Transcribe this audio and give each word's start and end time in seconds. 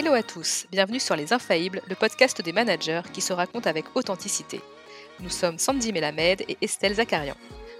Hello 0.00 0.12
à 0.12 0.22
tous, 0.22 0.64
bienvenue 0.70 1.00
sur 1.00 1.16
Les 1.16 1.32
Infaillibles, 1.32 1.82
le 1.88 1.96
podcast 1.96 2.40
des 2.40 2.52
managers 2.52 3.02
qui 3.12 3.20
se 3.20 3.32
raconte 3.32 3.66
avec 3.66 3.84
authenticité. 3.96 4.60
Nous 5.18 5.28
sommes 5.28 5.58
Sandy 5.58 5.92
Melamed 5.92 6.42
et 6.42 6.56
Estelle 6.62 6.94
Zakarian. 6.94 7.34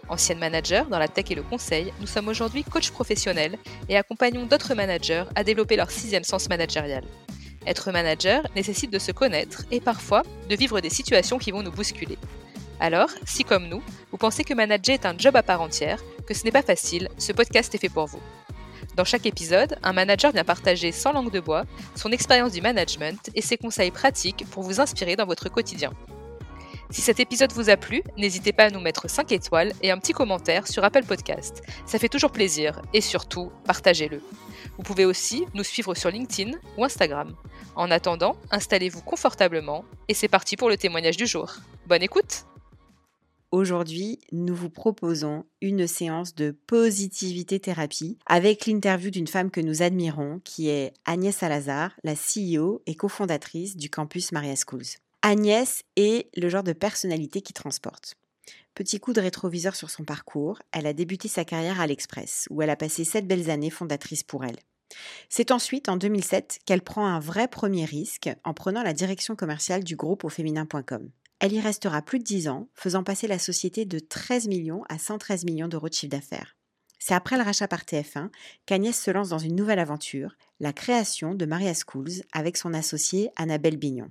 Anciennes 0.09 0.41
managers 0.41 0.83
dans 0.91 0.99
la 0.99 1.07
tech 1.07 1.27
et 1.31 1.37
le 1.37 1.45
conseil, 1.45 1.93
nous 2.01 2.09
sommes 2.09 2.27
aujourd'hui 2.27 2.65
coachs 2.65 2.91
professionnels 2.91 3.57
et 3.89 3.97
accompagnons 3.97 4.47
d'autres 4.47 4.75
managers 4.75 5.27
à 5.37 5.45
développer 5.45 5.77
leur 5.77 5.93
sixième 5.93 6.25
sens 6.25 6.49
managérial. 6.49 7.05
Être 7.65 7.93
manager 7.93 8.43
nécessite 8.57 8.93
de 8.93 8.99
se 8.99 9.13
connaître 9.13 9.63
et 9.71 9.81
parfois 9.81 10.25
de 10.49 10.57
vivre 10.57 10.81
des 10.81 10.91
situations 10.91 11.39
qui 11.39 11.53
vont 11.53 11.63
nous 11.63 11.71
bousculer. 11.71 12.19
Alors, 12.81 13.11
si 13.27 13.45
comme 13.45 13.69
nous, 13.69 13.83
vous 14.11 14.19
pensez 14.19 14.43
que 14.43 14.55
manager 14.55 14.95
est 14.95 15.07
un 15.07 15.17
job 15.17 15.37
à 15.37 15.45
part 15.45 15.61
entière, 15.61 16.03
que 16.27 16.35
ce 16.35 16.43
n'est 16.43 16.51
pas 16.51 16.63
facile, 16.63 17.11
ce 17.17 17.31
podcast 17.31 17.73
est 17.77 17.79
fait 17.79 17.89
pour 17.89 18.07
vous. 18.07 18.21
Dans 18.99 19.05
chaque 19.05 19.27
épisode, 19.27 19.79
un 19.85 19.93
manager 19.93 20.33
vient 20.33 20.43
partager 20.43 20.91
sans 20.91 21.13
langue 21.13 21.31
de 21.31 21.39
bois 21.39 21.67
son 21.95 22.11
expérience 22.11 22.51
du 22.51 22.61
management 22.61 23.31
et 23.37 23.43
ses 23.43 23.57
conseils 23.57 23.93
pratiques 23.93 24.45
pour 24.51 24.65
vous 24.65 24.81
inspirer 24.81 25.15
dans 25.15 25.25
votre 25.25 25.49
quotidien. 25.49 25.93
Si 26.91 27.01
cet 27.01 27.21
épisode 27.21 27.53
vous 27.53 27.71
a 27.71 27.77
plu, 27.77 28.03
n'hésitez 28.17 28.53
pas 28.53 28.65
à 28.65 28.71
nous 28.71 28.81
mettre 28.81 29.09
5 29.09 29.31
étoiles 29.31 29.73
et 29.83 29.93
un 29.93 29.99
petit 29.99 30.13
commentaire 30.13 30.67
sur 30.67 30.83
Apple 30.83 31.05
Podcast. 31.05 31.63
Ça 31.87 32.01
fait 32.01 32.09
toujours 32.09 32.33
plaisir 32.33 32.83
et 32.93 33.01
surtout, 33.01 33.53
partagez-le. 33.65 34.21
Vous 34.77 34.83
pouvez 34.83 35.05
aussi 35.05 35.47
nous 35.55 35.63
suivre 35.63 35.95
sur 35.95 36.11
LinkedIn 36.11 36.59
ou 36.77 36.83
Instagram. 36.83 37.37
En 37.77 37.93
attendant, 37.93 38.35
installez-vous 38.51 39.03
confortablement 39.03 39.85
et 40.09 40.15
c'est 40.15 40.27
parti 40.27 40.57
pour 40.57 40.71
le 40.71 40.77
témoignage 40.77 41.17
du 41.17 41.29
jour. 41.29 41.55
Bonne 41.87 42.03
écoute 42.03 42.47
Aujourd'hui, 43.51 44.19
nous 44.31 44.55
vous 44.55 44.69
proposons 44.69 45.47
une 45.63 45.87
séance 45.87 46.35
de 46.35 46.51
positivité 46.51 47.59
thérapie 47.59 48.19
avec 48.27 48.67
l'interview 48.67 49.11
d'une 49.11 49.27
femme 49.27 49.51
que 49.51 49.63
nous 49.63 49.81
admirons 49.81 50.43
qui 50.45 50.69
est 50.69 50.93
Agnès 51.07 51.35
Salazar, 51.35 51.93
la 52.05 52.13
CEO 52.13 52.83
et 52.85 52.95
cofondatrice 52.95 53.79
du 53.79 53.89
campus 53.89 54.33
Maria 54.33 54.55
Schools. 54.55 54.99
Agnès 55.23 55.83
est 55.97 56.29
le 56.37 56.51
genre 56.51 56.63
de 56.63 56.75
personnalité 56.75 57.41
qui 57.41 57.55
transporte. 57.55 58.17
Petit 58.75 59.01
coup 59.01 59.15
de 59.15 59.21
rétroviseur 59.23 59.75
sur 59.75 59.89
son 59.89 60.05
parcours, 60.05 60.61
elle 60.71 60.87
a 60.87 60.93
débuté 60.93 61.27
sa 61.29 61.47
carrière 61.47 61.81
à 61.81 61.87
l'Express, 61.87 62.49
où 62.51 62.61
elle 62.61 62.71
a 62.71 62.77
passé 62.77 63.03
sept 63.05 63.27
belles 63.27 63.49
années 63.49 63.71
fondatrices 63.71 64.25
pour 64.25 64.45
elle. 64.45 64.59
C'est 65.31 65.53
ensuite, 65.53 65.89
en 65.89 65.97
2007, 65.97 66.59
qu'elle 66.67 66.83
prend 66.83 67.07
un 67.07 67.19
vrai 67.19 67.49
premier 67.49 67.87
risque 67.87 68.29
en 68.45 68.53
prenant 68.53 68.83
la 68.83 68.93
direction 68.93 69.37
commerciale 69.37 69.85
du 69.85 69.97
groupe 69.97 70.25
au 70.25 70.29
féminin.com. 70.29 71.11
Elle 71.41 71.53
y 71.53 71.61
restera 71.61 72.03
plus 72.03 72.19
de 72.19 72.25
10 72.25 72.49
ans, 72.49 72.69
faisant 72.75 73.05
passer 73.05 73.29
la 73.29 73.39
société 73.39 73.85
de 73.85 73.99
13 73.99 74.49
millions 74.49 74.83
à 74.89 74.99
113 74.99 75.45
millions 75.45 75.69
d'euros 75.69 75.89
de 75.89 75.95
chiffre 75.95 76.11
d'affaires. 76.11 76.57
C'est 76.99 77.15
après 77.15 77.37
le 77.37 77.45
rachat 77.45 77.69
par 77.69 77.85
TF1 77.85 78.31
qu'Agnès 78.67 79.01
se 79.01 79.11
lance 79.11 79.29
dans 79.29 79.39
une 79.39 79.55
nouvelle 79.55 79.79
aventure, 79.79 80.35
la 80.59 80.73
création 80.73 81.35
de 81.35 81.47
Maria 81.47 81.73
Schools 81.75 82.23
avec 82.33 82.57
son 82.57 82.75
associée 82.75 83.31
Annabelle 83.37 83.77
Bignon. 83.77 84.11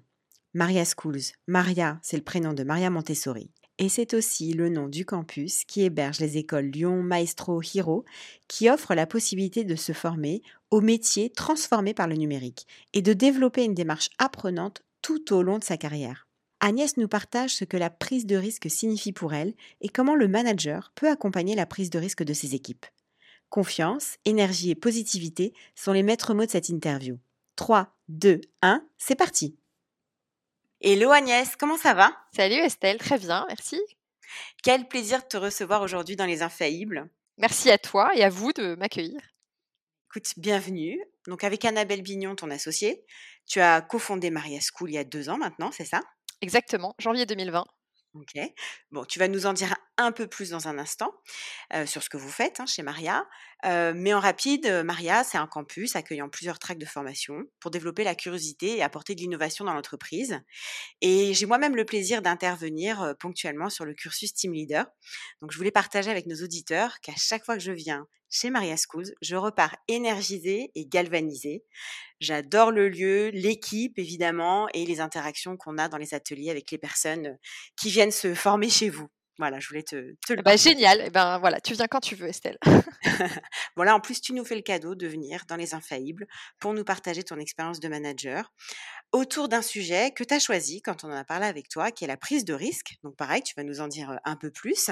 Maria 0.54 0.86
Schools, 0.86 1.34
Maria, 1.48 2.00
c'est 2.02 2.18
le 2.18 2.24
prénom 2.24 2.54
de 2.54 2.64
Maria 2.64 2.90
Montessori. 2.90 3.52
Et 3.78 3.90
c'est 3.90 4.16
aussi 4.16 4.54
le 4.54 4.70
nom 4.70 4.88
du 4.88 5.06
campus 5.06 5.64
qui 5.66 5.84
héberge 5.84 6.20
les 6.20 6.38
écoles 6.38 6.72
Lyon, 6.72 7.04
Maestro, 7.04 7.62
Hiro, 7.62 8.06
qui 8.48 8.70
offrent 8.70 8.96
la 8.96 9.06
possibilité 9.06 9.66
de 9.66 9.76
se 9.76 9.92
former 9.92 10.42
aux 10.72 10.82
métiers 10.82 11.30
transformés 11.30 11.94
par 11.94 12.08
le 12.08 12.16
numérique 12.16 12.66
et 12.94 13.04
de 13.04 13.14
développer 13.14 13.66
une 13.66 13.76
démarche 13.76 14.10
apprenante 14.18 14.82
tout 15.04 15.34
au 15.34 15.44
long 15.44 15.60
de 15.60 15.64
sa 15.64 15.78
carrière. 15.78 16.27
Agnès 16.60 16.98
nous 16.98 17.08
partage 17.08 17.56
ce 17.56 17.66
que 17.66 17.78
la 17.78 17.92
prise 17.92 18.26
de 18.26 18.36
risque 18.36 18.70
signifie 18.70 19.14
pour 19.14 19.34
elle 19.34 19.54
et 19.82 19.90
comment 19.90 20.16
le 20.16 20.28
manager 20.28 20.92
peut 20.96 21.10
accompagner 21.10 21.56
la 21.56 21.68
prise 21.68 21.92
de 21.92 22.00
risque 22.00 22.24
de 22.24 22.34
ses 22.34 22.56
équipes. 22.56 22.86
Confiance, 23.50 24.18
énergie 24.26 24.72
et 24.72 24.76
positivité 24.76 25.54
sont 25.76 25.94
les 25.94 26.04
maîtres 26.04 26.34
mots 26.34 26.46
de 26.46 26.52
cette 26.52 26.70
interview. 26.70 27.20
3, 27.58 27.96
2, 28.10 28.42
1, 28.62 28.84
c'est 28.98 29.16
parti 29.16 29.56
Hello 30.82 31.12
Agnès, 31.12 31.56
comment 31.56 31.78
ça 31.78 31.94
va? 31.94 32.16
Salut 32.36 32.56
Estelle, 32.56 32.98
très 32.98 33.18
bien, 33.18 33.46
merci. 33.48 33.80
Quel 34.64 34.88
plaisir 34.88 35.22
de 35.24 35.28
te 35.28 35.38
recevoir 35.38 35.82
aujourd'hui 35.82 36.16
dans 36.16 36.26
Les 36.26 36.42
Infaillibles. 36.42 37.10
Merci 37.38 37.70
à 37.70 37.78
toi 37.78 38.12
et 38.16 38.24
à 38.24 38.30
vous 38.30 38.52
de 38.54 38.76
m'accueillir. 38.76 39.20
Écoute, 40.10 40.34
bienvenue. 40.38 41.00
Donc 41.28 41.44
avec 41.44 41.66
Annabelle 41.66 42.02
Bignon, 42.02 42.36
ton 42.36 42.50
associée, 42.50 43.06
tu 43.46 43.60
as 43.60 43.82
cofondé 43.82 44.30
Maria 44.32 44.60
School 44.60 44.90
il 44.90 44.94
y 44.96 44.98
a 44.98 45.04
deux 45.04 45.30
ans 45.30 45.38
maintenant, 45.38 45.72
c'est 45.72 45.86
ça? 45.86 46.02
Exactement, 46.42 46.94
janvier 47.00 47.26
2020. 47.26 47.66
Ok. 48.14 48.38
Bon, 48.92 49.06
tu 49.06 49.20
vas 49.20 49.28
nous 49.28 49.46
en 49.46 49.54
dire 49.54 49.76
un 49.98 50.12
peu 50.12 50.28
plus 50.28 50.52
dans 50.52 50.68
un 50.68 50.78
instant 50.78 51.12
sur 51.86 52.04
ce 52.04 52.10
que 52.10 52.18
vous 52.18 52.30
faites 52.30 52.60
hein, 52.60 52.66
chez 52.66 52.84
Maria. 52.84 53.26
mais 53.64 54.14
en 54.14 54.20
rapide, 54.20 54.84
Maria, 54.86 55.24
c'est 55.24 55.38
un 55.38 55.48
campus 55.48 55.96
accueillant 55.96 56.30
plusieurs 56.30 56.60
tracks 56.60 56.78
de 56.78 56.86
formation 56.86 57.44
pour 57.60 57.72
développer 57.72 58.04
la 58.04 58.16
curiosité 58.16 58.78
et 58.78 58.84
apporter 58.84 59.16
de 59.16 59.22
l'innovation 59.22 59.66
dans 59.66 59.74
l'entreprise. 59.74 60.40
Et 61.02 61.34
j'ai 61.34 61.46
moi-même 61.46 61.76
le 61.76 61.86
plaisir 61.86 62.22
d'intervenir 62.22 63.16
ponctuellement 63.20 63.70
sur 63.70 63.86
le 63.86 63.94
cursus 63.94 64.34
Team 64.34 64.54
Leader. 64.54 64.86
Donc, 65.42 65.52
je 65.52 65.58
voulais 65.58 65.72
partager 65.72 66.12
avec 66.12 66.26
nos 66.28 66.44
auditeurs 66.44 67.00
qu'à 67.02 67.16
chaque 67.16 67.44
fois 67.44 67.56
que 67.56 67.64
je 67.64 67.72
viens 67.72 68.08
chez 68.30 68.50
Maria 68.50 68.76
Schools, 68.76 69.14
je 69.22 69.36
repars 69.36 69.76
énergisée 69.88 70.72
et 70.76 70.86
galvanisée. 70.86 71.64
J'adore 72.20 72.72
le 72.72 72.90
lieu, 72.90 73.30
l'équipe 73.30 73.98
évidemment 73.98 74.68
et 74.74 74.86
les 74.86 75.00
interactions 75.00 75.56
qu'on 75.56 75.78
a 75.78 75.88
dans 75.88 75.98
les 75.98 76.14
ateliers 76.14 76.50
avec 76.50 76.72
les 76.72 76.78
personnes 76.78 77.38
qui 77.78 77.90
viennent 77.90 78.12
se 78.12 78.34
former 78.34 78.70
chez 78.70 78.90
vous. 78.90 79.08
Voilà, 79.40 79.60
je 79.60 79.68
voulais 79.68 79.84
te, 79.84 80.16
te 80.26 80.34
le 80.34 80.42
bah, 80.42 80.56
Génial. 80.56 81.00
Et 81.02 81.04
eh 81.08 81.10
ben 81.12 81.38
voilà, 81.38 81.62
tu 81.62 81.74
viens 81.74 81.88
quand 81.88 82.00
tu 82.00 82.16
veux, 82.16 82.28
Estelle. 82.28 82.58
voilà, 83.76 83.96
en 83.96 84.00
plus, 84.00 84.20
tu 84.20 84.34
nous 84.34 84.44
fais 84.44 84.56
le 84.56 84.62
cadeau 84.62 84.96
de 84.96 85.08
venir 85.08 85.44
dans 85.48 85.56
Les 85.56 85.76
Infaillibles 85.76 86.28
pour 86.60 86.74
nous 86.74 86.84
partager 86.84 87.24
ton 87.24 87.38
expérience 87.38 87.80
de 87.80 87.88
manager 87.88 88.52
autour 89.12 89.48
d'un 89.48 89.62
sujet 89.62 90.12
que 90.12 90.24
tu 90.24 90.34
as 90.34 90.40
choisi 90.40 90.82
quand 90.82 91.04
on 91.04 91.10
en 91.10 91.16
a 91.16 91.24
parlé 91.24 91.46
avec 91.46 91.70
toi, 91.70 91.92
qui 91.92 92.04
est 92.04 92.08
la 92.08 92.18
prise 92.18 92.46
de 92.46 92.54
risque. 92.54 92.96
Donc 93.04 93.16
pareil, 93.16 93.44
tu 93.44 93.54
vas 93.56 93.64
nous 93.64 93.80
en 93.80 93.88
dire 93.88 94.20
un 94.26 94.36
peu 94.36 94.50
plus. 94.50 94.90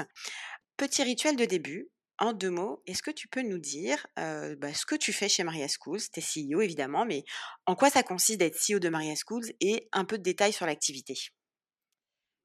Petit 0.76 1.02
rituel 1.02 1.36
de 1.36 1.44
début. 1.44 1.90
En 2.18 2.32
deux 2.32 2.48
mots, 2.48 2.82
est-ce 2.86 3.02
que 3.02 3.10
tu 3.10 3.28
peux 3.28 3.42
nous 3.42 3.58
dire 3.58 4.06
bah, 4.16 4.72
ce 4.72 4.86
que 4.86 4.94
tu 4.94 5.12
fais 5.12 5.28
chez 5.28 5.44
Maria 5.44 5.66
Schools? 5.68 6.00
Tu 6.10 6.20
es 6.20 6.22
CEO 6.22 6.62
évidemment, 6.62 7.04
mais 7.04 7.24
en 7.66 7.74
quoi 7.74 7.90
ça 7.90 8.02
consiste 8.02 8.38
d'être 8.38 8.56
CEO 8.56 8.78
de 8.78 8.88
Maria 8.88 9.14
Schools 9.16 9.44
et 9.60 9.86
un 9.92 10.06
peu 10.06 10.16
de 10.16 10.22
détails 10.22 10.54
sur 10.54 10.64
l'activité? 10.64 11.14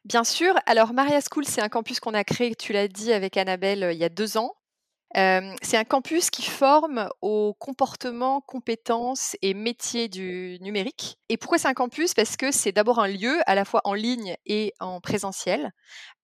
Bien 0.05 0.23
sûr. 0.23 0.55
Alors, 0.65 0.93
Maria 0.93 1.19
School, 1.21 1.45
c'est 1.45 1.61
un 1.61 1.69
campus 1.69 1.99
qu'on 1.99 2.13
a 2.15 2.23
créé, 2.23 2.55
tu 2.55 2.73
l'as 2.73 2.87
dit, 2.87 3.13
avec 3.13 3.37
Annabelle 3.37 3.89
il 3.91 3.97
y 3.97 4.03
a 4.03 4.09
deux 4.09 4.37
ans. 4.37 4.55
C'est 5.13 5.77
un 5.77 5.83
campus 5.83 6.29
qui 6.29 6.43
forme 6.43 7.09
aux 7.21 7.53
comportements, 7.53 8.41
compétences 8.41 9.35
et 9.41 9.53
métiers 9.53 10.07
du 10.09 10.57
numérique. 10.61 11.17
Et 11.29 11.37
pourquoi 11.37 11.57
c'est 11.57 11.67
un 11.67 11.73
campus? 11.73 12.13
Parce 12.13 12.35
que 12.37 12.51
c'est 12.51 12.71
d'abord 12.71 12.99
un 12.99 13.07
lieu 13.07 13.39
à 13.45 13.55
la 13.55 13.65
fois 13.65 13.81
en 13.83 13.93
ligne 13.93 14.35
et 14.45 14.73
en 14.79 14.99
présentiel, 15.01 15.71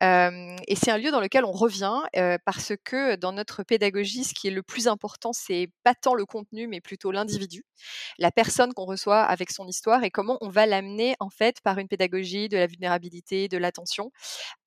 et 0.01 0.75
c'est 0.75 0.91
un 0.91 0.97
lieu 0.97 1.11
dans 1.11 1.19
lequel 1.19 1.43
on 1.45 1.51
revient 1.51 2.01
parce 2.45 2.73
que 2.83 3.15
dans 3.15 3.31
notre 3.31 3.63
pédagogie, 3.63 4.23
ce 4.23 4.33
qui 4.33 4.47
est 4.47 4.51
le 4.51 4.63
plus 4.63 4.87
important, 4.87 5.33
c'est 5.33 5.69
pas 5.83 5.95
tant 5.95 6.13
le 6.13 6.25
contenu, 6.25 6.67
mais 6.67 6.81
plutôt 6.81 7.11
l'individu, 7.11 7.63
la 8.19 8.31
personne 8.31 8.73
qu'on 8.73 8.85
reçoit 8.85 9.21
avec 9.21 9.51
son 9.51 9.67
histoire 9.67 10.03
et 10.03 10.11
comment 10.11 10.37
on 10.41 10.49
va 10.49 10.65
l'amener 10.65 11.15
en 11.19 11.29
fait 11.29 11.61
par 11.61 11.77
une 11.77 11.87
pédagogie 11.87 12.49
de 12.49 12.57
la 12.57 12.67
vulnérabilité, 12.67 13.47
de 13.47 13.57
l'attention, 13.57 14.11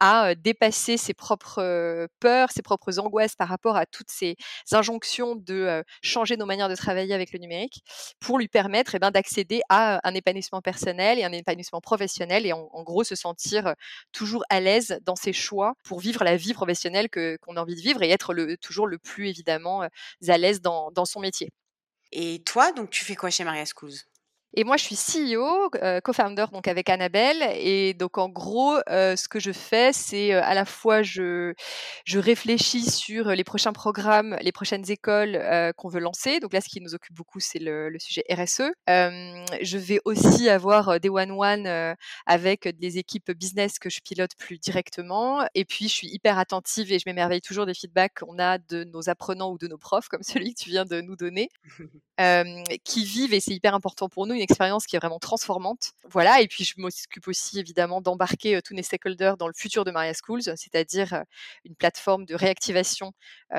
à 0.01 0.35
dépasser 0.35 0.97
ses 0.97 1.15
propres 1.15 2.09
peurs, 2.21 2.51
ses 2.51 2.63
propres 2.63 2.99
angoisses 2.99 3.37
par 3.37 3.49
rapport 3.49 3.77
à 3.77 3.87
ces 4.11 4.37
injonctions 4.73 5.37
de 5.37 5.83
changer 6.03 6.37
nos 6.37 6.47
manières 6.47 6.69
de 6.69 6.77
travailler 6.77 7.15
avec 7.15 7.33
le 7.33 7.39
numérique, 7.39 7.83
pour 8.21 8.39
lui 8.39 8.49
permettre 8.49 8.95
eh 8.95 8.99
ben, 8.99 9.11
d'accéder 9.11 9.61
à 9.69 10.07
un 10.09 10.15
épanouissement 10.15 10.61
personnel 10.61 11.19
et 11.19 11.25
un 11.25 11.33
épanouissement 11.33 11.81
professionnel 11.81 12.47
et 12.47 12.53
en, 12.53 12.83
gros 12.83 13.05
se 13.05 13.15
sentir 13.15 13.75
toujours 14.13 14.43
à 14.51 14.61
l'aise 14.61 14.99
dans 15.05 15.17
ses 15.17 15.33
choix 15.33 15.75
pour 15.85 16.01
vivre 16.01 16.25
la 16.25 16.37
vie 16.37 16.55
professionnelle 16.55 17.09
que, 17.09 17.37
qu'on 17.41 17.57
a 17.57 17.61
envie 17.61 17.77
de 17.77 17.81
vivre 17.81 18.03
et 18.03 18.11
être 18.11 18.35
le, 18.35 18.57
toujours 18.57 18.87
le 18.87 18.99
plus 18.99 19.29
évidemment 19.29 19.83
à 19.83 20.39
l'aise 20.39 20.61
dans, 20.61 20.91
dans 20.91 21.05
son 21.05 21.21
métier. 21.21 21.51
Et 22.13 22.43
toi, 22.45 22.73
donc 22.73 22.91
tu 22.91 23.05
fais 23.05 23.15
quoi 23.15 23.31
chez 23.31 23.45
Maria 23.45 23.65
Schools 23.65 24.10
et 24.55 24.65
moi, 24.65 24.77
je 24.77 24.83
suis 24.83 24.97
CEO, 24.97 25.71
euh, 25.77 26.01
co-founder 26.01 26.47
donc 26.53 26.67
avec 26.67 26.89
Annabelle. 26.89 27.41
Et 27.55 27.95
donc, 27.95 28.19
en 28.19 28.29
gros, 28.29 28.77
euh, 28.89 29.15
ce 29.15 29.29
que 29.29 29.39
je 29.39 29.53
fais, 29.53 29.93
c'est 29.93 30.35
euh, 30.35 30.43
à 30.43 30.55
la 30.55 30.65
fois 30.65 31.03
je 31.03 31.55
je 32.05 32.19
réfléchis 32.19 32.91
sur 32.91 33.29
les 33.29 33.45
prochains 33.45 33.73
programmes, 33.73 34.37
les 34.43 34.51
prochaines 34.51 34.91
écoles 34.91 35.41
qu'on 35.77 35.89
veut 35.89 36.01
lancer. 36.01 36.41
Donc 36.41 36.53
là, 36.53 36.61
ce 36.61 36.69
qui 36.69 36.81
nous 36.81 36.95
occupe 36.95 37.15
beaucoup, 37.15 37.39
c'est 37.39 37.61
le, 37.61 37.89
le, 37.89 37.99
sujet 38.01 38.25
RSE. 38.31 38.73
je 38.89 39.79
vais 39.79 40.01
aussi 40.05 40.49
avoir 40.49 40.99
des 40.99 41.09
one-one 41.09 41.95
avec 42.27 42.69
des 42.79 42.99
équipes 42.99 43.31
business 43.33 43.79
que 43.79 43.89
je 43.89 44.01
pilote 44.01 44.33
plus 44.37 44.59
directement. 44.59 45.47
Et 45.55 45.65
puis, 45.65 45.89
je 45.89 45.95
suis 45.95 46.09
hyper 46.09 46.39
attentive 46.39 46.93
et 46.93 46.99
je 46.99 47.05
m'émerveille 47.07 47.41
toujours 47.41 47.67
des 47.67 47.75
feedbacks 47.75 48.21
qu'on 48.21 48.39
a 48.39 48.59
de 48.59 48.85
nos 48.85 49.09
apprenants 49.09 49.53
ou 49.53 49.59
de 49.59 49.69
nos 49.69 49.79
profs, 49.79 50.09
comme 50.09 50.23
celui 50.45 50.55
que 50.55 50.61
tu 50.61 50.71
viens 50.71 50.85
de 50.85 51.01
nous 51.01 51.17
donner, 51.17 51.49
qui 52.85 53.05
vivent 53.05 53.35
et 53.35 53.41
c'est 53.41 53.55
hyper 53.55 53.75
important 53.75 54.09
pour 54.09 54.27
nous 54.27 54.40
une 54.41 54.45
expérience 54.45 54.87
qui 54.87 54.97
est 54.97 54.99
vraiment 54.99 55.19
transformante. 55.19 55.93
Voilà, 56.09 56.41
et 56.41 56.49
puis 56.49 56.65
je 56.65 56.75
m'occupe 56.79 57.29
aussi 57.29 57.61
évidemment 57.61 58.01
d'embarquer 58.01 58.61
tous 58.63 58.75
les 58.75 58.83
stakeholders 58.83 59.37
dans 59.37 59.47
le 59.47 59.53
futur 59.55 59.85
de 59.85 59.91
Maria 59.91 60.13
Schools, 60.15 60.43
c'est-à-dire 60.43 61.25
une 61.65 61.77
plateforme 61.77 62.25
de 62.25 62.35
réactivation 62.35 63.13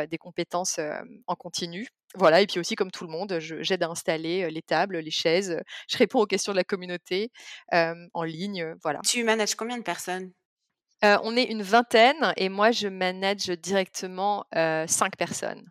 des 0.10 0.18
compétences 0.18 0.80
en 1.28 1.36
continu. 1.36 1.88
Voilà, 2.16 2.42
et 2.42 2.48
puis 2.48 2.60
aussi 2.60 2.76
comme 2.76 2.92
tout 2.92 3.06
le 3.06 3.12
monde, 3.12 3.38
j'aide 3.40 3.84
à 3.84 3.88
installer 3.88 4.50
les 4.50 4.62
tables, 4.62 4.98
les 4.98 5.12
chaises, 5.12 5.58
je 5.88 5.98
réponds 5.98 6.20
aux 6.20 6.26
questions 6.26 6.52
de 6.52 6.58
la 6.58 6.66
communauté 6.66 7.32
en 7.72 8.24
ligne, 8.24 8.74
voilà. 8.84 9.00
Tu 9.08 9.24
manages 9.24 9.56
combien 9.56 9.78
de 9.78 9.84
personnes? 9.84 10.34
On 11.04 11.38
est 11.38 11.46
une 11.46 11.64
vingtaine 11.64 12.34
et 12.38 12.50
moi 12.50 12.72
je 12.72 12.88
manage 12.88 13.48
directement 13.48 14.46
cinq 14.52 15.16
personnes. 15.18 15.64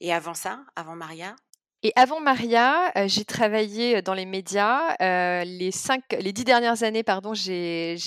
Et 0.00 0.12
avant 0.12 0.34
ça, 0.34 0.64
avant 0.76 0.96
Maria? 0.96 1.36
Et 1.86 1.92
avant 1.96 2.18
Maria, 2.18 2.90
j'ai 3.08 3.26
travaillé 3.26 4.00
dans 4.00 4.14
les 4.14 4.24
médias. 4.24 4.96
les 5.44 5.70
cinq, 5.70 6.02
les 6.18 6.32
dix 6.32 6.44
dernières 6.44 6.82
années, 6.82 7.02
pardon, 7.02 7.34
j'ai 7.34 7.98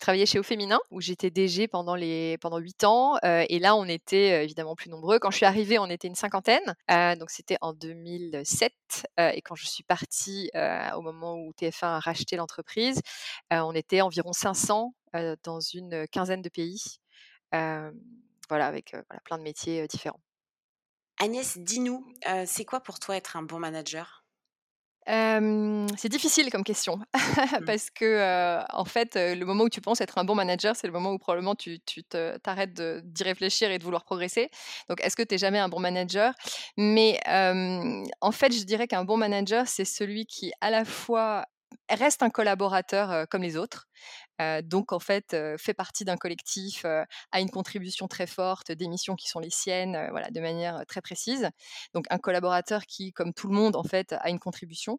travaillé 0.00 0.24
chez 0.24 0.38
Au 0.38 0.44
Féminin 0.44 0.78
où 0.92 1.00
j'étais 1.00 1.28
DG 1.28 1.66
pendant 1.66 1.96
huit 1.96 2.84
ans. 2.84 3.18
et 3.24 3.58
là, 3.58 3.74
on 3.74 3.86
était 3.86 4.44
évidemment 4.44 4.76
plus 4.76 4.88
nombreux. 4.88 5.18
Quand 5.18 5.32
je 5.32 5.36
suis 5.38 5.46
arrivée, 5.46 5.80
on 5.80 5.86
était 5.86 6.06
une 6.06 6.14
cinquantaine. 6.14 6.62
donc 6.88 7.30
c'était 7.30 7.58
en 7.60 7.72
2007. 7.72 8.72
et 9.18 9.42
quand 9.42 9.56
je 9.56 9.66
suis 9.66 9.82
partie 9.82 10.52
au 10.94 11.02
moment 11.02 11.34
où 11.34 11.50
TF1 11.60 11.96
a 11.96 11.98
racheté 11.98 12.36
l'entreprise, 12.36 13.00
on 13.50 13.72
était 13.72 14.00
environ 14.00 14.32
500 14.32 14.94
dans 15.42 15.58
une 15.58 16.06
quinzaine 16.06 16.42
de 16.42 16.50
pays. 16.50 17.00
voilà, 17.50 18.66
avec 18.68 18.94
plein 19.24 19.38
de 19.38 19.42
métiers 19.42 19.88
différents. 19.88 20.20
Agnès, 21.20 21.58
dis-nous, 21.58 22.06
c'est 22.46 22.64
quoi 22.64 22.80
pour 22.80 22.98
toi 22.98 23.16
être 23.16 23.36
un 23.36 23.42
bon 23.42 23.58
manager? 23.58 24.24
C'est 25.06 26.10
difficile 26.10 26.50
comme 26.50 26.64
question 26.64 26.98
mmh. 27.14 27.64
parce 27.64 27.88
que 27.88 28.60
en 28.70 28.84
fait, 28.84 29.14
le 29.16 29.44
moment 29.44 29.64
où 29.64 29.68
tu 29.70 29.80
penses 29.80 30.02
être 30.02 30.18
un 30.18 30.24
bon 30.24 30.34
manager, 30.34 30.76
c'est 30.76 30.86
le 30.86 30.92
moment 30.92 31.12
où 31.12 31.18
probablement 31.18 31.54
tu, 31.54 31.80
t'arrêtes 32.42 32.80
d'y 32.80 33.22
réfléchir 33.24 33.70
et 33.70 33.78
de 33.78 33.84
vouloir 33.84 34.04
progresser. 34.04 34.50
Donc, 34.88 35.02
est-ce 35.02 35.16
que 35.16 35.22
tu 35.22 35.34
n'es 35.34 35.38
jamais 35.38 35.58
un 35.58 35.68
bon 35.68 35.80
manager? 35.80 36.34
Mais 36.76 37.18
en 37.26 38.32
fait, 38.32 38.52
je 38.52 38.64
dirais 38.64 38.86
qu'un 38.86 39.04
bon 39.04 39.16
manager, 39.16 39.66
c'est 39.66 39.86
celui 39.86 40.26
qui 40.26 40.52
à 40.60 40.70
la 40.70 40.84
fois 40.84 41.46
reste 41.90 42.22
un 42.22 42.30
collaborateur 42.30 43.26
comme 43.28 43.42
les 43.42 43.56
autres, 43.56 43.88
donc 44.64 44.92
en 44.92 44.98
fait 44.98 45.36
fait 45.58 45.74
partie 45.74 46.04
d'un 46.04 46.16
collectif, 46.16 46.84
a 46.84 47.40
une 47.40 47.50
contribution 47.50 48.08
très 48.08 48.26
forte, 48.26 48.72
des 48.72 48.88
missions 48.88 49.16
qui 49.16 49.28
sont 49.28 49.40
les 49.40 49.50
siennes, 49.50 50.08
voilà, 50.10 50.30
de 50.30 50.40
manière 50.40 50.84
très 50.86 51.00
précise. 51.00 51.48
Donc 51.94 52.06
un 52.10 52.18
collaborateur 52.18 52.86
qui, 52.86 53.12
comme 53.12 53.32
tout 53.32 53.48
le 53.48 53.54
monde 53.54 53.76
en 53.76 53.84
fait, 53.84 54.14
a 54.18 54.30
une 54.30 54.38
contribution 54.38 54.98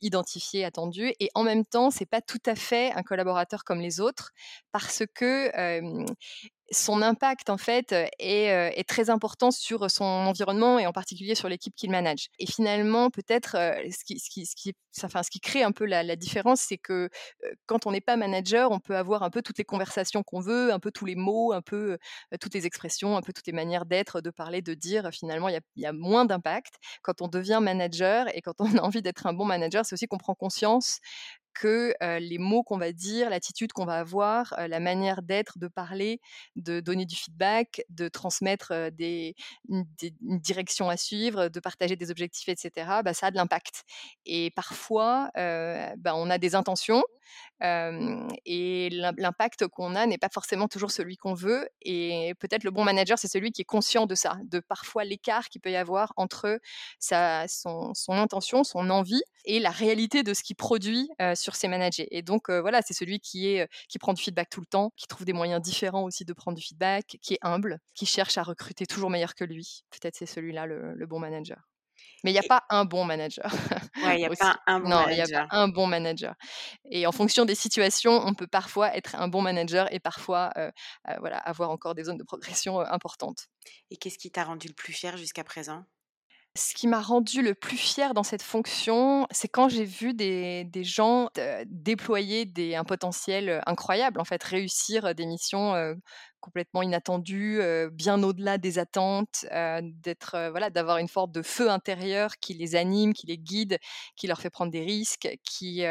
identifiée, 0.00 0.64
attendue, 0.64 1.12
et 1.20 1.30
en 1.34 1.42
même 1.42 1.64
temps 1.64 1.90
c'est 1.90 2.06
pas 2.06 2.20
tout 2.20 2.42
à 2.46 2.54
fait 2.54 2.92
un 2.92 3.02
collaborateur 3.02 3.64
comme 3.64 3.80
les 3.80 4.00
autres 4.00 4.32
parce 4.72 5.02
que 5.14 5.50
son 6.72 7.02
impact 7.02 7.50
en 7.50 7.58
fait 7.58 7.94
est, 8.18 8.88
très 8.88 9.10
important 9.10 9.50
sur 9.50 9.90
son 9.90 10.04
environnement 10.04 10.78
et 10.78 10.86
en 10.86 10.92
particulier 10.92 11.34
sur 11.34 11.48
l'équipe 11.48 11.74
qu'il 11.74 11.90
manage. 11.90 12.28
Et 12.38 12.46
finalement, 12.46 13.10
peut-être 13.10 13.52
ce 13.52 14.04
qui, 14.04 14.18
ce, 14.18 14.54
qui, 15.30 15.40
crée 15.40 15.62
un 15.62 15.72
peu 15.72 15.84
la, 15.84 16.16
différence, 16.16 16.60
c'est 16.60 16.78
que 16.78 17.08
quand 17.66 17.86
on 17.86 17.92
n'est 17.92 18.00
pas 18.00 18.16
manager, 18.16 18.70
on 18.70 18.80
peut 18.80 18.96
avoir 18.96 19.22
un 19.22 19.30
peu 19.30 19.42
toutes 19.42 19.58
les 19.58 19.64
conversations 19.64 20.22
qu'on 20.22 20.40
veut, 20.40 20.72
un 20.72 20.78
peu 20.78 20.90
tous 20.90 21.06
les 21.06 21.14
mots, 21.14 21.52
un 21.52 21.62
peu 21.62 21.98
toutes 22.40 22.54
les 22.54 22.66
expressions, 22.66 23.16
un 23.16 23.22
peu 23.22 23.32
toutes 23.32 23.46
les 23.46 23.52
manières 23.52 23.86
d'être, 23.86 24.20
de 24.20 24.30
parler, 24.30 24.62
de 24.62 24.74
dire. 24.74 25.10
Finalement, 25.12 25.48
il 25.48 25.58
y, 25.76 25.80
y 25.82 25.86
a, 25.86 25.92
moins 25.92 26.24
d'impact. 26.24 26.74
Quand 27.02 27.22
on 27.22 27.28
devient 27.28 27.60
manager 27.62 28.26
et 28.34 28.42
quand 28.42 28.60
on 28.60 28.76
a 28.76 28.80
envie 28.80 29.02
d'être 29.02 29.26
un 29.26 29.32
bon 29.32 29.44
manager, 29.44 29.86
c'est 29.86 29.94
aussi 29.94 30.06
qu'on 30.06 30.18
prend 30.18 30.34
conscience 30.34 30.98
que 31.54 31.94
les 32.18 32.38
mots 32.38 32.62
qu'on 32.62 32.78
va 32.78 32.92
dire, 32.92 33.30
l'attitude 33.30 33.72
qu'on 33.72 33.84
va 33.84 33.98
avoir, 33.98 34.54
la 34.68 34.80
manière 34.80 35.22
d'être, 35.22 35.58
de 35.58 35.68
parler, 35.68 36.20
de 36.56 36.80
donner 36.80 37.06
du 37.06 37.16
feedback, 37.16 37.82
de 37.88 38.08
transmettre 38.08 38.90
des, 38.92 39.34
une, 39.68 39.86
à 40.88 40.96
suivre, 40.96 41.48
de 41.48 41.60
partager 41.60 41.96
des 41.96 42.10
objectifs, 42.10 42.48
etc., 42.48 43.00
bah, 43.04 43.14
ça 43.14 43.26
a 43.26 43.30
de 43.30 43.36
l'impact. 43.36 43.84
Et 44.26 44.50
parfois, 44.50 45.30
bah, 45.34 46.14
on 46.14 46.30
a 46.30 46.38
des 46.38 46.54
intentions, 46.54 47.02
et 47.60 48.88
l'impact 48.90 49.68
qu'on 49.68 49.94
a 49.94 50.06
n'est 50.06 50.18
pas 50.18 50.28
forcément 50.28 50.68
toujours 50.68 50.90
celui 50.90 51.16
qu'on 51.16 51.34
veut. 51.34 51.68
Et 51.82 52.34
peut-être 52.40 52.64
le 52.64 52.70
bon 52.70 52.84
manager, 52.84 53.18
c'est 53.18 53.28
celui 53.28 53.52
qui 53.52 53.62
est 53.62 53.66
conscient 53.66 54.06
de 54.06 54.14
ça, 54.14 54.38
de 54.44 54.60
parfois 54.60 55.04
l'écart 55.04 55.48
qu'il 55.48 55.60
peut 55.60 55.70
y 55.70 55.76
avoir 55.76 56.12
entre 56.16 56.60
sa, 56.98 57.46
son, 57.48 57.92
intention, 58.08 58.64
son 58.64 58.90
envie 58.90 59.22
et 59.44 59.60
la 59.60 59.70
réalité 59.70 60.22
de 60.22 60.34
ce 60.34 60.42
qu'il 60.42 60.56
produit 60.56 61.10
ses 61.50 61.68
managers. 61.68 62.08
Et 62.10 62.22
donc 62.22 62.50
voilà, 62.50 62.80
c'est 62.82 62.94
celui 62.94 63.20
qui 63.20 63.48
est 63.48 63.68
qui 63.88 63.98
prend 63.98 64.12
du 64.12 64.22
feedback 64.22 64.48
tout 64.50 64.60
le 64.60 64.66
temps, 64.66 64.92
qui 64.96 65.06
trouve 65.06 65.26
des 65.26 65.32
moyens 65.32 65.60
différents 65.60 66.04
aussi 66.04 66.24
de 66.24 66.32
prendre 66.32 66.56
du 66.56 66.62
feedback, 66.62 67.18
qui 67.20 67.34
est 67.34 67.38
humble, 67.42 67.78
qui 67.94 68.06
cherche 68.06 68.38
à 68.38 68.42
recruter 68.42 68.86
toujours 68.86 69.10
meilleur 69.10 69.34
que 69.34 69.44
lui. 69.44 69.82
Peut-être 69.90 70.16
c'est 70.16 70.26
celui-là 70.26 70.66
le 70.66 71.06
bon 71.06 71.18
manager. 71.18 71.58
Mais 72.24 72.30
il 72.30 72.34
n'y 72.34 72.40
a 72.40 72.44
pas 72.48 72.64
un 72.70 72.84
bon 72.84 73.04
manager. 73.04 73.50
Ouais, 74.02 74.16
il 74.16 74.18
n'y 74.18 74.24
a 74.24 74.30
pas 74.30 74.58
un 74.66 74.80
bon 74.80 74.88
non, 74.88 75.08
il 75.08 75.14
n'y 75.14 75.20
a 75.20 75.26
pas 75.28 75.46
un 75.50 75.68
bon 75.68 75.86
manager. 75.86 76.34
Et 76.90 77.06
en 77.06 77.12
fonction 77.12 77.44
des 77.44 77.54
situations, 77.54 78.20
on 78.26 78.34
peut 78.34 78.46
parfois 78.46 78.96
être 78.96 79.14
un 79.14 79.28
bon 79.28 79.42
manager 79.42 79.92
et 79.92 80.00
parfois 80.00 80.52
voilà, 81.18 81.38
avoir 81.38 81.70
encore 81.70 81.94
des 81.94 82.04
zones 82.04 82.18
de 82.18 82.24
progression 82.24 82.80
importantes. 82.80 83.48
Et 83.90 83.96
qu'est-ce 83.96 84.18
qui 84.18 84.30
t'a 84.30 84.44
rendu 84.44 84.68
le 84.68 84.74
plus 84.74 84.92
fier 84.92 85.16
jusqu'à 85.16 85.44
présent? 85.44 85.84
Ce 86.54 86.74
qui 86.74 86.86
m'a 86.86 87.00
rendu 87.00 87.42
le 87.42 87.54
plus 87.54 87.76
fier 87.76 88.12
dans 88.14 88.22
cette 88.22 88.42
fonction, 88.42 89.26
c'est 89.30 89.48
quand 89.48 89.68
j'ai 89.68 89.84
vu 89.84 90.12
des, 90.12 90.68
gens 90.82 91.30
déployer 91.66 92.44
des, 92.44 92.74
un 92.74 92.84
potentiel 92.84 93.62
incroyable, 93.66 94.20
en 94.20 94.24
fait, 94.24 94.42
réussir 94.42 95.14
des 95.14 95.26
missions 95.26 95.74
complètement 96.42 96.82
inattendu, 96.82 97.60
bien 97.92 98.22
au-delà 98.22 98.58
des 98.58 98.78
attentes, 98.78 99.46
d'être 99.82 100.50
voilà, 100.50 100.68
d'avoir 100.70 100.98
une 100.98 101.08
forme 101.08 101.32
de 101.32 101.40
feu 101.40 101.70
intérieur 101.70 102.36
qui 102.38 102.52
les 102.54 102.76
anime, 102.76 103.14
qui 103.14 103.26
les 103.26 103.38
guide, 103.38 103.78
qui 104.16 104.26
leur 104.26 104.40
fait 104.40 104.50
prendre 104.50 104.72
des 104.72 104.84
risques, 104.84 105.28
qui 105.44 105.84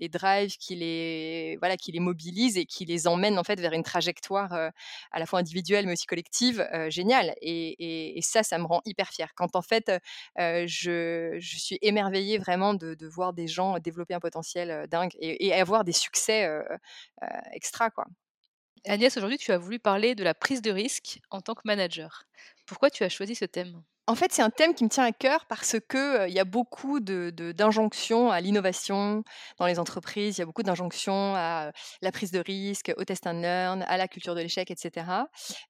les 0.00 0.08
drive, 0.08 0.56
qui 0.56 0.76
les 0.76 1.58
voilà, 1.58 1.76
qui 1.76 1.92
les 1.92 2.00
mobilise 2.00 2.56
et 2.56 2.64
qui 2.64 2.84
les 2.84 3.06
emmène 3.06 3.38
en 3.38 3.44
fait 3.44 3.60
vers 3.60 3.72
une 3.72 3.82
trajectoire 3.82 4.52
à 4.52 5.18
la 5.18 5.26
fois 5.26 5.40
individuelle 5.40 5.86
mais 5.86 5.92
aussi 5.92 6.06
collective 6.06 6.66
géniale. 6.88 7.34
Et, 7.42 8.20
ça, 8.22 8.42
ça 8.42 8.58
me 8.58 8.66
rend 8.66 8.82
hyper 8.84 9.08
fière. 9.08 9.32
Quand 9.34 9.56
en 9.56 9.62
fait, 9.62 9.90
je, 10.36 11.38
suis 11.40 11.78
émerveillée 11.82 12.38
vraiment 12.38 12.74
de, 12.74 12.94
de, 12.94 13.06
voir 13.08 13.32
des 13.32 13.48
gens 13.48 13.78
développer 13.78 14.14
un 14.14 14.20
potentiel 14.20 14.86
dingue 14.88 15.12
et, 15.18 15.46
et 15.46 15.52
avoir 15.54 15.84
des 15.84 15.92
succès 15.92 16.48
extra 17.52 17.90
quoi. 17.90 18.06
Agnès, 18.88 19.16
aujourd'hui, 19.16 19.38
tu 19.38 19.52
as 19.52 19.56
voulu 19.56 19.78
parler 19.78 20.16
de 20.16 20.24
la 20.24 20.34
prise 20.34 20.62
de 20.62 20.72
risque 20.72 21.20
en 21.30 21.40
tant 21.40 21.54
que 21.54 21.60
manager. 21.64 22.24
Pourquoi 22.66 22.90
tu 22.90 23.04
as 23.04 23.08
choisi 23.08 23.36
ce 23.36 23.44
thème? 23.44 23.84
En 24.08 24.14
fait, 24.14 24.32
c'est 24.32 24.40
un 24.40 24.48
thème 24.48 24.74
qui 24.74 24.84
me 24.84 24.88
tient 24.88 25.04
à 25.04 25.12
cœur 25.12 25.44
parce 25.46 25.76
que 25.86 26.26
il 26.28 26.34
y 26.34 26.40
a 26.40 26.44
beaucoup 26.44 26.98
d'injonctions 26.98 28.30
à 28.30 28.40
l'innovation 28.40 29.22
dans 29.58 29.66
les 29.66 29.78
entreprises. 29.78 30.38
Il 30.38 30.40
y 30.40 30.42
a 30.42 30.46
beaucoup 30.46 30.62
d'injonctions 30.62 31.34
à 31.36 31.72
la 32.00 32.10
prise 32.10 32.30
de 32.30 32.38
risque, 32.38 32.90
au 32.96 33.04
test 33.04 33.26
and 33.26 33.40
learn, 33.42 33.82
à 33.82 33.98
la 33.98 34.08
culture 34.08 34.34
de 34.34 34.40
l'échec, 34.40 34.70
etc. 34.70 35.06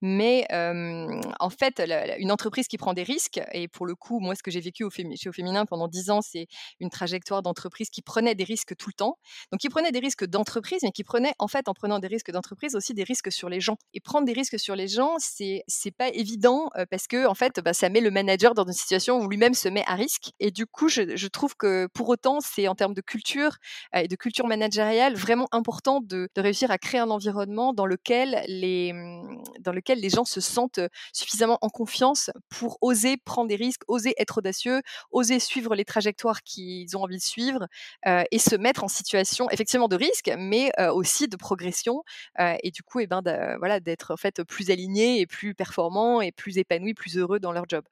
Mais 0.00 0.46
en 0.52 1.50
fait, 1.50 1.82
une 2.18 2.30
entreprise 2.30 2.68
qui 2.68 2.78
prend 2.78 2.94
des 2.94 3.02
risques, 3.02 3.40
et 3.52 3.66
pour 3.66 3.86
le 3.86 3.96
coup, 3.96 4.20
moi, 4.20 4.36
ce 4.36 4.44
que 4.44 4.52
j'ai 4.52 4.60
vécu 4.60 4.84
au 4.84 4.90
chez 4.90 5.32
Féminin 5.32 5.66
pendant 5.66 5.88
dix 5.88 6.08
ans, 6.10 6.20
c'est 6.22 6.46
une 6.78 6.90
trajectoire 6.90 7.42
d'entreprise 7.42 7.90
qui 7.90 8.02
prenait 8.02 8.36
des 8.36 8.44
risques 8.44 8.76
tout 8.76 8.88
le 8.90 8.94
temps. 8.94 9.18
Donc, 9.50 9.60
qui 9.60 9.68
prenait 9.68 9.90
des 9.90 9.98
risques 9.98 10.24
d'entreprise, 10.24 10.82
mais 10.84 10.92
qui 10.92 11.02
prenait, 11.02 11.32
en 11.40 11.48
fait, 11.48 11.68
en 11.68 11.74
prenant 11.74 11.98
des 11.98 12.06
risques 12.06 12.30
d'entreprise, 12.30 12.76
aussi 12.76 12.94
des 12.94 13.04
risques 13.04 13.32
sur 13.32 13.48
les 13.48 13.60
gens. 13.60 13.78
Et 13.94 14.00
prendre 14.00 14.26
des 14.26 14.32
risques 14.32 14.60
sur 14.60 14.76
les 14.76 14.86
gens, 14.86 15.16
c'est 15.18 15.64
c'est 15.66 15.90
pas 15.90 16.08
évident 16.10 16.70
parce 16.88 17.08
que, 17.08 17.26
en 17.26 17.34
fait, 17.34 17.58
bah, 17.58 17.72
ça 17.72 17.88
met 17.88 18.00
le 18.00 18.12
manager 18.12 18.27
dans 18.36 18.64
une 18.66 18.72
situation 18.72 19.18
où 19.18 19.28
lui-même 19.28 19.54
se 19.54 19.68
met 19.68 19.84
à 19.86 19.94
risque. 19.94 20.32
Et 20.38 20.50
du 20.50 20.66
coup, 20.66 20.88
je, 20.88 21.26
trouve 21.28 21.56
que 21.56 21.88
pour 21.94 22.08
autant, 22.08 22.40
c'est 22.40 22.68
en 22.68 22.74
termes 22.74 22.94
de 22.94 23.00
culture 23.00 23.56
euh, 23.94 24.00
et 24.00 24.08
de 24.08 24.16
culture 24.16 24.46
managériale 24.46 25.14
vraiment 25.14 25.48
important 25.52 26.00
de, 26.00 26.28
réussir 26.36 26.70
à 26.70 26.78
créer 26.78 27.00
un 27.00 27.10
environnement 27.10 27.72
dans 27.72 27.86
lequel 27.86 28.42
les, 28.46 28.92
mmh, 28.92 29.42
dans 29.60 29.72
lequel 29.72 30.00
les 30.00 30.10
gens 30.10 30.24
se 30.24 30.40
sentent 30.40 30.80
suffisamment 31.12 31.58
en 31.62 31.68
confiance 31.68 32.30
pour 32.48 32.78
oser 32.80 33.16
prendre 33.16 33.48
des 33.48 33.56
risques, 33.56 33.82
oser 33.88 34.14
être 34.18 34.38
audacieux, 34.38 34.82
oser 35.10 35.40
suivre 35.40 35.74
les 35.74 35.84
trajectoires 35.84 36.42
qu'ils 36.42 36.96
ont 36.96 37.02
envie 37.02 37.16
de 37.16 37.22
suivre 37.22 37.66
euh, 38.06 38.24
et 38.30 38.38
se 38.38 38.56
mettre 38.56 38.84
en 38.84 38.88
situation 38.88 39.50
effectivement 39.50 39.88
de 39.88 39.96
risque, 39.96 40.30
mais 40.38 40.70
euh, 40.78 40.92
aussi 40.92 41.28
de 41.28 41.36
progression. 41.36 42.02
et 42.38 42.70
du 42.70 42.82
coup, 42.82 43.00
et 43.00 43.04
eh 43.04 43.06
ben, 43.06 43.22
voilà, 43.58 43.80
d'être 43.80 44.12
en 44.12 44.16
fait 44.16 44.42
plus 44.44 44.70
alignés 44.70 45.20
et 45.20 45.26
plus 45.26 45.54
performants 45.54 46.20
et 46.20 46.32
plus 46.32 46.58
épanouis, 46.58 46.94
plus 46.94 47.16
heureux 47.18 47.40
dans 47.40 47.52
leur 47.52 47.64
job. 47.68 47.84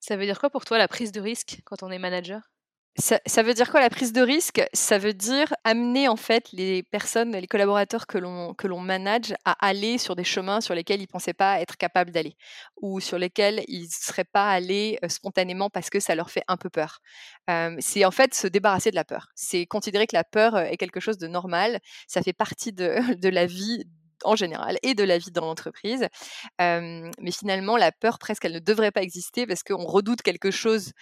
Ça 0.00 0.16
veut 0.16 0.24
dire 0.24 0.40
quoi 0.40 0.50
pour 0.50 0.64
toi 0.64 0.78
la 0.78 0.88
prise 0.88 1.12
de 1.12 1.20
risque 1.20 1.60
quand 1.64 1.82
on 1.82 1.90
est 1.90 1.98
manager? 1.98 2.50
Ça, 2.96 3.42
veut 3.42 3.54
dire 3.54 3.70
quoi 3.70 3.80
la 3.80 3.88
prise 3.88 4.12
de 4.12 4.20
risque? 4.20 4.62
Ça 4.74 4.98
veut 4.98 5.14
dire 5.14 5.54
amener 5.64 6.08
en 6.08 6.16
fait 6.16 6.50
les 6.52 6.82
personnes, 6.82 7.32
les 7.32 7.46
collaborateurs 7.46 8.06
que 8.06 8.18
l'on 8.18 8.52
que 8.52 8.66
l'on 8.66 8.80
manage 8.80 9.32
à 9.44 9.52
aller 9.64 9.96
sur 9.96 10.16
des 10.16 10.24
chemins 10.24 10.60
sur 10.60 10.74
lesquels 10.74 11.00
ils 11.00 11.06
pensaient 11.06 11.32
pas 11.32 11.60
être 11.60 11.76
capables 11.76 12.10
d'aller 12.10 12.36
ou 12.76 13.00
sur 13.00 13.16
lesquels 13.16 13.62
ils 13.68 13.88
seraient 13.88 14.24
pas 14.24 14.50
allés 14.50 14.98
euh, 15.04 15.08
spontanément 15.08 15.70
parce 15.70 15.88
que 15.88 16.00
ça 16.00 16.14
leur 16.14 16.30
fait 16.30 16.42
un 16.48 16.56
peu 16.56 16.68
peur. 16.68 17.00
c'est 17.78 18.04
en 18.04 18.10
fait 18.10 18.34
se 18.34 18.48
débarrasser 18.48 18.90
de 18.90 18.96
la 18.96 19.04
peur. 19.04 19.28
C'est 19.34 19.66
considérer 19.66 20.06
que 20.06 20.16
la 20.16 20.24
peur 20.24 20.56
euh, 20.56 20.64
est 20.64 20.76
quelque 20.76 21.00
chose 21.00 21.16
de 21.18 21.28
normal. 21.28 21.78
Ça 22.08 22.22
fait 22.22 22.32
partie 22.32 22.72
de, 22.72 22.98
de 23.20 23.28
la 23.28 23.46
vie 23.46 23.84
en 24.24 24.36
général 24.36 24.78
et 24.82 24.94
de 24.94 25.04
la 25.04 25.18
vie 25.18 25.30
dans 25.30 25.46
l'entreprise. 25.46 26.06
mais 26.58 27.32
finalement, 27.32 27.76
la 27.76 27.92
peur, 27.92 28.18
presque, 28.18 28.44
elle 28.44 28.54
ne 28.54 28.58
devrait 28.58 28.90
pas 28.90 29.02
exister 29.02 29.46
parce 29.46 29.62
qu'on 29.62 29.84
redoute 29.84 30.22
quelque 30.22 30.50
chose 30.50 30.92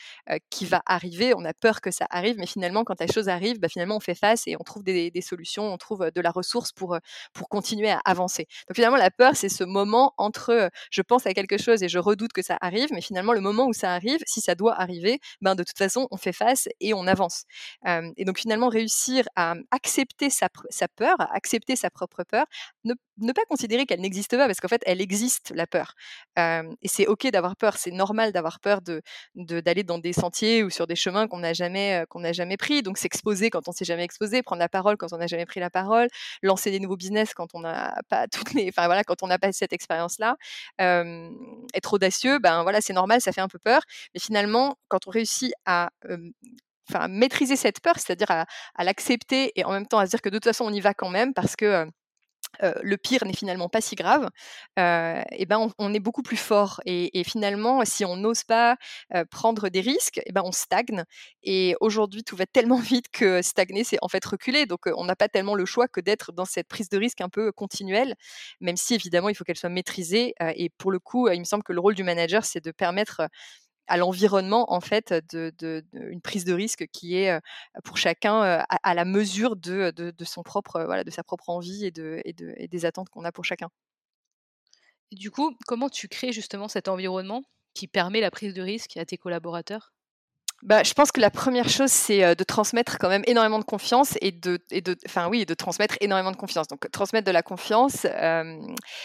qui 0.51 0.65
va 0.65 0.83
arriver, 0.87 1.35
on 1.35 1.45
a 1.45 1.55
peur 1.55 1.81
que 1.81 1.91
ça 1.91 2.07
arrive, 2.11 2.37
mais 2.39 2.47
finalement, 2.47 2.85
quand 2.85 3.01
la 3.01 3.07
chose 3.07 3.29
arrive, 3.29 3.61
bah, 3.61 3.69
finalement, 3.69 3.97
on 3.97 4.01
fait 4.01 4.15
face 4.15 4.47
et 4.47 4.57
on 4.59 4.65
trouve 4.65 4.83
des, 4.83 5.13
solutions, 5.21 5.73
on 5.73 5.77
trouve 5.79 6.11
de 6.15 6.21
la 6.21 6.31
ressource 6.31 6.73
pour, 6.73 6.99
pour 7.33 7.49
continuer 7.49 7.91
à 7.91 8.01
avancer. 8.05 8.47
Donc 8.69 8.77
finalement, 8.77 8.97
la 8.97 9.11
peur, 9.11 9.33
c'est 9.35 9.49
ce 9.49 9.65
moment 9.65 10.15
entre 10.17 10.71
je 10.91 11.03
pense 11.03 11.27
à 11.27 11.35
quelque 11.35 11.59
chose 11.59 11.83
et 11.83 11.89
je 11.89 11.99
redoute 11.99 12.33
que 12.33 12.43
ça 12.43 12.57
arrive, 12.61 12.89
mais 12.93 13.01
finalement, 13.01 13.33
le 13.33 13.41
moment 13.41 13.67
où 13.67 13.73
ça 13.73 13.93
arrive, 13.93 14.21
si 14.27 14.41
ça 14.41 14.55
doit 14.55 14.81
arriver, 14.81 15.21
ben, 15.41 15.55
de 15.55 15.63
toute 15.63 15.79
façon, 15.79 16.09
on 16.11 16.17
fait 16.17 16.33
face 16.33 16.69
et 16.81 16.95
on 16.95 17.07
avance. 17.07 17.45
et 17.87 18.25
donc 18.25 18.39
finalement, 18.39 18.69
réussir 18.69 19.25
à 19.37 19.55
accepter 19.71 20.31
sa, 20.31 20.49
sa 20.71 20.89
peur, 20.89 21.21
à 21.21 21.35
accepter 21.35 21.77
sa 21.77 21.91
propre 21.91 22.25
peur, 22.25 22.47
ne, 22.85 22.95
ne 23.21 23.33
pas 23.33 23.45
considérer 23.49 23.87
qu'elle 23.87 24.01
n'existe 24.01 24.37
pas, 24.37 24.47
parce 24.47 24.61
qu'en 24.61 24.69
fait, 24.69 24.83
elle 24.87 25.01
existe, 25.01 25.53
la 25.55 25.67
peur. 25.67 25.95
et 26.37 26.89
c'est 26.89 27.07
OK 27.07 27.27
d'avoir 27.31 27.57
peur, 27.57 27.77
c'est 27.77 27.91
normal 27.91 28.33
d'avoir 28.33 28.61
peur 28.61 28.81
de, 28.83 29.03
d'aller 29.35 29.83
dans 29.83 29.99
des 29.99 30.13
sentiers 30.13 30.63
ou 30.63 30.71
sur 30.71 30.87
des 30.87 30.97
chemins 30.97 31.27
qu'on 31.29 31.39
n'a 31.41 31.53
jamais, 31.53 32.05
jamais 32.33 32.57
pris. 32.57 32.83
Donc 32.83 32.99
s'exposer 32.99 33.51
quand 33.51 33.69
on 33.69 33.73
s'est 33.73 33.85
jamais 33.85 34.05
exposé, 34.05 34.43
prendre 34.43 34.61
la 34.61 34.69
parole 34.69 34.97
quand 34.97 35.13
on 35.13 35.19
n'a 35.19 35.27
jamais 35.27 35.47
pris 35.47 35.61
la 35.61 35.71
parole, 35.71 36.09
lancer 36.43 36.71
des 36.71 36.81
nouveaux 36.81 36.97
business 36.97 37.35
quand 37.35 37.49
on 37.55 37.61
n'a 37.61 37.95
pas 38.09 38.27
toutes 38.33 38.55
les, 38.55 38.69
enfin 38.69 38.87
voilà, 38.87 39.05
quand 39.05 39.23
on 39.23 39.27
n'a 39.27 39.39
pas 39.39 39.53
cette 39.53 39.73
expérience-là, 39.73 40.37
être 40.79 41.93
audacieux, 41.93 42.39
ben 42.39 42.63
voilà, 42.63 42.81
c'est 42.81 42.93
normal, 42.93 43.21
ça 43.21 43.33
fait 43.33 43.41
un 43.41 43.49
peu 43.49 43.59
peur. 43.59 43.83
Mais 44.15 44.21
finalement, 44.21 44.77
quand 44.89 45.07
on 45.07 45.11
réussit 45.11 45.53
à 45.67 45.91
enfin, 46.91 47.09
maîtriser 47.09 47.57
cette 47.57 47.81
peur, 47.81 47.95
c'est-à-dire 47.99 48.31
à, 48.31 48.47
à 48.75 48.85
l'accepter 48.85 49.53
et 49.57 49.65
en 49.65 49.73
même 49.73 49.87
temps 49.87 49.99
à 49.99 50.07
se 50.07 50.11
dire 50.11 50.23
que 50.23 50.29
de 50.29 50.37
toute 50.37 50.45
façon 50.45 50.65
on 50.65 50.73
y 50.73 50.81
va 50.81 50.95
quand 50.95 51.11
même 51.11 51.35
parce 51.35 51.57
que 51.57 51.87
le 52.61 52.97
pire 52.97 53.25
n'est 53.25 53.35
finalement 53.35 53.69
pas 53.69 53.81
si 53.81 53.95
grave, 53.95 54.29
et 54.77 55.47
ben 55.47 55.69
on, 55.79 55.95
est 55.95 56.01
beaucoup 56.01 56.23
plus 56.23 56.37
fort. 56.37 56.81
Et, 56.87 57.23
finalement, 57.25 57.85
si 57.85 58.05
on 58.05 58.17
n'ose 58.17 58.45
pas 58.45 58.77
prendre 59.31 59.69
des 59.69 59.81
risques, 59.81 60.21
et 60.27 60.33
ben 60.33 60.43
on 60.45 60.53
stagne. 60.53 61.05
Et 61.43 61.77
aujourd'hui, 61.81 62.25
tout 62.25 62.37
va 62.37 62.47
tellement 62.47 62.79
vite 62.81 63.07
que 63.13 63.43
stagner, 63.43 63.85
c'est 63.85 63.99
en 64.03 64.09
fait 64.09 64.25
reculer. 64.25 64.67
Donc, 64.67 64.81
on 64.87 65.05
n'a 65.05 65.17
pas 65.17 65.29
tellement 65.29 65.55
le 65.55 65.65
choix 65.65 65.89
que 65.89 66.01
d'être 66.01 66.33
dans 66.33 66.45
cette 66.45 66.69
prise 66.69 66.89
de 66.89 66.99
risque 66.99 67.21
un 67.21 67.29
peu 67.29 67.53
continuelle, 67.53 68.15
même 68.61 68.77
si 68.77 68.95
évidemment, 68.95 69.29
il 69.29 69.35
faut 69.35 69.45
qu'elle 69.45 69.57
soit 69.57 69.69
maîtrisée. 69.69 70.35
et 70.41 70.71
pour 70.79 70.91
le 70.91 70.99
coup, 70.99 71.29
il 71.29 71.41
me 71.41 71.45
semble 71.45 71.63
que 71.63 71.73
le 71.73 71.81
rôle 71.81 71.95
du 71.95 72.05
manager, 72.05 72.45
c'est 72.45 72.65
de 72.65 72.71
permettre 72.71 73.23
à 73.89 73.97
l'environnement 73.97 74.73
en 74.73 74.81
fait 74.81 75.13
de, 75.33 75.85
une 75.93 76.21
prise 76.21 76.45
de 76.45 76.53
risque 76.53 76.87
qui 76.93 77.17
est 77.17 77.41
pour 77.85 77.97
chacun 77.97 78.65
à, 78.69 78.95
la 78.95 79.05
mesure 79.05 79.57
de, 79.57 79.93
sa 80.25 80.43
propre 80.43 81.49
envie 81.49 81.85
et, 81.85 81.91
de, 81.91 82.21
et, 82.25 82.69
des 82.69 82.85
attentes 82.85 83.09
qu'on 83.09 83.25
a 83.25 83.33
pour 83.33 83.45
chacun. 83.45 83.69
Du 85.13 85.31
coup, 85.31 85.57
comment 85.67 85.89
tu 85.89 86.09
crées 86.09 86.33
justement 86.33 86.69
cet 86.69 86.89
environnement 86.89 87.43
qui 87.75 87.89
permet 87.89 88.21
la 88.21 88.31
prise 88.31 88.55
de 88.55 88.63
risque 88.63 88.97
à 88.97 89.07
tes 89.07 89.17
collaborateurs? 89.17 89.93
Bah, 90.63 90.83
je 90.83 90.93
pense 90.93 91.13
que 91.13 91.21
la 91.21 91.31
première 91.31 91.69
chose, 91.69 91.91
c'est 91.91 92.35
de 92.35 92.45
transmettre 92.45 92.99
quand 92.99 93.09
même 93.09 93.23
énormément 93.27 93.59
de 93.59 93.65
confiance 93.65 94.19
et 94.21 94.33
de, 94.33 94.59
et 94.71 94.81
de, 94.81 94.97
enfin 95.07 95.29
oui, 95.29 95.47
de 95.47 95.55
transmettre 95.55 95.97
énormément 96.01 96.33
de 96.33 96.37
confiance. 96.37 96.67
Donc 96.67 96.91
transmettre 96.91 97.27
de 97.27 97.33
la 97.33 97.43
confiance, 97.43 98.07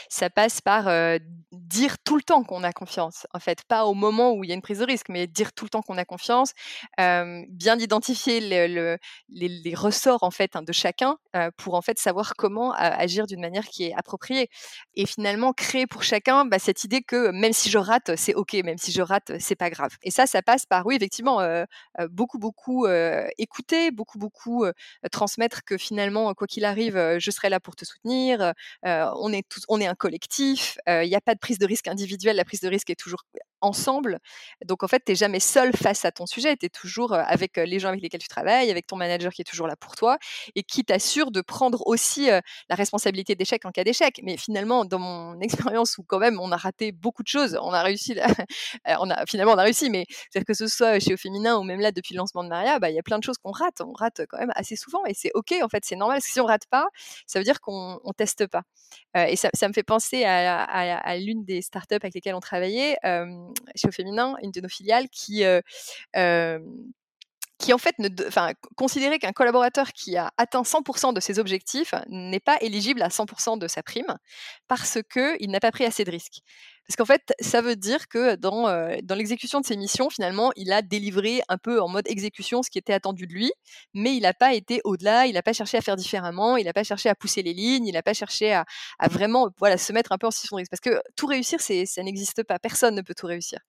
ça 0.10 0.30
passe 0.30 0.62
par 0.62 0.90
dire 1.52 2.00
tout 2.00 2.16
le 2.16 2.24
temps 2.24 2.44
qu'on 2.44 2.64
a 2.64 2.72
confiance. 2.72 3.28
En 3.34 3.40
fait, 3.40 3.64
pas 3.68 3.86
au 3.86 3.94
moment 3.94 4.34
où 4.34 4.44
il 4.44 4.50
y 4.50 4.52
a 4.52 4.56
une 4.56 4.62
prise 4.62 4.80
de 4.80 4.86
risque, 4.86 5.10
mais 5.10 5.28
dire 5.28 5.54
tout 5.54 5.66
le 5.66 5.70
temps 5.70 5.82
qu'on 5.82 5.98
a 5.98 6.06
confiance, 6.06 6.54
bien 6.98 7.78
identifier 7.80 8.68
le, 8.68 8.98
les, 9.30 9.76
ressorts 9.76 10.24
en 10.24 10.32
fait 10.32 10.56
hein, 10.56 10.62
de 10.62 10.72
chacun 10.72 11.18
pour 11.58 11.76
en 11.76 11.82
fait 11.82 12.00
savoir 12.00 12.34
comment 12.36 12.74
agir 12.74 13.28
d'une 13.28 13.42
manière 13.42 13.66
qui 13.66 13.86
est 13.86 13.94
appropriée. 13.96 14.50
Et 14.96 15.06
finalement 15.06 15.54
créer 15.54 15.88
pour 15.88 16.04
chacun 16.04 16.46
bah, 16.46 16.60
cette 16.60 16.84
idée 16.84 17.02
que 17.02 17.32
même 17.32 17.54
si 17.54 17.70
je 17.70 17.78
rate, 17.78 18.16
c'est 18.16 18.34
ok, 18.34 18.54
même 18.64 18.78
si 18.78 18.92
je 18.92 19.02
rate, 19.02 19.34
c'est 19.40 19.56
pas 19.56 19.70
grave. 19.70 19.96
Et 20.02 20.12
ça, 20.12 20.26
ça 20.26 20.42
passe 20.42 20.66
par 20.66 20.86
oui, 20.86 20.96
effectivement 20.96 21.43
beaucoup, 22.10 22.40
beaucoup 22.40 22.88
écouter, 23.38 23.92
beaucoup, 23.92 24.18
beaucoup 24.18 24.66
transmettre 25.12 25.64
que 25.64 25.78
finalement, 25.78 26.34
quoi 26.34 26.48
qu'il 26.48 26.66
arrive, 26.66 27.18
je 27.20 27.32
serai 27.32 27.50
là 27.50 27.60
pour 27.60 27.76
te 27.76 27.86
soutenir. 27.86 28.54
on 28.84 29.34
est 29.34 29.46
on 29.70 29.80
est 29.80 29.88
un 29.88 29.96
collectif. 29.96 30.78
Il 30.88 31.08
n'y 31.08 31.16
a 31.16 31.22
pas 31.22 31.34
de 31.36 31.40
prise 31.40 31.60
de 31.60 31.66
risque 31.66 31.88
individuelle. 31.88 32.36
La 32.36 32.46
prise 32.46 32.62
de 32.62 32.70
risque 32.70 32.90
est 32.90 33.00
toujours 33.00 33.24
ensemble. 33.64 34.20
Donc 34.66 34.84
en 34.84 34.88
fait, 34.88 35.02
tu 35.06 35.12
n'es 35.12 35.16
jamais 35.16 35.40
seul 35.40 35.76
face 35.76 36.06
à 36.06 36.12
ton 36.12 36.26
sujet, 36.26 36.56
tu 36.58 36.68
es 36.68 36.70
toujours 36.70 37.14
avec 37.14 37.58
les 37.58 37.80
gens 37.80 37.90
avec 37.90 38.02
lesquels 38.02 38.22
tu 38.22 38.28
travailles, 38.28 38.70
avec 38.70 38.86
ton 38.86 38.96
manager 38.96 39.32
qui 39.34 39.42
est 39.42 39.46
toujours 39.46 39.68
là 39.68 39.76
pour 39.76 39.96
toi 39.96 40.18
et 40.56 40.64
qui 40.64 40.84
t'assure 40.84 41.32
de 41.32 41.42
prendre 41.42 41.82
aussi 41.88 42.28
la 42.28 42.76
responsabilité 42.76 43.36
d'échec 43.36 43.66
en 43.66 43.72
cas 43.72 43.84
d'échec. 43.84 44.20
Mais 44.24 44.38
finalement, 44.38 44.86
dans 44.86 45.00
mon 45.00 45.40
expérience 45.42 45.98
où 45.98 46.04
quand 46.04 46.20
même 46.20 46.40
on 46.40 46.52
a 46.52 46.58
raté 46.58 46.92
beaucoup 46.92 47.24
de 47.24 47.28
choses, 47.28 47.58
on 47.62 47.72
a 47.72 47.82
réussi, 47.82 48.16
on 49.00 49.10
a 49.10 49.26
finalement 49.26 49.54
on 49.54 49.58
a 49.58 49.64
réussi, 49.64 49.90
mais 49.90 50.06
c'est 50.32 50.44
que 50.44 50.54
ce 50.54 50.68
soit 50.68 51.00
chez 51.00 51.14
Au 51.14 51.18
Féminin 51.18 51.58
ou 51.58 51.64
même 51.64 51.80
là 51.80 51.92
depuis 51.92 52.14
le 52.14 52.20
lancement 52.20 52.44
de 52.44 52.50
Maria, 52.50 52.80
bah, 52.80 52.90
il 52.90 52.96
y 52.96 53.00
a 53.00 53.04
plein 53.04 53.20
de 53.20 53.24
choses 53.24 53.38
qu'on 53.38 53.52
rate, 53.52 53.82
on 53.82 53.94
rate 53.94 54.22
quand 54.30 54.38
même 54.38 54.52
assez 54.56 54.76
souvent 54.76 55.06
et 55.06 55.14
c'est 55.14 55.32
ok 55.34 55.54
en 55.62 55.70
fait, 55.70 55.84
c'est 55.86 55.96
normal. 55.96 56.20
Si 56.22 56.40
on 56.40 56.46
rate 56.46 56.66
pas, 56.70 56.88
ça 57.28 57.40
veut 57.40 57.46
dire 57.46 57.62
qu'on 57.62 58.00
on 58.04 58.14
teste 58.14 58.48
pas. 58.48 58.64
et 59.16 59.36
ça, 59.36 59.50
me 59.68 59.74
fait 59.74 59.84
penser 59.84 60.24
à, 60.26 61.18
l'une 61.18 61.46
des 61.46 61.62
startups 61.62 61.96
avec 61.96 62.14
lesquelles 62.14 62.36
on 62.36 62.40
travaillait 62.40 62.98
chez 63.76 63.88
Au 63.88 63.92
Féminin, 63.92 64.36
une 64.42 64.52
de 64.52 64.62
nos 64.62 64.70
filiales, 64.70 65.10
qui 65.10 65.44
qui 67.64 67.74
en 67.74 67.78
fait 67.78 67.98
ne, 68.00 69.18
qu'un 69.18 69.32
collaborateur 69.32 69.94
qui 69.94 70.18
a 70.18 70.32
atteint 70.38 70.64
100% 70.64 71.14
de 71.14 71.20
ses 71.20 71.40
objectifs 71.40 71.94
n'est 72.10 72.42
pas 72.42 72.58
éligible 72.60 73.02
à 73.02 73.08
100% 73.08 73.58
de 73.58 73.68
sa 73.68 73.82
prime 73.82 74.18
parce 74.68 75.00
qu'il 75.12 75.50
n'a 75.50 75.60
pas 75.62 75.72
pris 75.72 75.86
assez 75.86 76.04
de 76.04 76.12
risques. 76.12 76.42
Parce 76.88 76.98
qu'en 76.98 77.06
fait, 77.06 77.34
ça 77.40 77.62
veut 77.62 77.76
dire 77.76 78.08
que 78.08 78.36
dans, 78.36 78.64
dans 79.04 79.16
l'exécution 79.16 79.62
de 79.62 79.66
ses 79.66 79.78
missions, 79.78 80.10
finalement, 80.10 80.52
il 80.56 80.72
a 80.72 80.82
délivré 80.82 81.42
un 81.48 81.58
peu 81.58 81.82
en 81.82 81.88
mode 81.88 82.08
exécution 82.08 82.62
ce 82.62 82.70
qui 82.70 82.78
était 82.78 82.94
attendu 82.94 83.28
de 83.28 83.34
lui, 83.34 83.52
mais 83.94 84.16
il 84.16 84.22
n'a 84.22 84.34
pas 84.34 84.54
été 84.54 84.82
au-delà, 84.84 85.26
il 85.28 85.34
n'a 85.34 85.42
pas 85.42 85.54
cherché 85.54 85.78
à 85.78 85.82
faire 85.82 85.96
différemment, 85.96 86.58
il 86.58 86.66
n'a 86.66 86.74
pas 86.74 86.84
cherché 86.84 87.10
à 87.10 87.16
pousser 87.16 87.42
les 87.42 87.54
lignes, 87.54 87.88
il 87.88 87.94
n'a 87.94 88.04
pas 88.04 88.14
cherché 88.14 88.54
à, 88.54 88.66
vraiment 89.10 89.50
voilà, 89.58 89.78
se 89.78 89.94
mettre 89.94 90.12
un 90.12 90.18
peu 90.18 90.28
en 90.28 90.32
situation 90.32 90.58
de 90.58 90.62
risque. 90.62 90.72
Parce 90.72 90.82
que 90.82 91.02
tout 91.16 91.28
réussir, 91.28 91.60
ça 91.62 92.04
n'existe 92.04 92.44
pas. 92.44 92.60
Personne 92.60 92.96
ne 92.96 93.02
peut 93.02 93.14
tout 93.14 93.28
réussir. 93.28 93.60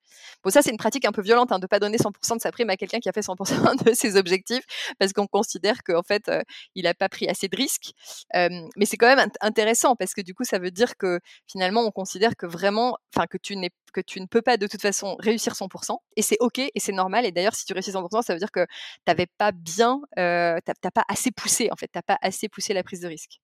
Bon, 0.43 0.49
ça, 0.49 0.61
c'est 0.61 0.71
une 0.71 0.77
pratique 0.77 1.05
un 1.05 1.11
peu 1.11 1.21
violente 1.21 1.51
hein, 1.51 1.59
de 1.59 1.63
ne 1.63 1.67
pas 1.67 1.79
donner 1.79 1.97
100% 1.97 2.35
de 2.35 2.41
sa 2.41 2.51
prime 2.51 2.69
à 2.69 2.77
quelqu'un 2.77 2.99
qui 2.99 3.09
a 3.09 3.13
fait 3.13 3.21
100% 3.21 3.83
de 3.85 3.93
ses 3.93 4.17
objectifs, 4.17 4.63
parce 4.99 5.13
qu'on 5.13 5.27
considère 5.27 5.83
qu'en 5.83 6.03
fait, 6.03 6.31
il 6.75 6.83
n'a 6.83 6.93
pas 6.93 7.09
pris 7.09 7.27
assez 7.27 7.47
de 7.47 7.55
risques. 7.55 7.91
mais 8.33 8.85
c'est 8.85 8.97
quand 8.97 9.13
même 9.13 9.29
intéressant, 9.41 9.95
parce 9.95 10.13
que 10.13 10.21
du 10.21 10.33
coup, 10.33 10.43
ça 10.43 10.59
veut 10.59 10.71
dire 10.71 10.97
que 10.97 11.19
finalement, 11.47 11.81
on 11.81 11.91
considère 11.91 12.35
que 12.35 12.45
vraiment 12.45 12.97
enfin 13.13 13.27
que 13.27 13.37
tu 13.37 13.55
que 13.93 14.01
tu 14.01 14.19
ne 14.21 14.25
peux 14.25 14.41
pas 14.41 14.57
de 14.57 14.67
toute 14.67 14.81
façon 14.81 15.15
réussir 15.19 15.53
100%, 15.53 15.97
et 16.15 16.21
c'est 16.21 16.37
ok 16.39 16.59
et 16.59 16.71
c'est 16.79 16.91
normal. 16.91 17.25
Et 17.25 17.31
d'ailleurs, 17.31 17.55
si 17.55 17.65
tu 17.65 17.73
réussis 17.73 17.91
100%, 17.91 18.21
ça 18.23 18.33
veut 18.33 18.39
dire 18.39 18.51
que 18.51 18.65
tu 18.65 19.01
n'avais 19.07 19.27
pas 19.37 19.51
bien, 19.51 20.01
euh, 20.17 20.59
t'as 20.65 20.91
pas 20.91 21.05
assez 21.07 21.31
poussé 21.31 21.69
en 21.71 21.75
fait, 21.75 21.87
t'as 21.87 22.01
pas 22.01 22.17
assez 22.21 22.49
poussé 22.49 22.73
la 22.73 22.83
prise 22.83 23.01
de 23.01 23.07
risque. 23.07 23.39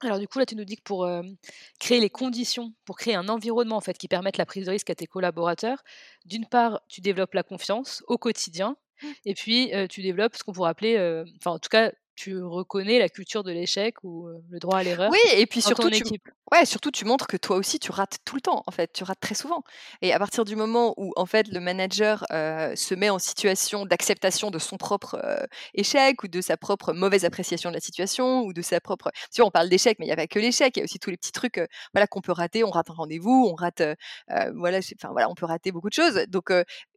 Alors 0.00 0.18
du 0.18 0.28
coup, 0.28 0.38
là, 0.38 0.46
tu 0.46 0.56
nous 0.56 0.64
dis 0.64 0.76
que 0.76 0.82
pour 0.82 1.08
créer 1.80 2.00
les 2.00 2.10
conditions, 2.10 2.74
pour 2.84 2.96
créer 2.96 3.14
un 3.14 3.28
environnement 3.28 3.76
en 3.76 3.80
fait 3.80 3.96
qui 3.96 4.08
permette 4.08 4.36
la 4.36 4.46
prise 4.46 4.66
de 4.66 4.70
risque 4.70 4.90
à 4.90 4.94
tes 4.94 5.06
collaborateurs, 5.06 5.82
d'une 6.26 6.46
part, 6.46 6.80
tu 6.88 7.00
développes 7.00 7.34
la 7.34 7.42
confiance 7.42 8.02
au 8.06 8.18
quotidien, 8.18 8.76
mmh. 9.02 9.08
et 9.24 9.34
puis 9.34 9.72
tu 9.88 10.02
développes 10.02 10.36
ce 10.36 10.44
qu'on 10.44 10.52
pourrait 10.52 10.70
appeler, 10.70 11.24
enfin 11.38 11.52
en 11.52 11.58
tout 11.58 11.70
cas, 11.70 11.90
tu 12.16 12.42
reconnais 12.42 12.98
la 12.98 13.08
culture 13.08 13.44
de 13.44 13.52
l'échec 13.52 13.96
ou 14.02 14.28
le 14.50 14.58
droit 14.58 14.78
à 14.78 14.82
l'erreur. 14.82 15.10
Oui, 15.10 15.18
et 15.34 15.46
puis 15.46 15.60
surtout, 15.60 15.90
tu, 15.90 16.02
ouais, 16.52 16.64
surtout 16.64 16.90
tu 16.90 17.04
montres 17.04 17.26
que 17.26 17.36
toi 17.36 17.56
aussi 17.56 17.78
tu 17.78 17.90
rates 17.90 18.18
tout 18.24 18.36
le 18.36 18.40
temps. 18.40 18.62
En 18.66 18.70
fait, 18.70 18.92
tu 18.92 19.04
rates 19.04 19.20
très 19.20 19.34
souvent. 19.34 19.62
Et 20.02 20.12
à 20.12 20.18
partir 20.18 20.44
du 20.44 20.56
moment 20.56 20.94
où 20.96 21.12
en 21.16 21.26
fait 21.26 21.48
le 21.48 21.60
manager 21.60 22.24
se 22.30 22.94
met 22.94 23.10
en 23.10 23.18
situation 23.18 23.86
d'acceptation 23.86 24.50
de 24.50 24.58
son 24.58 24.76
propre 24.76 25.20
échec 25.74 26.22
ou 26.22 26.28
de 26.28 26.40
sa 26.40 26.56
propre 26.56 26.92
mauvaise 26.92 27.24
appréciation 27.24 27.70
de 27.70 27.74
la 27.74 27.80
situation 27.80 28.42
ou 28.42 28.52
de 28.52 28.62
sa 28.62 28.80
propre, 28.80 29.10
tu 29.32 29.40
vois, 29.40 29.48
on 29.48 29.50
parle 29.50 29.68
d'échec, 29.68 29.98
mais 29.98 30.06
il 30.06 30.08
n'y 30.08 30.12
a 30.12 30.16
pas 30.16 30.26
que 30.26 30.38
l'échec. 30.38 30.76
Il 30.76 30.80
y 30.80 30.82
a 30.82 30.84
aussi 30.84 30.98
tous 30.98 31.10
les 31.10 31.16
petits 31.16 31.32
trucs, 31.32 31.60
voilà, 31.92 32.06
qu'on 32.06 32.20
peut 32.20 32.32
rater. 32.32 32.64
On 32.64 32.70
rate 32.70 32.90
un 32.90 32.94
rendez-vous, 32.94 33.48
on 33.50 33.54
rate, 33.54 33.82
voilà, 34.54 34.78
enfin 34.78 35.08
voilà, 35.10 35.28
on 35.28 35.34
peut 35.34 35.46
rater 35.46 35.72
beaucoup 35.72 35.88
de 35.88 35.94
choses. 35.94 36.24
Donc 36.28 36.52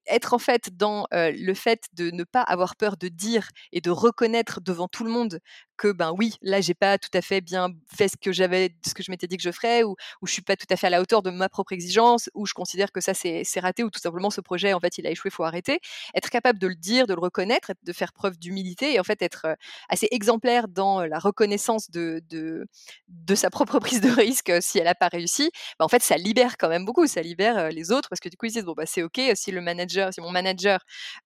être 0.07 0.33
en 0.33 0.39
fait 0.39 0.75
dans 0.77 1.07
le 1.11 1.53
fait 1.53 1.83
de 1.93 2.11
ne 2.11 2.23
pas 2.23 2.41
avoir 2.41 2.75
peur 2.75 2.97
de 2.97 3.07
dire 3.07 3.49
et 3.71 3.81
de 3.81 3.89
reconnaître 3.89 4.61
devant 4.61 4.87
tout 4.87 5.03
le 5.03 5.11
monde 5.11 5.39
que 5.77 5.91
ben 5.91 6.11
oui, 6.17 6.33
là 6.41 6.59
j'ai 6.59 6.73
pas 6.73 6.97
tout 6.97 7.09
à 7.13 7.21
fait 7.21 7.39
bien 7.39 7.69
fait 7.95 8.07
ce 8.09 8.17
que 8.17 8.31
j'avais, 8.31 8.75
ce 8.85 8.93
que 8.93 9.03
je 9.03 9.11
m'étais 9.11 9.27
dit 9.27 9.37
que 9.37 9.43
je 9.43 9.51
ferais, 9.51 9.83
ou, 9.83 9.95
ou 10.21 10.27
je 10.27 10.33
suis 10.33 10.41
pas 10.41 10.55
tout 10.55 10.65
à 10.69 10.75
fait 10.75 10.87
à 10.87 10.89
la 10.89 11.01
hauteur 11.01 11.21
de 11.21 11.29
ma 11.29 11.49
propre 11.49 11.71
exigence, 11.73 12.29
ou 12.33 12.45
je 12.45 12.53
considère 12.53 12.91
que 12.91 12.99
ça 12.99 13.13
c'est 13.13 13.43
raté, 13.59 13.83
ou 13.83 13.89
tout 13.89 13.99
simplement 13.99 14.29
ce 14.29 14.41
projet 14.41 14.73
en 14.73 14.79
fait 14.79 14.97
il 14.97 15.07
a 15.07 15.11
échoué, 15.11 15.29
faut 15.29 15.43
arrêter. 15.43 15.79
Être 16.15 16.29
capable 16.29 16.59
de 16.59 16.67
le 16.67 16.75
dire, 16.75 17.07
de 17.07 17.13
le 17.13 17.19
reconnaître, 17.19 17.71
de 17.83 17.93
faire 17.93 18.11
preuve 18.13 18.37
d'humilité 18.39 18.93
et 18.95 18.99
en 18.99 19.03
fait 19.03 19.21
être 19.21 19.47
assez 19.89 20.07
exemplaire 20.11 20.67
dans 20.67 21.05
la 21.05 21.19
reconnaissance 21.19 21.89
de, 21.91 22.21
de, 22.29 22.65
de 23.07 23.35
sa 23.35 23.49
propre 23.49 23.79
prise 23.79 24.01
de 24.01 24.09
risque 24.09 24.51
si 24.61 24.79
elle 24.79 24.87
a 24.87 24.95
pas 24.95 25.07
réussi, 25.09 25.51
ben, 25.79 25.85
en 25.85 25.89
fait 25.89 26.01
ça 26.01 26.17
libère 26.17 26.57
quand 26.57 26.69
même 26.69 26.85
beaucoup, 26.85 27.07
ça 27.07 27.21
libère 27.21 27.69
les 27.69 27.91
autres 27.91 28.09
parce 28.09 28.19
que 28.19 28.29
du 28.29 28.37
coup 28.37 28.47
ils 28.47 28.53
disent 28.53 28.65
bon 28.65 28.73
bah 28.73 28.85
c'est 28.85 29.03
ok 29.03 29.21
si 29.35 29.51
le 29.51 29.61
manager 29.61 29.96
si 30.11 30.21
mon 30.21 30.31
manager 30.31 30.79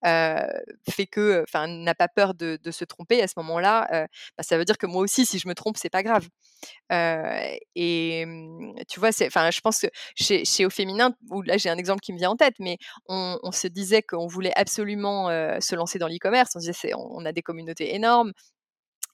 fait 0.04 1.08
que, 1.10 1.44
enfin, 1.44 1.68
n'a 1.68 1.96
pas 1.96 2.08
peur 2.08 2.34
de, 2.34 2.60
se 2.72 2.86
tromper 2.86 3.22
à 3.22 3.28
ce 3.28 3.34
moment-là, 3.38 4.08
bah, 4.38 4.44
ça 4.44 4.58
veut 4.58 4.66
dire 4.66 4.78
que 4.78 4.86
moi 4.86 5.02
aussi, 5.02 5.26
si 5.26 5.40
je 5.40 5.48
me 5.48 5.54
trompe, 5.54 5.78
c'est 5.78 5.90
pas 5.90 6.04
grave. 6.04 6.28
et 7.76 8.26
mmh, 8.26 8.84
tu 8.88 9.00
vois, 9.00 9.10
enfin, 9.10 9.52
je 9.52 9.62
pense 9.62 9.80
que 9.80 9.88
chez, 10.16 10.66
Au 10.66 10.70
Féminin, 10.70 11.14
là 11.46 11.58
j'ai 11.58 11.70
un 11.70 11.78
exemple 11.78 12.02
qui 12.02 12.14
me 12.14 12.18
vient 12.18 12.32
en 12.32 12.36
tête, 12.36 12.56
mais 12.60 12.78
on, 13.08 13.52
se 13.52 13.68
disait 13.68 14.02
qu'on 14.02 14.28
voulait 14.28 14.54
absolument 14.56 15.28
se 15.60 15.76
lancer 15.76 16.00
dans 16.00 16.08
l'e-commerce. 16.08 16.52
On 16.56 16.60
disait, 16.60 16.74
on 16.96 17.26
a 17.26 17.32
des 17.32 17.42
communautés 17.42 17.96
énormes, 17.96 18.32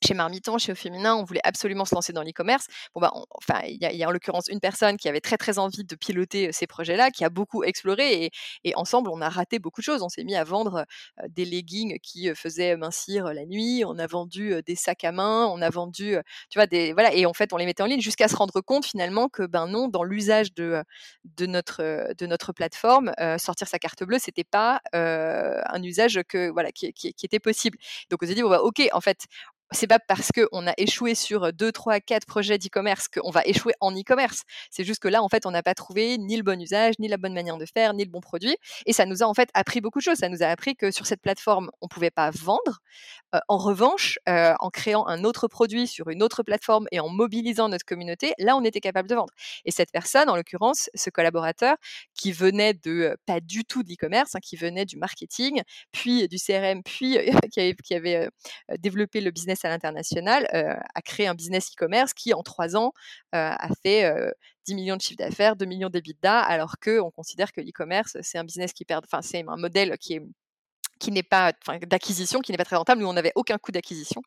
chez 0.06 0.14
Marmiton, 0.14 0.58
chez 0.58 0.72
Au 0.72 0.76
Féminin, 0.76 1.16
on 1.16 1.24
voulait 1.24 1.42
absolument 1.44 1.86
se 1.86 1.96
lancer 1.96 2.14
dans 2.14 2.24
l'e-commerce. 2.24 2.68
Bon, 2.94 3.02
bah, 3.02 3.12
enfin, 3.32 3.62
il 3.66 3.78
y, 3.78 4.04
a 4.04 4.08
en 4.08 4.12
l'occurrence 4.12 4.48
une 4.48 4.60
personne 4.60 4.98
qui 4.98 5.10
avait 5.10 5.22
très 5.22 5.38
très 5.38 5.60
envie 5.60 5.84
de 5.84 5.96
piloter 5.96 6.52
ces 6.52 6.68
projets-là, 6.68 7.12
qui 7.12 7.24
a 7.24 7.30
beaucoup 7.30 7.64
exploré 7.64 8.32
et, 8.64 8.76
ensemble, 8.76 9.10
on 9.10 9.22
a 9.22 9.30
raté 9.30 9.60
beaucoup 9.60 9.82
de 9.82 9.86
choses. 9.86 10.04
On 10.04 10.10
s'est 10.10 10.24
mis 10.24 10.36
à 10.36 10.44
vendre 10.44 10.86
des 11.30 11.46
leggings 11.46 11.98
qui 12.02 12.34
faisaient 12.36 12.76
mincir 12.78 13.26
la 13.34 13.46
nuit, 13.46 13.84
on 13.86 13.98
a 13.98 14.08
vendu 14.08 14.62
des 14.66 14.76
sacs 14.76 15.04
à 15.04 15.12
main, 15.12 15.48
on 15.48 15.62
a 15.62 15.70
vendu, 15.70 16.18
tu 16.50 16.60
vois, 16.60 16.68
des 16.68 16.94
voilà, 16.94 17.14
et 17.14 17.26
en 17.26 17.34
fait, 17.34 17.54
on 17.54 17.58
les 17.58 17.66
mettait 17.66 17.84
en 17.84 17.88
ligne 17.88 18.02
jusqu'à 18.02 18.28
se 18.28 18.36
rendre 18.36 18.62
compte 18.62 18.86
finalement 18.86 19.30
que 19.30 19.44
ben 19.44 19.68
non, 19.68 19.88
dans 19.88 20.04
l'usage 20.04 20.54
de 20.54 20.84
de 21.26 21.46
notre 21.46 22.14
de 22.18 22.26
notre 22.26 22.54
plateforme, 22.54 23.12
sortir 23.38 23.68
sa 23.68 23.80
carte 23.80 24.04
bleue, 24.04 24.20
c'était 24.20 24.44
pas 24.44 24.82
un 24.94 25.84
usage 25.84 26.22
que 26.28 26.50
voilà 26.50 26.72
qui, 26.72 26.94
qui, 26.94 27.14
était 27.24 27.40
possible. 27.40 27.78
Donc 28.10 28.24
on 28.24 28.28
s'est 28.28 28.36
dit 28.36 28.42
bon 28.42 28.50
bah 28.50 28.62
ok, 28.62 28.88
en 28.94 29.02
fait, 29.02 29.26
c'est 29.72 29.88
pas 29.88 30.00
parce 30.00 30.32
qu'on 30.32 30.68
a 30.68 30.74
échoué 30.78 31.14
sur 31.16 31.52
2, 31.52 31.72
3, 31.72 32.00
4 32.00 32.26
projets 32.26 32.58
d'e-commerce 32.58 33.08
qu'on 33.08 33.32
va 33.32 33.42
échouer 33.46 33.74
en 33.82 33.92
e-commerce. 33.92 34.44
C'est 34.72 34.84
juste 34.84 35.02
que 35.02 35.08
là, 35.08 35.22
en 35.22 35.30
fait, 35.30 35.46
on 35.46 35.52
n'a 35.52 35.64
pas 35.64 35.74
trouvé 35.74 36.18
ni 36.18 36.38
le 36.38 36.44
bon 36.44 36.60
usage, 36.62 36.96
ni 37.00 37.08
la 37.08 37.18
bonne 37.18 37.34
manière 37.34 37.58
de 37.58 37.66
faire, 37.66 37.94
ni 37.94 38.06
le 38.06 38.10
bon 38.10 38.22
produit. 38.22 38.56
Et 38.86 38.94
ça 38.94 39.06
nous 39.06 39.24
a 39.24 39.26
en 39.26 39.34
fait 39.34 39.50
appris 39.54 39.82
beaucoup 39.82 40.00
de 40.00 40.04
choses. 40.04 40.18
Ça 40.18 40.30
nous 40.30 40.42
a 40.42 40.48
appris 40.48 40.76
que 40.76 40.92
sur 40.92 41.06
cette 41.06 41.22
plateforme, 41.22 41.70
on 41.82 41.88
ne 41.88 41.90
pouvait 41.90 42.12
pas 42.12 42.32
vendre. 42.32 42.80
en 43.48 43.58
revanche, 43.58 44.20
en 44.26 44.70
créant 44.70 45.06
un 45.08 45.24
autre 45.24 45.48
produit 45.48 45.88
sur 45.88 46.10
une 46.10 46.24
autre 46.24 46.44
plateforme 46.44 46.88
et 46.92 47.00
en 47.00 47.10
mobilisant 47.10 47.70
notre 47.70 47.86
communauté, 47.86 48.34
là, 48.38 48.56
on 48.56 48.64
était 48.64 48.80
capable 48.80 49.10
de 49.10 49.16
vendre. 49.16 49.34
Et 49.66 49.72
cette 49.72 49.92
personne, 49.92 50.30
en 50.30 50.36
l'occurrence, 50.36 50.90
ce 50.96 51.10
collaborateur, 51.10 51.76
qui 52.16 52.32
venait 52.32 52.74
de 52.74 53.18
pas 53.26 53.42
du 53.42 53.66
tout 53.66 53.84
de 53.84 53.90
l'e-commerce, 53.90 54.36
hein, 54.36 54.40
qui 54.42 54.56
venait 54.56 54.86
du 54.86 54.98
marketing, 54.98 55.62
puis 55.92 56.28
du 56.28 56.38
CRM, 56.38 56.84
puis 56.84 57.18
qui 57.84 57.94
avait 57.94 58.30
développé 58.80 59.22
le 59.22 59.32
business 59.32 59.57
à 59.66 59.70
l'international, 59.70 60.48
a 60.52 61.02
créé 61.02 61.28
un 61.28 61.36
business 61.36 61.72
e-commerce 61.72 62.14
qui, 62.14 62.34
en 62.34 62.44
trois 62.44 62.76
ans, 62.76 62.94
a 63.32 63.70
fait 63.84 64.12
10 64.66 64.76
millions 64.76 64.96
de 64.98 65.02
chiffre 65.02 65.18
d'affaires, 65.18 65.56
2 65.56 65.66
millions 65.66 65.90
d'EBITDA, 65.90 66.40
alors 66.40 66.76
qu'on 66.84 67.12
considère 67.12 67.52
que 67.52 67.62
l'e-commerce, 67.62 68.18
c'est 68.22 68.38
un 68.38 68.44
business 68.44 68.74
qui 68.74 68.86
perd, 68.86 69.06
enfin, 69.06 69.22
c'est 69.22 69.44
un 69.48 69.58
modèle 69.58 69.98
qui 69.98 70.16
est 70.16 70.22
qui 71.00 71.12
n'est 71.12 71.24
pas 71.24 71.54
d'acquisition, 71.88 72.42
qui 72.42 72.52
n'est 72.52 72.58
pas 72.58 72.66
très 72.66 72.76
rentable. 72.76 73.02
Nous, 73.02 73.08
on 73.08 73.14
n'avait 73.14 73.32
aucun 73.36 73.58
coût 73.58 73.72
d'acquisition. 73.72 74.22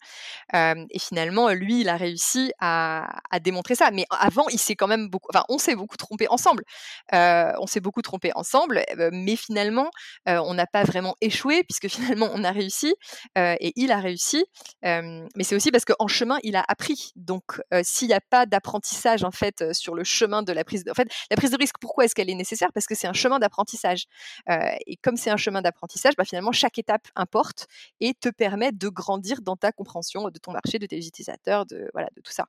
et 0.55 0.99
finalement, 0.99 1.51
lui, 1.51 1.81
il 1.83 1.89
a 1.89 1.97
réussi 1.97 2.53
à, 2.61 3.09
démontrer 3.41 3.75
ça. 3.75 3.91
Mais 3.91 4.05
avant, 4.11 4.49
il 4.49 4.59
s'est 4.59 4.77
quand 4.77 4.87
même 4.87 5.09
beaucoup, 5.09 5.29
enfin, 5.33 5.45
on 5.49 5.59
s'est 5.59 5.75
beaucoup 5.75 5.97
trompé 5.97 6.27
ensemble. 6.29 6.65
on 7.13 7.67
s'est 7.67 7.81
beaucoup 7.81 8.03
trompé 8.03 8.33
ensemble, 8.35 8.85
mais 9.13 9.37
finalement, 9.37 9.91
on 10.27 10.55
n'a 10.55 10.67
pas 10.67 10.85
vraiment 10.85 11.17
échoué 11.21 11.65
puisque 11.65 11.89
finalement, 11.95 12.31
on 12.33 12.45
a 12.45 12.51
réussi 12.51 12.95
et 13.37 13.73
il 13.77 13.93
a 13.93 13.99
réussi. 13.99 14.45
mais 14.83 15.45
c'est 15.45 15.57
aussi 15.57 15.71
parce 15.71 15.85
qu'en 15.85 16.09
chemin, 16.09 16.39
il 16.43 16.57
a 16.57 16.65
appris. 16.69 17.13
Donc, 17.17 17.61
s'il 17.83 18.09
n'y 18.09 18.15
a 18.15 18.21
pas 18.21 18.47
d'apprentissage 18.47 19.25
en 19.25 19.31
fait 19.31 19.73
sur 19.73 19.95
le 19.95 20.05
chemin 20.05 20.43
de 20.43 20.53
la 20.53 20.65
prise, 20.65 20.85
de... 20.85 20.91
en 20.91 20.95
fait, 20.95 21.09
la 21.31 21.37
prise 21.37 21.51
de 21.51 21.57
risque, 21.57 21.77
pourquoi 21.81 22.05
est-ce 22.05 22.15
qu'elle 22.15 22.31
est 22.31 22.35
nécessaire? 22.35 22.71
Parce 22.73 22.87
que 22.87 22.95
c'est 22.95 23.07
un 23.07 23.13
chemin 23.13 23.39
d'apprentissage. 23.39 24.05
et 24.49 24.97
comme 25.03 25.17
c'est 25.17 25.31
un 25.31 25.37
chemin 25.37 25.63
d'apprentissage, 25.63 26.15
bah, 26.17 26.25
finalement 26.25 26.53
chaque 26.61 26.79
étape 26.79 27.09
importe 27.17 27.67
et 28.01 28.15
te 28.15 28.29
permet 28.29 28.73
de 28.73 28.89
grandir 28.89 29.41
dans 29.43 29.57
ta 29.57 29.73
compréhension 29.73 30.29
de 30.29 30.39
ton 30.39 30.53
marché, 30.53 30.79
de 30.79 30.87
tes 30.87 30.99
utilisateurs, 30.99 31.67
de, 31.67 31.89
voilà, 31.93 32.09
de 32.17 32.21
tout 32.21 32.33
ça. 32.33 32.47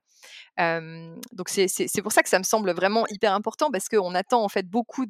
donc 1.32 1.50
c'est 1.50 2.02
pour 2.02 2.12
ça 2.12 2.24
que 2.24 2.30
ça 2.30 2.40
me 2.40 2.44
semble 2.44 2.72
vraiment 2.72 3.06
hyper 3.10 3.34
important 3.34 3.72
parce 3.72 3.90
qu'on 3.90 4.14
attend 4.16 4.44
en 4.44 4.50
fait 4.50 4.68
beaucoup 4.68 5.06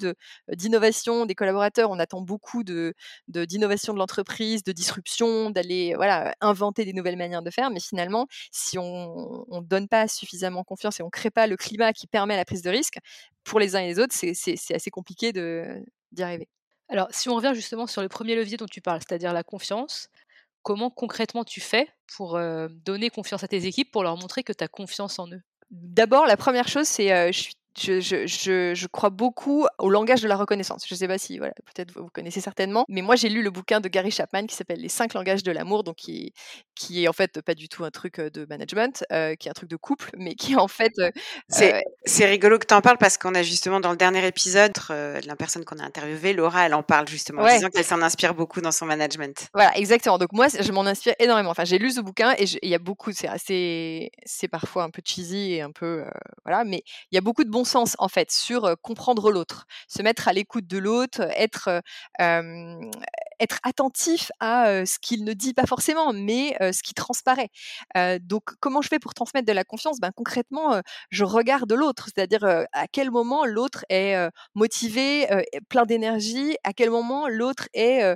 d'innovation 0.49 1.25
des 1.25 1.36
collaborateurs, 1.36 1.89
on 1.89 1.99
attend 1.99 2.21
beaucoup 2.21 2.63
de 2.63 2.93
d'innovation 3.28 3.93
de, 3.93 3.99
l'entreprise, 3.99 4.63
de 4.63 4.71
disruption, 4.71 5.49
d'aller 5.49 5.93
voilà 5.95 6.34
inventer 6.41 6.86
des 6.86 6.93
nouvelles 6.93 7.17
manières 7.17 7.41
de 7.41 7.49
faire. 7.49 7.69
Mais 7.71 7.80
finalement, 7.80 8.28
si 8.52 8.78
on 8.78 9.45
ne 9.49 9.62
donne 9.62 9.88
pas 9.88 10.08
suffisamment 10.08 10.63
confiance 10.63 10.99
et 10.99 11.04
on 11.04 11.08
ne 11.08 11.12
crée 11.12 11.32
pas 11.32 11.47
le 11.47 11.58
climat 11.58 11.93
qui 11.93 12.08
permet 12.08 12.36
la 12.36 12.45
prise 12.45 12.62
de 12.62 12.69
risque, 12.69 12.97
pour 13.43 13.60
les 13.60 13.75
uns 13.75 13.80
et 13.80 13.88
les 13.88 13.99
autres, 13.99 14.15
c'est 14.15 14.75
assez 14.75 14.91
compliqué 14.91 15.32
d'y 15.34 16.23
arriver. 16.23 16.47
Alors, 16.91 17.08
si 17.12 17.30
on 17.30 17.36
revient 17.36 17.54
justement 17.56 17.88
sur 17.88 18.01
le 18.01 18.10
premier 18.10 18.36
levier 18.36 18.58
dont 18.58 18.65
tu 18.65 18.82
parles, 18.82 18.99
c'est-à-dire 18.99 19.34
la 19.34 19.43
confiance, 19.43 20.10
comment 20.62 20.89
concrètement 20.89 21.45
tu 21.45 21.62
fais 21.62 21.88
pour 22.15 22.38
donner 22.86 23.10
confiance 23.10 23.43
à 23.43 23.47
tes 23.47 23.65
équipes, 23.65 23.91
pour 23.91 24.04
leur 24.04 24.17
montrer 24.17 24.43
que 24.43 24.54
tu 24.54 24.63
as 24.63 24.67
confiance 24.67 25.17
en 25.17 25.27
eux? 25.32 25.41
D'abord, 25.71 26.25
la 26.27 26.36
première 26.36 26.67
chose, 26.67 26.88
c'est 26.88 27.32
suis 27.32 27.56
je, 27.79 27.99
je, 28.01 28.27
je, 28.27 28.73
je, 28.75 28.88
crois 28.88 29.10
beaucoup 29.10 29.65
au 29.79 29.89
langage 29.89 30.21
de 30.21 30.27
la 30.27 30.36
reconnaissance. 30.36 30.84
Je 30.88 30.93
ne 30.93 30.97
sais 30.97 31.07
pas 31.07 31.17
si, 31.17 31.38
voilà, 31.38 31.53
peut-être 31.73 31.93
vous, 31.93 32.10
connaissez 32.13 32.41
certainement, 32.41 32.86
mais 32.89 33.01
moi 33.01 33.15
j'ai 33.15 33.29
lu 33.29 33.41
le 33.41 33.49
bouquin 33.49 33.79
de 33.79 33.88
Gary 33.88 34.12
Chapman 34.12 34.45
qui 34.45 34.55
s'appelle 34.55 34.79
Les 34.79 34.89
cinq 34.89 35.13
langages 35.13 35.43
de 35.43 35.51
l'amour, 35.51 35.84
donc 35.84 35.95
qui, 35.95 36.34
qui 36.75 37.03
est 37.03 37.07
en 37.07 37.13
fait 37.13 37.41
pas 37.41 37.53
du 37.53 37.69
tout 37.69 37.86
un 37.86 37.91
truc 37.91 38.19
de 38.19 38.45
management, 38.49 39.05
euh, 39.12 39.36
qui 39.36 39.47
est 39.47 39.51
un 39.51 39.53
truc 39.53 39.69
de 39.69 39.75
couple, 39.77 40.10
mais 40.17 40.36
qui 40.36 40.55
en 40.55 40.67
fait. 40.67 40.93
Euh, 40.99 41.12
c'est 42.05 42.25
rigolo 42.25 42.60
que 42.60 42.65
tu 42.65 42.73
en 42.73 42.81
parles 42.81 42.97
parce 42.97 43.17
qu'on 43.17 43.36
a 43.36 43.43
justement 43.43 43.79
dans 43.79 43.91
le 43.91 43.97
dernier 43.97 44.25
épisode, 44.25 44.73
euh, 44.89 45.21
la 45.25 45.36
personne 45.36 45.63
qu'on 45.63 45.77
a 45.79 45.84
interviewée, 45.84 46.34
Laura, 46.34 46.65
elle 46.65 46.73
en 46.73 46.84
parle 46.84 47.07
justement, 47.07 47.43
en 47.43 47.47
disant 47.47 47.69
qu'elle 47.69 47.86
s'en 47.86 48.01
inspire 48.01 48.34
beaucoup 48.34 48.62
dans 48.62 48.71
son 48.71 48.86
management. 48.86 49.47
Voilà, 49.53 49.77
exactement. 49.77 50.17
Donc 50.17 50.34
moi, 50.34 50.47
je 50.49 50.71
m'en 50.71 50.86
inspire 50.86 51.13
énormément. 51.19 51.51
Enfin, 51.51 51.65
j'ai 51.65 51.77
lu 51.77 51.91
ce 51.91 52.01
bouquin 52.01 52.34
et 52.38 52.45
il 52.62 52.69
y 52.69 52.75
a 52.75 52.79
beaucoup, 52.79 53.12
c'est 53.12 53.27
assez, 53.27 54.12
c'est 54.25 54.47
parfois 54.47 54.84
un 54.84 54.89
peu 54.89 55.01
cheesy 55.05 55.53
et 55.53 55.62
un 55.62 55.71
peu, 55.71 56.03
voilà, 56.45 56.63
mais 56.63 56.84
il 57.12 57.15
y 57.15 57.17
a 57.17 57.21
beaucoup 57.21 57.43
de 57.43 57.49
bons 57.49 57.61
sens 57.63 57.95
en 58.00 58.08
fait 58.08 58.32
sur 58.32 58.76
comprendre 58.82 59.32
l'autre, 59.32 59.65
se 59.88 60.02
mettre 60.02 60.28
à 60.28 60.34
l'écoute 60.34 60.67
de 60.67 60.78
l'autre, 60.78 61.21
être 61.36 61.82
être 63.41 63.60
attentif 63.63 64.32
à 64.39 64.86
ce 64.86 64.99
qu'il 64.99 65.23
ne 65.25 65.34
dit 65.34 65.54
pas 65.54 65.65
forcément, 65.65 66.13
mais 66.13 66.56
ce 66.60 66.84
qui 66.84 66.93
transparaît. 66.93 67.49
donc, 68.21 68.43
comment 68.60 68.82
je 68.82 68.88
fais 68.88 68.99
pour 68.99 69.13
transmettre 69.13 69.47
de 69.47 69.54
la 69.54 69.63
confiance? 69.63 69.99
Ben, 69.99 70.12
Concrètement, 70.15 70.82
je 71.10 71.23
regarde 71.23 71.71
l'autre, 71.73 72.08
c'est-à-dire 72.13 72.43
à 72.45 72.88
quel 72.91 73.12
moment 73.12 73.45
l'autre 73.45 73.86
est 73.89 74.15
motivé, 74.56 75.27
plein 75.69 75.86
d'énergie, 75.86 76.56
à 76.63 76.73
quel 76.73 76.89
moment 76.89 77.27
l'autre 77.27 77.67
est 77.73 78.15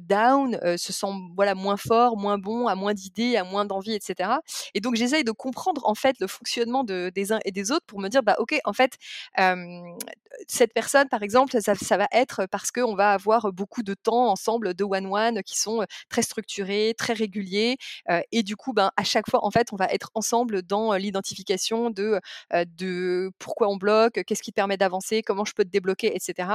down, 0.00 0.58
se 0.76 0.92
sent 0.92 1.06
voilà 1.34 1.54
moins 1.54 1.76
fort, 1.76 2.16
moins 2.16 2.38
bon, 2.38 2.66
a 2.66 2.74
moins 2.74 2.94
d'idées, 2.94 3.36
a 3.36 3.44
moins 3.44 3.64
d'envie, 3.64 3.94
etc. 3.94 4.30
Et 4.74 4.80
donc, 4.80 4.96
j'essaye 4.96 5.24
de 5.24 5.32
comprendre 5.32 5.82
en 5.86 5.94
fait 5.94 6.16
le 6.20 6.26
fonctionnement 6.26 6.84
de, 6.84 7.10
des 7.14 7.32
uns 7.32 7.40
et 7.44 7.52
des 7.52 7.72
autres 7.72 7.86
pour 7.86 8.00
me 8.00 8.08
dire, 8.08 8.22
bah 8.22 8.36
ok, 8.38 8.58
en 8.64 8.72
fait, 8.72 8.92
cette 10.48 10.72
personne, 10.74 11.08
par 11.08 11.22
exemple, 11.22 11.60
ça, 11.60 11.74
ça 11.74 11.96
va 11.96 12.08
être 12.12 12.46
parce 12.50 12.70
qu'on 12.70 12.94
va 12.94 13.12
avoir 13.12 13.52
beaucoup 13.52 13.82
de 13.82 13.94
temps 13.94 14.30
ensemble 14.30 14.65
de 14.72 14.84
one-one 14.84 15.42
qui 15.42 15.58
sont 15.58 15.84
très 16.08 16.22
structurés, 16.22 16.94
très 16.96 17.12
réguliers. 17.12 17.76
et 18.32 18.42
du 18.42 18.56
coup, 18.56 18.72
ben, 18.72 18.90
à 18.96 19.04
chaque 19.04 19.28
fois, 19.30 19.44
en 19.44 19.50
fait, 19.50 19.72
on 19.72 19.76
va 19.76 19.86
être 19.86 20.10
ensemble 20.14 20.62
dans 20.62 20.94
l'identification 20.94 21.90
de, 21.90 22.20
de 22.52 23.30
pourquoi 23.38 23.68
on 23.68 23.76
bloque, 23.76 24.22
qu'est-ce 24.24 24.42
qui 24.42 24.52
permet 24.52 24.76
d'avancer, 24.76 25.22
comment 25.22 25.44
je 25.44 25.52
peux 25.54 25.64
te 25.64 25.70
débloquer, 25.70 26.14
etc. 26.14 26.50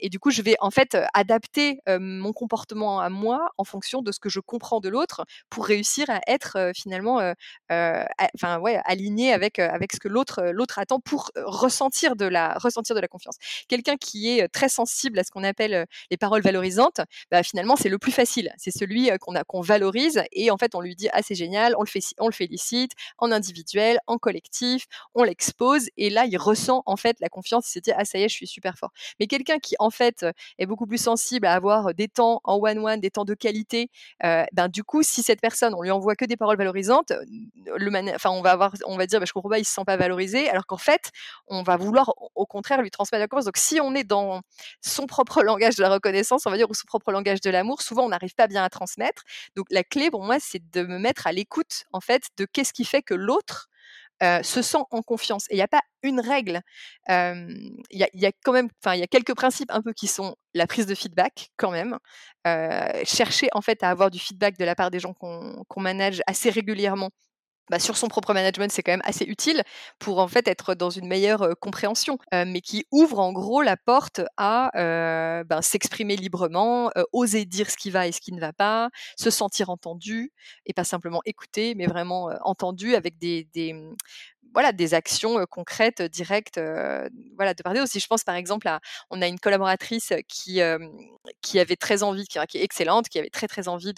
et 0.00 0.08
du 0.08 0.18
coup, 0.18 0.30
je 0.30 0.42
vais 0.42 0.56
en 0.60 0.70
fait 0.70 0.96
adapter 1.14 1.80
mon 1.88 2.32
comportement 2.32 3.00
à 3.00 3.10
moi 3.10 3.50
en 3.58 3.64
fonction 3.64 4.02
de 4.02 4.12
ce 4.12 4.20
que 4.20 4.28
je 4.28 4.40
comprends 4.40 4.80
de 4.80 4.88
l'autre 4.88 5.24
pour 5.50 5.66
réussir 5.66 6.08
à 6.10 6.20
être 6.26 6.72
finalement 6.74 7.34
enfin, 7.70 8.58
ouais, 8.60 8.80
aligné 8.84 9.32
avec, 9.32 9.58
avec 9.58 9.92
ce 9.92 10.00
que 10.00 10.08
l'autre 10.08 10.42
l'autre 10.52 10.78
attend 10.78 11.00
pour 11.00 11.30
ressentir 11.36 12.16
de 12.16 12.24
la 12.26 12.54
ressentir 12.54 12.94
de 12.94 13.00
la 13.00 13.08
confiance. 13.08 13.36
Quelqu'un 13.68 13.96
qui 13.96 14.28
est 14.30 14.48
très 14.48 14.68
sensible 14.68 15.18
à 15.18 15.24
ce 15.24 15.30
qu'on 15.30 15.44
appelle 15.44 15.86
les 16.10 16.16
paroles 16.16 16.42
valorisantes, 16.42 16.97
bah, 17.30 17.42
finalement 17.42 17.76
c'est 17.76 17.88
le 17.88 17.98
plus 17.98 18.12
facile. 18.12 18.52
C'est 18.56 18.70
celui 18.70 19.10
qu'on 19.20 19.34
a 19.34 19.42
valorise 19.62 20.22
et 20.32 20.50
en 20.50 20.56
fait 20.56 20.74
on 20.74 20.80
lui 20.80 20.94
dit 20.94 21.08
ah 21.12 21.20
c'est 21.22 21.34
génial, 21.34 21.74
on 21.76 21.82
le 21.82 21.86
fait 21.86 22.00
on 22.18 22.26
le 22.26 22.32
félicite 22.32 22.92
en 23.18 23.32
individuel, 23.32 23.98
en 24.06 24.18
collectif, 24.18 24.86
on 25.14 25.24
l'expose 25.24 25.88
et 25.96 26.10
là 26.10 26.26
il 26.26 26.36
ressent 26.36 26.82
en 26.86 26.96
fait 26.96 27.16
la 27.20 27.28
confiance, 27.28 27.68
il 27.68 27.72
se 27.72 27.78
dit 27.80 27.92
ah 27.96 28.04
ça 28.04 28.18
y 28.18 28.22
est 28.22 28.28
je 28.28 28.34
suis 28.34 28.46
super 28.46 28.76
fort. 28.76 28.90
Mais 29.20 29.26
quelqu'un 29.26 29.58
qui 29.58 29.74
en 29.78 29.90
fait 29.90 30.26
est 30.58 30.66
beaucoup 30.66 30.86
plus 30.86 30.98
sensible 30.98 31.46
à 31.46 31.54
avoir 31.54 31.94
des 31.94 32.08
temps 32.08 32.40
en 32.44 32.56
one 32.56 32.78
one, 32.78 33.00
des 33.00 33.10
temps 33.10 33.24
de 33.24 33.34
qualité, 33.34 33.90
ben 34.22 34.68
du 34.68 34.84
coup 34.84 35.02
si 35.02 35.22
cette 35.22 35.40
personne 35.40 35.74
on 35.74 35.82
lui 35.82 35.90
envoie 35.90 36.14
que 36.14 36.24
des 36.24 36.36
paroles 36.36 36.58
valorisantes, 36.58 37.12
enfin 38.14 38.30
on 38.30 38.42
va 38.42 38.52
avoir 38.52 38.72
on 38.86 38.96
va 38.96 39.06
dire 39.06 39.20
bah, 39.20 39.26
je 39.26 39.32
comprends 39.32 39.50
pas 39.50 39.58
il 39.58 39.64
se 39.64 39.72
sent 39.72 39.84
pas 39.86 39.96
valorisé 39.96 40.48
alors 40.48 40.66
qu'en 40.66 40.76
fait 40.76 41.10
on 41.48 41.62
va 41.62 41.76
vouloir 41.76 42.12
au 42.34 42.46
contraire 42.46 42.82
lui 42.82 42.90
transmettre 42.90 43.20
la 43.20 43.28
confiance. 43.28 43.46
Donc 43.46 43.56
si 43.56 43.80
on 43.80 43.94
est 43.94 44.04
dans 44.04 44.42
son 44.80 45.06
propre 45.06 45.42
langage 45.42 45.76
de 45.76 45.82
la 45.82 45.90
reconnaissance, 45.90 46.46
on 46.46 46.50
va 46.50 46.56
dire, 46.56 46.70
ou 46.70 46.74
son 46.74 46.86
propre 46.88 47.12
langage 47.12 47.40
de 47.40 47.50
l'amour, 47.50 47.82
souvent 47.82 48.04
on 48.04 48.08
n'arrive 48.08 48.34
pas 48.34 48.48
bien 48.48 48.64
à 48.64 48.70
transmettre. 48.70 49.22
Donc 49.54 49.66
la 49.70 49.84
clé 49.84 50.10
pour 50.10 50.24
moi, 50.24 50.38
c'est 50.40 50.62
de 50.72 50.82
me 50.82 50.98
mettre 50.98 51.26
à 51.26 51.32
l'écoute 51.32 51.84
en 51.92 52.00
fait 52.00 52.24
de 52.36 52.44
qu'est-ce 52.44 52.72
qui 52.72 52.84
fait 52.84 53.02
que 53.02 53.14
l'autre 53.14 53.68
se 54.42 54.62
sent 54.62 54.78
en 54.90 55.02
confiance. 55.02 55.46
Et 55.48 55.54
il 55.54 55.56
n'y 55.58 55.62
a 55.62 55.68
pas 55.68 55.82
une 56.02 56.20
règle. 56.20 56.60
Il 57.08 57.82
y, 57.92 58.26
a, 58.26 58.32
quand 58.42 58.52
même, 58.52 58.68
enfin, 58.82 58.96
il 58.96 59.00
y 59.00 59.04
a 59.04 59.06
quelques 59.06 59.34
principes 59.34 59.70
un 59.70 59.80
peu 59.80 59.92
qui 59.92 60.08
sont 60.08 60.34
la 60.54 60.66
prise 60.66 60.86
de 60.86 60.94
feedback 60.94 61.50
quand 61.56 61.70
même. 61.70 61.98
chercher 63.04 63.48
en 63.52 63.60
fait 63.60 63.82
à 63.82 63.90
avoir 63.90 64.10
du 64.10 64.18
feedback 64.18 64.58
de 64.58 64.64
la 64.64 64.74
part 64.74 64.90
des 64.90 65.00
gens 65.00 65.14
qu'on 65.14 65.80
manage 65.80 66.20
assez 66.26 66.50
régulièrement 66.50 67.10
bah, 67.70 67.78
sur 67.78 67.96
son 67.96 68.08
propre 68.08 68.34
management, 68.34 68.70
c'est 68.70 68.82
quand 68.82 68.92
même 68.92 69.02
assez 69.04 69.24
utile 69.24 69.62
pour 69.98 70.18
en 70.18 70.28
fait 70.28 70.48
être 70.48 70.74
dans 70.74 70.90
une 70.90 71.06
meilleure 71.06 71.58
compréhension, 71.60 72.18
mais 72.32 72.60
qui 72.60 72.86
ouvre 72.90 73.18
en 73.18 73.32
gros 73.32 73.62
la 73.62 73.76
porte 73.76 74.20
à 74.36 74.70
ben, 74.74 75.62
s'exprimer 75.62 76.16
librement, 76.16 76.90
oser 77.12 77.44
dire 77.44 77.70
ce 77.70 77.76
qui 77.76 77.90
va 77.90 78.06
et 78.06 78.12
ce 78.12 78.20
qui 78.20 78.32
ne 78.32 78.40
va 78.40 78.52
pas, 78.52 78.90
se 79.16 79.30
sentir 79.30 79.70
entendu 79.70 80.32
et 80.66 80.72
pas 80.72 80.84
simplement 80.84 81.20
écouté, 81.24 81.74
mais 81.74 81.86
vraiment 81.86 82.30
entendu 82.42 82.94
avec 82.94 83.18
des, 83.18 83.46
mmh, 83.54 83.94
voilà, 84.58 84.72
des 84.72 84.92
actions 84.92 85.44
concrètes, 85.48 86.02
directes, 86.02 86.60
voilà, 87.36 87.54
de 87.54 87.62
parler 87.62 87.80
aussi. 87.80 88.00
Je 88.00 88.08
pense 88.08 88.24
par 88.24 88.34
exemple 88.34 88.66
à, 88.66 88.80
on 89.08 89.22
a 89.22 89.28
une 89.28 89.38
collaboratrice 89.38 90.12
qui, 90.26 90.60
qui 91.42 91.60
avait 91.60 91.76
très 91.76 92.02
envie, 92.02 92.26
qui, 92.26 92.40
qui, 92.48 92.58
est 92.58 92.64
excellente, 92.64 93.08
qui 93.08 93.20
avait 93.20 93.30
très 93.30 93.46
très 93.46 93.68
envie 93.68 93.94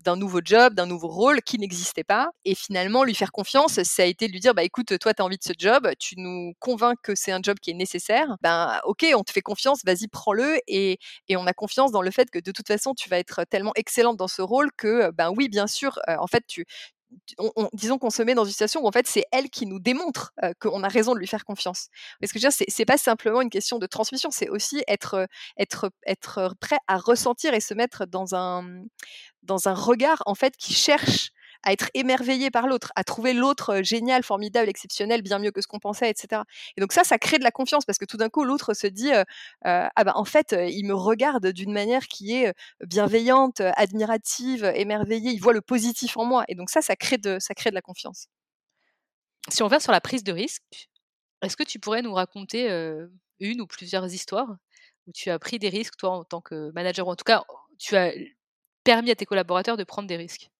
d'un 0.00 0.16
nouveau 0.16 0.40
job, 0.44 0.74
d'un 0.74 0.86
nouveau 0.86 1.06
rôle 1.06 1.42
qui 1.42 1.58
n'existait 1.60 2.02
pas. 2.02 2.30
Et 2.44 2.56
finalement, 2.56 3.04
lui 3.04 3.14
faire 3.14 3.30
confiance, 3.30 3.80
ça 3.84 4.02
a 4.02 4.06
été 4.06 4.26
de 4.26 4.32
lui 4.32 4.40
dire, 4.40 4.52
bah 4.52 4.64
écoute, 4.64 4.98
toi, 4.98 5.14
tu 5.14 5.22
as 5.22 5.24
envie 5.24 5.38
de 5.38 5.44
ce 5.44 5.52
job, 5.56 5.88
tu 6.00 6.14
nous 6.18 6.54
convaincs 6.58 6.98
que 7.02 7.14
c'est 7.14 7.30
un 7.30 7.40
job 7.40 7.58
qui 7.60 7.70
est 7.70 7.74
nécessaire. 7.74 8.36
Ben 8.42 8.80
ok, 8.84 9.06
on 9.14 9.22
te 9.22 9.30
fait 9.30 9.42
confiance, 9.42 9.80
vas-y, 9.84 10.08
prends-le. 10.08 10.58
Et, 10.66 10.98
et, 11.28 11.36
on 11.36 11.46
a 11.46 11.52
confiance 11.52 11.92
dans 11.92 12.02
le 12.02 12.10
fait 12.10 12.30
que 12.30 12.40
de 12.40 12.50
toute 12.50 12.66
façon, 12.66 12.94
tu 12.94 13.08
vas 13.08 13.18
être 13.18 13.44
tellement 13.44 13.72
excellente 13.76 14.16
dans 14.16 14.28
ce 14.28 14.42
rôle 14.42 14.70
que, 14.76 15.10
ben 15.12 15.32
oui, 15.36 15.48
bien 15.48 15.68
sûr, 15.68 16.00
en 16.08 16.26
fait, 16.26 16.44
tu, 16.48 16.66
disons 17.72 17.98
qu'on 17.98 18.10
se 18.10 18.22
met 18.22 18.34
dans 18.34 18.44
une 18.44 18.50
situation 18.50 18.82
où 18.82 18.86
en 18.86 18.92
fait 18.92 19.06
c'est 19.06 19.24
elle 19.32 19.50
qui 19.50 19.66
nous 19.66 19.80
démontre 19.80 20.32
qu'on 20.60 20.82
a 20.82 20.88
raison 20.88 21.14
de 21.14 21.18
lui 21.18 21.26
faire 21.26 21.44
confiance. 21.44 21.88
Parce 22.20 22.32
que 22.32 22.38
je 22.38 22.48
c'est 22.50 22.84
pas 22.84 22.98
simplement 22.98 23.40
une 23.40 23.50
question 23.50 23.78
de 23.78 23.86
transmission, 23.86 24.30
c'est 24.30 24.48
aussi 24.48 24.82
être, 24.88 25.26
être, 25.56 25.90
être 26.06 26.54
prêt 26.60 26.78
à 26.86 26.98
ressentir 26.98 27.54
et 27.54 27.60
se 27.60 27.74
mettre 27.74 28.06
dans 28.06 28.34
un, 28.34 28.82
dans 29.42 29.68
un 29.68 29.74
regard 29.74 30.22
en 30.26 30.34
fait 30.34 30.56
qui 30.56 30.72
cherche 30.72 31.32
à 31.62 31.72
être 31.72 31.90
émerveillé 31.94 32.50
par 32.50 32.66
l'autre, 32.66 32.92
à 32.96 33.04
trouver 33.04 33.32
l'autre 33.32 33.82
génial, 33.82 34.22
formidable, 34.22 34.68
exceptionnel, 34.68 35.22
bien 35.22 35.38
mieux 35.38 35.50
que 35.50 35.60
ce 35.60 35.66
qu'on 35.66 35.78
pensait, 35.78 36.10
etc. 36.10 36.42
Et 36.76 36.80
donc 36.80 36.92
ça, 36.92 37.04
ça 37.04 37.18
crée 37.18 37.38
de 37.38 37.44
la 37.44 37.50
confiance 37.50 37.84
parce 37.84 37.98
que 37.98 38.04
tout 38.04 38.16
d'un 38.16 38.28
coup, 38.28 38.44
l'autre 38.44 38.74
se 38.74 38.86
dit 38.86 39.10
ah 39.64 40.04
ben 40.04 40.12
en 40.14 40.24
fait, 40.24 40.54
il 40.68 40.84
me 40.86 40.94
regarde 40.94 41.48
d'une 41.48 41.72
manière 41.72 42.08
qui 42.08 42.34
est 42.34 42.54
bienveillante, 42.86 43.60
admirative, 43.76 44.64
émerveillée. 44.74 45.32
Il 45.32 45.40
voit 45.40 45.52
le 45.52 45.60
positif 45.60 46.16
en 46.16 46.24
moi. 46.24 46.44
Et 46.48 46.54
donc 46.54 46.70
ça, 46.70 46.82
ça 46.82 46.96
crée 46.96 47.18
de, 47.18 47.38
ça 47.38 47.54
crée 47.54 47.70
de 47.70 47.74
la 47.74 47.82
confiance. 47.82 48.28
Si 49.48 49.62
on 49.62 49.68
va 49.68 49.80
sur 49.80 49.92
la 49.92 50.00
prise 50.00 50.24
de 50.24 50.32
risque, 50.32 50.62
est-ce 51.42 51.56
que 51.56 51.64
tu 51.64 51.78
pourrais 51.78 52.02
nous 52.02 52.12
raconter 52.14 52.68
une 53.40 53.60
ou 53.60 53.66
plusieurs 53.66 54.06
histoires 54.12 54.56
où 55.06 55.12
tu 55.12 55.30
as 55.30 55.38
pris 55.38 55.58
des 55.58 55.70
risques, 55.70 55.96
toi, 55.96 56.10
en 56.10 56.24
tant 56.24 56.40
que 56.40 56.70
manager, 56.72 57.06
ou 57.06 57.10
en 57.10 57.16
tout 57.16 57.24
cas, 57.24 57.44
tu 57.78 57.96
as 57.96 58.12
permis 58.84 59.10
à 59.10 59.14
tes 59.16 59.26
collaborateurs 59.26 59.76
de 59.76 59.84
prendre 59.84 60.08
des 60.08 60.16
risques? 60.16 60.50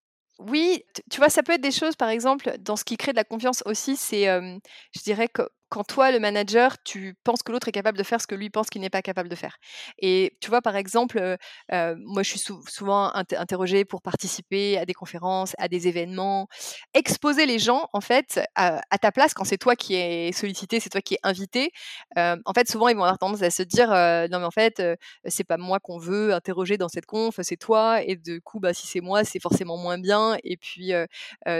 Oui, 0.40 0.84
tu 1.10 1.18
vois, 1.18 1.28
ça 1.28 1.42
peut 1.42 1.52
être 1.52 1.60
des 1.60 1.70
choses, 1.70 1.96
par 1.96 2.08
exemple, 2.08 2.56
dans 2.60 2.76
ce 2.76 2.84
qui 2.84 2.96
crée 2.96 3.12
de 3.12 3.16
la 3.16 3.24
confiance 3.24 3.62
aussi, 3.66 3.96
c'est, 3.96 4.24
je 4.26 5.02
dirais 5.02 5.28
que 5.28 5.42
quand 5.70 5.84
toi, 5.84 6.10
le 6.10 6.18
manager, 6.18 6.76
tu 6.82 7.14
penses 7.24 7.42
que 7.42 7.52
l'autre 7.52 7.68
est 7.68 7.72
capable 7.72 7.96
de 7.96 8.02
faire 8.02 8.20
ce 8.20 8.26
que 8.26 8.34
lui 8.34 8.50
pense 8.50 8.68
qu'il 8.70 8.80
n'est 8.82 8.90
pas 8.90 9.02
capable 9.02 9.28
de 9.28 9.36
faire. 9.36 9.56
Et 9.98 10.36
tu 10.40 10.50
vois, 10.50 10.62
par 10.62 10.76
exemple, 10.76 11.36
moi, 11.70 12.22
je 12.22 12.28
suis 12.28 12.40
souvent 12.40 13.12
interrogée 13.14 13.84
pour 13.84 14.02
participer 14.02 14.78
à 14.78 14.84
des 14.84 14.94
conférences, 14.94 15.54
à 15.58 15.68
des 15.68 15.88
événements, 15.88 16.48
exposer 16.92 17.46
les 17.46 17.58
gens, 17.60 17.88
en 17.92 18.00
fait, 18.00 18.40
à, 18.56 18.80
ta 19.00 19.12
place, 19.12 19.32
quand 19.32 19.44
c'est 19.44 19.58
toi 19.58 19.76
qui 19.76 19.94
es 19.94 20.32
sollicité, 20.32 20.80
c'est 20.80 20.90
toi 20.90 21.00
qui 21.00 21.14
es 21.14 21.18
invité. 21.22 21.70
En 22.16 22.52
fait, 22.54 22.68
souvent, 22.68 22.88
ils 22.88 22.96
vont 22.96 23.04
avoir 23.04 23.18
tendance 23.18 23.42
à 23.42 23.50
se 23.50 23.62
dire, 23.62 23.88
non, 23.88 24.40
mais 24.40 24.46
en 24.46 24.50
fait, 24.50 24.82
c'est 25.24 25.44
pas 25.44 25.56
moi 25.56 25.78
qu'on 25.78 25.98
veut 25.98 26.34
interroger 26.34 26.78
dans 26.78 26.88
cette 26.88 27.06
conf, 27.06 27.38
c'est 27.42 27.56
toi. 27.56 28.02
Et 28.02 28.16
du 28.16 28.40
coup, 28.42 28.58
bah, 28.58 28.74
si 28.74 28.88
c'est 28.88 29.00
moi, 29.00 29.22
c'est 29.24 29.40
forcément 29.40 29.76
moins 29.76 29.98
bien. 29.98 30.36
Et 30.42 30.56
puis, 30.56 30.92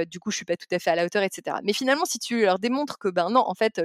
du 0.08 0.18
coup, 0.18 0.32
je 0.32 0.36
suis 0.36 0.44
pas 0.44 0.56
tout 0.56 0.66
à 0.72 0.80
fait 0.80 0.90
à 0.90 0.96
la 0.96 1.04
hauteur, 1.04 1.22
etc. 1.22 1.58
Mais 1.62 1.72
finalement, 1.72 2.04
si 2.04 2.18
tu 2.18 2.42
leur 2.42 2.58
démontres 2.58 2.98
que, 2.98 3.08
ben 3.08 3.30
non, 3.30 3.44
en 3.46 3.54
fait, 3.54 3.80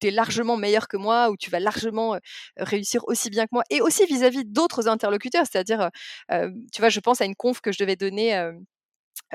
tu 0.00 0.08
es 0.08 0.10
largement 0.10 0.56
meilleur 0.56 0.88
que 0.88 0.96
moi 0.96 1.30
ou 1.30 1.36
tu 1.36 1.50
vas 1.50 1.60
largement 1.60 2.18
réussir 2.56 3.02
aussi 3.08 3.30
bien 3.30 3.44
que 3.44 3.50
moi 3.52 3.64
et 3.70 3.80
aussi 3.80 4.04
vis-à-vis 4.06 4.44
d'autres 4.44 4.88
interlocuteurs. 4.88 5.44
C'est-à-dire, 5.50 5.90
tu 6.30 6.80
vois, 6.80 6.88
je 6.90 7.00
pense 7.00 7.20
à 7.20 7.24
une 7.24 7.36
conf 7.36 7.60
que 7.60 7.72
je 7.72 7.78
devais 7.78 7.96
donner 7.96 8.34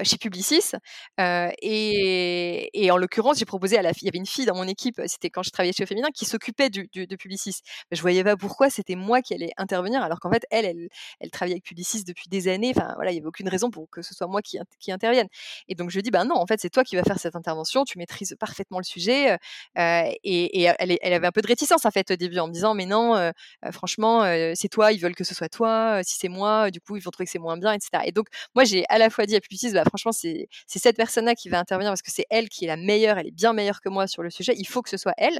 chez 0.03 0.17
Publicis. 0.17 0.71
et, 1.19 2.89
en 2.91 2.97
l'occurrence, 2.97 3.39
j'ai 3.39 3.45
proposé 3.45 3.77
à 3.77 3.81
la 3.81 3.93
fille, 3.93 4.03
il 4.03 4.07
y 4.07 4.09
avait 4.09 4.19
une 4.19 4.25
fille 4.25 4.45
dans 4.45 4.55
mon 4.55 4.67
équipe, 4.67 5.01
c'était 5.07 5.29
quand 5.29 5.43
je 5.43 5.49
travaillais 5.49 5.73
chez 5.73 5.85
Féminin, 5.85 6.09
qui 6.13 6.25
s'occupait 6.25 6.69
du, 6.69 6.89
de 6.93 7.15
Publicis. 7.15 7.61
Mais 7.91 7.97
je 7.97 8.01
voyais 8.01 8.23
pas 8.23 8.35
pourquoi 8.37 8.69
c'était 8.69 8.95
moi 8.95 9.21
qui 9.21 9.33
allais 9.33 9.51
intervenir, 9.57 10.03
alors 10.03 10.19
qu'en 10.19 10.31
fait, 10.31 10.45
elle, 10.51 10.65
elle, 10.65 10.87
elle, 11.19 11.31
travaillait 11.31 11.55
avec 11.55 11.63
Publicis 11.63 12.03
depuis 12.03 12.29
des 12.29 12.47
années. 12.47 12.73
Enfin, 12.75 12.93
voilà, 12.95 13.11
il 13.11 13.15
n'y 13.15 13.19
avait 13.19 13.27
aucune 13.27 13.49
raison 13.49 13.69
pour 13.69 13.89
que 13.89 14.01
ce 14.01 14.13
soit 14.13 14.27
moi 14.27 14.41
qui, 14.41 14.57
qui 14.79 14.91
intervienne. 14.91 15.27
Et 15.67 15.75
donc, 15.75 15.89
je 15.89 15.99
dis, 15.99 16.11
ben 16.11 16.25
non, 16.25 16.35
en 16.35 16.45
fait, 16.45 16.59
c'est 16.59 16.69
toi 16.69 16.83
qui 16.83 16.95
vas 16.95 17.03
faire 17.03 17.19
cette 17.19 17.35
intervention, 17.35 17.83
tu 17.85 17.97
maîtrises 17.97 18.35
parfaitement 18.39 18.79
le 18.79 18.83
sujet. 18.83 19.37
et, 19.75 20.63
elle, 20.63 20.97
elle, 21.01 21.13
avait 21.13 21.27
un 21.27 21.31
peu 21.31 21.41
de 21.41 21.47
réticence, 21.47 21.85
en 21.85 21.91
fait, 21.91 22.11
au 22.11 22.15
début, 22.15 22.39
en 22.39 22.47
me 22.47 22.53
disant, 22.53 22.73
mais 22.73 22.85
non, 22.85 23.31
franchement, 23.71 24.23
c'est 24.55 24.69
toi, 24.69 24.91
ils 24.91 24.99
veulent 24.99 25.15
que 25.15 25.23
ce 25.23 25.35
soit 25.35 25.49
toi. 25.49 26.01
Si 26.03 26.17
c'est 26.17 26.29
moi, 26.29 26.71
du 26.71 26.79
coup, 26.81 26.97
ils 26.97 27.01
vont 27.01 27.11
trouver 27.11 27.25
que 27.25 27.31
c'est 27.31 27.39
moins 27.39 27.57
bien, 27.57 27.73
etc. 27.73 28.03
Et 28.05 28.11
donc, 28.11 28.27
moi, 28.55 28.63
j'ai 28.63 28.85
à 28.89 28.97
la 28.97 29.09
fois 29.09 29.25
dit 29.25 29.35
à 29.35 29.41
Publicis, 29.41 29.72
bah, 29.73 29.83
franchement, 29.87 30.11
c'est 30.11 30.47
cette 30.67 30.97
personne-là 30.97 31.35
qui 31.35 31.49
va 31.49 31.59
intervenir 31.59 31.91
parce 31.91 32.01
que 32.01 32.11
c'est 32.11 32.25
elle 32.29 32.49
qui 32.49 32.65
est 32.65 32.67
la 32.67 32.77
meilleure, 32.77 33.17
elle 33.17 33.27
est 33.27 33.31
bien 33.31 33.53
meilleure 33.53 33.81
que 33.81 33.89
moi 33.89 34.07
sur 34.07 34.23
le 34.23 34.29
sujet, 34.29 34.53
il 34.57 34.65
faut 34.65 34.81
que 34.81 34.89
ce 34.89 34.97
soit 34.97 35.13
elle. 35.17 35.39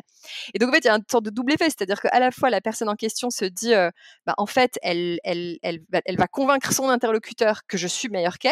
Et 0.54 0.60
donc, 0.60 0.70
en 0.70 0.74
fait, 0.74 0.80
il 0.80 0.88
y 0.88 0.90
a 0.90 0.96
une 0.96 1.04
sorte 1.10 1.26
de 1.26 1.30
double 1.30 1.54
effet, 1.54 1.66
c'est-à-dire 1.66 2.02
qu'à 2.02 2.20
la 2.20 2.32
fois, 2.32 2.50
la 2.50 2.62
personne 2.62 2.90
en 2.90 2.96
question 2.96 3.30
se 3.30 3.46
dit, 3.46 3.74
euh, 3.74 3.90
bah, 4.26 4.34
en 4.38 4.46
fait, 4.46 4.80
elle, 4.82 5.20
elle, 5.24 5.58
elle, 5.62 5.82
elle, 6.06 6.18
va 6.18 6.28
convaincre 6.28 6.74
son 6.74 6.90
interlocuteur 6.90 7.62
que 7.68 7.78
je 7.78 7.88
suis 7.88 8.10
meilleure 8.10 8.38
qu'elle, 8.38 8.52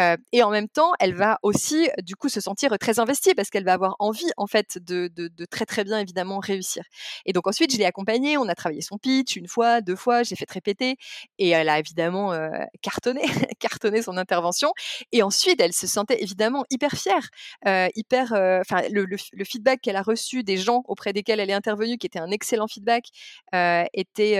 euh, 0.00 0.16
et 0.32 0.42
en 0.42 0.50
même 0.50 0.68
temps, 0.68 0.92
elle 1.00 1.14
va 1.14 1.38
aussi, 1.42 1.88
du 2.02 2.16
coup, 2.16 2.28
se 2.28 2.40
sentir 2.40 2.76
très 2.78 2.98
investie 2.98 3.34
parce 3.34 3.50
qu'elle 3.50 3.64
va 3.64 3.74
avoir 3.74 3.96
envie, 3.98 4.30
en 4.36 4.46
fait, 4.46 4.78
de, 4.78 5.10
très, 5.50 5.66
très 5.66 5.84
bien, 5.84 5.98
évidemment, 5.98 6.38
réussir. 6.38 6.84
Et 7.26 7.32
donc, 7.32 7.46
ensuite, 7.46 7.72
je 7.72 7.78
l'ai 7.78 7.84
accompagnée, 7.84 8.36
on 8.38 8.48
a 8.48 8.54
travaillé 8.54 8.80
son 8.80 8.98
pitch 8.98 9.36
une 9.36 9.48
fois, 9.48 9.80
deux 9.80 9.96
fois, 9.96 10.22
j'ai 10.22 10.36
fait 10.36 10.50
répéter, 10.50 10.96
et 11.38 11.50
elle 11.50 11.68
a 11.68 11.78
évidemment 11.78 12.32
euh, 12.32 12.50
cartonné, 12.80 13.22
cartonné 13.58 14.02
son 14.02 14.16
intervention. 14.16 14.72
Et 15.12 15.22
ensuite, 15.22 15.60
elle 15.60 15.72
se 15.72 15.86
sentait 15.86 16.22
évidemment 16.22 16.64
hyper 16.70 16.92
fière, 16.92 17.28
euh, 17.66 17.88
hyper. 17.94 18.32
Euh, 18.32 18.60
enfin, 18.60 18.82
le, 18.90 19.06
feedback 19.44 19.80
qu'elle 19.80 19.96
a 19.96 20.02
reçu 20.02 20.42
des 20.42 20.56
gens 20.56 20.82
auprès 20.86 21.12
desquels 21.12 21.40
elle 21.40 21.50
est 21.50 21.54
intervenue, 21.54 21.98
qui 21.98 22.06
était 22.06 22.18
un 22.18 22.30
excellent 22.30 22.68
feedback, 22.68 23.06
euh, 23.54 23.84
était, 23.92 24.38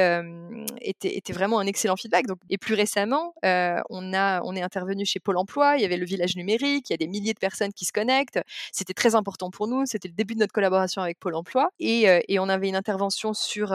était, 0.81 1.17
était 1.17 1.33
vraiment 1.33 1.59
un 1.59 1.67
excellent 1.67 1.97
feedback. 1.97 2.27
Donc, 2.27 2.39
et 2.51 2.59
plus 2.59 2.75
récemment, 2.75 3.35
on 3.43 4.15
a 4.15 4.43
on 4.45 4.55
est 4.55 4.63
intervenu 4.63 5.05
chez 5.05 5.21
Pôle 5.21 5.37
Emploi. 5.39 5.77
Il 5.77 5.83
y 5.83 5.85
avait 5.85 5.97
le 5.97 6.07
village 6.07 6.37
numérique. 6.37 6.91
Il 6.91 6.93
y 6.93 6.95
a 6.95 6.99
des 6.99 7.09
milliers 7.09 7.35
de 7.35 7.39
personnes 7.39 7.73
qui 7.73 7.85
se 7.85 7.93
connectent. 7.93 8.41
C'était 8.73 8.95
très 8.95 9.15
important 9.15 9.51
pour 9.51 9.67
nous. 9.69 9.85
C'était 9.87 10.09
le 10.09 10.15
début 10.15 10.35
de 10.35 10.41
notre 10.41 10.53
collaboration 10.53 11.03
avec 11.03 11.19
Pôle 11.19 11.35
Emploi. 11.35 11.71
Et, 11.81 12.07
et 12.29 12.39
on 12.39 12.49
avait 12.49 12.69
une 12.69 12.77
intervention 12.77 13.35
sur 13.35 13.73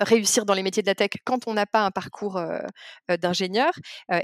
réussir 0.00 0.44
dans 0.44 0.54
les 0.54 0.62
métiers 0.62 0.82
de 0.82 0.86
la 0.86 0.94
tech 0.94 1.10
quand 1.24 1.46
on 1.46 1.54
n'a 1.54 1.66
pas 1.66 1.84
un 1.84 1.90
parcours 1.90 2.40
d'ingénieur. 3.20 3.72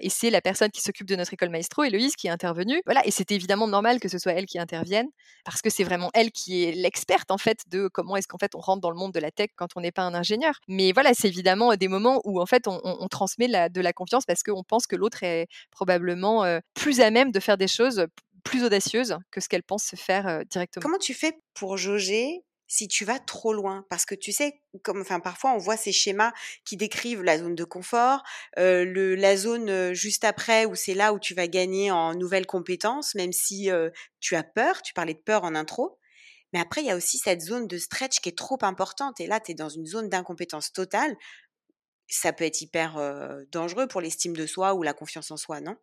et 0.00 0.10
c'est 0.10 0.30
la 0.30 0.40
personne 0.40 0.70
qui 0.70 0.80
s'occupe 0.80 1.06
de 1.06 1.16
notre 1.16 1.32
école 1.32 1.50
maestro, 1.50 1.84
Héloïse, 1.84 2.16
qui 2.16 2.26
est 2.26 2.30
intervenue. 2.30 2.80
Voilà, 2.86 3.06
et 3.06 3.10
c'était 3.10 3.34
évidemment 3.34 3.68
normal 3.68 4.00
que 4.00 4.08
ce 4.08 4.18
soit 4.18 4.32
elle 4.32 4.46
qui 4.46 4.58
intervienne, 4.58 5.06
parce 5.44 5.62
que 5.62 5.70
c'est 5.70 5.84
vraiment 5.84 6.10
elle 6.14 6.30
qui 6.30 6.64
est 6.64 6.72
l'experte 6.72 7.30
en 7.30 7.38
fait 7.38 7.58
de 7.68 7.88
comment 7.88 8.16
est-ce 8.16 8.28
qu'en 8.28 8.38
fait 8.38 8.54
on 8.54 8.60
rentre 8.60 8.80
dans 8.80 8.90
le 8.90 8.96
monde 8.96 9.12
de 9.12 9.20
la 9.20 9.30
tech 9.30 9.50
quand 9.56 9.68
on 9.76 9.80
n'est 9.80 9.92
pas 9.92 10.02
un 10.02 10.14
ingénieur. 10.14 10.54
Mais 10.68 10.92
voilà, 10.92 11.12
c'est 11.14 11.28
évidemment 11.28 11.74
des 11.74 11.88
moments 11.88 12.20
où 12.24 12.40
en 12.40 12.46
fait 12.46 12.66
on, 12.66 13.08
transmet 13.08 13.48
de 13.48 13.80
la 13.80 13.92
confiance 13.92 14.24
parce 14.24 14.42
qu'on 14.42 14.64
pense 14.64 14.86
que 14.86 14.96
l'autre 14.96 15.22
est 15.22 15.46
probablement 15.70 16.44
plus 16.74 17.00
à 17.00 17.10
même 17.10 17.30
de 17.30 17.40
faire 17.40 17.56
des 17.56 17.68
choses 17.68 18.06
plus 18.44 18.64
audacieuses 18.64 19.16
que 19.30 19.40
ce 19.40 19.48
qu'elle 19.48 19.62
pense 19.62 19.84
se 19.84 19.96
faire 19.96 20.44
directement. 20.50 20.82
Comment 20.82 20.98
tu 20.98 21.14
fais 21.14 21.32
pour 21.54 21.76
jauger 21.76 22.44
si 22.66 22.88
tu 22.88 23.05
vas 23.05 23.18
trop 23.18 23.52
loin. 23.52 23.87
Parce 23.90 24.05
que 24.05 24.14
tu 24.14 24.33
sais, 24.33 24.61
comme, 24.83 25.00
enfin, 25.00 25.20
parfois 25.20 25.52
on 25.52 25.59
voit 25.59 25.76
ces 25.76 25.92
schémas 25.92 26.33
qui 26.64 26.76
décrivent 26.76 27.22
la 27.22 27.38
zone 27.38 27.55
de 27.55 27.64
confort, 27.64 28.22
le, 28.57 29.14
la 29.14 29.37
zone 29.37 29.92
juste 29.92 30.24
après 30.24 30.64
où 30.66 30.74
c'est 30.74 30.94
là 30.94 31.12
où 31.12 31.18
tu 31.18 31.35
vas 31.35 31.48
gagner 31.48 31.90
en 31.90 32.14
nouvelles 32.14 32.46
compétences, 32.46 33.14
même 33.14 33.33
si 33.33 33.70
tu 34.20 34.37
as 34.37 34.42
peur. 34.42 34.83
Tu 34.83 34.94
parlais 34.94 35.14
de 35.14 35.18
peur 35.18 35.44
en 35.44 35.55
intro. 35.55 35.98
Mais 36.52 36.61
après, 36.61 36.81
il 36.83 36.87
y 36.87 36.90
a 36.90 36.96
aussi 36.96 37.18
cette 37.18 37.40
zone 37.40 37.66
de 37.66 37.76
stretch 37.76 38.20
qui 38.20 38.29
est 38.29 38.38
trop 38.38 38.59
importante. 38.62 39.20
Et 39.20 39.26
là, 39.26 39.40
tu 39.40 39.52
es 39.52 39.55
dans 39.55 39.68
une 39.68 39.87
zone 39.87 40.09
d'incompétence 40.09 40.72
totale. 40.72 41.16
Ça 42.09 42.33
peut 42.33 42.44
être 42.44 42.61
hyper 42.61 43.00
dangereux 43.50 43.88
pour 43.88 44.00
l'estime 44.00 44.37
de 44.37 44.46
soi 44.46 44.74
ou 44.74 44.83
la 44.83 44.92
confiance 44.92 45.31
en 45.31 45.37
soi, 45.37 45.61
non? 45.61 45.76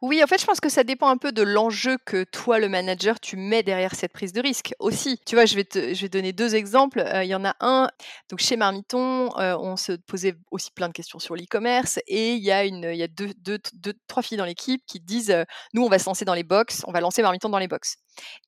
Oui, 0.00 0.22
en 0.22 0.28
fait, 0.28 0.40
je 0.40 0.46
pense 0.46 0.60
que 0.60 0.68
ça 0.68 0.84
dépend 0.84 1.08
un 1.08 1.16
peu 1.16 1.32
de 1.32 1.42
l'enjeu 1.42 1.98
que 2.04 2.22
toi, 2.22 2.60
le 2.60 2.68
manager, 2.68 3.18
tu 3.18 3.36
mets 3.36 3.64
derrière 3.64 3.96
cette 3.96 4.12
prise 4.12 4.32
de 4.32 4.40
risque 4.40 4.72
aussi. 4.78 5.18
Tu 5.26 5.34
vois, 5.34 5.44
je 5.44 5.56
vais 5.56 5.64
te, 5.64 6.06
donner 6.06 6.32
deux 6.32 6.54
exemples. 6.54 7.00
Euh, 7.00 7.24
il 7.24 7.28
y 7.28 7.34
en 7.34 7.44
a 7.44 7.56
un, 7.58 7.90
donc 8.30 8.38
chez 8.38 8.56
Marmiton, 8.56 9.36
euh, 9.38 9.56
on 9.58 9.76
se 9.76 9.92
posait 9.92 10.36
aussi 10.52 10.70
plein 10.70 10.86
de 10.86 10.92
questions 10.92 11.18
sur 11.18 11.34
l'e-commerce 11.34 11.98
et 12.06 12.34
il 12.34 12.44
y 12.44 12.52
a 12.52 12.64
une, 12.64 12.84
il 12.84 12.96
y 12.96 13.02
a 13.02 13.08
deux, 13.08 13.34
deux, 13.38 13.58
deux 13.74 13.94
trois 14.06 14.22
filles 14.22 14.38
dans 14.38 14.44
l'équipe 14.44 14.82
qui 14.86 15.00
disent, 15.00 15.30
euh, 15.30 15.44
nous, 15.74 15.82
on 15.82 15.88
va 15.88 15.98
se 15.98 16.06
lancer 16.06 16.24
dans 16.24 16.34
les 16.34 16.44
box, 16.44 16.84
on 16.86 16.92
va 16.92 17.00
lancer 17.00 17.20
Marmiton 17.22 17.48
dans 17.48 17.58
les 17.58 17.68
box. 17.68 17.96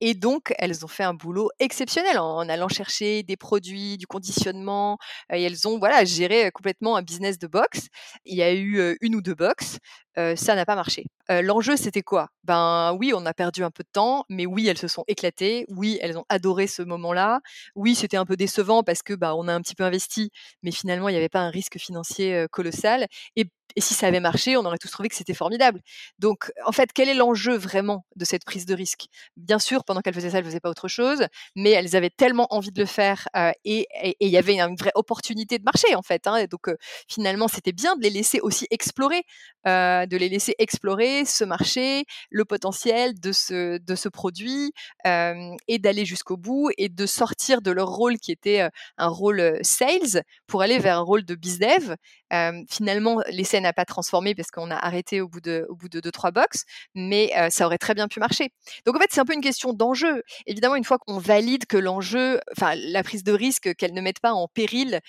Et 0.00 0.14
donc, 0.14 0.52
elles 0.58 0.84
ont 0.84 0.88
fait 0.88 1.04
un 1.04 1.14
boulot 1.14 1.50
exceptionnel 1.58 2.18
en, 2.18 2.48
allant 2.48 2.68
chercher 2.68 3.22
des 3.22 3.36
produits, 3.36 3.96
du 3.98 4.06
conditionnement, 4.06 4.98
et 5.32 5.42
elles 5.42 5.66
ont 5.68 5.78
voilà 5.78 6.04
géré 6.04 6.50
complètement 6.52 6.96
un 6.96 7.02
business 7.02 7.38
de 7.38 7.46
box. 7.46 7.88
Il 8.24 8.36
y 8.36 8.42
a 8.42 8.52
eu 8.54 8.96
une 9.00 9.14
ou 9.14 9.20
deux 9.22 9.34
box, 9.34 9.78
ça 10.16 10.54
n'a 10.54 10.66
pas 10.66 10.74
marché. 10.74 11.04
L'enjeu, 11.28 11.76
c'était 11.76 12.02
quoi? 12.02 12.28
Ben 12.44 12.94
oui, 12.98 13.12
on 13.14 13.24
a 13.26 13.32
perdu 13.34 13.62
un 13.64 13.70
peu 13.70 13.82
de 13.84 13.88
temps, 13.92 14.24
mais 14.28 14.46
oui, 14.46 14.66
elles 14.68 14.78
se 14.78 14.88
sont 14.88 15.04
éclatées. 15.08 15.64
Oui, 15.68 15.98
elles 16.02 16.18
ont 16.18 16.24
adoré 16.28 16.66
ce 16.66 16.82
moment-là. 16.82 17.40
Oui, 17.74 17.94
c'était 17.94 18.16
un 18.16 18.24
peu 18.26 18.36
décevant 18.36 18.82
parce 18.82 19.02
que 19.02 19.14
bah 19.14 19.34
on 19.36 19.48
a 19.48 19.54
un 19.54 19.60
petit 19.60 19.74
peu 19.74 19.84
investi, 19.84 20.30
mais 20.62 20.72
finalement, 20.72 21.08
il 21.08 21.12
n'y 21.12 21.18
avait 21.18 21.28
pas 21.28 21.40
un 21.40 21.50
risque 21.50 21.78
financier 21.78 22.46
colossal. 22.50 23.06
Et 23.36 23.46
et 23.76 23.80
si 23.80 23.94
ça 23.94 24.06
avait 24.06 24.20
marché, 24.20 24.56
on 24.56 24.64
aurait 24.64 24.78
tous 24.78 24.90
trouvé 24.90 25.08
que 25.08 25.14
c'était 25.14 25.34
formidable. 25.34 25.80
Donc, 26.18 26.50
en 26.66 26.72
fait, 26.72 26.92
quel 26.92 27.08
est 27.08 27.14
l'enjeu 27.14 27.56
vraiment 27.56 28.04
de 28.16 28.24
cette 28.24 28.44
prise 28.44 28.66
de 28.66 28.74
risque? 28.74 29.06
Bien 29.36 29.58
sûr, 29.58 29.84
pendant 29.84 30.00
qu'elles 30.00 30.14
faisaient 30.14 30.30
ça, 30.30 30.38
elles 30.38 30.44
ne 30.44 30.48
faisaient 30.48 30.60
pas 30.60 30.70
autre 30.70 30.88
chose, 30.88 31.26
mais 31.56 31.70
elles 31.70 31.96
avaient 31.96 32.10
tellement 32.10 32.46
envie 32.50 32.72
de 32.72 32.80
le 32.80 32.86
faire 32.86 33.28
euh, 33.36 33.52
et 33.64 33.86
il 34.20 34.28
y 34.28 34.36
avait 34.36 34.58
une 34.58 34.76
vraie 34.76 34.92
opportunité 34.94 35.58
de 35.58 35.64
marché, 35.64 35.94
en 35.94 36.02
fait. 36.02 36.26
Hein, 36.26 36.44
donc, 36.50 36.68
euh, 36.68 36.76
finalement, 37.08 37.48
c'était 37.48 37.72
bien 37.72 37.96
de 37.96 38.02
les 38.02 38.10
laisser 38.10 38.40
aussi 38.40 38.66
explorer, 38.70 39.22
euh, 39.66 40.06
de 40.06 40.16
les 40.16 40.28
laisser 40.28 40.54
explorer 40.58 41.24
ce 41.24 41.44
marché, 41.44 42.04
le 42.30 42.44
potentiel 42.44 43.18
de 43.18 43.32
ce, 43.32 43.78
de 43.78 43.94
ce 43.94 44.08
produit 44.08 44.72
et 45.04 45.78
d'aller 45.78 46.04
jusqu'au 46.04 46.36
bout 46.36 46.70
et 46.78 46.88
de 46.88 47.06
sortir 47.06 47.62
de 47.62 47.70
leur 47.70 47.88
rôle 47.88 48.18
qui 48.18 48.32
était 48.32 48.68
un 48.96 49.08
rôle 49.08 49.58
sales 49.62 50.22
pour 50.46 50.62
aller 50.62 50.78
vers 50.78 50.96
un 50.98 51.02
rôle 51.02 51.24
de 51.24 51.34
bizdev. 51.34 51.96
finalement, 52.68 53.20
n'a 53.60 53.72
pas 53.72 53.84
transformé 53.84 54.34
parce 54.34 54.50
qu'on 54.50 54.70
a 54.70 54.76
arrêté 54.76 55.20
au 55.20 55.28
bout 55.28 55.40
de, 55.40 55.66
au 55.68 55.74
bout 55.74 55.88
de 55.88 56.00
deux, 56.00 56.10
trois 56.10 56.30
box, 56.30 56.64
mais 56.94 57.32
ça 57.50 57.66
aurait 57.66 57.78
très 57.78 57.94
bien 57.94 58.08
pu 58.08 58.20
marcher. 58.20 58.50
Donc 58.86 58.96
en 58.96 58.98
fait, 58.98 59.08
c'est 59.10 59.20
un 59.20 59.24
peu 59.24 59.34
une 59.34 59.40
question 59.40 59.72
d'enjeu. 59.72 60.22
Évidemment, 60.46 60.76
une 60.76 60.84
fois 60.84 60.98
qu'on 60.98 61.18
valide 61.18 61.66
que 61.66 61.76
l'enjeu, 61.76 62.40
enfin 62.56 62.74
la 62.76 63.02
prise 63.02 63.24
de 63.24 63.32
risque, 63.32 63.74
qu'elle 63.74 63.94
ne 63.94 64.00
mette 64.00 64.20
pas 64.20 64.32
en 64.32 64.48
péril 64.48 65.00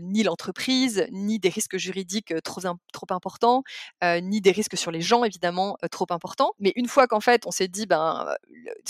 ni 0.00 0.22
l'entreprise, 0.22 1.06
ni 1.10 1.38
des 1.38 1.48
risques 1.48 1.76
juridiques 1.76 2.34
trop, 2.42 2.60
trop 2.92 3.06
importants, 3.10 3.62
ni 4.02 4.40
des 4.40 4.52
risques 4.52 4.76
sur 4.76 4.90
les 4.90 5.00
gens, 5.00 5.24
évidemment, 5.24 5.76
trop 5.90 6.06
importants. 6.10 6.52
Mais 6.58 6.72
une 6.76 6.88
fois 6.88 7.06
qu'en 7.06 7.20
fait, 7.20 7.46
on 7.46 7.50
s'est 7.50 7.68
dit, 7.68 7.86
ben, 7.86 8.26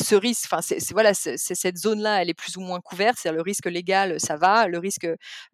ce 0.00 0.14
risque, 0.14 0.44
enfin, 0.46 0.62
c'est 0.62 0.92
voilà, 0.92 1.14
c'est 1.14 1.36
cette 1.36 1.76
zone-là, 1.76 2.22
elle 2.22 2.30
est 2.30 2.34
plus 2.34 2.56
ou 2.56 2.60
moins 2.60 2.80
couverte, 2.80 3.18
c'est-à-dire 3.18 3.36
le 3.36 3.42
risque 3.42 3.66
légal, 3.66 4.20
ça 4.20 4.36
va, 4.36 4.66
le 4.66 4.78
risque 4.78 5.08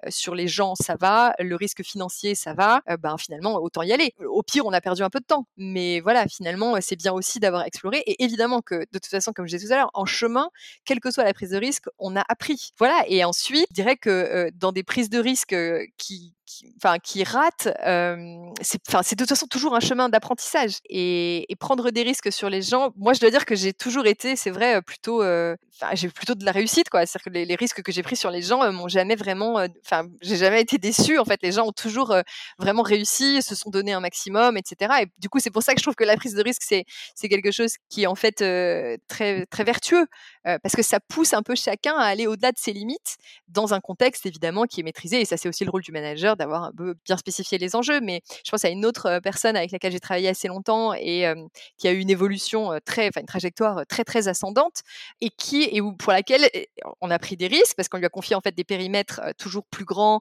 sur 0.09 0.35
les 0.35 0.49
gens, 0.49 0.75
ça 0.75 0.97
va, 0.99 1.35
le 1.39 1.57
risque 1.57 1.83
financier, 1.83 2.35
ça 2.35 2.55
va, 2.55 2.83
ben 3.01 3.17
finalement, 3.19 3.52
autant 3.57 3.83
y 3.83 3.93
aller. 3.93 4.15
Au 4.27 4.43
pire, 4.43 4.67
on 4.67 4.73
a 4.73 4.81
perdu 4.81 5.03
un 5.03 5.11
peu 5.11 5.21
de 5.21 5.25
temps. 5.25 5.47
Mais 5.57 6.01
voilà, 6.01 6.27
finalement, 6.29 6.77
c'est 6.81 6.97
bien 6.97 7.13
aussi 7.13 7.41
d'avoir 7.41 7.65
exploré. 7.65 8.03
Et 8.07 8.23
évidemment 8.23 8.61
que, 8.61 8.75
de 8.75 8.87
toute 8.93 9.07
façon, 9.07 9.33
comme 9.33 9.47
je 9.47 9.57
disais 9.57 9.69
tout 9.69 9.75
à 9.75 9.77
l'heure, 9.77 9.91
en 9.95 10.07
chemin, 10.07 10.49
quelle 10.85 11.01
que 11.01 11.11
soit 11.11 11.25
la 11.25 11.35
prise 11.35 11.51
de 11.51 11.59
risque, 11.59 11.87
on 11.99 12.17
a 12.17 12.25
appris. 12.29 12.71
Voilà. 12.79 13.05
Et 13.09 13.25
ensuite, 13.25 13.67
je 13.71 13.75
dirais 13.75 13.97
que 13.97 14.51
dans 14.55 14.73
des 14.73 14.83
prises 14.83 15.11
de 15.11 15.19
risque 15.19 15.55
qui, 15.97 16.35
enfin, 16.77 16.99
qui 16.99 17.25
rate, 17.25 17.69
c'est, 18.63 18.79
de 18.83 19.17
toute 19.17 19.29
façon 19.29 19.47
toujours 19.47 19.75
un 19.75 19.81
chemin 19.81 20.09
d'apprentissage. 20.09 20.79
Et, 20.89 21.47
prendre 21.61 21.91
des 21.91 22.03
risques 22.03 22.33
sur 22.33 22.51
les 22.51 22.61
gens, 22.61 22.91
moi, 22.97 23.13
je 23.13 23.21
dois 23.21 23.31
dire 23.31 23.45
que 23.45 23.55
j'ai 23.55 23.73
toujours 23.73 24.07
été, 24.07 24.35
c'est 24.35 24.51
vrai, 24.51 24.83
plutôt, 24.83 25.23
j'ai 25.95 26.09
plutôt 26.09 26.35
de 26.35 26.45
la 26.45 26.51
réussite, 26.53 26.91
quoi. 26.91 27.07
C'est-à-dire 27.07 27.33
que 27.33 27.39
les, 27.39 27.55
risques 27.55 27.83
que 27.83 27.93
j'ai 27.93 28.03
pris 28.03 28.17
sur 28.17 28.31
les 28.31 28.43
gens 28.43 28.73
m'ont 28.73 28.89
jamais 28.89 29.15
vraiment, 29.15 29.65
enfin, 29.85 30.09
j'ai 30.21 30.37
jamais 30.37 30.61
été 30.61 30.79
déçue. 30.79 31.19
En 31.19 31.25
fait, 31.25 31.41
les 31.43 31.53
gens 31.53 31.67
ont 31.67 31.73
toujours 31.73 32.15
vraiment 32.59 32.83
réussi, 32.83 33.43
se 33.43 33.55
sont 33.55 33.71
donné 33.71 33.93
un 33.93 34.01
maximum, 34.01 34.57
etc. 34.57 34.95
Et 35.03 35.07
du 35.19 35.29
coup, 35.29 35.39
c'est 35.39 35.51
pour 35.51 35.63
ça 35.63 35.75
que 35.75 35.79
je 35.79 35.85
trouve 35.85 35.95
que 35.95 36.05
la 36.05 36.17
prise 36.17 36.35
de 36.35 36.43
risque, 36.43 36.63
c'est, 36.63 36.85
quelque 37.29 37.53
chose 37.53 37.75
qui 37.89 38.03
est 38.03 38.07
en 38.07 38.17
fait 38.17 38.37
très 39.09 39.65
vertueux 39.65 40.07
parce 40.45 40.75
que 40.75 40.83
ça 40.83 40.99
pousse 41.01 41.35
un 41.35 41.43
peu 41.43 41.55
chacun 41.55 41.95
à 41.95 42.05
aller 42.05 42.27
au-delà 42.27 42.53
de 42.53 42.59
ses 42.59 42.73
limites 42.73 43.17
dans 43.49 43.75
un 43.75 43.81
contexte 43.81 44.27
évidemment 44.27 44.65
qui 44.65 44.81
est 44.81 44.83
maîtrisé. 44.83 45.21
Et 45.21 45.25
ça, 45.25 45.37
c'est 45.37 45.49
aussi 45.49 45.65
le 45.65 45.71
rôle 45.71 45.83
du 45.83 45.93
manager 45.93 46.37
d'avoir 46.37 46.65
un 46.65 46.73
peu 46.77 46.95
bien 47.05 47.17
spécifié 47.17 47.59
les 47.59 47.77
enjeux. 47.77 48.01
Mais 48.01 48.23
je 48.45 48.51
pense 48.51 48.65
à 48.65 48.69
une 48.69 48.85
autre 48.85 49.21
personne 49.23 49.57
avec 49.57 49.71
laquelle 49.71 49.93
j'ai 49.93 50.01
travaillé 50.01 50.29
assez 50.29 50.49
longtemps 50.49 50.95
et 50.95 51.33
qui 51.79 51.89
a 51.89 51.93
eu 51.93 51.99
une 51.99 52.11
évolution 52.11 52.79
très, 52.85 53.09
enfin 53.09 53.21
une 53.21 53.27
trajectoire 53.27 53.87
très 53.89 54.05
très 54.05 54.29
ascendante 54.29 54.83
et 55.21 55.31
qui 55.31 55.63
et 55.63 55.81
pour 55.99 56.13
laquelle 56.13 56.49
on 57.01 57.11
a 57.11 57.19
pris 57.19 57.37
des 57.37 57.47
risques 57.47 57.77
parce 57.77 57.89
qu'on 57.89 57.99
lui 57.99 58.07
a 58.07 58.11
confié 58.11 58.37
en 58.37 58.41
fait 58.41 58.55
des 58.55 58.65
périmètres 58.65 59.21
toujours 59.39 59.65
plus 59.71 59.85
grands, 59.85 60.21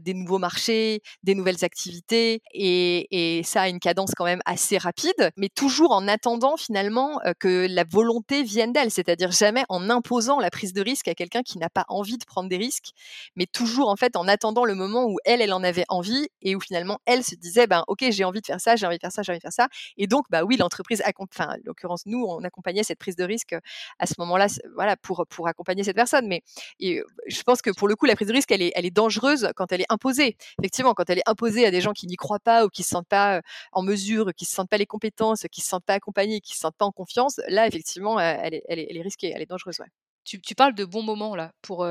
des 0.00 0.14
nouveaux 0.14 0.38
marchés, 0.38 1.02
des 1.22 1.34
nouvelles 1.34 1.64
activités 1.64 2.42
et, 2.52 3.38
et, 3.38 3.42
ça 3.42 3.62
a 3.62 3.68
une 3.68 3.80
cadence 3.80 4.12
quand 4.16 4.24
même 4.24 4.40
assez 4.44 4.78
rapide, 4.78 5.30
mais 5.36 5.48
toujours 5.48 5.92
en 5.92 6.06
attendant 6.08 6.56
finalement 6.56 7.20
que 7.38 7.66
la 7.68 7.84
volonté 7.84 8.42
vienne 8.42 8.72
d'elle, 8.72 8.90
c'est-à-dire 8.90 9.30
jamais 9.30 9.61
en 9.68 9.90
imposant 9.90 10.40
la 10.40 10.50
prise 10.50 10.72
de 10.72 10.82
risque 10.82 11.08
à 11.08 11.14
quelqu'un 11.14 11.42
qui 11.42 11.58
n'a 11.58 11.68
pas 11.70 11.84
envie 11.88 12.18
de 12.18 12.24
prendre 12.24 12.48
des 12.48 12.56
risques, 12.56 12.90
mais 13.36 13.46
toujours 13.46 13.88
en 13.88 13.96
fait 13.96 14.16
en 14.16 14.28
attendant 14.28 14.64
le 14.64 14.74
moment 14.74 15.04
où 15.06 15.18
elle, 15.24 15.40
elle 15.40 15.52
en 15.52 15.62
avait 15.62 15.84
envie 15.88 16.28
et 16.42 16.56
où 16.56 16.60
finalement 16.60 16.98
elle 17.06 17.24
se 17.24 17.34
disait 17.34 17.66
ben 17.66 17.84
ok 17.86 18.04
j'ai 18.10 18.24
envie 18.24 18.40
de 18.40 18.46
faire 18.46 18.60
ça, 18.60 18.76
j'ai 18.76 18.86
envie 18.86 18.96
de 18.96 19.00
faire 19.00 19.12
ça, 19.12 19.22
j'ai 19.22 19.32
envie 19.32 19.38
de 19.38 19.42
faire 19.42 19.52
ça. 19.52 19.68
Et 19.96 20.06
donc 20.06 20.26
bah 20.30 20.44
oui 20.44 20.56
l'entreprise 20.56 21.02
enfin 21.18 21.48
en 21.48 21.56
l'occurrence 21.64 22.02
nous 22.06 22.24
on 22.24 22.42
accompagnait 22.44 22.82
cette 22.82 22.98
prise 22.98 23.16
de 23.16 23.24
risque 23.24 23.54
à 23.98 24.06
ce 24.06 24.14
moment-là 24.18 24.46
voilà 24.74 24.96
pour 24.96 25.24
pour 25.28 25.48
accompagner 25.48 25.84
cette 25.84 25.96
personne. 25.96 26.26
Mais 26.26 26.42
je 26.80 27.42
pense 27.42 27.62
que 27.62 27.70
pour 27.70 27.88
le 27.88 27.96
coup 27.96 28.06
la 28.06 28.14
prise 28.14 28.28
de 28.28 28.32
risque 28.32 28.50
elle 28.52 28.62
est 28.62 28.72
elle 28.74 28.86
est 28.86 28.90
dangereuse 28.90 29.50
quand 29.56 29.72
elle 29.72 29.82
est 29.82 29.90
imposée. 29.92 30.36
Effectivement 30.60 30.94
quand 30.94 31.08
elle 31.10 31.18
est 31.18 31.28
imposée 31.28 31.66
à 31.66 31.70
des 31.70 31.80
gens 31.80 31.92
qui 31.92 32.06
n'y 32.06 32.16
croient 32.16 32.40
pas 32.40 32.64
ou 32.64 32.68
qui 32.68 32.82
se 32.82 32.90
sentent 32.90 33.08
pas 33.08 33.40
en 33.72 33.82
mesure, 33.82 34.32
qui 34.36 34.44
se 34.44 34.54
sentent 34.54 34.70
pas 34.70 34.78
les 34.78 34.86
compétences, 34.86 35.46
qui 35.50 35.60
se 35.60 35.68
sentent 35.68 35.84
pas 35.84 35.94
accompagnés, 35.94 36.40
qui 36.40 36.54
se 36.54 36.60
sentent 36.60 36.76
pas 36.76 36.86
en 36.86 36.92
confiance 36.92 37.40
là 37.48 37.66
effectivement 37.66 38.18
elle 38.20 38.54
est, 38.54 38.62
elle 38.68 38.96
est, 38.96 39.02
risquée, 39.02 39.32
Tu, 40.24 40.40
tu 40.40 40.54
parles 40.54 40.74
de 40.74 40.84
bons 40.84 41.02
moments 41.02 41.34
là 41.36 41.52
pour 41.62 41.86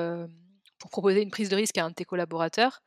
pour 0.79 0.89
proposer 0.89 1.21
une 1.21 1.31
prise 1.31 1.49
de 1.49 1.55
risque 1.55 1.77
à 1.77 1.85
un 1.85 1.89
de 1.89 1.95
tes 1.95 2.05
collaborateurs 2.05 2.81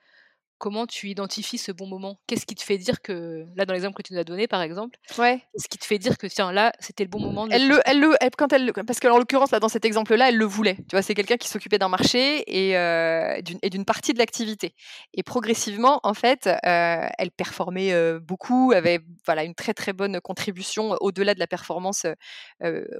comment 0.58 0.86
tu 0.86 1.08
identifies 1.08 1.58
ce 1.58 1.72
bon 1.72 1.86
moment? 1.86 2.18
Qu'est-ce 2.26 2.46
qui 2.46 2.54
te 2.54 2.62
fait 2.62 2.78
dire 2.78 3.02
que, 3.02 3.46
là, 3.56 3.64
dans 3.66 3.74
l'exemple 3.74 3.94
que 3.96 4.02
tu 4.02 4.14
nous 4.14 4.20
as 4.20 4.24
donné, 4.24 4.46
par 4.46 4.62
exemple, 4.62 4.98
ouais. 5.18 5.38
qu'est-ce 5.52 5.68
qui 5.68 5.78
te 5.78 5.84
fait 5.84 5.98
dire 5.98 6.18
que, 6.18 6.26
tiens, 6.26 6.52
là, 6.52 6.72
c'était 6.80 7.04
le 7.04 7.10
bon 7.10 7.20
moment 7.20 7.46
elle 7.50 7.68
le, 7.68 7.80
elle 7.84 8.00
le, 8.00 8.16
quand 8.36 8.52
elle, 8.52 8.72
Parce 8.72 9.00
qu'en 9.00 9.18
l'occurrence, 9.18 9.50
là, 9.50 9.60
dans 9.60 9.68
cet 9.68 9.84
exemple-là, 9.84 10.28
elle 10.28 10.36
le 10.36 10.44
voulait. 10.44 10.76
Tu 10.88 10.92
vois, 10.92 11.02
c'est 11.02 11.14
quelqu'un 11.14 11.36
qui 11.36 11.48
s'occupait 11.48 11.78
d'un 11.78 11.88
marché 11.88 12.44
et, 12.46 12.76
euh, 12.76 13.40
d'une 13.42 13.84
partie 13.84 14.12
de 14.12 14.18
l'activité. 14.18 14.74
Et 15.12 15.22
progressivement, 15.22 16.00
en 16.02 16.14
fait, 16.14 16.46
euh, 16.46 17.06
elle 17.18 17.30
performait 17.30 17.92
euh, 17.92 18.18
beaucoup, 18.20 18.72
avait 18.74 19.00
voilà, 19.26 19.44
une 19.44 19.54
très, 19.54 19.74
très 19.74 19.92
bonne 19.92 20.20
contribution 20.20 20.96
au-delà 21.00 21.34
de 21.34 21.40
la 21.40 21.46
performance 21.46 22.06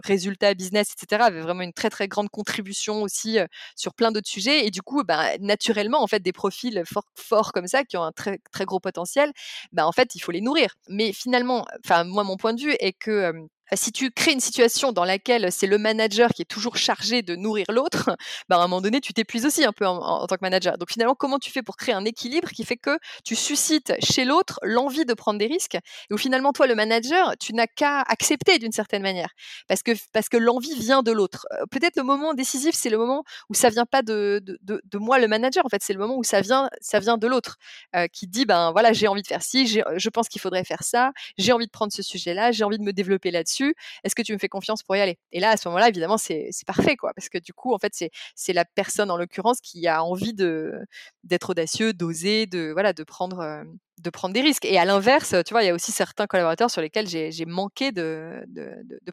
résultat, 0.04 0.54
business, 0.54 0.92
etc. 0.92 1.22
avait 1.24 1.40
vraiment 1.40 1.62
une 1.62 1.72
très, 1.72 1.90
très 1.90 2.08
grande 2.08 2.28
contribution 2.28 3.02
aussi 3.02 3.38
sur 3.76 3.94
plein 3.94 4.12
d'autres 4.12 4.28
sujets. 4.28 4.66
Et 4.66 4.70
du 4.70 4.82
coup, 4.82 5.02
bah, 5.04 5.38
naturellement, 5.40 6.02
en 6.02 6.06
fait, 6.06 6.20
des 6.20 6.32
profils 6.32 6.82
forts, 7.16 7.43
comme 7.52 7.66
ça, 7.66 7.84
qui 7.84 7.96
ont 7.96 8.02
un 8.04 8.12
très, 8.12 8.38
très 8.52 8.64
gros 8.64 8.80
potentiel, 8.80 9.32
bah, 9.72 9.86
en 9.86 9.92
fait, 9.92 10.14
il 10.14 10.20
faut 10.20 10.32
les 10.32 10.40
nourrir. 10.40 10.74
Mais 10.88 11.12
finalement, 11.12 11.64
moi, 12.06 12.24
mon 12.24 12.36
point 12.36 12.54
de 12.54 12.60
vue 12.60 12.74
est 12.80 12.92
que 12.92 13.32
si 13.72 13.92
tu 13.92 14.10
crées 14.10 14.32
une 14.32 14.40
situation 14.40 14.92
dans 14.92 15.04
laquelle 15.04 15.50
c'est 15.50 15.66
le 15.66 15.78
manager 15.78 16.30
qui 16.30 16.42
est 16.42 16.46
toujours 16.46 16.76
chargé 16.76 17.22
de 17.22 17.34
nourrir 17.36 17.66
l'autre, 17.70 18.10
bah 18.48 18.56
à 18.56 18.58
un 18.60 18.62
moment 18.62 18.80
donné, 18.80 19.00
tu 19.00 19.12
t'épuises 19.12 19.46
aussi 19.46 19.64
un 19.64 19.72
peu 19.72 19.86
en, 19.86 20.26
tant 20.26 20.36
que 20.36 20.42
manager. 20.42 20.78
Donc 20.78 20.90
finalement, 20.90 21.14
comment 21.14 21.38
tu 21.38 21.50
fais 21.50 21.62
pour 21.62 21.76
créer 21.76 21.94
un 21.94 22.04
équilibre 22.04 22.48
qui 22.50 22.64
fait 22.64 22.76
que 22.76 22.98
tu 23.24 23.34
suscites 23.34 23.94
chez 24.00 24.24
l'autre 24.24 24.60
l'envie 24.62 25.04
de 25.04 25.14
prendre 25.14 25.38
des 25.38 25.46
risques 25.46 25.74
et 25.74 26.14
où 26.14 26.18
finalement, 26.18 26.52
toi, 26.52 26.66
le 26.66 26.74
manager, 26.74 27.34
tu 27.40 27.54
n'as 27.54 27.66
qu'à 27.66 28.00
accepter 28.02 28.58
d'une 28.58 28.72
certaine 28.72 29.02
manière? 29.02 29.30
Parce 29.68 29.82
que, 29.82 29.92
parce 30.12 30.28
que 30.28 30.36
l'envie 30.36 30.74
vient 30.78 31.02
de 31.02 31.12
l'autre. 31.12 31.46
Euh, 31.52 31.64
peut-être 31.70 31.96
le 31.96 32.02
moment 32.02 32.34
décisif, 32.34 32.74
c'est 32.74 32.90
le 32.90 32.98
moment 32.98 33.24
où 33.48 33.54
ça 33.54 33.70
vient 33.70 33.86
pas 33.86 34.02
de, 34.02 34.42
de, 34.44 34.58
de, 34.84 34.98
moi, 34.98 35.18
le 35.18 35.28
manager. 35.28 35.64
En 35.64 35.68
fait, 35.68 35.82
c'est 35.82 35.92
le 35.92 35.98
moment 35.98 36.16
où 36.16 36.24
ça 36.24 36.40
vient, 36.40 36.68
ça 36.80 37.00
vient 37.00 37.16
de 37.16 37.26
l'autre 37.26 37.56
euh, 37.96 38.06
qui 38.08 38.26
dit, 38.26 38.44
ben 38.44 38.72
voilà, 38.72 38.92
j'ai 38.92 39.08
envie 39.08 39.22
de 39.22 39.26
faire 39.26 39.42
ci, 39.42 39.66
je 39.66 40.08
pense 40.08 40.28
qu'il 40.28 40.40
faudrait 40.40 40.64
faire 40.64 40.82
ça, 40.82 41.12
j'ai 41.38 41.52
envie 41.52 41.66
de 41.66 41.70
prendre 41.70 41.92
ce 41.92 42.02
sujet-là, 42.02 42.52
j'ai 42.52 42.64
envie 42.64 42.78
de 42.78 42.82
me 42.82 42.92
développer 42.92 43.30
là-dessus 43.30 43.53
est-ce 43.60 44.14
que 44.14 44.22
tu 44.22 44.32
me 44.32 44.38
fais 44.38 44.48
confiance 44.48 44.82
pour 44.82 44.96
y 44.96 45.00
aller? 45.00 45.18
Et 45.32 45.40
là, 45.40 45.50
à 45.50 45.56
ce 45.56 45.68
moment-là, 45.68 45.88
évidemment, 45.88 46.18
c'est 46.18 46.50
parfait, 46.66 46.96
quoi, 46.96 47.12
parce 47.14 47.28
que 47.28 47.38
du 47.38 47.52
coup, 47.52 47.74
en 47.74 47.78
fait, 47.78 47.92
c'est 48.34 48.52
la 48.52 48.64
personne 48.64 49.10
en 49.10 49.16
l'occurrence 49.16 49.60
qui 49.60 49.86
a 49.86 50.02
envie 50.02 50.34
d'être 50.34 51.50
audacieux, 51.50 51.92
d'oser, 51.92 52.46
de 52.46 52.70
voilà, 52.72 52.92
de 52.92 53.04
prendre 53.04 53.40
euh, 53.40 53.64
de 54.02 54.32
des 54.32 54.40
risques. 54.40 54.64
Et 54.64 54.78
à 54.78 54.84
l'inverse, 54.84 55.34
tu 55.46 55.54
vois, 55.54 55.62
il 55.62 55.66
y 55.66 55.70
a 55.70 55.74
aussi 55.74 55.92
certains 55.92 56.26
collaborateurs 56.26 56.70
sur 56.70 56.80
lesquels 56.82 57.06
j'ai 57.08 57.44
manqué 57.46 57.92
de, 57.92 58.44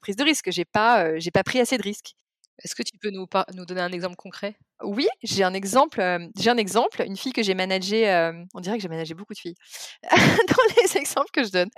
prise 0.01 0.15
de 0.15 0.23
risque. 0.23 0.51
J'ai 0.51 0.65
pas, 0.65 1.05
euh, 1.05 1.19
pas 1.33 1.43
pris 1.43 1.59
assez 1.59 1.77
de 1.77 1.83
risques. 1.83 2.13
Est-ce 2.63 2.75
que 2.75 2.83
tu 2.83 2.97
peux 2.99 3.09
nous 3.11 3.65
donner 3.65 3.81
un 3.81 3.91
exemple 3.91 4.15
concret? 4.15 4.55
Oui, 4.83 5.07
j'ai 5.23 5.43
un 5.43 5.53
exemple, 5.53 6.01
j'ai 6.37 6.49
un 6.49 6.57
exemple, 6.57 7.03
une 7.05 7.17
fille 7.17 7.33
que 7.33 7.43
j'ai 7.43 7.53
managée, 7.53 8.07
on 8.53 8.59
dirait 8.59 8.77
que 8.77 8.81
j'ai 8.81 8.89
managé 8.89 9.13
beaucoup 9.13 9.33
de 9.33 9.39
filles 9.39 9.55
dans 10.11 10.81
les 10.81 10.97
exemples 10.97 11.29
que 11.33 11.43
je 11.43 11.51
donne. 11.51 11.69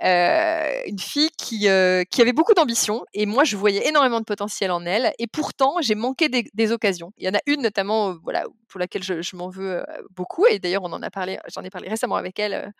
une 0.86 0.98
fille 0.98 1.30
qui, 1.38 1.68
qui 2.10 2.22
avait 2.22 2.32
beaucoup 2.32 2.54
d'ambition 2.54 3.04
et 3.12 3.26
moi 3.26 3.44
je 3.44 3.56
voyais 3.56 3.86
énormément 3.88 4.20
de 4.20 4.24
potentiel 4.24 4.70
en 4.70 4.84
elle 4.86 5.12
et 5.18 5.26
pourtant 5.26 5.76
j'ai 5.80 5.94
manqué 5.94 6.28
des, 6.28 6.72
occasions. 6.72 7.12
Il 7.18 7.26
y 7.26 7.28
en 7.28 7.34
a 7.34 7.40
une 7.46 7.62
notamment 7.62 8.14
voilà, 8.22 8.44
pour 8.68 8.80
laquelle 8.80 9.02
je, 9.02 9.36
m'en 9.36 9.48
veux 9.48 9.84
beaucoup 10.10 10.46
et 10.46 10.58
d'ailleurs 10.58 10.82
on 10.82 10.92
en 10.92 11.02
a 11.02 11.10
parlé, 11.10 11.38
j'en 11.52 11.62
ai 11.62 11.70
parlé 11.70 11.88
récemment 11.88 12.16
avec 12.16 12.38
elle, 12.38 12.72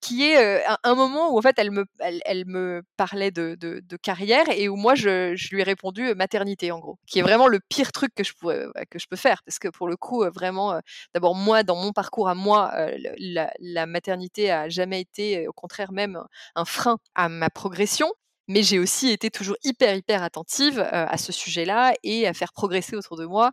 qui 0.00 0.24
est 0.24 0.64
un, 0.84 0.94
moment 0.94 1.32
où 1.32 1.38
en 1.38 1.42
fait 1.42 1.56
elle 1.58 1.70
me, 1.70 1.84
elle, 2.00 2.44
me 2.46 2.82
parlait 2.96 3.30
de, 3.30 3.54
de, 3.54 3.96
carrière 3.96 4.44
et 4.50 4.68
où 4.68 4.76
moi 4.76 4.94
je, 4.94 5.34
je, 5.36 5.54
lui 5.54 5.60
ai 5.60 5.64
répondu 5.64 6.14
maternité 6.14 6.72
en 6.72 6.78
gros, 6.78 6.98
qui 7.06 7.18
est 7.18 7.22
vraiment 7.22 7.48
le 7.48 7.60
pire 7.60 7.92
truc 7.92 8.14
que 8.14 8.24
je 8.24 8.32
pourrais, 8.34 8.66
que 8.90 8.98
je 8.98 9.06
peux 9.06 9.16
parce 9.22 9.58
que 9.58 9.68
pour 9.68 9.88
le 9.88 9.96
coup, 9.96 10.24
vraiment, 10.34 10.80
d'abord 11.14 11.34
moi, 11.34 11.62
dans 11.62 11.76
mon 11.76 11.92
parcours 11.92 12.28
à 12.28 12.34
moi, 12.34 12.72
la, 13.18 13.86
maternité 13.86 14.50
a 14.50 14.68
jamais 14.68 15.00
été, 15.00 15.48
au 15.48 15.52
contraire 15.52 15.92
même, 15.92 16.22
un 16.54 16.64
frein 16.64 16.98
à 17.14 17.28
ma 17.28 17.50
progression 17.50 18.12
mais 18.48 18.62
j'ai 18.62 18.78
aussi 18.78 19.10
été 19.10 19.30
toujours 19.30 19.56
hyper 19.64 19.94
hyper 19.94 20.22
attentive 20.22 20.80
à 20.80 21.16
ce 21.18 21.32
sujet-là 21.32 21.94
et 22.02 22.26
à 22.26 22.34
faire 22.34 22.52
progresser 22.52 22.96
autour 22.96 23.16
de 23.16 23.24
moi 23.24 23.52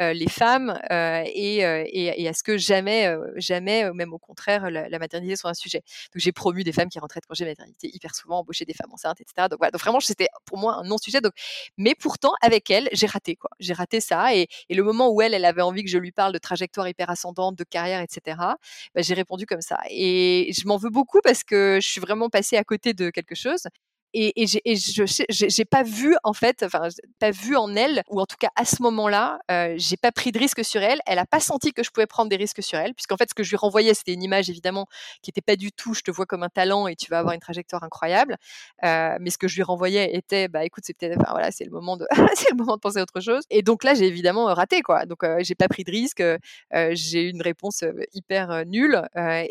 les 0.00 0.28
femmes 0.28 0.78
et, 0.90 1.58
et, 1.58 2.28
à 2.28 2.32
ce 2.32 2.42
que 2.42 2.56
jamais 2.56 3.12
jamais 3.36 3.90
même 3.92 4.12
au 4.12 4.18
contraire 4.18 4.70
la, 4.70 4.98
maternité 4.98 5.36
soit 5.36 5.50
un 5.50 5.54
sujet. 5.54 5.82
Donc 6.12 6.22
j'ai 6.22 6.32
promu 6.32 6.64
des 6.64 6.72
femmes 6.72 6.88
qui 6.88 6.98
rentraient 6.98 7.20
de 7.20 7.26
congé 7.26 7.44
maternité 7.44 7.90
hyper 7.92 8.14
souvent, 8.14 8.38
embauché 8.38 8.64
des 8.64 8.74
femmes 8.74 8.92
enceintes, 8.92 9.20
etc. 9.20 9.48
Donc 9.50 9.58
voilà, 9.58 9.70
donc 9.70 9.80
vraiment 9.80 10.00
c'était 10.00 10.28
pour 10.44 10.58
moi 10.58 10.74
un 10.76 10.84
non-sujet. 10.84 11.20
Donc 11.20 11.32
mais 11.76 11.94
pourtant 11.94 12.32
avec 12.42 12.70
elle 12.70 12.88
j'ai 12.92 13.06
raté 13.06 13.36
quoi, 13.36 13.50
j'ai 13.58 13.72
raté 13.72 14.00
ça 14.00 14.34
et, 14.34 14.48
le 14.70 14.82
moment 14.82 15.08
où 15.10 15.22
elle 15.22 15.34
elle 15.34 15.44
avait 15.44 15.62
envie 15.62 15.82
que 15.84 15.90
je 15.90 15.98
lui 15.98 16.12
parle 16.12 16.32
de 16.32 16.38
trajectoire 16.38 16.86
hyper 16.88 17.10
ascendante, 17.10 17.56
de 17.56 17.64
carrière, 17.64 18.00
etc. 18.00 18.36
Bah, 18.94 19.02
j'ai 19.02 19.14
répondu 19.14 19.46
comme 19.46 19.62
ça 19.62 19.78
et 19.90 20.52
je 20.52 20.66
m'en 20.66 20.76
veux 20.76 20.90
beaucoup 20.90 21.20
parce 21.22 21.44
que 21.44 21.78
je 21.80 21.88
suis 21.88 22.00
vraiment 22.00 22.28
passée 22.28 22.56
à 22.56 22.64
côté 22.64 22.94
de 22.94 23.10
quelque 23.10 23.34
chose 23.34 23.66
et, 24.12 24.42
et, 24.42 24.46
et 24.64 24.76
je 24.76 25.04
j'ai 25.28 25.64
pas 25.64 25.82
vu 25.82 26.16
en 26.24 26.32
fait, 26.32 26.62
enfin 26.62 26.88
pas 27.18 27.30
vu 27.30 27.56
en 27.56 27.74
elle, 27.74 28.02
ou 28.08 28.20
en 28.20 28.26
tout 28.26 28.36
cas 28.38 28.48
à 28.56 28.64
ce 28.64 28.82
moment-là, 28.82 29.38
euh, 29.50 29.74
j'ai 29.76 29.96
pas 29.96 30.12
pris 30.12 30.32
de 30.32 30.38
risque 30.38 30.64
sur 30.64 30.82
elle. 30.82 31.00
Elle 31.06 31.18
a 31.18 31.26
pas 31.26 31.40
senti 31.40 31.72
que 31.72 31.82
je 31.82 31.90
pouvais 31.90 32.06
prendre 32.06 32.28
des 32.30 32.36
risques 32.36 32.62
sur 32.62 32.78
elle, 32.78 32.94
puisqu'en 32.94 33.16
fait 33.16 33.28
ce 33.28 33.34
que 33.34 33.42
je 33.42 33.50
lui 33.50 33.56
renvoyais 33.56 33.94
c'était 33.94 34.12
une 34.12 34.22
image 34.22 34.48
évidemment 34.50 34.86
qui 35.22 35.30
était 35.30 35.40
pas 35.40 35.56
du 35.56 35.72
tout, 35.72 35.94
je 35.94 36.02
te 36.02 36.10
vois 36.10 36.26
comme 36.26 36.42
un 36.42 36.48
talent 36.48 36.86
et 36.86 36.96
tu 36.96 37.10
vas 37.10 37.18
avoir 37.18 37.34
une 37.34 37.40
trajectoire 37.40 37.82
incroyable. 37.82 38.36
Euh, 38.84 39.16
mais 39.20 39.30
ce 39.30 39.38
que 39.38 39.48
je 39.48 39.56
lui 39.56 39.62
renvoyais 39.62 40.14
était, 40.14 40.48
bah 40.48 40.64
écoute 40.64 40.84
c'est 40.86 40.96
peut-être, 40.96 41.18
voilà 41.30 41.50
c'est 41.50 41.64
le 41.64 41.70
moment 41.70 41.96
de, 41.96 42.06
c'est 42.34 42.50
le 42.50 42.56
moment 42.56 42.76
de 42.76 42.80
penser 42.80 42.98
à 42.98 43.02
autre 43.02 43.20
chose. 43.20 43.42
Et 43.50 43.62
donc 43.62 43.84
là 43.84 43.94
j'ai 43.94 44.06
évidemment 44.06 44.46
raté 44.46 44.82
quoi. 44.82 45.06
Donc 45.06 45.24
euh, 45.24 45.38
j'ai 45.40 45.54
pas 45.54 45.68
pris 45.68 45.84
de 45.84 45.90
risque, 45.90 46.20
euh, 46.20 46.38
j'ai 46.92 47.24
eu 47.24 47.30
une 47.30 47.42
réponse 47.42 47.84
hyper 48.12 48.64
nulle 48.66 49.02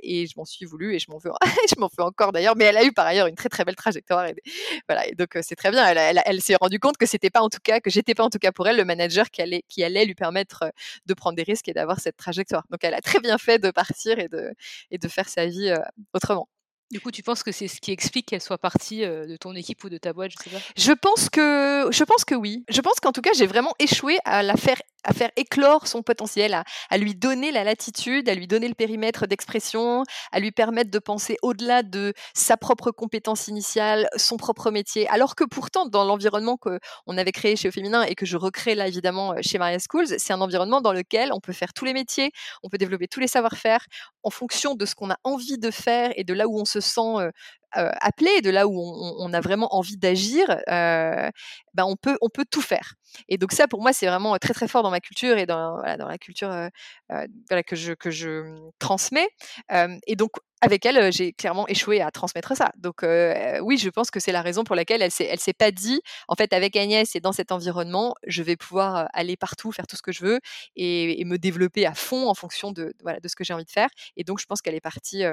et 0.01 0.27
je 0.27 0.33
m'en 0.37 0.45
suis 0.45 0.65
voulu 0.65 0.95
et 0.95 0.99
je 0.99 1.11
m'en 1.11 1.17
veux, 1.17 1.31
je 1.69 1.79
m'en 1.79 1.89
veux 1.97 2.03
encore 2.03 2.31
d'ailleurs. 2.31 2.55
Mais 2.55 2.65
elle 2.65 2.77
a 2.77 2.83
eu 2.83 2.91
par 2.91 3.05
ailleurs 3.05 3.27
une 3.27 3.35
très 3.35 3.49
très 3.49 3.63
belle 3.65 3.75
trajectoire 3.75 4.25
et 4.25 4.35
voilà, 4.87 5.07
et 5.07 5.13
donc 5.13 5.37
c'est 5.41 5.55
très 5.55 5.71
bien. 5.71 5.85
Elle, 5.85 6.41
s'est 6.41 6.55
rendue 6.55 6.79
compte 6.79 6.97
que 6.97 7.05
c'était 7.05 7.29
pas 7.29 7.41
en 7.41 7.49
tout 7.49 7.59
cas 7.63 7.79
que 7.79 7.89
j'étais 7.89 8.13
pas 8.13 8.23
en 8.23 8.29
tout 8.29 8.39
cas 8.39 8.51
pour 8.51 8.67
elle 8.67 8.77
le 8.77 8.85
manager 8.85 9.29
qui 9.29 9.41
allait, 9.41 9.63
qui 9.67 9.83
allait 9.83 10.05
lui 10.05 10.15
permettre 10.15 10.71
de 11.05 11.13
prendre 11.13 11.35
des 11.35 11.43
risques 11.43 11.67
et 11.67 11.73
d'avoir 11.73 11.99
cette 11.99 12.17
trajectoire. 12.17 12.63
Donc 12.69 12.83
elle 12.83 12.93
a 12.93 13.01
très 13.01 13.19
bien 13.19 13.37
fait 13.37 13.59
de 13.59 13.71
partir 13.71 14.19
et 14.19 14.27
de, 14.27 14.53
et 14.91 14.97
de 14.97 15.07
faire 15.07 15.29
sa 15.29 15.45
vie 15.45 15.73
autrement. 16.13 16.47
Du 16.91 16.99
coup, 16.99 17.09
tu 17.09 17.23
penses 17.23 17.41
que 17.41 17.51
c'est 17.51 17.67
ce 17.67 17.81
qui 17.81 17.91
explique 17.91 18.27
qu'elle 18.27 18.41
soit 18.41 18.59
partie 18.59 19.01
de 19.01 19.35
ton 19.37 19.55
équipe 19.55 19.83
ou 19.83 19.89
de 19.89 19.97
ta 19.97 20.13
boîte, 20.13 20.31
je 20.31 20.43
sais 20.43 20.49
pas? 20.51 20.61
Je 20.77 20.91
pense 20.91 21.29
que, 21.29 21.87
je 21.91 22.03
pense 22.03 22.23
que 22.25 22.35
oui. 22.35 22.63
Je 22.69 22.79
pense 22.81 22.99
qu'en 22.99 23.11
tout 23.11 23.21
cas, 23.21 23.31
j'ai 23.35 23.47
vraiment 23.47 23.73
échoué 23.79 24.17
à 24.23 24.43
la 24.43 24.55
faire 24.55 24.79
à 25.05 25.13
faire 25.13 25.31
éclore 25.35 25.87
son 25.87 26.01
potentiel, 26.01 26.61
à, 26.89 26.97
lui 26.97 27.15
donner 27.15 27.51
la 27.51 27.63
latitude, 27.63 28.27
à 28.27 28.35
lui 28.35 28.47
donner 28.47 28.67
le 28.67 28.73
périmètre 28.73 29.27
d'expression, 29.27 30.03
à 30.31 30.39
lui 30.39 30.51
permettre 30.51 30.91
de 30.91 30.99
penser 30.99 31.37
au-delà 31.41 31.83
de 31.83 32.13
sa 32.33 32.57
propre 32.57 32.91
compétence 32.91 33.47
initiale, 33.47 34.07
son 34.17 34.37
propre 34.37 34.71
métier. 34.71 35.07
Alors 35.09 35.35
que 35.35 35.43
pourtant, 35.43 35.85
dans 35.85 36.03
l'environnement 36.03 36.57
qu'on 36.57 37.17
avait 37.17 37.31
créé 37.31 37.55
chez 37.55 37.69
Au 37.69 37.71
Féminin 37.71 38.03
et 38.03 38.15
que 38.15 38.25
je 38.25 38.37
recrée 38.37 38.75
là 38.75 38.87
évidemment 38.87 39.35
chez 39.41 39.57
Maria 39.57 39.77
Schools, 39.79 40.07
c'est 40.17 40.33
un 40.33 40.41
environnement 40.41 40.81
dans 40.81 40.93
lequel 40.93 41.31
on 41.31 41.39
peut 41.39 41.53
faire 41.53 41.73
tous 41.73 41.85
les 41.85 41.93
métiers, 41.93 42.31
on 42.63 42.69
peut 42.69 42.77
développer 42.77 43.07
tous 43.07 43.19
les 43.19 43.27
savoir-faire 43.27 43.85
en 44.23 44.29
fonction 44.29 44.75
de 44.75 44.85
ce 44.85 44.95
qu'on 44.95 45.11
a 45.11 45.17
envie 45.23 45.57
de 45.57 45.71
faire 45.71 46.11
et 46.15 46.23
de 46.23 46.33
là 46.33 46.47
où 46.47 46.59
on 46.59 46.65
se 46.65 46.79
sent 46.79 47.01
euh, 47.01 47.31
appelé, 47.75 48.41
de 48.41 48.49
là 48.49 48.67
où 48.67 48.79
on, 49.19 49.33
a 49.33 49.41
vraiment 49.41 49.75
envie 49.75 49.97
d'agir, 49.97 50.49
euh, 50.69 51.29
ben 51.73 51.85
on 51.85 51.95
peut 51.95 52.17
on 52.21 52.29
peut 52.29 52.45
tout 52.49 52.61
faire. 52.61 52.93
Et 53.29 53.37
donc 53.37 53.51
ça 53.51 53.67
pour 53.67 53.81
moi 53.81 53.93
c'est 53.93 54.07
vraiment 54.07 54.37
très 54.37 54.53
très 54.53 54.67
fort 54.67 54.83
dans 54.83 54.91
ma 54.91 54.99
culture 54.99 55.37
et 55.37 55.45
dans 55.45 55.81
dans 55.97 56.07
la 56.07 56.17
culture 56.17 56.51
euh, 56.51 56.69
que 57.67 57.75
je 57.75 57.93
que 57.93 58.11
je 58.11 58.43
transmets. 58.79 59.29
et 60.07 60.15
donc 60.15 60.31
avec 60.61 60.85
elle, 60.85 61.11
j'ai 61.13 61.31
clairement 61.33 61.67
échoué 61.67 62.01
à 62.01 62.09
transmettre 62.11 62.55
ça. 62.55 62.71
Donc 62.77 63.05
oui, 63.61 63.77
je 63.77 63.89
pense 63.89 64.09
que 64.09 64.19
c'est 64.19 64.31
la 64.31 64.41
raison 64.41 64.63
pour 64.63 64.75
laquelle 64.75 65.01
elle 65.01 65.11
s'est, 65.11 65.35
s'est 65.37 65.53
pas 65.53 65.71
dit, 65.71 66.01
en 66.27 66.35
fait, 66.35 66.53
avec 66.53 66.75
Agnès 66.75 67.15
et 67.15 67.19
dans 67.19 67.33
cet 67.33 67.51
environnement, 67.51 68.15
je 68.25 68.41
vais 68.41 68.55
pouvoir 68.55 69.07
aller 69.13 69.37
partout, 69.37 69.71
faire 69.71 69.85
tout 69.85 69.95
ce 69.95 70.01
que 70.01 70.11
je 70.11 70.25
veux 70.25 70.39
et, 70.75 71.23
me 71.25 71.37
développer 71.37 71.85
à 71.85 71.93
fond 71.93 72.29
en 72.29 72.33
fonction 72.33 72.71
de, 72.71 72.93
voilà, 73.03 73.19
de 73.19 73.27
ce 73.27 73.35
que 73.35 73.43
j'ai 73.43 73.53
envie 73.53 73.65
de 73.65 73.71
faire. 73.71 73.89
Et 74.17 74.23
donc, 74.23 74.39
je 74.39 74.45
pense 74.45 74.61
qu'elle 74.61 74.75
est 74.75 74.81
partie 74.81 75.23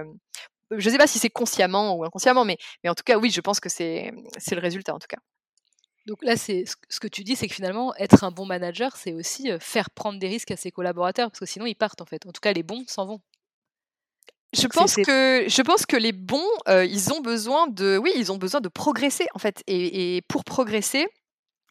je 0.79 0.89
ne 0.89 0.93
sais 0.93 0.99
pas 0.99 1.07
si 1.07 1.19
c'est 1.19 1.31
consciemment 1.31 1.95
ou 1.97 2.05
inconsciemment, 2.05 2.45
mais, 2.45 2.59
mais 2.83 2.91
en 2.91 2.95
tout 2.95 3.05
cas, 3.05 3.19
oui, 3.19 3.31
je 3.31 3.41
pense 3.41 3.61
que 3.61 3.69
c'est 3.69 4.13
le 4.51 4.61
résultat 4.61 4.95
en 4.95 4.99
tout 4.99 5.09
cas. 5.09 5.19
Donc 6.07 6.19
là, 6.23 6.37
c'est 6.37 6.65
ce 6.89 6.99
que 6.99 7.07
tu 7.07 7.23
dis, 7.23 7.37
c'est 7.37 7.47
que 7.47 7.55
finalement, 7.55 7.95
être 7.97 8.25
un 8.25 8.33
bon 8.33 8.45
manager, 8.45 8.97
c'est 8.97 9.13
aussi 9.13 9.51
faire 9.61 9.91
prendre 9.91 10.19
des 10.19 10.29
risques 10.29 10.51
à 10.51 10.57
ses 10.57 10.73
collaborateurs, 10.73 11.31
parce 11.31 11.39
que 11.39 11.47
sinon, 11.47 11.67
ils 11.67 11.77
partent 11.77 12.01
en 12.01 12.07
fait. 12.07 12.27
En 12.27 12.33
tout 12.33 12.41
cas, 12.41 12.53
les 12.53 12.65
bons 12.65 12.85
s'en 12.89 13.07
vont. 13.07 13.21
Je 14.53 14.67
pense 14.67 14.97
que 14.97 15.45
je 15.49 15.63
pense 15.63 15.87
que 15.87 15.97
les 15.97 16.13
bons, 16.13 16.49
ils 16.67 17.13
ont 17.13 17.21
besoin 17.21 17.69
de, 17.69 17.99
oui, 17.99 18.13
ils 18.17 18.33
ont 18.33 18.37
besoin 18.37 18.61
de 18.61 18.69
progresser 18.69 19.27
en 19.35 19.39
fait, 19.39 19.63
et, 19.67 20.17
et 20.17 20.23
pour 20.23 20.45
progresser, 20.45 21.07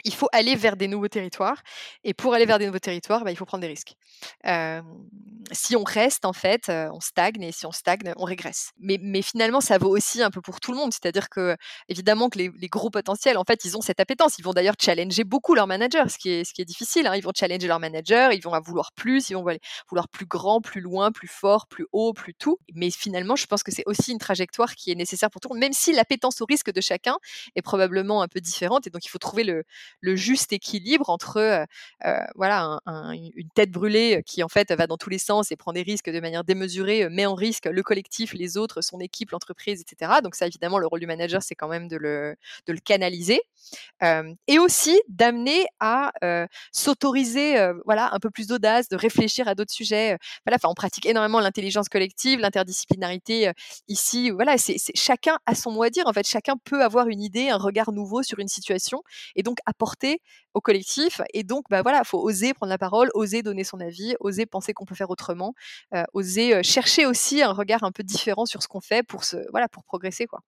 il 0.03 0.13
faut 0.13 0.27
aller 0.31 0.55
vers 0.55 0.77
des 0.77 0.87
nouveaux 0.87 1.07
territoires. 1.07 1.61
Et 2.03 2.13
pour 2.13 2.33
aller 2.33 2.45
vers 2.45 2.59
des 2.59 2.65
nouveaux 2.65 2.79
territoires, 2.79 3.23
bah, 3.23 3.31
il 3.31 3.37
faut 3.37 3.45
prendre 3.45 3.61
des 3.61 3.67
risques. 3.67 3.95
si 5.51 5.75
on 5.75 5.83
reste, 5.83 6.25
en 6.25 6.33
fait, 6.33 6.69
on 6.69 6.99
stagne. 6.99 7.41
Et 7.41 7.51
si 7.51 7.65
on 7.65 7.71
stagne, 7.71 8.13
on 8.17 8.25
régresse. 8.25 8.71
Mais, 8.79 8.97
mais, 9.01 9.21
finalement, 9.21 9.61
ça 9.61 9.77
vaut 9.77 9.89
aussi 9.89 10.21
un 10.21 10.31
peu 10.31 10.41
pour 10.41 10.59
tout 10.59 10.71
le 10.71 10.77
monde. 10.77 10.91
C'est-à-dire 10.93 11.29
que, 11.29 11.55
évidemment, 11.87 12.29
que 12.29 12.37
les, 12.37 12.69
gros 12.69 12.89
potentiels, 12.89 13.37
en 13.37 13.43
fait, 13.43 13.65
ils 13.65 13.77
ont 13.77 13.81
cette 13.81 13.99
appétence. 13.99 14.37
Ils 14.39 14.43
vont 14.43 14.53
d'ailleurs 14.53 14.75
challenger 14.79 15.23
beaucoup 15.23 15.55
leur 15.55 15.67
manager, 15.67 16.09
ce 16.09 16.17
qui 16.17 16.29
est, 16.29 16.43
ce 16.43 16.53
qui 16.53 16.61
est 16.61 16.65
difficile. 16.65 17.07
Hein. 17.07 17.15
Ils 17.15 17.23
vont 17.23 17.31
challenger 17.35 17.67
leur 17.67 17.79
manager, 17.79 18.31
ils 18.31 18.41
vont 18.41 18.57
vouloir 18.61 18.91
plus, 18.93 19.29
ils 19.29 19.33
vont 19.33 19.45
vouloir 19.89 20.07
plus 20.09 20.25
grand, 20.25 20.61
plus 20.61 20.81
loin, 20.81 21.11
plus 21.11 21.27
fort, 21.27 21.67
plus 21.67 21.85
haut, 21.91 22.13
plus 22.13 22.33
tout. 22.33 22.57
Mais 22.73 22.91
finalement, 22.91 23.35
je 23.35 23.45
pense 23.45 23.63
que 23.63 23.71
c'est 23.71 23.83
aussi 23.85 24.11
une 24.11 24.19
trajectoire 24.19 24.75
qui 24.75 24.91
est 24.91 24.95
nécessaire 24.95 25.29
pour 25.29 25.41
tout 25.41 25.49
le 25.49 25.55
monde, 25.55 25.61
même 25.61 25.73
si 25.73 25.93
l'appétence 25.93 26.41
au 26.41 26.45
risque 26.45 26.71
de 26.71 26.81
chacun 26.81 27.17
est 27.55 27.61
probablement 27.61 28.21
un 28.21 28.27
peu 28.27 28.39
différente. 28.39 28.87
Et 28.87 28.89
donc, 28.89 29.05
il 29.05 29.09
faut 29.09 29.19
trouver 29.19 29.43
le, 29.43 29.63
le 29.99 30.15
juste 30.15 30.53
équilibre 30.53 31.09
entre 31.09 31.65
voilà 32.35 32.79
une 32.85 33.49
tête 33.53 33.71
brûlée 33.71 34.23
qui 34.25 34.43
en 34.43 34.49
fait 34.49 34.71
va 34.71 34.87
dans 34.87 34.97
tous 34.97 35.09
les 35.09 35.17
sens 35.17 35.51
et 35.51 35.55
prend 35.55 35.73
des 35.73 35.81
risques 35.81 36.09
de 36.09 36.19
manière 36.19 36.43
démesurée, 36.43 37.09
met 37.09 37.25
en 37.25 37.35
risque 37.35 37.65
le 37.65 37.83
collectif, 37.83 38.33
les 38.33 38.57
autres, 38.57 38.81
son 38.81 38.99
équipe, 38.99 39.31
l'entreprise, 39.31 39.81
etc. 39.81 40.19
Donc 40.23 40.35
ça 40.35 40.47
évidemment 40.47 40.77
le 40.77 40.87
rôle 40.87 40.99
du 40.99 41.07
manager 41.07 41.41
c'est 41.43 41.55
quand 41.55 41.67
même 41.67 41.87
de 41.87 41.97
le, 41.97 42.35
de 42.67 42.73
le 42.73 42.79
canaliser 42.79 43.41
et 44.47 44.59
aussi 44.59 44.99
d'amener 45.07 45.65
à 45.79 46.11
s'autoriser 46.71 47.71
voilà 47.85 48.13
un 48.13 48.19
peu 48.19 48.29
plus 48.29 48.47
d'audace, 48.47 48.89
de 48.89 48.95
réfléchir 48.95 49.47
à 49.47 49.55
d'autres 49.55 49.73
sujets. 49.73 50.17
Voilà, 50.45 50.57
on 50.63 50.73
pratique 50.73 51.05
énormément 51.05 51.39
l'intelligence 51.39 51.89
collective, 51.89 52.39
l'interdisciplinarité 52.39 53.51
ici. 53.87 54.29
Voilà, 54.31 54.57
c'est 54.57 54.77
chacun 54.95 55.37
a 55.45 55.55
son 55.55 55.71
mot 55.71 55.83
à 55.83 55.89
dire. 55.89 56.07
En 56.07 56.13
fait, 56.13 56.27
chacun 56.27 56.55
peut 56.63 56.83
avoir 56.83 57.07
une 57.07 57.21
idée, 57.21 57.49
un 57.49 57.57
regard 57.57 57.91
nouveau 57.91 58.23
sur 58.23 58.39
une 58.39 58.47
situation 58.47 59.03
et 59.35 59.43
donc 59.43 59.57
au 60.53 60.61
collectif. 60.61 61.21
Et 61.33 61.43
donc, 61.43 61.65
bah 61.69 61.81
voilà, 61.81 62.03
faut 62.03 62.19
oser 62.19 62.53
prendre 62.53 62.69
la 62.69 62.77
parole, 62.77 63.09
oser 63.13 63.43
donner 63.43 63.63
son 63.63 63.79
avis, 63.79 64.15
oser 64.19 64.45
penser 64.45 64.73
qu'on 64.73 64.85
peut 64.85 64.95
faire 64.95 65.09
autrement, 65.09 65.53
oser 66.13 66.63
chercher 66.63 67.05
aussi 67.05 67.41
un 67.41 67.53
regard 67.53 67.83
un 67.83 67.91
peu 67.91 68.03
différent 68.03 68.45
sur 68.45 68.61
ce 68.63 68.67
qu'on 68.67 68.81
fait 68.81 69.03
pour 69.03 69.23
se, 69.23 69.37
voilà, 69.51 69.67
pour 69.67 69.83
progresser, 69.83 70.27
quoi. 70.27 70.41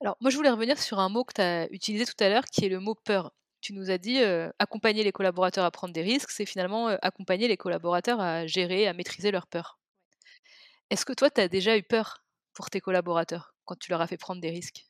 Alors, 0.00 0.16
moi, 0.20 0.30
je 0.30 0.36
voulais 0.36 0.50
revenir 0.50 0.78
sur 0.78 0.98
un 0.98 1.08
mot 1.08 1.24
que 1.24 1.32
tu 1.34 1.40
as 1.40 1.72
utilisé 1.72 2.04
tout 2.04 2.22
à 2.22 2.28
l'heure, 2.28 2.44
qui 2.44 2.64
est 2.64 2.68
le 2.68 2.80
mot 2.80 2.94
peur. 2.94 3.32
Tu 3.62 3.72
nous 3.72 3.90
as 3.90 3.98
dit 3.98 4.20
accompagner 4.58 5.02
les 5.02 5.12
collaborateurs 5.12 5.64
à 5.64 5.70
prendre 5.70 5.92
des 5.94 6.02
risques, 6.02 6.30
c'est 6.30 6.46
finalement 6.46 6.88
accompagner 7.02 7.48
les 7.48 7.56
collaborateurs 7.56 8.20
à 8.20 8.46
gérer, 8.46 8.86
à 8.86 8.92
maîtriser 8.92 9.30
leur 9.30 9.46
peur. 9.46 9.78
Est-ce 10.90 11.04
que 11.04 11.12
toi, 11.12 11.30
tu 11.30 11.40
as 11.40 11.48
déjà 11.48 11.76
eu 11.76 11.82
peur 11.82 12.24
pour 12.52 12.70
tes 12.70 12.80
collaborateurs 12.80 13.54
quand 13.64 13.78
tu 13.78 13.90
leur 13.90 14.00
as 14.00 14.06
fait 14.06 14.16
prendre 14.16 14.40
des 14.40 14.50
risques? 14.50 14.86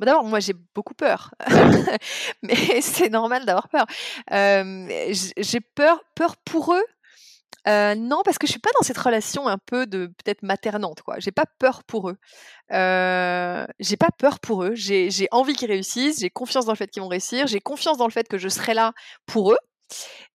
Bah, 0.00 0.06
d'abord, 0.06 0.24
moi, 0.24 0.40
j'ai 0.40 0.54
beaucoup 0.74 0.94
peur, 0.94 1.34
mais 2.42 2.80
c'est 2.80 3.10
normal 3.10 3.44
d'avoir 3.44 3.68
peur. 3.68 3.86
j'ai 4.30 5.60
peur, 5.60 6.02
peur 6.14 6.36
pour 6.38 6.74
eux. 6.74 6.84
non, 7.66 8.22
parce 8.24 8.38
que 8.38 8.46
je 8.46 8.52
suis 8.52 8.60
pas 8.60 8.70
dans 8.78 8.84
cette 8.84 8.98
relation 8.98 9.46
un 9.46 9.58
peu 9.58 9.86
de 9.86 10.06
peut-être 10.06 10.42
maternante, 10.42 11.02
quoi. 11.02 11.18
J'ai 11.18 11.32
pas 11.32 11.44
peur 11.58 11.84
pour 11.84 12.08
eux. 12.10 12.16
j'ai 12.70 13.96
pas 13.98 14.10
peur 14.18 14.40
pour 14.40 14.64
eux. 14.64 14.74
J'ai 14.74 15.28
envie 15.32 15.54
qu'ils 15.54 15.70
réussissent. 15.70 16.20
J'ai 16.20 16.30
confiance 16.30 16.64
dans 16.66 16.72
le 16.72 16.78
fait 16.78 16.88
qu'ils 16.88 17.02
vont 17.02 17.08
réussir. 17.08 17.46
J'ai 17.46 17.60
confiance 17.60 17.98
dans 17.98 18.06
le 18.06 18.12
fait 18.12 18.26
que 18.28 18.38
je 18.38 18.48
serai 18.48 18.74
là 18.74 18.92
pour 19.26 19.52
eux. 19.52 19.58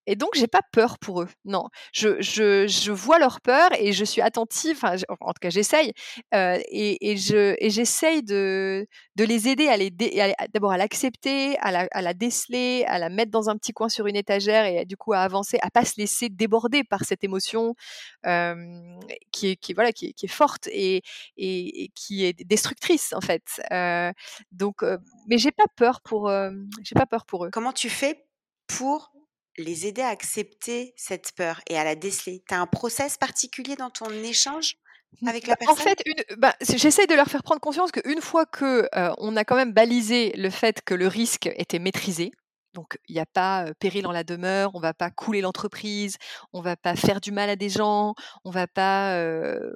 Et 0.08 0.16
donc, 0.16 0.30
j'ai 0.36 0.48
pas 0.48 0.62
peur 0.72 1.00
pour 1.00 1.22
eux. 1.24 1.28
Non, 1.46 1.66
je, 1.92 2.22
je, 2.22 2.68
je 2.68 2.92
vois 2.92 3.18
leur 3.20 3.42
peur 3.42 3.70
et 3.80 3.92
je 3.92 4.06
suis 4.06 4.22
attentive. 4.22 4.78
Enfin, 4.78 4.96
en 5.20 5.34
tout 5.34 5.40
cas, 5.42 5.50
j'essaye 5.50 5.94
euh, 6.34 6.60
et, 6.70 7.18
je 7.18 7.56
et 7.60 7.70
j'essaye 7.70 8.22
de, 8.24 8.86
de 9.16 9.24
les 9.24 9.48
aider 9.48 9.68
à 9.68 9.78
les 9.78 9.90
d'abord 10.54 10.72
à 10.72 10.78
l'accepter, 10.78 11.58
à 11.60 11.72
la, 11.72 11.88
à 11.92 12.02
la 12.02 12.14
déceler, 12.14 12.86
à 12.88 13.00
la 13.00 13.10
mettre 13.10 13.32
dans 13.32 13.50
un 13.50 13.58
petit 13.58 13.74
coin 13.74 13.90
sur 13.90 14.06
une 14.08 14.16
étagère 14.16 14.66
et 14.66 14.86
du 14.86 14.96
coup 14.98 15.14
à 15.14 15.20
avancer, 15.20 15.58
à 15.62 15.72
pas 15.72 15.86
se 15.86 15.94
laisser 15.98 16.30
déborder 16.30 16.84
par 16.84 17.04
cette 17.04 17.24
émotion 17.24 17.74
euh, 18.28 18.56
qui 19.32 19.50
est 19.50 19.56
qui 19.56 19.74
voilà 19.74 19.92
qui 19.92 20.14
qui 20.14 20.26
est 20.28 20.30
forte 20.30 20.68
et, 20.72 21.02
et, 21.38 21.92
qui 21.96 22.26
est 22.26 22.46
destructrice 22.46 23.14
en 23.14 23.22
fait. 23.22 23.44
Euh, 23.72 24.12
donc, 24.52 24.84
mais 25.28 25.38
j'ai 25.38 25.52
pas 25.52 25.66
peur 25.76 26.02
pour 26.02 26.30
j'ai 26.84 26.96
pas 26.96 27.06
peur 27.08 27.26
pour 27.26 27.46
eux. 27.46 27.50
Comment 27.52 27.74
tu 27.74 27.90
fais 27.90 28.26
pour 28.68 29.12
les 29.58 29.88
aider 29.88 30.02
à 30.02 30.10
accepter 30.10 30.94
cette 30.98 31.32
peur 31.36 31.62
et 31.70 31.78
à 31.78 31.84
la 31.84 31.96
déceler? 31.96 32.44
Tu 32.48 32.54
as 32.54 32.60
un 32.60 32.68
process 32.68 33.18
particulier 33.18 33.76
dans 33.76 33.90
ton 33.90 34.10
échange 34.12 34.78
avec 35.26 35.48
la 35.48 35.56
personne 35.56 35.76
En 35.76 35.78
fait, 35.78 36.04
bah, 36.38 36.56
j'essaye 36.62 37.08
de 37.08 37.16
leur 37.16 37.28
faire 37.28 37.44
prendre 37.44 37.62
conscience 37.62 37.92
qu'une 37.92 38.22
fois 38.22 38.46
que 38.46 38.88
on 39.18 39.36
a 39.36 39.44
quand 39.44 39.56
même 39.56 39.72
balisé 39.72 40.34
le 40.36 40.50
fait 40.50 40.82
que 40.82 40.94
le 40.94 41.08
risque 41.08 41.50
était 41.56 41.80
maîtrisé, 41.80 42.32
donc, 42.76 43.00
il 43.08 43.16
n'y 43.16 43.22
a 43.22 43.26
pas 43.26 43.68
péril 43.80 44.06
en 44.06 44.12
la 44.12 44.24
demeure, 44.24 44.72
on 44.76 44.80
ne 44.80 44.84
va 44.84 44.94
pas 44.94 45.10
couler 45.10 45.42
l'entreprise, 45.42 46.18
on 46.54 46.60
ne 46.60 46.64
va 46.64 46.76
pas 46.76 46.96
faire 46.96 47.22
du 47.22 47.32
mal 47.32 47.50
à 47.50 47.56
des 47.56 47.70
gens, 47.70 48.14
on 48.44 48.52
va 48.52 48.68
pas, 48.68 49.18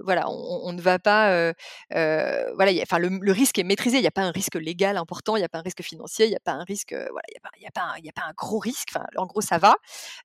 voilà, 0.03 0.29
on, 0.29 0.73
ne 0.73 0.81
va 0.81 0.99
pas, 0.99 1.53
voilà, 1.91 2.71
enfin, 2.83 2.99
le, 2.99 3.31
risque 3.31 3.57
est 3.57 3.63
maîtrisé. 3.63 3.97
Il 3.97 4.01
n'y 4.01 4.07
a 4.07 4.11
pas 4.11 4.23
un 4.23 4.31
risque 4.31 4.55
légal 4.55 4.97
important, 4.97 5.37
il 5.37 5.39
n'y 5.39 5.45
a 5.45 5.49
pas 5.49 5.59
un 5.59 5.63
risque 5.63 5.81
financier, 5.81 6.25
il 6.25 6.29
n'y 6.29 6.35
a 6.35 6.41
pas 6.41 6.51
un 6.51 6.63
risque, 6.63 6.91
voilà, 6.93 7.25
il 7.29 7.61
n'y 7.61 7.67
a, 7.67 7.71
pas, 7.71 7.81
a, 7.81 8.25
un, 8.25 8.29
a 8.29 8.33
gros 8.33 8.59
risque. 8.59 8.91
En 9.15 9.25
gros, 9.25 9.41
ça 9.41 9.57
va. 9.57 9.75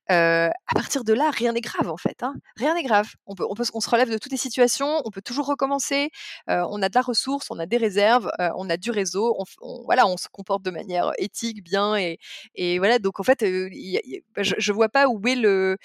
à 0.09 0.51
partir 0.75 1.05
de 1.05 1.13
là, 1.13 1.31
rien 1.31 1.53
n'est 1.53 1.61
grave 1.61 1.89
en 1.89 1.97
fait. 1.97 2.23
Hein. 2.23 2.35
Rien 2.57 2.73
n'est 2.73 2.83
grave. 2.83 3.07
On 3.25 3.35
peut, 3.35 3.45
on 3.49 3.55
peut, 3.55 3.63
on 3.73 3.79
se 3.79 3.89
relève 3.89 4.11
de 4.11 4.17
toutes 4.17 4.33
les 4.33 4.37
situations, 4.37 5.01
on 5.05 5.11
peut 5.11 5.21
toujours 5.21 5.47
recommencer. 5.47 6.09
on 6.47 6.81
a 6.81 6.89
de 6.89 6.95
la 6.95 7.01
ressource, 7.01 7.47
on 7.49 7.59
a 7.59 7.65
des 7.65 7.77
réserves, 7.77 8.29
on 8.57 8.69
a 8.69 8.75
du 8.75 8.91
réseau. 8.91 9.37
On, 9.61 9.83
voilà, 9.85 10.07
on 10.07 10.17
se 10.17 10.27
comporte 10.27 10.63
de 10.63 10.71
manière 10.71 11.11
éthique, 11.17 11.63
bien 11.63 11.95
et 11.95 12.19
voilà, 12.79 12.99
donc 12.99 13.19
en 13.19 13.23
fait, 13.23 13.43
bah, 13.43 14.43
je, 14.43 14.55
je 14.57 14.71
vois 14.73 14.89
pas 14.89 15.07
où 15.07 15.21
est 15.27 15.35
le, 15.35 15.77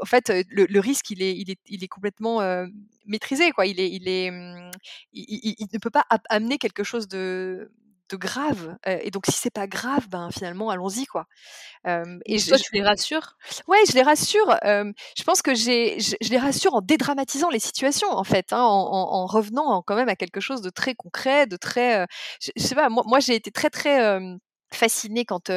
en 0.00 0.04
fait, 0.04 0.32
le, 0.48 0.80
risque, 0.80 1.10
il 1.10 1.22
est, 1.22 1.36
il 1.36 1.50
est, 1.50 1.60
il 1.66 1.84
est 1.84 1.88
complètement 1.88 2.40
maîtrisé, 3.06 3.50
quoi. 3.52 3.66
Il 3.66 3.80
est, 3.80 3.90
il 3.90 4.08
est, 4.08 4.30
mmh, 4.30 4.70
il, 5.12 5.66
ne 5.72 5.78
peut 5.78 5.90
pas 5.90 6.04
amener 6.28 6.58
quelque 6.58 6.84
chose 6.84 7.08
de, 7.08 7.70
de 8.08 8.16
grave. 8.16 8.76
et 8.86 9.10
donc, 9.10 9.26
si 9.26 9.32
c'est 9.32 9.50
pas 9.50 9.66
grave, 9.66 10.08
ben 10.08 10.30
finalement, 10.30 10.70
allons-y, 10.70 11.06
quoi. 11.06 11.26
et 11.84 12.40
toi, 12.40 12.56
je, 12.56 12.62
tu 12.62 12.74
les 12.74 12.82
rassures? 12.82 13.36
Ouais, 13.68 13.78
je 13.88 13.94
les 13.94 14.02
rassure. 14.02 14.56
je 14.64 15.22
pense 15.24 15.42
que 15.42 15.54
j'ai, 15.54 15.98
je, 16.00 16.30
les 16.30 16.38
rassure 16.38 16.74
en 16.74 16.80
dédramatisant 16.80 17.50
les 17.50 17.60
situations, 17.60 18.10
en 18.10 18.24
fait, 18.24 18.52
hein, 18.52 18.62
en, 18.62 19.26
revenant 19.26 19.82
quand 19.82 19.96
même 19.96 20.08
à 20.08 20.16
quelque 20.16 20.40
chose 20.40 20.60
de 20.60 20.70
très 20.70 20.94
concret, 20.94 21.46
de 21.46 21.56
très, 21.56 22.06
je, 22.40 22.50
sais 22.56 22.74
pas. 22.74 22.88
Moi, 22.88 23.02
moi 23.06 23.20
j'ai 23.20 23.34
été 23.34 23.50
très, 23.50 23.70
très 23.70 24.20
fascinée 24.72 25.24
quand 25.24 25.52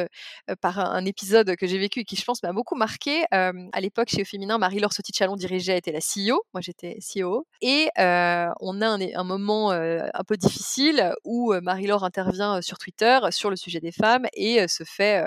par 0.60 0.78
un, 0.78 1.04
épisode 1.04 1.56
que 1.56 1.66
j'ai 1.66 1.78
vécu 1.78 2.00
et 2.00 2.04
qui 2.04 2.16
je 2.16 2.24
pense 2.24 2.42
m'a 2.42 2.52
beaucoup 2.52 2.76
marqué. 2.76 3.24
à 3.30 3.80
l'époque 3.80 4.08
chez 4.08 4.22
Au 4.22 4.24
Féminin, 4.24 4.58
Marie-Laure 4.58 4.92
Sauti-Chalon 4.92 5.36
dirigeait, 5.36 5.78
était 5.78 5.92
la 5.92 6.00
CEO, 6.00 6.42
moi 6.54 6.60
j'étais 6.60 6.98
CEO, 7.00 7.46
et 7.60 7.88
on 7.98 8.80
a 8.80 8.86
un, 8.88 9.24
moment 9.24 9.70
un 9.70 10.24
peu 10.26 10.36
difficile 10.36 11.12
où 11.24 11.52
Marie-Laure 11.60 12.04
intervient 12.04 12.62
sur 12.62 12.78
Twitter 12.78 13.18
sur 13.30 13.50
le 13.50 13.56
sujet 13.56 13.80
des 13.80 13.92
femmes 13.92 14.26
et 14.34 14.66
se 14.68 14.84
fait 14.84 15.24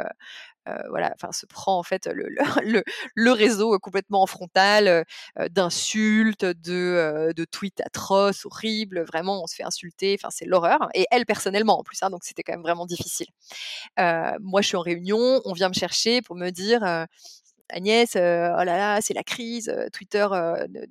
voilà, 0.89 1.11
enfin, 1.15 1.31
se 1.31 1.45
prend 1.45 1.77
en 1.77 1.83
fait 1.83 2.07
le, 2.07 2.27
le, 2.29 2.83
le 3.15 3.31
réseau 3.31 3.77
complètement 3.79 4.21
en 4.23 4.27
frontal 4.27 4.87
euh, 4.87 5.03
d'insultes, 5.49 6.45
de, 6.45 7.33
de 7.35 7.45
tweets 7.45 7.81
atroces, 7.81 8.45
horribles. 8.45 9.01
Vraiment, 9.03 9.43
on 9.43 9.47
se 9.47 9.55
fait 9.55 9.63
insulter. 9.63 10.15
Enfin, 10.19 10.29
c'est 10.31 10.45
l'horreur. 10.45 10.89
Et 10.93 11.05
elle 11.11 11.25
personnellement 11.25 11.79
en 11.79 11.83
plus, 11.83 11.97
hein, 12.01 12.09
donc 12.09 12.23
c'était 12.23 12.43
quand 12.43 12.53
même 12.53 12.61
vraiment 12.61 12.85
difficile. 12.85 13.27
Euh, 13.99 14.31
moi, 14.41 14.61
je 14.61 14.67
suis 14.67 14.77
en 14.77 14.81
réunion, 14.81 15.41
on 15.45 15.53
vient 15.53 15.69
me 15.69 15.73
chercher 15.73 16.21
pour 16.21 16.35
me 16.35 16.49
dire 16.49 16.83
Agnès, 17.69 18.15
oh 18.15 18.19
là 18.19 18.65
là, 18.65 18.99
c'est 19.01 19.13
la 19.13 19.23
crise, 19.23 19.73
Twitter, 19.93 20.27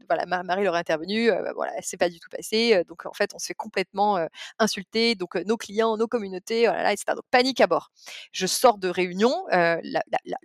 voilà, 0.08 0.26
Marie 0.26 0.64
leur 0.64 0.74
est 0.76 0.80
intervenue, 0.80 1.30
voilà, 1.54 1.72
c'est 1.82 1.96
pas 1.96 2.08
du 2.08 2.18
tout 2.18 2.28
passé, 2.30 2.82
donc 2.88 3.06
en 3.06 3.12
fait, 3.12 3.30
on 3.34 3.38
se 3.38 3.46
fait 3.46 3.54
complètement 3.54 4.26
insulter, 4.58 5.14
donc 5.14 5.34
nos 5.34 5.56
clients, 5.56 5.96
nos 5.96 6.08
communautés, 6.08 6.68
oh 6.68 6.72
là 6.72 6.82
là, 6.82 6.92
etc. 6.92 7.04
Donc 7.14 7.24
panique 7.30 7.60
à 7.60 7.66
bord. 7.66 7.90
Je 8.32 8.46
sors 8.46 8.78
de 8.78 8.88
réunion, 8.88 9.34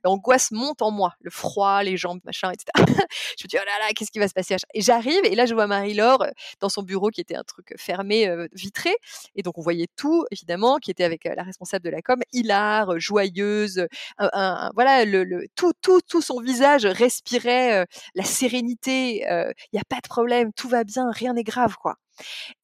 l'angoisse 0.04 0.52
monte 0.52 0.82
en 0.82 0.92
moi, 0.92 1.14
le 1.22 1.32
froid, 1.32 1.82
les 1.84 1.98
jambes, 1.98 2.20
machin, 2.24 2.52
etc. 2.52 2.66
je 3.38 3.46
me 3.46 3.48
dis, 3.48 3.58
oh 3.58 3.66
là 3.66 3.88
là, 3.88 3.94
qu'est-ce 3.96 4.12
qui 4.12 4.20
va 4.20 4.28
se 4.28 4.34
passer 4.34 4.56
Et 4.74 4.82
j'arrive, 4.82 5.24
et 5.24 5.36
là, 5.36 5.46
je 5.46 5.54
vois 5.54 5.68
Marie-Laure 5.68 6.26
dans 6.60 6.70
son 6.70 6.84
bureau 6.84 7.10
qui 7.10 7.22
était 7.22 7.36
un 7.36 7.44
truc 7.44 7.74
fermé, 7.78 8.30
vitré, 8.54 8.96
et 9.36 9.42
donc 9.44 9.58
on 9.58 9.62
voyait 9.62 9.88
tout, 9.96 10.26
évidemment, 10.32 10.78
qui 10.78 10.92
était 10.92 11.04
avec 11.04 11.24
la 11.24 11.44
responsable 11.44 11.86
de 11.86 11.90
la 11.90 12.02
com, 12.02 12.22
hilar, 12.34 13.00
joyeuse, 13.00 13.88
voilà, 14.20 15.06
le, 15.06 15.48
tout, 15.56 15.74
tout, 15.82 16.02
tout 16.02 16.17
son 16.22 16.42
visage 16.42 16.86
respirait 16.86 17.86
la 18.16 18.24
sérénité, 18.24 19.26
il 19.28 19.70
n'y 19.74 19.80
a 19.80 19.86
pas 19.90 19.98
de 19.98 20.08
problème, 20.08 20.52
tout 20.54 20.70
va 20.70 20.84
bien, 20.84 21.12
rien 21.12 21.34
n'est 21.34 21.44
grave, 21.44 21.76
quoi. 21.82 21.96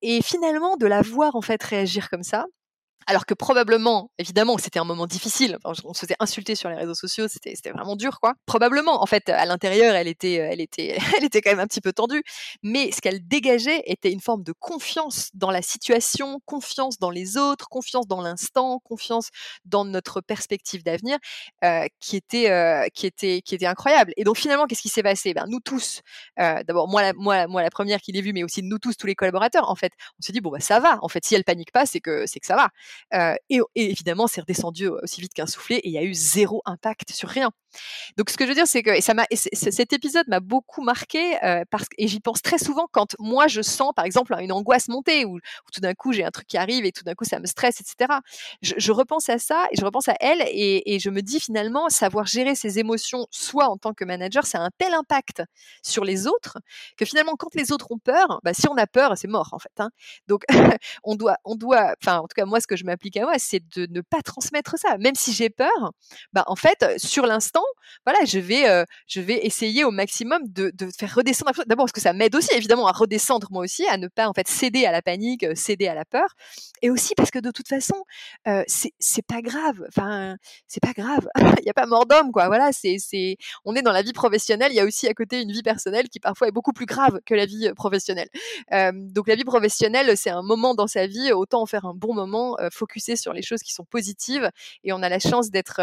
Et 0.01 0.21
finalement, 0.21 0.77
de 0.77 0.87
la 0.87 1.01
voir 1.01 1.35
en 1.35 1.41
fait 1.41 1.61
réagir 1.63 2.09
comme 2.09 2.23
ça, 2.23 2.45
alors 3.07 3.25
que 3.25 3.33
probablement, 3.33 4.11
évidemment, 4.17 4.57
c'était 4.57 4.79
un 4.79 4.83
moment 4.83 5.07
difficile. 5.07 5.57
on 5.63 5.93
se 5.93 5.99
faisait 5.99 6.15
insulter 6.19 6.55
sur 6.55 6.69
les 6.69 6.75
réseaux 6.75 6.93
sociaux, 6.93 7.27
c'était, 7.27 7.53
vraiment 7.71 7.95
dur, 7.95 8.19
quoi. 8.19 8.33
Probablement, 8.45 9.01
en 9.01 9.05
fait, 9.05 9.29
à 9.29 9.45
l'intérieur, 9.45 9.95
elle 9.95 10.07
était, 10.07 10.33
elle 10.33 10.61
était, 10.61 10.97
elle 11.17 11.23
était 11.23 11.41
quand 11.41 11.51
même 11.51 11.59
un 11.59 11.67
petit 11.67 11.81
peu 11.81 11.93
tendue. 11.93 12.23
Mais 12.61 12.91
ce 12.91 13.01
qu'elle 13.01 13.27
dégageait 13.27 13.83
était 13.85 14.11
une 14.11 14.19
forme 14.19 14.43
de 14.43 14.53
confiance 14.53 15.29
dans 15.33 15.51
la 15.51 15.61
situation, 15.61 16.39
confiance 16.45 16.99
dans 16.99 17.09
les 17.09 17.37
autres, 17.37 17.67
confiance 17.69 18.07
dans 18.07 18.21
l'instant, 18.21 18.79
confiance 18.79 19.29
dans 19.65 19.85
notre 19.85 20.21
perspective 20.21 20.83
d'avenir, 20.83 21.17
euh, 21.63 21.85
qui 21.99 22.15
était, 22.17 22.49
euh, 22.51 22.87
qui 22.93 23.05
était, 23.05 23.41
qui 23.41 23.55
était 23.55 23.65
incroyable. 23.65 24.13
Et 24.17 24.23
donc 24.23 24.37
finalement, 24.37 24.65
qu'est-ce 24.65 24.81
qui 24.81 24.89
s'est 24.89 25.03
passé? 25.03 25.33
Ben 25.33 25.45
nous 25.47 25.59
tous, 25.59 26.01
euh, 26.39 26.63
d'abord 26.63 26.87
moi, 26.87 27.01
la, 27.01 27.13
moi, 27.13 27.47
moi 27.47 27.61
la 27.61 27.69
première 27.69 28.01
qui 28.01 28.11
l'ai 28.11 28.21
vu, 28.21 28.33
mais 28.33 28.43
aussi 28.43 28.63
nous 28.63 28.79
tous, 28.79 28.95
tous 28.95 29.07
les 29.07 29.15
collaborateurs, 29.15 29.69
en 29.69 29.75
fait, 29.75 29.93
on 30.19 30.21
s'est 30.21 30.33
dit 30.33 30.41
bon 30.41 30.51
bah 30.51 30.59
ça 30.59 30.79
va. 30.79 30.97
En 31.01 31.07
fait, 31.09 31.25
si 31.25 31.35
elle 31.35 31.43
panique 31.43 31.71
pas, 31.71 31.85
c'est 31.85 31.99
que, 31.99 32.25
c'est 32.27 32.39
que 32.39 32.47
ça 32.47 32.55
va. 32.55 32.69
Euh, 33.13 33.35
et, 33.49 33.61
évidemment, 33.75 34.27
c'est 34.27 34.41
redescendu 34.41 34.87
aussi 34.87 35.21
vite 35.21 35.33
qu'un 35.33 35.47
soufflet 35.47 35.77
et 35.77 35.89
il 35.89 35.93
y 35.93 35.97
a 35.97 36.03
eu 36.03 36.13
zéro 36.13 36.61
impact 36.65 37.11
sur 37.11 37.29
rien. 37.29 37.51
Donc, 38.17 38.29
ce 38.29 38.37
que 38.37 38.45
je 38.45 38.49
veux 38.49 38.55
dire, 38.55 38.67
c'est 38.67 38.83
que 38.83 39.01
ça 39.01 39.13
m'a, 39.13 39.25
cet 39.31 39.93
épisode 39.93 40.27
m'a 40.27 40.39
beaucoup 40.39 40.81
marqué 40.81 41.43
euh, 41.43 41.63
parce 41.69 41.85
et 41.97 42.07
j'y 42.07 42.19
pense 42.19 42.41
très 42.41 42.57
souvent 42.57 42.87
quand 42.91 43.15
moi 43.19 43.47
je 43.47 43.61
sens, 43.61 43.91
par 43.95 44.05
exemple, 44.05 44.35
une 44.39 44.51
angoisse 44.51 44.87
monter 44.87 45.25
ou, 45.25 45.39
tout 45.71 45.81
d'un 45.81 45.93
coup 45.93 46.13
j'ai 46.13 46.23
un 46.23 46.31
truc 46.31 46.47
qui 46.47 46.57
arrive 46.57 46.85
et 46.85 46.91
tout 46.91 47.03
d'un 47.03 47.15
coup 47.15 47.25
ça 47.25 47.39
me 47.39 47.45
stresse, 47.45 47.79
etc. 47.79 48.19
Je, 48.61 48.91
repense 48.91 49.29
à 49.29 49.39
ça 49.39 49.67
et 49.71 49.77
je 49.77 49.83
repense 49.83 50.07
à 50.07 50.15
elle 50.19 50.43
et, 50.47 50.99
je 50.99 51.09
me 51.09 51.21
dis 51.21 51.39
finalement 51.39 51.89
savoir 51.89 52.25
gérer 52.27 52.55
ses 52.55 52.79
émotions, 52.79 53.25
soit 53.31 53.67
en 53.67 53.77
tant 53.77 53.93
que 53.93 54.05
manager, 54.05 54.45
ça 54.45 54.59
a 54.59 54.61
un 54.61 54.69
tel 54.77 54.93
impact 54.93 55.41
sur 55.81 56.03
les 56.03 56.27
autres 56.27 56.59
que 56.97 57.05
finalement 57.05 57.33
quand 57.35 57.55
les 57.55 57.71
autres 57.71 57.91
ont 57.91 57.97
peur, 57.97 58.39
bah, 58.43 58.53
si 58.53 58.67
on 58.69 58.77
a 58.77 58.85
peur, 58.85 59.17
c'est 59.17 59.27
mort 59.27 59.49
en 59.51 59.59
fait. 59.59 59.71
Hein. 59.79 59.89
Donc 60.27 60.43
on 61.03 61.15
doit, 61.15 61.37
on 61.45 61.55
doit, 61.55 61.95
enfin 62.01 62.19
en 62.19 62.27
tout 62.27 62.35
cas 62.35 62.45
moi 62.45 62.59
ce 62.59 62.67
que 62.67 62.75
je 62.75 62.82
m'applique 62.83 63.17
à 63.17 63.21
moi, 63.21 63.33
c'est 63.37 63.61
de 63.75 63.87
ne 63.89 64.01
pas 64.01 64.21
transmettre 64.21 64.77
ça, 64.77 64.97
même 64.97 65.15
si 65.15 65.33
j'ai 65.33 65.49
peur. 65.49 65.91
Bah 66.33 66.43
en 66.47 66.55
fait 66.55 66.85
sur 66.97 67.25
l'instant 67.25 67.63
voilà, 68.05 68.25
je 68.25 68.39
vais, 68.39 68.85
je 69.07 69.21
vais 69.21 69.45
essayer 69.45 69.83
au 69.83 69.91
maximum 69.91 70.41
de, 70.47 70.71
faire 70.97 71.15
redescendre. 71.15 71.51
D'abord 71.65 71.85
parce 71.85 71.91
que 71.91 72.01
ça 72.01 72.13
m'aide 72.13 72.35
aussi, 72.35 72.53
évidemment, 72.55 72.87
à 72.87 72.91
redescendre 72.91 73.47
moi 73.51 73.63
aussi, 73.63 73.85
à 73.87 73.97
ne 73.97 74.07
pas 74.07 74.27
en 74.27 74.33
fait 74.33 74.47
céder 74.47 74.85
à 74.85 74.91
la 74.91 75.01
panique, 75.01 75.45
céder 75.55 75.87
à 75.87 75.95
la 75.95 76.05
peur, 76.05 76.27
et 76.81 76.89
aussi 76.89 77.13
parce 77.15 77.31
que 77.31 77.39
de 77.39 77.51
toute 77.51 77.67
façon, 77.67 77.95
euh, 78.47 78.63
c'est 78.67 79.25
pas 79.25 79.41
grave. 79.41 79.83
Enfin, 79.89 80.35
c'est 80.67 80.81
pas 80.81 80.93
grave. 80.93 81.27
il 81.59 81.63
n'y 81.63 81.69
a 81.69 81.73
pas 81.73 81.85
mort 81.85 82.05
d'homme, 82.05 82.31
quoi. 82.31 82.47
Voilà, 82.47 82.71
c'est, 82.71 82.97
c'est, 82.99 83.37
on 83.65 83.75
est 83.75 83.81
dans 83.81 83.91
la 83.91 84.01
vie 84.01 84.13
professionnelle. 84.13 84.71
Il 84.71 84.75
y 84.75 84.79
a 84.79 84.85
aussi 84.85 85.07
à 85.07 85.13
côté 85.13 85.41
une 85.41 85.51
vie 85.51 85.63
personnelle 85.63 86.09
qui 86.09 86.19
parfois 86.19 86.47
est 86.47 86.51
beaucoup 86.51 86.73
plus 86.73 86.85
grave 86.85 87.19
que 87.25 87.33
la 87.33 87.45
vie 87.45 87.71
professionnelle. 87.75 88.29
donc 88.93 89.27
la 89.27 89.35
vie 89.35 89.45
professionnelle, 89.45 90.15
c'est 90.17 90.29
un 90.29 90.43
moment 90.43 90.75
dans 90.75 90.87
sa 90.87 91.07
vie. 91.07 91.31
Autant 91.31 91.61
en 91.61 91.65
faire 91.65 91.85
un 91.85 91.93
bon 91.93 92.13
moment, 92.13 92.57
focuser 92.73 93.15
sur 93.15 93.33
les 93.33 93.41
choses 93.43 93.61
qui 93.63 93.73
sont 93.73 93.85
positives, 93.85 94.49
et 94.83 94.93
on 94.93 95.01
a 95.03 95.09
la 95.09 95.19
chance 95.19 95.49
d'être 95.51 95.81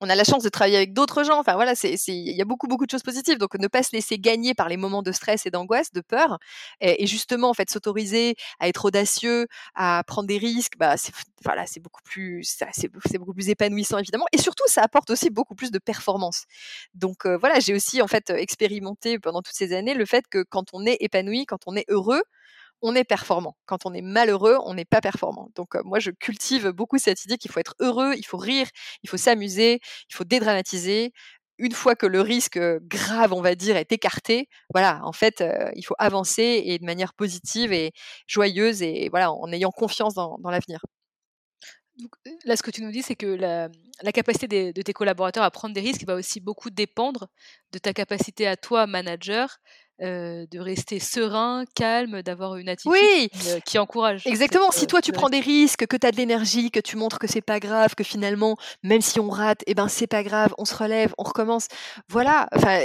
on 0.00 0.10
a 0.10 0.14
la 0.14 0.24
chance 0.24 0.42
de 0.42 0.50
travailler 0.50 0.76
avec 0.76 0.92
d'autres 0.92 1.24
gens. 1.24 1.38
Enfin 1.40 1.54
voilà, 1.54 1.72
il 1.82 2.36
y 2.36 2.42
a 2.42 2.44
beaucoup 2.44 2.66
beaucoup 2.68 2.84
de 2.86 2.90
choses 2.90 3.02
positives. 3.02 3.38
Donc 3.38 3.54
ne 3.58 3.66
pas 3.68 3.82
se 3.82 3.92
laisser 3.92 4.18
gagner 4.18 4.54
par 4.54 4.68
les 4.68 4.76
moments 4.76 5.02
de 5.02 5.12
stress 5.12 5.46
et 5.46 5.50
d'angoisse, 5.50 5.92
de 5.92 6.02
peur, 6.02 6.38
et, 6.80 7.06
justement 7.06 7.48
en 7.50 7.54
fait 7.54 7.70
s'autoriser 7.70 8.36
à 8.60 8.68
être 8.68 8.84
audacieux, 8.86 9.46
à 9.74 10.02
prendre 10.06 10.28
des 10.28 10.38
risques. 10.38 10.74
Bah 10.78 10.96
c'est 10.98 11.12
voilà, 11.44 11.66
c'est 11.66 11.80
beaucoup 11.80 12.02
plus 12.04 12.44
c'est 12.44 13.18
beaucoup 13.18 13.34
plus 13.34 13.48
épanouissant 13.48 13.98
évidemment, 13.98 14.26
et 14.32 14.38
surtout 14.38 14.64
ça 14.66 14.82
apporte 14.82 15.10
aussi 15.10 15.30
beaucoup 15.30 15.54
plus 15.54 15.70
de 15.70 15.78
performance. 15.78 16.44
Donc 16.94 17.26
voilà, 17.26 17.60
j'ai 17.60 17.74
aussi 17.74 18.02
en 18.02 18.06
fait 18.08 18.30
expérimenté 18.30 19.18
pendant 19.18 19.42
toutes 19.42 19.54
ces 19.56 19.72
années 19.72 19.94
le 19.94 20.04
fait 20.06 20.26
que 20.28 20.42
quand 20.42 20.66
on 20.74 20.84
est 20.86 20.98
épanoui, 21.00 21.46
quand 21.46 21.60
on 21.66 21.74
est 21.76 21.86
heureux, 21.88 22.22
on 22.82 22.94
est 22.94 23.04
performant. 23.04 23.56
Quand 23.66 23.86
on 23.86 23.94
est 23.94 24.02
malheureux, 24.02 24.58
on 24.64 24.74
n'est 24.74 24.84
pas 24.84 25.00
performant. 25.00 25.50
Donc 25.54 25.74
moi, 25.84 25.98
je 25.98 26.10
cultive 26.10 26.68
beaucoup 26.68 26.98
cette 26.98 27.24
idée 27.24 27.38
qu'il 27.38 27.50
faut 27.50 27.60
être 27.60 27.74
heureux, 27.80 28.14
il 28.16 28.24
faut 28.24 28.38
rire, 28.38 28.68
il 29.02 29.08
faut 29.08 29.16
s'amuser, 29.16 29.80
il 30.10 30.14
faut 30.14 30.24
dédramatiser. 30.24 31.12
une 31.58 31.72
fois 31.72 31.96
que 31.96 32.06
le 32.06 32.20
risque 32.20 32.58
grave, 32.82 33.32
on 33.32 33.40
va 33.40 33.54
dire, 33.54 33.76
est 33.76 33.90
écarté, 33.90 34.48
voilà, 34.74 35.00
en 35.04 35.12
fait, 35.12 35.42
il 35.74 35.82
faut 35.84 35.94
avancer 35.98 36.62
et 36.66 36.78
de 36.78 36.84
manière 36.84 37.14
positive 37.14 37.72
et 37.72 37.92
joyeuse 38.26 38.82
et 38.82 39.08
voilà, 39.10 39.32
en 39.32 39.50
ayant 39.52 39.70
confiance 39.70 40.14
dans, 40.14 40.38
l'avenir. 40.44 40.80
là, 42.44 42.56
ce 42.56 42.62
que 42.62 42.70
tu 42.70 42.82
nous 42.82 42.90
dis, 42.90 43.02
c'est 43.02 43.16
que 43.16 43.26
la, 43.26 43.70
capacité 44.12 44.72
de 44.74 44.82
tes 44.82 44.92
collaborateurs 44.92 45.44
à 45.44 45.50
prendre 45.50 45.74
des 45.74 45.80
risques 45.80 46.04
va 46.06 46.14
aussi 46.14 46.40
beaucoup 46.40 46.68
dépendre 46.68 47.28
de 47.72 47.78
ta 47.78 47.94
capacité 47.94 48.46
à 48.46 48.56
toi, 48.58 48.86
manager, 48.86 49.58
de 50.00 50.58
rester 50.58 50.98
serein, 50.98 51.64
calme, 51.74 52.22
d'avoir 52.22 52.56
une 52.56 52.68
attitude 52.68 52.92
qui, 53.64 53.78
encourage. 53.78 54.26
Exactement. 54.26 54.70
si 54.70 54.86
toi 54.86 55.00
tu 55.00 55.12
prends 55.12 55.28
des 55.28 55.40
risques, 55.40 55.86
que 55.86 55.96
tu 55.96 56.06
as 56.06 56.12
de 56.12 56.16
l'énergie, 56.16 56.70
que 56.70 56.80
tu 56.80 56.96
montres 56.96 57.18
que 57.18 57.26
c'est 57.26 57.40
pas 57.40 57.60
grave, 57.60 57.94
que 57.94 58.04
finalement, 58.04 58.56
même 58.82 59.00
si 59.00 59.20
on 59.20 59.28
rate, 59.28 59.62
eh 59.66 59.74
ben 59.74 59.88
c'est 59.88 60.06
pas 60.06 60.22
grave, 60.22 60.54
on 60.58 60.64
se 60.64 60.74
relève, 60.74 61.14
on 61.18 61.22
recommence. 61.22 61.68
Voilà. 62.08 62.48
Enfin, 62.54 62.80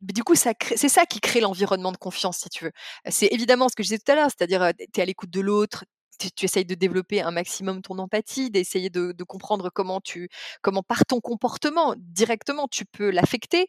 du 0.00 0.22
coup, 0.24 0.34
ça 0.34 0.52
c'est 0.74 0.88
ça 0.88 1.06
qui 1.06 1.20
crée 1.20 1.40
l'environnement 1.40 1.92
de 1.92 1.96
confiance, 1.96 2.38
si 2.38 2.48
tu 2.48 2.64
veux. 2.64 2.72
C'est 3.08 3.28
évidemment 3.32 3.68
ce 3.68 3.76
que 3.76 3.82
je 3.82 3.88
disais 3.88 3.98
tout 3.98 4.12
à 4.12 4.14
l'heure, 4.14 4.30
c'est-à-dire 4.36 4.70
tu 4.92 5.00
es 5.00 5.02
à 5.02 5.06
l'écoute 5.06 5.30
de 5.30 5.40
l'autre, 5.40 5.84
tu, 6.18 6.44
essayes 6.44 6.64
de 6.64 6.74
développer 6.74 7.20
un 7.20 7.30
maximum 7.30 7.82
ton 7.82 7.98
empathie, 7.98 8.50
d'essayer 8.50 8.90
de, 8.90 9.12
comprendre 9.24 9.70
comment 9.70 10.00
tu, 10.00 10.28
comment 10.62 10.82
par 10.82 11.04
ton 11.04 11.20
comportement 11.20 11.94
directement 11.98 12.68
tu 12.68 12.84
peux 12.84 13.10
l'affecter 13.10 13.68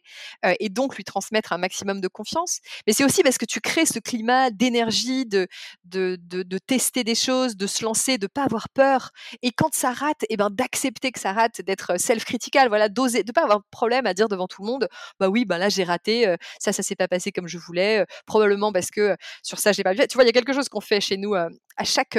et 0.60 0.68
donc 0.68 0.96
lui 0.96 1.04
transmettre 1.04 1.52
un 1.52 1.58
maximum 1.58 2.00
de 2.00 2.08
confiance. 2.08 2.60
Mais 2.86 2.92
c'est 2.92 3.04
aussi 3.04 3.22
parce 3.22 3.38
que 3.38 3.44
tu 3.44 3.60
crées 3.60 3.86
ce 3.86 3.98
climat 3.98 4.50
d'énergie, 4.50 5.26
de 5.26 5.48
de, 5.84 6.16
de, 6.20 6.58
tester 6.58 7.02
des 7.02 7.14
choses, 7.14 7.56
de 7.56 7.66
se 7.66 7.84
lancer, 7.84 8.18
de 8.18 8.26
pas 8.26 8.44
avoir 8.44 8.68
peur. 8.68 9.10
Et 9.42 9.52
quand 9.52 9.74
ça 9.74 9.92
rate, 9.92 10.22
et 10.24 10.34
eh 10.34 10.36
ben 10.36 10.50
d'accepter 10.50 11.12
que 11.12 11.20
ça 11.20 11.32
rate, 11.32 11.60
d'être 11.62 11.98
self-critical, 11.98 12.68
voilà, 12.68 12.88
d'oser, 12.88 13.22
de 13.24 13.32
pas 13.32 13.42
avoir 13.42 13.60
de 13.60 13.64
problème 13.70 14.06
à 14.06 14.14
dire 14.14 14.28
devant 14.28 14.46
tout 14.46 14.62
le 14.62 14.68
monde, 14.68 14.88
bah 15.18 15.28
oui, 15.28 15.44
bah 15.44 15.58
là 15.58 15.68
j'ai 15.68 15.84
raté, 15.84 16.34
ça 16.60 16.72
ça 16.72 16.82
s'est 16.82 16.96
pas 16.96 17.08
passé 17.08 17.32
comme 17.32 17.48
je 17.48 17.58
voulais, 17.58 18.04
probablement 18.26 18.72
parce 18.72 18.90
que 18.90 19.16
sur 19.42 19.58
ça 19.58 19.72
j'ai 19.72 19.82
pas 19.82 19.92
vu. 19.92 20.06
Tu 20.08 20.14
vois, 20.14 20.24
il 20.24 20.26
y 20.26 20.30
a 20.30 20.32
quelque 20.32 20.52
chose 20.52 20.68
qu'on 20.68 20.80
fait 20.80 21.00
chez 21.00 21.16
nous 21.16 21.34
à 21.34 21.48
chaque 21.84 22.18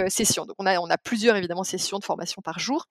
on 0.57 0.65
a, 0.65 0.97
plusieurs 0.97 1.35
évidemment 1.35 1.63
sessions 1.63 1.99
de 1.99 2.03
formation 2.03 2.41
par 2.41 2.59
jour. 2.59 2.85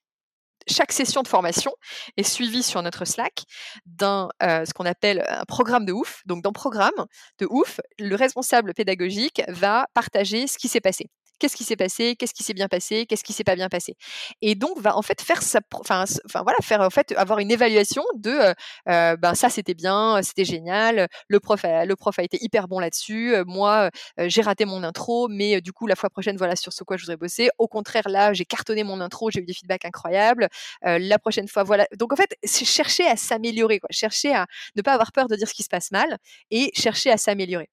Chaque 0.67 0.93
session 0.93 1.23
de 1.23 1.29
formation 1.29 1.73
est 2.17 2.25
suivie 2.25 2.63
sur 2.63 2.83
notre 2.83 3.05
Slack 3.05 3.45
d'un 3.87 4.29
ce 4.41 4.73
qu'on 4.75 4.85
appelle 4.85 5.25
un 5.29 5.45
programme 5.45 5.87
de 5.87 5.93
ouf. 5.93 6.23
Donc 6.27 6.43
dans 6.43 6.53
programme 6.53 7.07
de 7.39 7.47
ouf, 7.49 7.81
le 7.99 8.17
responsable 8.17 8.75
pédagogique 8.75 9.43
va 9.49 9.87
partager 9.95 10.47
ce 10.47 10.59
qui 10.59 10.69
s'est 10.69 10.81
passé 10.81 11.07
qu'est-ce 11.39 11.57
qui 11.57 11.65
s'est 11.65 11.77
passé, 11.77 12.17
qu'est-ce 12.17 12.35
qui 12.35 12.43
s'est 12.43 12.55
bien 12.55 12.69
passé, 12.69 13.07
qu'est-ce 13.07 13.25
qui 13.25 13.33
s'est 13.33 13.45
pas 13.45 13.57
bien 13.57 13.69
passé. 13.69 13.95
Et 14.43 14.55
donc 14.55 14.81
va 14.81 14.97
en 14.97 15.03
fait 15.03 15.21
faire 15.23 15.43
sa, 15.43 15.61
enfin, 15.75 16.05
enfin 16.27 16.43
voilà, 16.43 16.59
faire 16.63 16.81
en 16.81 16.91
fait 16.91 17.13
avoir 17.17 17.39
une 17.39 17.51
évaluation 17.51 18.03
de, 18.17 18.55
ben 18.87 19.35
ça 19.35 19.49
c'était 19.51 19.75
bien, 19.75 20.21
c'était 20.23 20.45
génial, 20.45 21.09
le 21.29 21.41
prof, 21.41 21.65
a, 21.65 21.85
le 21.85 21.97
prof 21.97 22.19
a 22.19 22.23
été 22.23 22.39
hyper 22.41 22.69
bon 22.69 22.79
là-dessus, 22.81 23.35
moi 23.47 23.91
j'ai 24.19 24.43
raté 24.43 24.65
mon 24.65 24.83
intro, 24.83 25.29
mais 25.29 25.61
du 25.61 25.73
coup 25.73 25.87
la 25.87 25.97
fois 25.97 26.11
prochaine 26.11 26.37
voilà 26.37 26.57
sur 26.57 26.73
ce 26.73 26.85
quoi 26.85 26.97
je 26.97 27.03
voudrais 27.03 27.17
bosser. 27.17 27.49
Au 27.59 27.69
contraire 27.69 28.09
là 28.09 28.33
j'ai 28.33 28.45
cartonné 28.45 28.85
mon 28.85 29.01
intro, 29.01 29.31
j'ai 29.31 29.41
eu 29.41 29.47
des 29.47 29.55
feedbacks 29.55 29.85
incroyables. 29.85 30.49
la 30.83 31.19
prochaine 31.19 31.49
fois 31.49 31.63
voilà. 31.65 31.87
Donc 31.99 32.13
en 32.13 32.17
fait 32.17 32.37
chercher 32.45 33.07
à 33.07 33.17
s'améliorer, 33.17 33.81
quoi, 33.81 33.89
chercher 33.93 34.35
à 34.35 34.47
ne 34.77 34.83
pas 34.83 34.95
avoir 34.95 35.13
peur 35.13 35.29
de 35.29 35.37
dire 35.37 35.49
ce 35.49 35.55
qui 35.55 35.63
se 35.63 35.69
passe 35.69 35.91
mal 35.91 36.19
et 36.51 36.71
chercher 36.75 37.11
à 37.11 37.17
s'améliorer. 37.17 37.69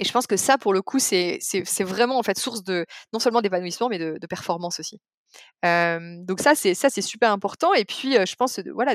Et 0.00 0.04
je 0.04 0.12
pense 0.12 0.26
que 0.26 0.38
ça, 0.38 0.56
pour 0.56 0.72
le 0.72 0.80
coup, 0.80 0.98
c'est 0.98 1.38
vraiment 1.80 2.18
en 2.18 2.22
fait 2.22 2.38
source 2.38 2.64
de 2.64 2.86
non 3.12 3.18
seulement 3.18 3.42
d'épanouissement, 3.42 3.90
mais 3.90 3.98
de, 3.98 4.26
performance 4.26 4.80
aussi. 4.80 4.98
donc 5.62 6.40
ça, 6.40 6.54
c'est 6.54 7.02
super 7.02 7.30
important. 7.32 7.74
Et 7.74 7.84
puis, 7.84 8.14
je 8.14 8.34
pense, 8.34 8.58
voilà, 8.72 8.94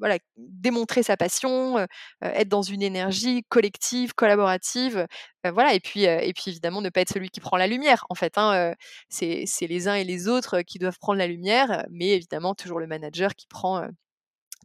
voilà, 0.00 0.18
démontrer 0.36 1.04
sa 1.04 1.16
passion, 1.16 1.86
être 2.20 2.48
dans 2.48 2.62
une 2.62 2.82
énergie 2.82 3.44
collective, 3.48 4.12
collaborative, 4.14 5.06
voilà. 5.44 5.72
Et 5.74 5.80
puis, 5.80 6.02
et 6.02 6.32
puis 6.34 6.50
évidemment, 6.50 6.82
ne 6.82 6.88
pas 6.88 7.02
être 7.02 7.12
celui 7.12 7.30
qui 7.30 7.38
prend 7.38 7.56
la 7.56 7.68
lumière. 7.68 8.04
En 8.10 8.16
fait, 8.16 8.36
hein, 8.36 8.74
c'est 9.08 9.46
les 9.68 9.86
uns 9.86 9.94
et 9.94 10.04
les 10.04 10.26
autres 10.26 10.62
qui 10.62 10.80
doivent 10.80 10.98
prendre 10.98 11.18
la 11.20 11.28
lumière, 11.28 11.86
mais 11.90 12.08
évidemment 12.08 12.56
toujours 12.56 12.80
le 12.80 12.88
manager 12.88 13.36
qui 13.36 13.46
prend 13.46 13.86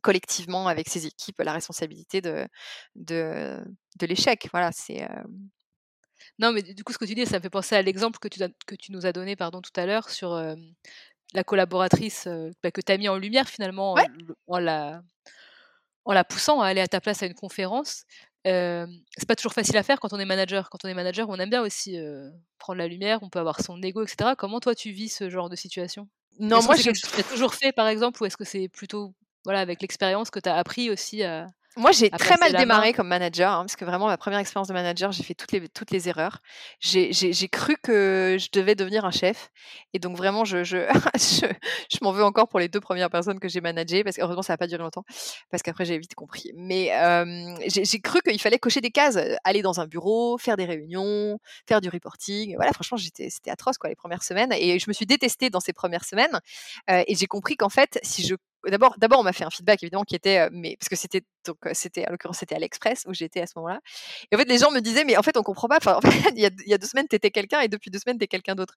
collectivement 0.01 0.67
avec 0.67 0.89
ses 0.89 1.05
équipes 1.05 1.39
la 1.39 1.53
responsabilité 1.53 2.21
de, 2.21 2.47
de 2.95 4.05
l'échec. 4.07 4.47
Voilà, 4.51 4.71
c'est 4.71 5.07
non, 6.39 6.51
mais 6.51 6.61
du 6.61 6.84
coup, 6.84 6.93
ce 6.93 6.97
que 6.97 7.05
tu 7.05 7.16
dis, 7.16 7.26
ça 7.26 7.38
me 7.38 7.41
fait 7.41 7.49
penser 7.49 7.76
à 7.76 7.82
l'exemple 7.82 8.20
que 8.20 8.28
tu, 8.28 8.39
que 8.68 8.76
tu 8.76 8.91
nous 8.91 9.05
as 9.05 9.11
donné 9.11 9.36
pardon, 9.36 9.61
tout 9.61 9.72
à 9.76 9.86
l'heure 9.86 10.09
sur 10.09 10.39
la 11.34 11.43
collaboratrice 11.43 12.28
bah, 12.63 12.72
que 12.72 12.82
tu 12.82 12.91
as 12.91 12.97
mis 12.97 13.09
en 13.09 13.18
lumière 13.18 13.47
finalement 13.47 13.95
en, 14.47 14.59
la, 14.59 15.01
en 16.05 16.13
la 16.13 16.24
poussant 16.24 16.61
à 16.61 16.68
aller 16.68 16.82
à 16.82 16.88
ta 16.88 17.01
place 17.01 17.24
à 17.24 17.26
une 17.26 17.34
conférence. 17.34 18.03
Euh, 18.47 18.86
c'est 19.18 19.28
pas 19.28 19.36
toujours 19.36 19.53
facile 19.53 19.76
à 19.78 19.84
faire 19.84 19.99
quand 19.99 20.13
on 20.13 20.20
est 20.20 20.26
manager. 20.26 20.70
Quand 20.70 20.86
on 20.86 20.88
est 20.88 20.93
manager, 20.93 21.30
on 21.30 21.36
aime 21.36 21.49
bien 21.49 21.61
aussi 21.61 21.97
prendre 22.59 22.78
la 22.78 22.88
lumière, 22.88 23.20
on 23.22 23.30
peut 23.30 23.39
avoir 23.39 23.61
son 23.61 23.82
ego, 23.82 24.03
etc. 24.03 24.32
Comment 24.38 24.59
toi 24.59 24.76
tu 24.76 24.91
vis 24.91 25.09
ce 25.09 25.30
genre 25.30 25.49
de 25.49 25.55
situation? 25.55 26.07
Non, 26.39 26.61
moi 26.63 26.76
j'ai 26.76 26.91
toujours 27.24 27.53
fait 27.53 27.72
par 27.72 27.88
exemple, 27.88 28.22
ou 28.22 28.26
est-ce 28.26 28.38
que 28.38 28.43
c'est 28.43 28.68
plutôt 28.68 29.13
voilà 29.45 29.59
avec 29.59 29.82
l'expérience 29.82 30.30
que 30.32 30.39
tu 30.39 30.49
as 30.49 30.55
appris 30.55 30.89
aussi 30.89 31.24
à, 31.24 31.47
moi, 31.78 31.91
j'ai 31.91 32.09
très 32.09 32.38
mal 32.38 32.53
démarré 32.53 32.93
comme 32.93 33.07
manager, 33.07 33.51
hein, 33.51 33.63
parce 33.63 33.76
que 33.76 33.86
vraiment, 33.86 34.07
ma 34.07 34.17
première 34.17 34.39
expérience 34.39 34.67
de 34.67 34.73
manager, 34.73 35.11
j'ai 35.11 35.23
fait 35.23 35.34
toutes 35.34 35.51
les, 35.51 35.67
toutes 35.67 35.91
les 35.91 36.07
erreurs. 36.07 36.39
J'ai 36.80 37.49
cru 37.49 37.76
que 37.84 38.38
je 38.39 38.47
devais 38.51 38.76
devenir 38.76 39.05
un 39.05 39.11
chef. 39.11 39.49
Et 39.93 39.99
donc, 39.99 40.15
vraiment, 40.15 40.45
je, 40.45 40.63
je, 40.63 40.80
je, 41.91 41.97
m'en 42.01 42.11
veux 42.11 42.23
encore 42.23 42.47
pour 42.47 42.59
les 42.59 42.69
deux 42.69 42.80
premières 42.80 43.09
personnes 43.09 43.39
que 43.39 43.49
j'ai 43.49 43.61
managées, 43.61 44.03
parce 44.03 44.15
que 44.15 44.21
heureusement, 44.21 44.41
ça 44.41 44.53
n'a 44.53 44.57
pas 44.57 44.67
duré 44.67 44.82
longtemps, 44.82 45.03
parce 45.51 45.63
qu'après, 45.63 45.86
j'ai 45.86 45.97
vite 45.97 46.15
compris. 46.15 46.51
Mais 46.55 46.91
j'ai 47.67 47.99
cru 47.99 48.21
qu'il 48.21 48.39
fallait 48.39 48.59
cocher 48.59 48.82
des 48.82 48.91
cases, 48.91 49.17
aller 49.43 49.61
dans 49.61 49.80
un 49.80 49.86
bureau, 49.86 50.38
faire 50.38 50.57
des 50.57 50.65
réunions, 50.65 51.39
faire 51.67 51.82
du 51.82 51.89
reporting. 51.89 52.55
Voilà, 52.55 52.71
franchement, 52.71 52.97
c'était 52.97 53.30
atroce, 53.49 53.78
quoi, 53.78 53.89
les 53.89 53.95
premières 53.95 54.23
semaines. 54.23 54.53
Et 54.53 54.80
je 54.80 54.86
me 54.88 54.93
suis 54.93 55.05
détestée 55.05 55.49
dans 55.49 55.59
ces 55.59 55.73
premières 55.73 56.05
semaines. 56.05 56.39
et 56.88 57.15
j'ai 57.15 57.28
compris 57.28 57.57
qu'en 57.57 57.69
fait, 57.69 57.99
si 58.01 58.26
je 58.26 58.36
d'abord, 58.72 58.95
d'abord, 58.97 59.20
on 59.20 59.24
m'a 59.24 59.34
fait 59.34 59.43
un 59.43 59.49
feedback 59.49 59.82
évidemment 59.84 60.03
qui 60.03 60.16
était, 60.16 60.49
mais 60.51 60.76
parce 60.80 60.89
que 60.89 60.95
c'était 60.95 61.22
donc 61.45 61.57
c'était 61.74 62.05
à 62.05 62.11
l'occurrence 62.11 62.38
c'était 62.39 62.55
à 62.55 62.59
l'Express 62.59 63.03
où 63.07 63.13
j'étais 63.13 63.41
à 63.41 63.47
ce 63.47 63.53
moment-là. 63.57 63.80
Et 64.32 64.36
en 64.36 64.39
fait, 64.39 64.49
les 64.49 64.57
gens 64.57 64.72
me 64.72 64.80
disaient, 64.80 65.03
mais 65.05 65.18
en 65.18 65.24
fait, 65.24 65.38
on 65.38 65.43
comprend 65.43 65.68
pas. 65.68 65.80
Y 66.36 66.45
a, 66.45 66.49
il, 66.66 66.70
y 66.70 66.74
a, 66.74 66.78
deux 66.78 66.88
semaines, 66.88 67.07
t'étais 67.07 67.32
quelqu'un 67.32 67.61
et 67.61 67.68
depuis 67.68 67.91
deux 67.91 67.99
semaines, 67.99 68.18
t'es 68.18 68.28
quelqu'un 68.28 68.55
d'autre. 68.55 68.76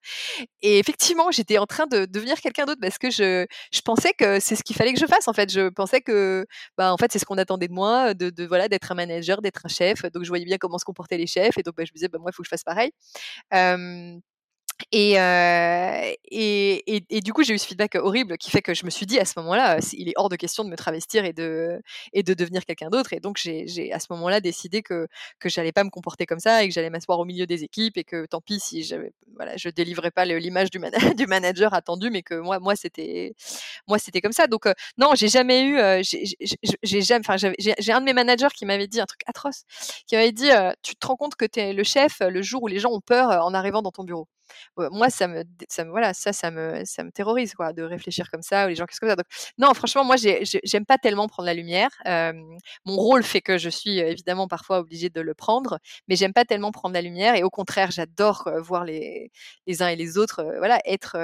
Et 0.63 0.79
effectivement, 0.79 1.31
j'étais 1.31 1.59
en 1.59 1.67
train 1.67 1.87
de 1.87 2.05
devenir 2.05 2.41
quelqu'un 2.41 2.67
d'autre 2.67 2.81
parce 2.81 2.99
que 2.99 3.11
je, 3.11 3.47
je 3.73 3.81
pensais 3.81 4.13
que 4.13 4.39
c'est 4.41 4.55
ce 4.57 4.63
qu'il 4.63 4.77
fallait 4.77 4.93
que 4.93 5.01
je 5.01 5.07
fasse. 5.07 5.29
En 5.29 5.33
fait, 5.33 5.51
je 5.51 5.69
pensais 5.71 6.01
que, 6.01 6.47
bah, 6.77 6.93
en 6.93 6.97
fait, 6.97 7.13
c'est 7.13 7.19
ce 7.19 7.25
qu'on 7.25 7.39
attendait 7.39 7.69
de 7.69 7.73
moi, 7.73 8.15
de, 8.15 8.31
de 8.31 8.45
voilà, 8.47 8.69
d'être 8.69 8.93
un 8.93 8.95
manager, 8.95 9.41
d'être 9.43 9.63
un 9.65 9.69
chef. 9.69 10.03
Donc, 10.13 10.25
je 10.25 10.29
voyais 10.29 10.45
bien 10.45 10.59
comment 10.59 10.79
se 10.79 10.85
comportaient 10.85 11.19
les 11.19 11.27
chefs 11.27 11.59
et 11.59 11.63
donc, 11.63 11.75
bah, 11.77 11.85
je 11.85 11.93
me 11.93 11.95
disais, 11.95 12.09
bah, 12.09 12.19
moi, 12.19 12.31
il 12.33 12.35
faut 12.35 12.43
que 12.43 12.47
je 12.47 12.51
fasse 12.51 12.65
pareil. 12.65 12.93
Et, 14.93 15.15
et, 16.31 17.05
et, 17.11 17.21
du 17.21 17.33
coup, 17.33 17.43
j'ai 17.43 17.55
eu 17.55 17.59
ce 17.59 17.67
feedback 17.67 17.97
horrible 17.97 18.39
qui 18.39 18.51
fait 18.51 18.63
que 18.63 18.75
je 18.75 18.85
me 18.85 18.91
suis 18.91 19.07
dit 19.07 19.19
à 19.19 19.25
ce 19.25 19.35
moment-là, 19.39 19.79
il 19.93 20.09
est 20.09 20.13
hors 20.17 20.29
de 20.29 20.37
question 20.37 20.65
de 20.65 20.71
me 20.71 20.77
travestir 20.77 21.25
et 21.25 21.33
de, 21.33 21.81
et 22.13 22.23
de 22.23 22.35
devenir 22.35 22.65
quelqu'un 22.65 22.89
d'autre. 22.89 23.13
Et 23.13 23.21
donc, 23.21 23.39
j'ai 23.39 23.93
à 23.93 23.99
ce 23.99 24.07
moment-là 24.11 24.41
décidé 24.41 24.83
que, 24.83 25.09
que 25.41 25.49
j'allais 25.49 25.73
pas 25.73 25.85
me 25.85 25.91
comporter 25.91 26.27
comme 26.27 26.39
ça 26.39 26.63
et 26.63 26.69
que 26.69 26.75
j'allais 26.75 26.91
m'asseoir 26.91 27.19
au 27.19 27.25
milieu 27.25 27.47
des 27.47 27.65
équipes 27.65 27.97
et 27.99 28.05
que 28.05 28.27
tant 28.27 28.41
pis 28.41 28.61
si 28.61 28.89
voilà, 29.37 29.57
je 29.57 29.69
délivrais 29.69 30.11
pas 30.11 30.25
l'image 30.25 30.71
du, 31.17 31.27
manager 31.27 31.75
attendu, 31.75 32.11
mais 32.11 32.23
que 32.23 32.35
moi, 32.35 32.59
moi 32.61 32.77
c'était 32.77 33.35
moi 33.87 33.99
c'était 33.99 34.21
comme 34.21 34.33
ça. 34.33 34.47
Donc, 34.47 34.67
non, 34.97 35.15
j'ai 35.15 35.29
jamais 35.29 35.65
eu, 35.65 35.79
j'ai 36.03 36.25
j'ai 36.83 37.93
un 37.93 38.01
de 38.01 38.05
mes 38.05 38.13
managers 38.13 38.49
qui 38.55 38.65
m'avait 38.67 38.87
dit 38.87 39.01
un 39.01 39.07
truc 39.07 39.21
atroce, 39.27 39.65
qui 40.07 40.17
m'avait 40.17 40.33
dit, 40.33 40.51
tu 40.83 40.97
te 40.97 41.07
rends 41.07 41.17
compte 41.17 41.35
que 41.37 41.45
tu 41.47 41.61
es 41.61 41.73
le 41.73 41.85
chef 41.85 42.21
le 42.21 42.43
jour 42.43 42.63
où 42.63 42.67
les 42.69 42.79
gens 42.79 42.91
ont 42.91 43.01
peur 43.01 43.45
en 43.45 43.55
arrivant 43.55 43.83
dans 43.83 43.93
ton 43.93 44.05
bureau? 44.05 44.29
Moi 44.77 45.11
ça 45.11 45.29
me, 45.29 45.45
ça 45.69 45.85
me 45.85 45.91
voilà 45.91 46.15
ça 46.15 46.33
ça 46.33 46.51
me 46.51 46.85
ça 46.85 47.05
me 47.05 47.11
terrorise 47.11 47.55
quoi 47.55 47.73
de 47.73 47.83
réfléchir 47.83 48.31
comme 48.31 48.43
ça 48.43 48.67
ou 48.67 48.69
les 48.69 48.75
gens 48.75 48.87
qu'est-ce 48.87 49.01
que 49.01 49.09
ça. 49.09 49.17
Donc 49.17 49.27
non 49.59 49.73
franchement 49.75 50.05
moi 50.05 50.17
j'aime 50.17 50.87
pas 50.87 50.99
tellement 50.99 51.27
prendre 51.29 51.47
la 51.47 51.55
lumière 51.55 51.91
mon 52.85 52.97
rôle 52.97 53.23
fait 53.23 53.41
que 53.41 53.59
je 53.59 53.69
suis 53.69 53.99
évidemment 53.99 54.49
parfois 54.49 54.79
obligée 54.81 55.11
de 55.11 55.21
le 55.21 55.35
prendre 55.35 55.79
mais 56.09 56.17
j'aime 56.17 56.33
pas 56.33 56.45
tellement 56.45 56.73
prendre 56.73 56.95
la 56.95 57.03
lumière 57.03 57.35
et 57.35 57.43
au 57.43 57.51
contraire 57.51 57.91
j'adore 57.91 58.49
voir 58.59 58.85
les 58.85 59.31
les 59.67 59.83
uns 59.83 59.89
et 59.89 59.97
les 59.97 60.19
autres 60.19 60.43
voilà 60.59 60.81
être 60.85 61.17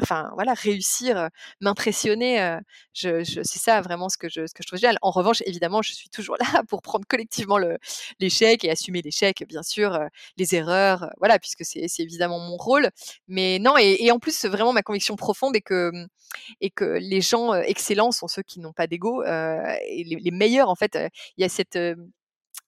enfin 0.00 0.30
voilà 0.34 0.54
réussir 0.54 1.28
m'impressionner 1.60 2.58
c'est 2.94 3.24
ça 3.58 3.80
vraiment 3.80 4.08
ce 4.08 4.18
que 4.18 4.28
je 4.28 4.46
ce 4.46 4.54
que 4.54 4.62
je 4.62 4.66
trouve 4.68 4.78
génial. 4.78 4.98
En 5.02 5.10
revanche 5.10 5.42
évidemment 5.46 5.82
je 5.82 5.92
suis 5.92 6.08
toujours 6.08 6.36
là 6.38 6.62
pour 6.68 6.82
prendre 6.82 7.06
collectivement 7.06 7.58
le 7.58 7.78
l'échec 8.20 8.64
et 8.64 8.70
assumer 8.70 9.02
l'échec 9.02 9.44
bien 9.48 9.62
sûr 9.62 9.98
les 10.36 10.54
erreurs 10.54 11.10
voilà 11.18 11.38
puisque 11.38 11.64
c'est 11.64 11.86
évidemment 11.98 12.38
rôle. 12.56 12.90
Mais 13.28 13.58
non, 13.58 13.76
et, 13.78 14.10
en 14.10 14.18
plus, 14.18 14.44
vraiment, 14.44 14.72
ma 14.72 14.82
conviction 14.82 15.16
profonde 15.16 15.56
est 15.56 15.60
que, 15.60 15.92
et 16.60 16.70
que 16.70 16.84
les 16.84 17.20
gens 17.20 17.54
excellents 17.54 18.12
sont 18.12 18.28
ceux 18.28 18.42
qui 18.42 18.60
n'ont 18.60 18.72
pas 18.72 18.86
d'ego. 18.86 19.22
et 19.24 20.04
les, 20.04 20.30
meilleurs, 20.30 20.68
en 20.68 20.76
fait, 20.76 20.98
il 21.36 21.42
y 21.42 21.44
a 21.44 21.48
cette 21.48 21.78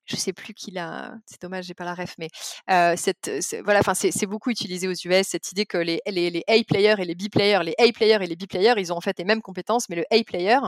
je 0.06 0.16
sais 0.16 0.32
plus 0.32 0.54
qui 0.54 0.70
l'a, 0.70 1.14
c'est 1.26 1.40
dommage, 1.40 1.66
j'ai 1.66 1.74
pas 1.74 1.84
la 1.84 1.94
ref, 1.94 2.14
mais 2.18 2.28
euh, 2.70 2.94
cette, 2.96 3.30
voilà, 3.64 3.80
enfin 3.80 3.94
c'est 3.94 4.26
beaucoup 4.26 4.50
utilisé 4.50 4.88
aux 4.88 4.92
US 4.92 5.26
cette 5.28 5.50
idée 5.52 5.66
que 5.66 5.78
les, 5.78 6.00
les, 6.06 6.42
A 6.48 6.62
players 6.64 6.96
et 6.98 7.04
les 7.04 7.14
B 7.14 7.28
players, 7.30 7.60
les 7.62 7.74
A 7.78 7.90
players 7.92 8.18
et 8.20 8.26
les 8.26 8.36
B 8.36 8.46
players, 8.46 8.74
ils 8.78 8.92
ont 8.92 8.96
en 8.96 9.00
fait 9.00 9.18
les 9.18 9.24
mêmes 9.24 9.42
compétences, 9.42 9.88
mais 9.88 9.96
le 9.96 10.04
A 10.10 10.22
player, 10.24 10.58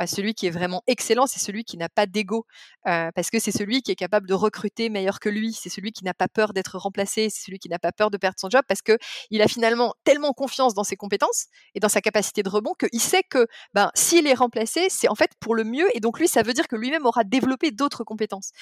euh, 0.00 0.06
celui 0.06 0.34
qui 0.34 0.46
est 0.46 0.50
vraiment 0.50 0.82
excellent, 0.86 1.26
c'est 1.26 1.40
celui 1.40 1.64
qui 1.64 1.76
n'a 1.76 1.88
pas 1.88 2.06
d'ego, 2.06 2.46
parce 2.84 3.30
que 3.30 3.38
c'est 3.38 3.52
celui 3.52 3.82
qui 3.82 3.90
est 3.90 3.96
capable 3.96 4.26
de 4.26 4.34
recruter 4.34 4.88
meilleur 4.88 5.20
que 5.20 5.28
lui, 5.28 5.52
c'est 5.52 5.68
celui 5.68 5.92
qui 5.92 6.04
n'a 6.04 6.14
pas 6.14 6.28
peur 6.28 6.52
d'être 6.52 6.78
remplacé, 6.78 7.28
c'est 7.30 7.44
celui 7.44 7.58
qui 7.58 7.68
n'a 7.68 7.78
pas 7.78 7.92
peur 7.92 8.10
de 8.10 8.16
perdre 8.16 8.38
son 8.38 8.48
job, 8.48 8.62
parce 8.66 8.82
que 8.82 8.96
il 9.30 9.42
a 9.42 9.48
finalement 9.48 9.94
tellement 10.04 10.32
confiance 10.32 10.74
dans 10.74 10.84
ses 10.84 10.96
compétences 10.96 11.46
et 11.74 11.80
dans 11.80 11.88
sa 11.88 12.00
capacité 12.00 12.42
de 12.42 12.48
rebond 12.48 12.74
qu'il 12.74 13.00
sait 13.00 13.22
que 13.22 13.46
ben 13.74 13.90
s'il 13.94 14.26
est 14.26 14.34
remplacé, 14.34 14.88
c'est 14.88 15.08
en 15.08 15.14
fait 15.14 15.30
pour 15.40 15.54
le 15.54 15.64
mieux, 15.64 15.86
et 15.94 16.00
donc 16.00 16.18
lui, 16.18 16.28
ça 16.28 16.42
veut 16.42 16.54
dire 16.54 16.68
que 16.68 16.76
lui-même 16.76 17.06
aura 17.06 17.24
développé 17.24 17.70
d'autres 17.70 18.04
compétences 18.04 18.52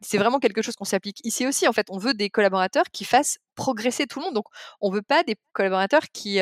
c'est 0.00 0.18
vraiment 0.18 0.38
quelque 0.38 0.62
chose 0.62 0.76
qu'on 0.76 0.84
s'applique 0.84 1.20
ici 1.24 1.46
aussi. 1.46 1.68
En 1.68 1.72
fait, 1.72 1.86
on 1.90 1.98
veut 1.98 2.14
des 2.14 2.30
collaborateurs 2.30 2.84
qui 2.92 3.04
fassent 3.04 3.38
progresser 3.54 4.06
tout 4.06 4.20
le 4.20 4.26
monde. 4.26 4.34
Donc, 4.34 4.46
on 4.80 4.90
veut 4.90 5.02
pas 5.02 5.22
des 5.22 5.36
collaborateurs 5.52 6.02
qui, 6.12 6.40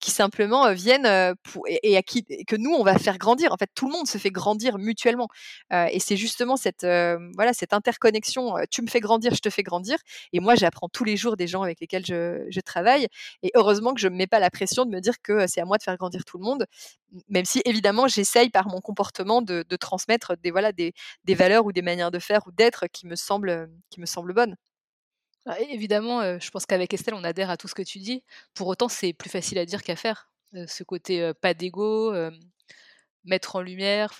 qui 0.00 0.10
simplement 0.10 0.72
viennent 0.72 1.34
pour, 1.42 1.64
et, 1.68 1.96
à 1.96 2.02
qui 2.02 2.24
que 2.46 2.56
nous 2.56 2.72
on 2.72 2.84
va 2.84 2.98
faire 2.98 3.18
grandir. 3.18 3.52
En 3.52 3.56
fait, 3.56 3.70
tout 3.74 3.86
le 3.86 3.92
monde 3.92 4.06
se 4.06 4.18
fait 4.18 4.30
grandir 4.30 4.78
mutuellement. 4.78 5.28
et 5.72 5.98
c'est 6.00 6.16
justement 6.16 6.56
cette 6.56 6.84
voilà 6.84 7.52
cette 7.52 7.72
interconnexion. 7.72 8.54
tu 8.70 8.82
me 8.82 8.88
fais 8.88 9.00
grandir, 9.00 9.34
je 9.34 9.40
te 9.40 9.50
fais 9.50 9.62
grandir. 9.62 9.98
Et 10.32 10.40
moi, 10.40 10.54
j'apprends 10.54 10.88
tous 10.88 11.04
les 11.04 11.16
jours 11.16 11.36
des 11.36 11.46
gens 11.46 11.62
avec 11.62 11.80
lesquels 11.80 12.06
je, 12.06 12.60
travaille. 12.60 13.08
Et 13.42 13.50
heureusement 13.54 13.94
que 13.94 14.00
je 14.00 14.08
me 14.08 14.16
mets 14.16 14.26
pas 14.26 14.38
la 14.38 14.50
pression 14.50 14.84
de 14.84 14.90
me 14.90 15.00
dire 15.00 15.14
que 15.22 15.46
c'est 15.46 15.60
à 15.60 15.64
moi 15.64 15.78
de 15.78 15.82
faire 15.82 15.96
grandir 15.96 16.24
tout 16.24 16.38
le 16.38 16.44
monde, 16.44 16.66
même 17.28 17.44
si 17.44 17.62
évidemment 17.64 18.06
j'essaye 18.08 18.50
par 18.50 18.68
mon 18.68 18.80
comportement 18.80 19.42
de, 19.42 19.64
transmettre 19.76 20.36
des 20.36 20.50
voilà 20.50 20.72
des, 20.72 20.92
des 21.24 21.34
valeurs 21.34 21.64
ou 21.64 21.72
des 21.72 21.82
manières 21.82 22.10
de 22.10 22.18
faire 22.18 22.42
ou 22.46 22.52
d'être 22.52 22.86
qui 22.92 23.06
qui 23.90 24.00
me 24.00 24.06
semblent 24.06 24.34
bonnes. 24.34 24.56
Ah, 25.52 25.58
évidemment, 25.68 26.38
je 26.38 26.50
pense 26.50 26.64
qu'avec 26.64 26.94
Estelle, 26.94 27.14
on 27.14 27.24
adhère 27.24 27.50
à 27.50 27.56
tout 27.56 27.66
ce 27.66 27.74
que 27.74 27.82
tu 27.82 27.98
dis. 27.98 28.22
Pour 28.54 28.68
autant, 28.68 28.88
c'est 28.88 29.12
plus 29.12 29.30
facile 29.30 29.58
à 29.58 29.66
dire 29.66 29.82
qu'à 29.82 29.96
faire. 29.96 30.30
ce 30.54 30.84
côté 30.84 31.32
pas 31.40 31.54
d'ego, 31.54 32.14
mettre 33.24 33.56
en 33.56 33.60
lumière. 33.60 34.10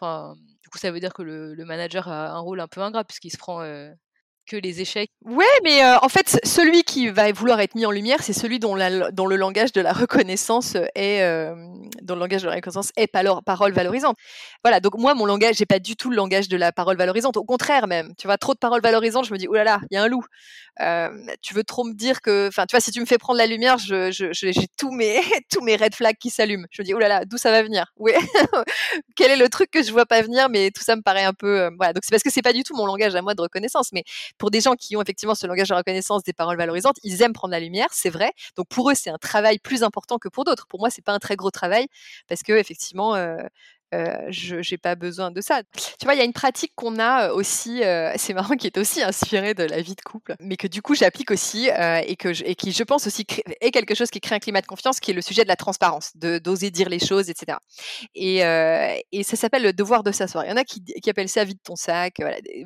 Du 0.61 0.69
coup, 0.71 0.79
ça 0.79 0.91
veut 0.91 0.99
dire 0.99 1.15
que 1.15 1.23
le, 1.23 1.55
le, 1.55 1.65
manager 1.65 2.09
a 2.09 2.31
un 2.31 2.41
rôle 2.41 2.59
un 2.61 2.67
peu 2.67 2.81
ingrat 2.81 3.05
puisqu'il 3.05 3.31
se 3.31 3.39
prend 3.39 3.61
les 4.57 4.81
échecs. 4.81 5.11
Ouais, 5.25 5.45
mais 5.63 5.83
euh, 5.83 5.99
en 6.03 6.09
fait, 6.09 6.39
celui 6.45 6.83
qui 6.83 7.09
va 7.09 7.31
vouloir 7.33 7.61
être 7.61 7.75
mis 7.75 7.87
en 7.87 7.91
lumière, 7.91 8.23
c'est 8.23 8.33
celui 8.33 8.59
dont, 8.59 8.75
le 8.75 9.37
langage 9.37 9.73
de 9.73 9.81
la 9.81 9.93
reconnaissance 9.93 10.77
est, 10.95 11.23
euh, 11.23 11.55
le 12.09 12.15
langage 12.15 12.43
de 12.43 12.49
la 12.49 12.57
reconnaissance 12.57 12.93
est 12.97 13.07
parole 13.07 13.73
valorisante. 13.73 14.17
Voilà. 14.65 14.81
Donc 14.81 14.95
moi, 14.99 15.15
mon 15.15 15.27
langage, 15.27 15.57
j'ai 15.57 15.67
pas 15.67 15.79
du 15.79 15.97
tout 15.97 16.11
le 16.11 16.17
langage 16.17 16.49
de 16.49 16.57
la 16.57 16.73
parole 16.73 16.97
valorisante. 16.97 17.37
Au 17.37 17.45
contraire, 17.45 17.87
même. 17.87 18.15
Tu 18.17 18.27
vois, 18.27 18.39
trop 18.39 18.55
de 18.55 18.59
paroles 18.59 18.83
valorisantes, 18.83 19.27
je 19.27 19.33
me 19.33 19.39
dis, 19.39 19.47
oh 19.49 19.55
là 19.55 19.65
là, 19.65 19.81
il 19.91 19.95
y 19.95 19.99
a 19.99 20.03
un 20.03 20.09
loup. 20.09 20.25
Euh, 20.81 21.11
tu 21.43 21.55
veux 21.55 21.65
trop 21.65 21.85
me 21.85 21.95
dire 21.95 22.21
que, 22.21 22.49
enfin, 22.49 22.67
tu 22.67 22.75
vois, 22.75 22.81
si 22.81 22.91
tu 22.91 23.01
me 23.01 23.07
fais 23.07 23.19
prendre 23.19 23.39
la 23.39 23.47
lumière, 23.47 23.77
j'ai 23.79 24.53
tous 24.79 24.91
mes, 24.91 25.21
tous 25.53 25.61
mes 25.61 25.77
red 25.77 25.95
flags 25.95 26.17
qui 26.19 26.31
s'allument. 26.31 26.67
Je 26.71 26.83
me 26.83 26.87
dis, 26.87 26.95
oh 26.95 26.99
là 26.99 27.09
là, 27.09 27.25
d'où 27.25 27.37
ça 27.37 27.51
va 27.51 27.63
venir? 27.63 27.93
Oui. 27.97 28.13
Quel 29.17 29.31
est 29.31 29.37
le 29.37 29.49
truc 29.49 29.71
que 29.71 29.83
je 29.83 29.93
vois 29.93 30.07
pas 30.07 30.23
venir, 30.23 30.49
mais 30.49 30.71
tout 30.71 30.83
ça 30.83 30.97
me 30.97 31.03
paraît 31.03 31.25
un 31.25 31.35
peu, 31.35 31.69
voilà. 31.77 31.93
Donc 31.93 32.05
c'est 32.05 32.11
parce 32.11 32.23
que 32.23 32.31
c'est 32.31 32.43
pas 32.43 32.53
du 32.53 32.63
tout 32.63 32.75
mon 32.75 32.87
langage 32.87 33.15
à 33.15 33.23
moi 33.23 33.35
de 33.35 33.43
reconnaissance, 33.43 33.91
mais 33.93 34.05
pour 34.41 34.51
des 34.51 34.63
gens 34.63 34.75
qui 34.75 34.97
ont 34.97 35.03
effectivement 35.03 35.35
ce 35.35 35.47
langage 35.47 35.69
de 35.69 35.75
reconnaissance 35.75 36.25
des 36.25 36.33
paroles 36.33 36.57
valorisantes, 36.57 36.97
ils 37.05 37.21
aiment 37.23 37.35
prendre 37.35 37.53
la 37.53 37.61
lumière, 37.61 37.89
c'est 37.93 38.09
vrai. 38.09 38.33
Donc 38.57 38.69
pour 38.69 38.91
eux, 38.91 38.95
c'est 38.95 39.11
un 39.11 39.19
travail 39.19 39.59
plus 39.59 39.83
important 39.83 40.19
que 40.19 40.29
pour 40.31 40.45
d'autres. 40.45 40.67
Pour 40.67 40.81
moi, 40.81 40.89
c'est 40.91 41.05
pas 41.05 41.13
un 41.13 41.19
très 41.19 41.37
gros 41.37 41.51
travail 41.51 41.87
parce 42.27 42.43
que 42.43 42.55
effectivement, 42.55 43.15
euh, 43.17 43.37
euh, 43.93 44.27
je 44.31 44.57
n'ai 44.57 44.79
pas 44.79 44.95
besoin 44.95 45.31
de 45.31 45.41
ça. 45.41 45.63
Tu 45.75 46.05
vois, 46.05 46.15
il 46.15 46.19
y 46.19 46.21
a 46.21 46.25
une 46.25 46.33
pratique 46.33 46.73
qu'on 46.77 46.99
a 46.99 47.29
euh, 47.29 47.35
aussi, 47.35 47.83
euh, 47.83 48.13
c'est 48.17 48.35
marrant, 48.35 48.57
qui 48.57 48.67
est 48.67 48.79
aussi 48.79 49.03
inspirée 49.03 49.55
de 49.55 49.65
la 49.65 49.81
vie 49.81 49.95
de 49.95 50.01
couple, 50.01 50.37
mais 50.41 50.57
que 50.57 50.67
du 50.67 50.83
coup 50.83 50.95
j'applique 50.95 51.31
aussi 51.31 51.69
et, 51.69 52.17
que 52.17 52.29
et 52.45 52.55
qui, 52.55 52.73
je 52.73 52.83
pense 52.83 53.07
aussi, 53.07 53.27
est 53.61 53.71
quelque 53.71 53.95
chose 53.95 54.11
qui 54.11 54.21
crée 54.21 54.35
un 54.37 54.39
climat 54.39 54.61
de 54.61 54.67
confiance, 54.67 55.01
qui 55.01 55.11
est 55.11 55.15
le 55.15 55.23
sujet 55.23 55.43
de 55.43 55.49
la 55.49 55.57
transparence, 55.57 56.13
d'oser 56.15 56.71
dire 56.71 56.89
les 56.89 56.99
choses, 56.99 57.31
etc. 57.31 57.59
Et, 58.15 58.41
ça 59.23 59.37
s'appelle 59.37 59.63
le 59.63 59.73
devoir 59.73 60.03
de 60.03 60.13
s'asseoir. 60.13 60.45
Il 60.45 60.51
y 60.51 60.53
en 60.53 60.57
a 60.57 60.65
qui, 60.65 60.83
qui 60.83 61.11
appellent 61.11 61.29
ça 61.29 61.45
vide 61.45 61.59
ton 61.63 61.77
sac. 61.77 62.21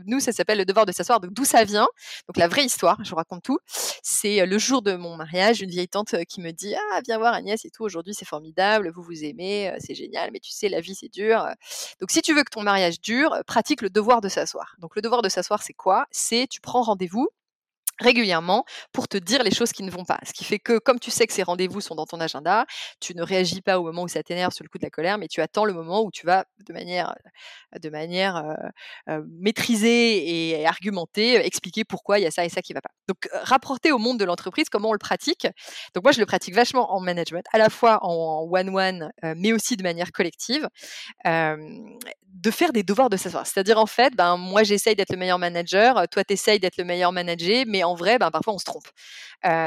Nous, 0.06 0.20
ça 0.20 0.32
s'appelle 0.32 0.58
le 0.58 0.64
devoir 0.64 0.86
de 0.86 0.92
s'asseoir. 0.92 1.20
Donc 1.20 1.32
d'où 1.34 1.44
ça 1.44 1.64
vient 1.64 1.86
Donc 2.28 2.36
la 2.36 2.48
vraie 2.48 2.64
histoire, 2.64 2.98
je 3.04 3.10
vous 3.10 3.16
raconte 3.16 3.42
tout. 3.42 3.58
C'est 4.02 4.46
le 4.46 4.58
jour 4.58 4.82
de 4.82 4.94
mon 4.94 5.16
mariage, 5.16 5.60
une 5.60 5.70
vieille 5.70 5.88
tante 5.88 6.14
qui 6.26 6.40
me 6.40 6.52
dit 6.52 6.74
ah 6.74 7.00
viens 7.06 7.18
voir 7.18 7.34
Agnès 7.34 7.64
et 7.64 7.70
tout. 7.70 7.82
Aujourd'hui 7.82 8.14
c'est 8.14 8.24
formidable, 8.24 8.90
vous 8.94 9.02
vous 9.02 9.24
aimez, 9.24 9.74
c'est 9.78 9.94
génial, 9.94 10.30
mais 10.32 10.40
tu 10.40 10.52
sais 10.52 10.68
la 10.68 10.80
vie 10.80 10.94
c'est 10.94 11.13
dur. 11.14 11.46
Donc 12.00 12.10
si 12.10 12.20
tu 12.22 12.34
veux 12.34 12.42
que 12.44 12.50
ton 12.50 12.62
mariage 12.62 13.00
dure, 13.00 13.36
pratique 13.46 13.80
le 13.80 13.90
devoir 13.90 14.20
de 14.20 14.28
s'asseoir. 14.28 14.76
Donc 14.78 14.96
le 14.96 15.02
devoir 15.02 15.22
de 15.22 15.28
s'asseoir, 15.28 15.62
c'est 15.62 15.72
quoi? 15.72 16.06
C'est 16.10 16.46
tu 16.48 16.60
prends 16.60 16.82
rendez-vous 16.82 17.28
régulièrement 18.00 18.64
pour 18.92 19.08
te 19.08 19.16
dire 19.16 19.42
les 19.42 19.50
choses 19.50 19.72
qui 19.72 19.82
ne 19.82 19.90
vont 19.90 20.04
pas. 20.04 20.18
Ce 20.26 20.32
qui 20.32 20.44
fait 20.44 20.58
que, 20.58 20.78
comme 20.78 20.98
tu 20.98 21.10
sais 21.10 21.26
que 21.26 21.32
ces 21.32 21.42
rendez-vous 21.42 21.80
sont 21.80 21.94
dans 21.94 22.06
ton 22.06 22.20
agenda, 22.20 22.66
tu 23.00 23.14
ne 23.14 23.22
réagis 23.22 23.60
pas 23.60 23.78
au 23.78 23.84
moment 23.84 24.02
où 24.02 24.08
ça 24.08 24.22
t'énerve 24.22 24.52
sur 24.52 24.64
le 24.64 24.68
coup 24.68 24.78
de 24.78 24.84
la 24.84 24.90
colère, 24.90 25.18
mais 25.18 25.28
tu 25.28 25.40
attends 25.40 25.64
le 25.64 25.72
moment 25.72 26.02
où 26.02 26.10
tu 26.10 26.26
vas 26.26 26.44
de 26.66 26.72
manière, 26.72 27.14
de 27.80 27.90
manière 27.90 28.36
euh, 28.36 28.54
euh, 29.08 29.22
maîtrisée 29.40 30.58
et 30.58 30.66
argumentée 30.66 31.44
expliquer 31.44 31.84
pourquoi 31.84 32.18
il 32.18 32.22
y 32.22 32.26
a 32.26 32.30
ça 32.30 32.44
et 32.44 32.48
ça 32.48 32.62
qui 32.62 32.72
va 32.72 32.80
pas. 32.80 32.90
Donc, 33.08 33.26
euh, 33.26 33.38
rapporter 33.42 33.92
au 33.92 33.98
monde 33.98 34.18
de 34.18 34.24
l'entreprise 34.24 34.68
comment 34.68 34.90
on 34.90 34.92
le 34.92 34.98
pratique. 34.98 35.46
Donc, 35.94 36.04
moi, 36.04 36.12
je 36.12 36.20
le 36.20 36.26
pratique 36.26 36.54
vachement 36.54 36.94
en 36.94 37.00
management, 37.00 37.44
à 37.52 37.58
la 37.58 37.70
fois 37.70 37.98
en 38.02 38.46
one-one, 38.50 39.10
mais 39.36 39.52
aussi 39.52 39.76
de 39.76 39.82
manière 39.82 40.12
collective, 40.12 40.68
de 41.24 42.50
faire 42.50 42.72
des 42.72 42.82
devoirs 42.82 43.10
de 43.10 43.16
s'asseoir. 43.16 43.46
C'est-à-dire, 43.46 43.78
en 43.78 43.86
fait, 43.86 44.14
ben, 44.16 44.36
moi, 44.36 44.62
j'essaye 44.62 44.96
d'être 44.96 45.12
le 45.12 45.18
meilleur 45.18 45.38
manager, 45.38 46.06
toi, 46.08 46.24
tu 46.24 46.34
essayes 46.34 46.58
d'être 46.58 46.76
le 46.76 46.84
meilleur 46.84 47.12
manager, 47.12 47.64
mais 47.66 47.83
en 47.84 47.94
vrai, 47.94 48.18
ben, 48.18 48.30
parfois 48.30 48.54
on 48.54 48.58
se 48.58 48.64
trompe. 48.64 48.88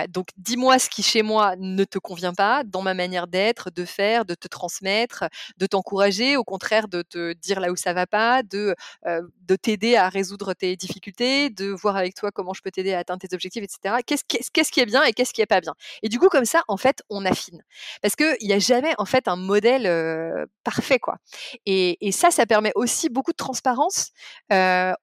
donc 0.10 0.28
dis-moi 0.38 0.80
ce 0.80 0.90
qui 0.90 1.04
chez 1.04 1.22
moi 1.24 1.56
ne 1.58 1.84
te 1.84 2.00
convient 2.00 2.34
pas 2.34 2.64
dans 2.66 2.82
ma 2.82 2.94
manière 2.94 3.28
d'être, 3.28 3.70
de 3.72 3.86
faire, 3.86 4.26
de 4.26 4.36
te 4.36 4.48
transmettre, 4.48 5.26
de 5.58 5.66
t'encourager, 5.66 6.38
au 6.38 6.44
contraire 6.44 6.88
de 6.88 7.02
te 7.02 7.34
dire 7.34 7.60
là 7.60 7.72
où 7.72 7.76
ça 7.76 7.94
va 7.94 8.08
pas, 8.08 8.44
de, 8.44 8.76
de 9.06 9.56
t'aider 9.56 9.96
à 9.96 10.10
résoudre 10.10 10.54
tes 10.54 10.76
difficultés, 10.76 11.50
de 11.50 11.68
voir 11.68 11.96
avec 11.96 12.16
toi 12.16 12.32
comment 12.32 12.54
je 12.54 12.62
peux 12.62 12.72
t'aider 12.72 12.94
à 12.94 13.00
atteindre 13.00 13.22
tes 13.28 13.34
objectifs, 13.34 13.64
etc. 13.64 13.98
Qu'est-ce 14.06 14.24
qu'est-ce 14.28 14.72
qui 14.72 14.80
est 14.80 14.86
bien 14.86 15.04
et 15.04 15.14
qu'est-ce 15.14 15.34
qui 15.34 15.42
est 15.42 15.46
pas 15.46 15.62
bien? 15.62 15.76
Et 16.04 16.10
du 16.10 16.20
coup, 16.20 16.30
comme 16.30 16.46
ça, 16.46 16.64
en 16.68 16.78
fait, 16.78 17.04
on 17.10 17.26
affine. 17.26 17.64
Parce 18.02 18.16
qu'il 18.16 18.38
n'y 18.42 18.54
a 18.54 18.60
jamais 18.60 18.94
en 18.98 19.06
fait 19.06 19.28
un 19.28 19.36
modèle 19.36 20.48
parfait, 20.64 21.00
quoi. 21.00 21.18
Et, 21.66 21.98
et, 22.08 22.12
ça, 22.12 22.32
ça 22.32 22.46
permet 22.46 22.72
aussi 22.76 23.10
beaucoup 23.10 23.32
de 23.32 23.38
transparence 23.38 24.12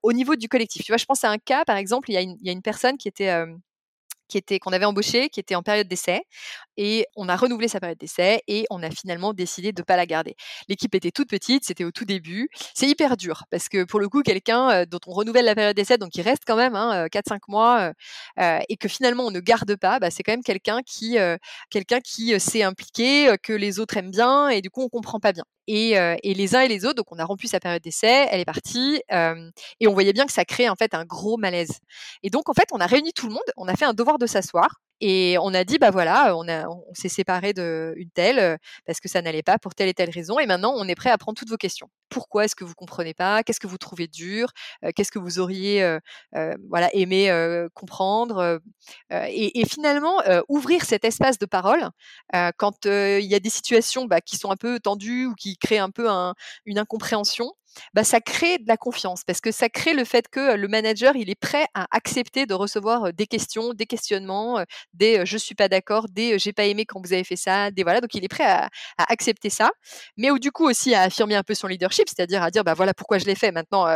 au 0.02 0.12
niveau 0.12 0.36
du 0.36 0.48
collectif. 0.48 0.84
Tu 0.84 0.92
vois, 0.92 0.98
je 0.98 1.04
pense 1.04 1.24
à 1.24 1.30
un 1.30 1.38
cas, 1.38 1.64
par 1.64 1.76
exemple, 1.76 2.10
il 2.10 2.14
y 2.14 2.24
il 2.24 2.46
y 2.46 2.48
a 2.48 2.52
une 2.52 2.62
personne 2.62 2.96
qui 2.96 3.03
était 3.08 3.44
qui 4.26 4.38
était 4.38 4.58
qu'on 4.58 4.72
avait 4.72 4.86
embauché, 4.86 5.28
qui 5.28 5.38
était 5.38 5.54
en 5.54 5.62
période 5.62 5.86
d'essai, 5.86 6.22
et 6.78 7.06
on 7.14 7.28
a 7.28 7.36
renouvelé 7.36 7.68
sa 7.68 7.78
période 7.78 7.98
d'essai 7.98 8.40
et 8.48 8.64
on 8.70 8.82
a 8.82 8.90
finalement 8.90 9.34
décidé 9.34 9.72
de 9.72 9.82
pas 9.82 9.96
la 9.96 10.06
garder. 10.06 10.34
L'équipe 10.68 10.94
était 10.94 11.10
toute 11.10 11.28
petite, 11.28 11.64
c'était 11.64 11.84
au 11.84 11.92
tout 11.92 12.06
début. 12.06 12.48
C'est 12.74 12.88
hyper 12.88 13.16
dur 13.18 13.44
parce 13.50 13.68
que 13.68 13.84
pour 13.84 14.00
le 14.00 14.08
coup, 14.08 14.22
quelqu'un 14.22 14.86
dont 14.86 14.98
on 15.06 15.12
renouvelle 15.12 15.44
la 15.44 15.54
période 15.54 15.76
d'essai, 15.76 15.98
donc 15.98 16.16
il 16.16 16.22
reste 16.22 16.44
quand 16.46 16.56
même 16.56 16.74
hein, 16.74 17.06
4-5 17.08 17.42
mois, 17.48 17.92
et 18.38 18.76
que 18.78 18.88
finalement 18.88 19.24
on 19.24 19.30
ne 19.30 19.40
garde 19.40 19.76
pas, 19.76 19.98
bah, 20.00 20.10
c'est 20.10 20.22
quand 20.22 20.32
même 20.32 20.42
quelqu'un 20.42 20.80
qui, 20.82 21.18
quelqu'un 21.70 22.00
qui 22.00 22.38
s'est 22.40 22.62
impliqué, 22.62 23.34
que 23.42 23.52
les 23.52 23.78
autres 23.78 23.98
aiment 23.98 24.10
bien, 24.10 24.48
et 24.48 24.62
du 24.62 24.70
coup 24.70 24.82
on 24.82 24.88
comprend 24.88 25.20
pas 25.20 25.32
bien. 25.32 25.44
Et, 25.66 25.92
et, 25.92 26.34
les 26.34 26.54
uns 26.54 26.60
et 26.60 26.68
les 26.68 26.84
autres, 26.84 26.96
donc 26.96 27.10
on 27.10 27.18
a 27.18 27.24
rompu 27.24 27.46
sa 27.46 27.60
période 27.60 27.82
d'essai, 27.82 28.28
elle 28.30 28.40
est 28.40 28.44
partie, 28.44 29.02
et 29.10 29.88
on 29.88 29.92
voyait 29.94 30.12
bien 30.12 30.26
que 30.26 30.32
ça 30.32 30.44
crée 30.44 30.68
en 30.68 30.74
fait 30.76 30.94
un 30.94 31.04
gros 31.04 31.36
malaise. 31.36 31.78
Et 32.22 32.30
donc 32.30 32.48
en 32.48 32.54
fait, 32.54 32.68
on 32.72 32.80
a 32.80 32.86
réuni 32.86 33.12
tout 33.12 33.26
le 33.26 33.32
monde, 33.32 33.42
on 33.56 33.66
a 33.66 33.74
fait 33.74 33.86
un 33.86 33.94
devoir 33.94 34.18
de 34.18 34.26
s'asseoir, 34.26 34.80
et 35.00 35.36
on 35.40 35.52
a 35.54 35.64
dit, 35.64 35.78
bah 35.78 35.90
voilà, 35.90 36.36
on, 36.36 36.48
on 36.48 36.94
s'est 36.94 37.08
séparé 37.08 37.52
d'une 37.52 38.10
telle 38.14 38.58
parce 38.86 39.00
que 39.00 39.08
ça 39.08 39.22
n'allait 39.22 39.42
pas 39.42 39.58
pour 39.58 39.74
telle 39.74 39.88
et 39.88 39.94
telle 39.94 40.10
raison. 40.10 40.38
Et 40.38 40.46
maintenant, 40.46 40.72
on 40.76 40.86
est 40.88 40.94
prêt 40.94 41.10
à 41.10 41.18
prendre 41.18 41.36
toutes 41.36 41.50
vos 41.50 41.56
questions. 41.56 41.88
Pourquoi 42.08 42.44
est-ce 42.44 42.54
que 42.54 42.64
vous 42.64 42.74
comprenez 42.74 43.12
pas? 43.12 43.42
Qu'est-ce 43.42 43.60
que 43.60 43.66
vous 43.66 43.78
trouvez 43.78 44.06
dur? 44.06 44.48
Qu'est-ce 44.94 45.10
que 45.10 45.18
vous 45.18 45.38
auriez 45.40 45.98
voilà, 46.68 46.94
aimé 46.94 47.30
comprendre? 47.74 48.60
Et, 49.10 49.64
finalement, 49.66 50.22
ouvrir 50.48 50.84
cet 50.84 51.04
espace 51.04 51.38
de 51.38 51.46
parole 51.46 51.90
quand 52.56 52.86
il 52.86 53.26
y 53.26 53.34
a 53.34 53.40
des 53.40 53.50
situations 53.50 54.04
bah, 54.06 54.20
qui 54.20 54.36
sont 54.36 54.50
un 54.50 54.56
peu 54.56 54.78
tendues 54.80 55.26
ou 55.26 55.34
qui 55.34 55.56
créent 55.56 55.78
un 55.78 55.90
peu 55.90 56.08
un, 56.08 56.34
une 56.64 56.78
incompréhension 56.78 57.52
bah, 57.94 58.04
ça 58.04 58.20
crée 58.20 58.58
de 58.58 58.66
la 58.66 58.76
confiance 58.76 59.24
parce 59.24 59.40
que 59.40 59.50
ça 59.52 59.68
crée 59.68 59.94
le 59.94 60.04
fait 60.04 60.28
que 60.28 60.56
le 60.56 60.68
manager, 60.68 61.16
il 61.16 61.30
est 61.30 61.34
prêt 61.34 61.66
à 61.74 61.86
accepter 61.90 62.46
de 62.46 62.54
recevoir 62.54 63.12
des 63.12 63.26
questions, 63.26 63.74
des 63.74 63.86
questionnements, 63.86 64.64
des 64.92 65.24
je 65.26 65.36
suis 65.36 65.54
pas 65.54 65.68
d'accord, 65.68 66.06
des 66.08 66.38
j'ai 66.38 66.52
pas 66.52 66.64
aimé 66.64 66.84
quand 66.86 67.00
vous 67.00 67.12
avez 67.12 67.24
fait 67.24 67.36
ça, 67.36 67.70
des 67.70 67.82
voilà. 67.82 68.00
Donc 68.00 68.14
il 68.14 68.24
est 68.24 68.28
prêt 68.28 68.44
à, 68.44 68.68
accepter 68.98 69.50
ça, 69.50 69.70
mais 70.16 70.30
ou 70.30 70.38
du 70.38 70.50
coup 70.50 70.68
aussi 70.68 70.94
à 70.94 71.02
affirmer 71.02 71.34
un 71.34 71.42
peu 71.42 71.54
son 71.54 71.66
leadership, 71.66 72.08
c'est-à-dire 72.08 72.42
à 72.42 72.50
dire 72.50 72.64
bah 72.64 72.74
voilà 72.74 72.94
pourquoi 72.94 73.18
je 73.18 73.26
l'ai 73.26 73.34
fait. 73.34 73.52
Maintenant 73.52 73.86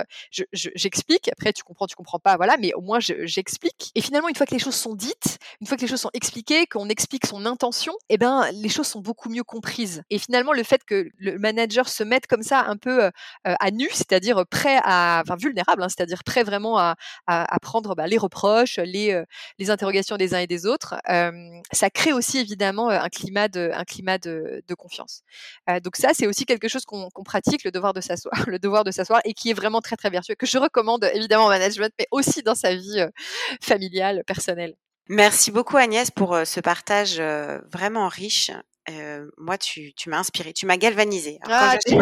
j'explique. 0.52 1.28
Après 1.28 1.52
tu 1.52 1.62
comprends, 1.62 1.86
tu 1.86 1.96
comprends 1.96 2.18
pas, 2.18 2.36
voilà. 2.36 2.56
Mais 2.58 2.72
au 2.74 2.80
moins 2.80 2.98
j'explique. 3.00 3.90
Et 3.94 4.00
finalement 4.00 4.28
une 4.28 4.34
fois 4.34 4.46
que 4.46 4.54
les 4.54 4.60
choses 4.60 4.76
sont 4.76 4.94
dites, 4.94 5.38
une 5.60 5.66
fois 5.66 5.76
que 5.76 5.82
les 5.82 5.88
choses 5.88 6.00
sont 6.00 6.10
expliquées, 6.14 6.66
qu'on 6.66 6.88
explique 6.88 7.26
son 7.26 7.46
intention, 7.46 7.94
eh 8.08 8.18
ben 8.18 8.48
les 8.52 8.68
choses 8.68 8.86
sont 8.86 9.00
beaucoup 9.00 9.28
mieux 9.28 9.44
comprises. 9.44 10.02
Et 10.10 10.18
finalement 10.18 10.52
le 10.52 10.62
fait 10.62 10.84
que 10.84 11.08
le 11.18 11.38
manager 11.38 11.88
se 11.88 12.02
mette 12.02 12.26
comme 12.26 12.42
ça 12.42 12.64
un 12.66 12.76
peu 12.76 13.10
à 13.44 13.67
nu, 13.70 13.88
c'est-à-dire 13.92 14.44
prêt 14.46 14.80
à, 14.82 15.22
enfin 15.24 15.36
vulnérable, 15.36 15.82
hein, 15.82 15.88
c'est-à-dire 15.88 16.24
prêt 16.24 16.42
vraiment 16.42 16.78
à, 16.78 16.96
à, 17.26 17.58
prendre 17.60 17.94
bah, 17.94 18.06
les 18.06 18.18
reproches, 18.18 18.78
les, 18.78 19.22
les 19.58 19.70
interrogations 19.70 20.16
des 20.16 20.34
uns 20.34 20.38
et 20.38 20.46
des 20.46 20.66
autres. 20.66 20.96
ça 21.72 21.90
crée 21.90 22.12
aussi 22.12 22.38
évidemment 22.38 22.88
un 22.88 23.08
climat 23.08 23.48
de, 23.48 23.70
un 23.72 23.84
climat 23.84 24.18
de, 24.18 24.62
de 24.66 24.74
confiance. 24.74 25.22
donc 25.82 25.96
ça, 25.96 26.10
c'est 26.14 26.26
aussi 26.26 26.44
quelque 26.44 26.68
chose 26.68 26.84
qu'on 26.84 27.24
pratique, 27.24 27.64
le 27.64 27.70
devoir 27.70 27.92
de 27.92 28.00
s'asseoir, 28.00 28.32
le 28.46 28.58
devoir 28.58 28.84
de 28.84 28.90
s'asseoir, 28.90 29.20
et 29.24 29.34
qui 29.34 29.50
est 29.50 29.54
vraiment 29.54 29.80
très 29.80 29.96
très 29.96 30.10
vertueux, 30.10 30.34
que 30.34 30.46
je 30.46 30.58
recommande 30.58 31.04
évidemment 31.14 31.46
en 31.46 31.48
management, 31.48 31.92
mais 31.98 32.06
aussi 32.10 32.42
dans 32.42 32.54
sa 32.54 32.74
vie 32.74 33.04
familiale, 33.60 34.24
personnelle. 34.26 34.74
Merci 35.08 35.50
beaucoup 35.50 35.76
Agnès 35.76 36.10
pour 36.10 36.38
ce 36.44 36.60
partage 36.60 37.20
vraiment 37.72 38.08
riche 38.08 38.50
moi, 39.36 39.58
tu, 39.58 39.92
tu 39.94 40.08
m'as 40.10 40.18
inspiré, 40.18 40.52
tu 40.52 40.66
m'as 40.66 40.76
galvanisé. 40.76 41.38
Ah, 41.44 41.76
quand 41.86 41.94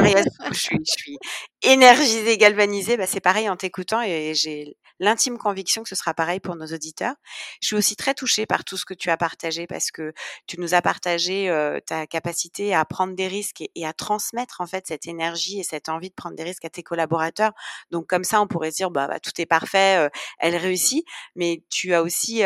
je, 0.52 0.58
suis, 0.58 0.78
je, 0.78 0.92
suis, 0.92 1.18
énergisée, 1.62 2.38
galvanisée, 2.38 2.96
bah, 2.96 3.06
c'est 3.06 3.20
pareil 3.20 3.48
en 3.48 3.56
t'écoutant 3.56 4.02
et 4.02 4.34
j'ai 4.34 4.76
l'intime 5.00 5.38
conviction 5.38 5.82
que 5.82 5.88
ce 5.88 5.94
sera 5.94 6.14
pareil 6.14 6.40
pour 6.40 6.56
nos 6.56 6.66
auditeurs. 6.66 7.14
Je 7.60 7.68
suis 7.68 7.76
aussi 7.76 7.96
très 7.96 8.14
touchée 8.14 8.46
par 8.46 8.64
tout 8.64 8.76
ce 8.76 8.84
que 8.84 8.94
tu 8.94 9.10
as 9.10 9.16
partagé 9.16 9.66
parce 9.66 9.90
que 9.90 10.12
tu 10.46 10.60
nous 10.60 10.74
as 10.74 10.82
partagé 10.82 11.52
ta 11.86 12.06
capacité 12.06 12.74
à 12.74 12.84
prendre 12.84 13.14
des 13.14 13.28
risques 13.28 13.62
et, 13.74 13.86
à 13.86 13.92
transmettre 13.92 14.60
en 14.60 14.66
fait 14.66 14.86
cette 14.86 15.06
énergie 15.06 15.60
et 15.60 15.62
cette 15.62 15.88
envie 15.88 16.10
de 16.10 16.14
prendre 16.14 16.36
des 16.36 16.42
risques 16.42 16.64
à 16.64 16.70
tes 16.70 16.82
collaborateurs. 16.82 17.52
Donc 17.90 18.06
comme 18.06 18.24
ça, 18.24 18.40
on 18.40 18.46
pourrait 18.46 18.70
dire 18.70 18.90
bah, 18.90 19.06
bah 19.06 19.20
tout 19.20 19.32
est 19.38 19.46
parfait, 19.46 20.08
elle 20.38 20.56
réussit. 20.56 21.04
Mais 21.34 21.62
tu 21.70 21.94
as 21.94 22.02
aussi, 22.02 22.42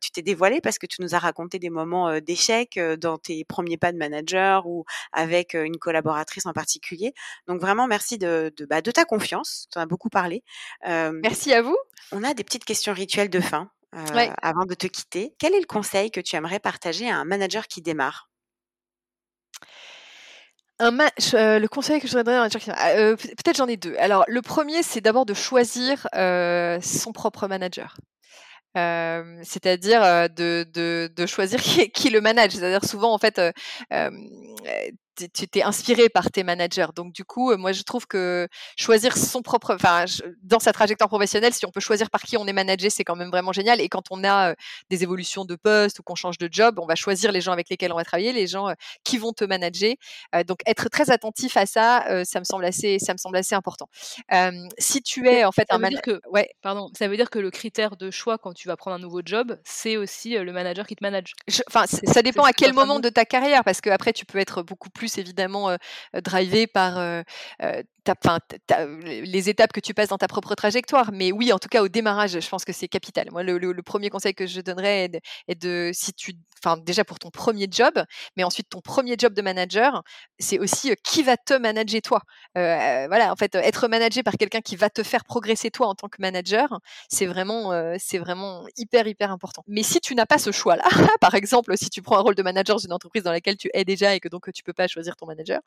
tu 0.00 0.10
t'es 0.10 0.22
dévoilée 0.22 0.60
parce 0.60 0.78
que 0.78 0.86
tu 0.86 1.02
nous 1.02 1.14
as 1.14 1.18
raconté 1.18 1.58
des 1.58 1.70
moments 1.70 2.20
d'échec 2.20 2.78
dans 2.98 3.18
tes 3.18 3.44
premiers 3.44 3.76
pas 3.76 3.92
de 3.92 3.98
manager 3.98 4.66
ou 4.66 4.84
avec 5.12 5.54
une 5.54 5.78
collaboratrice 5.78 6.46
en 6.46 6.52
particulier. 6.52 7.12
Donc 7.46 7.60
vraiment 7.60 7.86
merci 7.86 8.18
de, 8.18 8.52
de, 8.56 8.64
bah, 8.64 8.82
de 8.82 8.90
ta 8.90 9.04
confiance. 9.04 9.68
Tu 9.72 9.78
en 9.78 9.82
as 9.82 9.86
beaucoup 9.86 10.08
parlé. 10.08 10.42
merci 10.84 11.52
à 11.52 11.62
vous. 11.62 11.76
On 12.12 12.24
a 12.24 12.34
des 12.34 12.44
petites 12.44 12.64
questions 12.64 12.92
rituelles 12.92 13.30
de 13.30 13.40
fin 13.40 13.70
euh, 13.94 14.28
avant 14.40 14.64
de 14.64 14.74
te 14.74 14.86
quitter. 14.86 15.34
Quel 15.38 15.54
est 15.54 15.60
le 15.60 15.66
conseil 15.66 16.10
que 16.10 16.20
tu 16.20 16.36
aimerais 16.36 16.60
partager 16.60 17.10
à 17.10 17.16
un 17.16 17.24
manager 17.24 17.66
qui 17.66 17.82
démarre? 17.82 18.30
Un 20.78 20.98
euh, 20.98 21.58
le 21.58 21.68
conseil 21.68 22.00
que 22.00 22.06
je 22.06 22.12
voudrais 22.12 22.24
donner 22.24 22.36
à 22.36 22.40
un 22.40 22.42
manager 22.44 22.60
qui 22.60 22.70
démarre, 22.70 22.86
euh, 22.86 23.16
peut-être 23.16 23.56
j'en 23.56 23.68
ai 23.68 23.76
deux. 23.76 23.94
Alors, 23.98 24.24
le 24.28 24.40
premier, 24.40 24.82
c'est 24.82 25.00
d'abord 25.02 25.26
de 25.26 25.34
choisir 25.34 26.06
son 26.82 27.12
propre 27.12 27.48
manager. 27.48 27.96
c'est-à-dire 28.74 30.30
de, 30.30 30.66
de, 31.14 31.26
choisir 31.26 31.60
qui, 31.62 31.90
qui 31.90 32.08
le 32.08 32.22
manage. 32.22 32.52
C'est-à-dire 32.52 32.84
souvent, 32.84 33.12
en 33.12 33.18
fait, 33.18 33.40
tu 35.16 35.48
t'es 35.48 35.62
inspiré 35.62 36.08
par 36.08 36.30
tes 36.30 36.42
managers. 36.42 36.88
Donc 36.94 37.12
du 37.12 37.24
coup, 37.24 37.54
moi 37.56 37.72
je 37.72 37.82
trouve 37.82 38.06
que 38.06 38.48
choisir 38.76 39.16
son 39.16 39.42
propre, 39.42 39.74
enfin 39.74 40.04
dans 40.42 40.58
sa 40.58 40.72
trajectoire 40.72 41.08
professionnelle, 41.08 41.52
si 41.52 41.66
on 41.66 41.70
peut 41.70 41.80
choisir 41.80 42.10
par 42.10 42.22
qui 42.22 42.36
on 42.36 42.46
est 42.46 42.52
managé, 42.52 42.90
c'est 42.90 43.04
quand 43.04 43.16
même 43.16 43.30
vraiment 43.30 43.52
génial. 43.52 43.80
Et 43.80 43.88
quand 43.88 44.04
on 44.10 44.24
a 44.24 44.54
des 44.90 45.02
évolutions 45.02 45.44
de 45.44 45.56
poste 45.56 45.98
ou 45.98 46.02
qu'on 46.02 46.14
change 46.14 46.38
de 46.38 46.48
job, 46.50 46.78
on 46.78 46.86
va 46.86 46.94
choisir 46.94 47.32
les 47.32 47.40
gens 47.40 47.52
avec 47.52 47.68
lesquels 47.68 47.92
on 47.92 47.96
va 47.96 48.04
travailler, 48.04 48.32
les 48.32 48.46
gens 48.46 48.72
qui 49.04 49.18
vont 49.18 49.32
te 49.32 49.44
manager. 49.44 49.94
donc 50.46 50.60
être 50.66 50.88
très 50.88 51.10
attentif 51.10 51.56
à 51.56 51.66
ça, 51.66 52.24
ça 52.24 52.38
me 52.38 52.44
semble 52.44 52.64
assez, 52.64 52.98
ça 52.98 53.12
me 53.12 53.18
semble 53.18 53.36
assez 53.36 53.54
important. 53.54 53.88
si 54.78 55.02
tu 55.02 55.28
es 55.28 55.44
en 55.44 55.52
fait 55.52 55.66
un 55.70 55.78
manager, 55.78 56.20
ouais, 56.30 56.50
pardon, 56.62 56.90
ça 56.98 57.08
veut 57.08 57.16
dire 57.16 57.30
que 57.30 57.38
le 57.38 57.50
critère 57.50 57.96
de 57.96 58.10
choix 58.10 58.38
quand 58.38 58.52
tu 58.52 58.68
vas 58.68 58.76
prendre 58.76 58.96
un 58.96 59.00
nouveau 59.00 59.20
job, 59.24 59.58
c'est 59.64 59.96
aussi 59.96 60.36
le 60.36 60.52
manager 60.52 60.86
qui 60.86 60.96
te 60.96 61.04
manage. 61.04 61.34
Enfin, 61.68 61.84
ça 61.86 62.22
dépend 62.22 62.44
à 62.44 62.52
quel 62.52 62.72
moment 62.72 63.00
de 63.00 63.08
ta 63.08 63.24
carrière, 63.24 63.64
parce 63.64 63.80
que 63.80 63.90
après 63.90 64.12
tu 64.12 64.24
peux 64.24 64.38
être 64.38 64.62
beaucoup 64.62 64.90
plus 64.90 65.01
évidemment 65.18 65.76
drivé 66.14 66.66
par 66.66 67.24
les 69.04 69.48
étapes 69.48 69.72
que 69.72 69.80
tu 69.80 69.94
passes 69.94 70.08
dans 70.08 70.18
ta 70.18 70.28
propre 70.28 70.54
trajectoire. 70.54 71.10
Mais 71.12 71.32
oui, 71.32 71.52
en 71.52 71.58
tout 71.58 71.68
cas, 71.68 71.82
au 71.82 71.88
démarrage, 71.88 72.40
je 72.40 72.48
pense 72.48 72.64
que 72.64 72.72
c'est 72.72 72.88
capital. 72.88 73.28
Moi, 73.30 73.42
le, 73.42 73.82
premier 73.82 74.10
conseil 74.10 74.34
que 74.34 74.46
je 74.46 74.60
donnerais 74.60 75.10
est 75.48 75.60
de, 75.60 75.90
si 75.92 76.12
tu, 76.12 76.34
enfin, 76.64 76.76
déjà 76.76 77.04
pour 77.04 77.18
ton 77.18 77.30
premier 77.30 77.66
job, 77.70 78.02
mais 78.36 78.44
ensuite 78.44 78.68
ton 78.68 78.80
premier 78.80 79.16
job 79.18 79.34
de 79.34 79.42
manager, 79.42 80.02
c'est 80.38 80.58
aussi 80.58 80.92
qui 81.02 81.22
va 81.22 81.36
te 81.36 81.54
manager 81.54 82.00
toi. 82.02 82.22
voilà, 82.54 83.32
en 83.32 83.36
fait, 83.36 83.54
être 83.54 83.88
managé 83.88 84.22
par 84.22 84.34
quelqu'un 84.34 84.60
qui 84.60 84.76
va 84.76 84.90
te 84.90 85.02
faire 85.02 85.24
progresser 85.24 85.70
toi 85.70 85.88
en 85.88 85.94
tant 85.94 86.08
que 86.08 86.20
manager, 86.20 86.80
c'est 87.08 87.26
vraiment, 87.26 87.72
c'est 87.98 88.18
vraiment 88.18 88.64
hyper, 88.76 89.06
hyper 89.06 89.30
important. 89.30 89.62
Mais 89.66 89.82
si 89.82 90.00
tu 90.00 90.14
n'as 90.14 90.26
pas 90.26 90.38
ce 90.38 90.52
choix-là, 90.52 90.84
par 91.20 91.34
exemple, 91.34 91.76
si 91.76 91.90
tu 91.90 92.02
prends 92.02 92.18
un 92.18 92.22
rôle 92.22 92.34
de 92.34 92.42
manager 92.42 92.76
dans 92.76 92.84
une 92.84 92.92
entreprise 92.92 93.22
dans 93.22 93.32
laquelle 93.32 93.56
tu 93.56 93.70
es 93.74 93.84
déjà 93.84 94.14
et 94.14 94.20
que 94.20 94.28
donc 94.28 94.52
tu 94.52 94.62
peux 94.62 94.72
pas 94.72 94.88
choisir 94.88 95.16
ton 95.16 95.26
manager, 95.26 95.60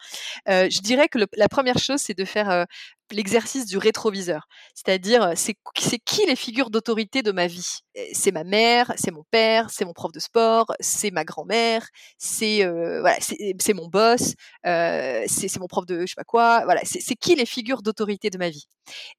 je 0.47 0.81
dirais 0.81 1.07
que 1.07 1.19
la 1.35 1.49
première 1.49 1.77
chose, 1.77 2.01
c'est 2.01 2.17
de 2.17 2.24
faire 2.25 2.65
l'exercice 3.11 3.65
du 3.65 3.77
rétroviseur. 3.77 4.47
C'est-à-dire, 4.73 5.33
c'est 5.35 5.55
qui 5.99 6.25
les 6.25 6.35
figures 6.35 6.69
d'autorité 6.69 7.21
de 7.21 7.31
ma 7.31 7.47
vie? 7.47 7.79
C'est 8.13 8.31
ma 8.31 8.43
mère, 8.43 8.91
c'est 8.97 9.11
mon 9.11 9.23
père, 9.29 9.69
c'est 9.69 9.85
mon 9.85 9.93
prof 9.93 10.11
de 10.11 10.19
sport, 10.19 10.65
c'est 10.79 11.11
ma 11.11 11.23
grand-mère, 11.23 11.87
c'est 12.17 12.65
voilà, 12.99 13.17
c'est 13.19 13.73
mon 13.73 13.87
boss, 13.87 14.33
c'est 14.63 15.57
mon 15.59 15.67
prof 15.67 15.85
de 15.85 16.01
je 16.01 16.07
sais 16.07 16.15
pas 16.15 16.23
quoi. 16.23 16.63
Voilà, 16.65 16.81
c'est 16.83 17.15
qui 17.15 17.35
les 17.35 17.45
figures 17.45 17.81
d'autorité 17.81 18.29
de 18.29 18.37
ma 18.37 18.49
vie? 18.49 18.65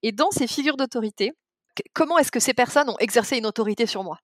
Et 0.02 0.12
dans 0.12 0.30
ces 0.30 0.46
figures 0.46 0.76
d'autorité, 0.76 1.32
comment 1.92 2.18
est-ce 2.18 2.30
que 2.30 2.40
ces 2.40 2.54
personnes 2.54 2.88
ont 2.88 2.96
exercé 2.98 3.36
une 3.38 3.46
autorité 3.46 3.86
sur 3.86 4.02
moi? 4.04 4.18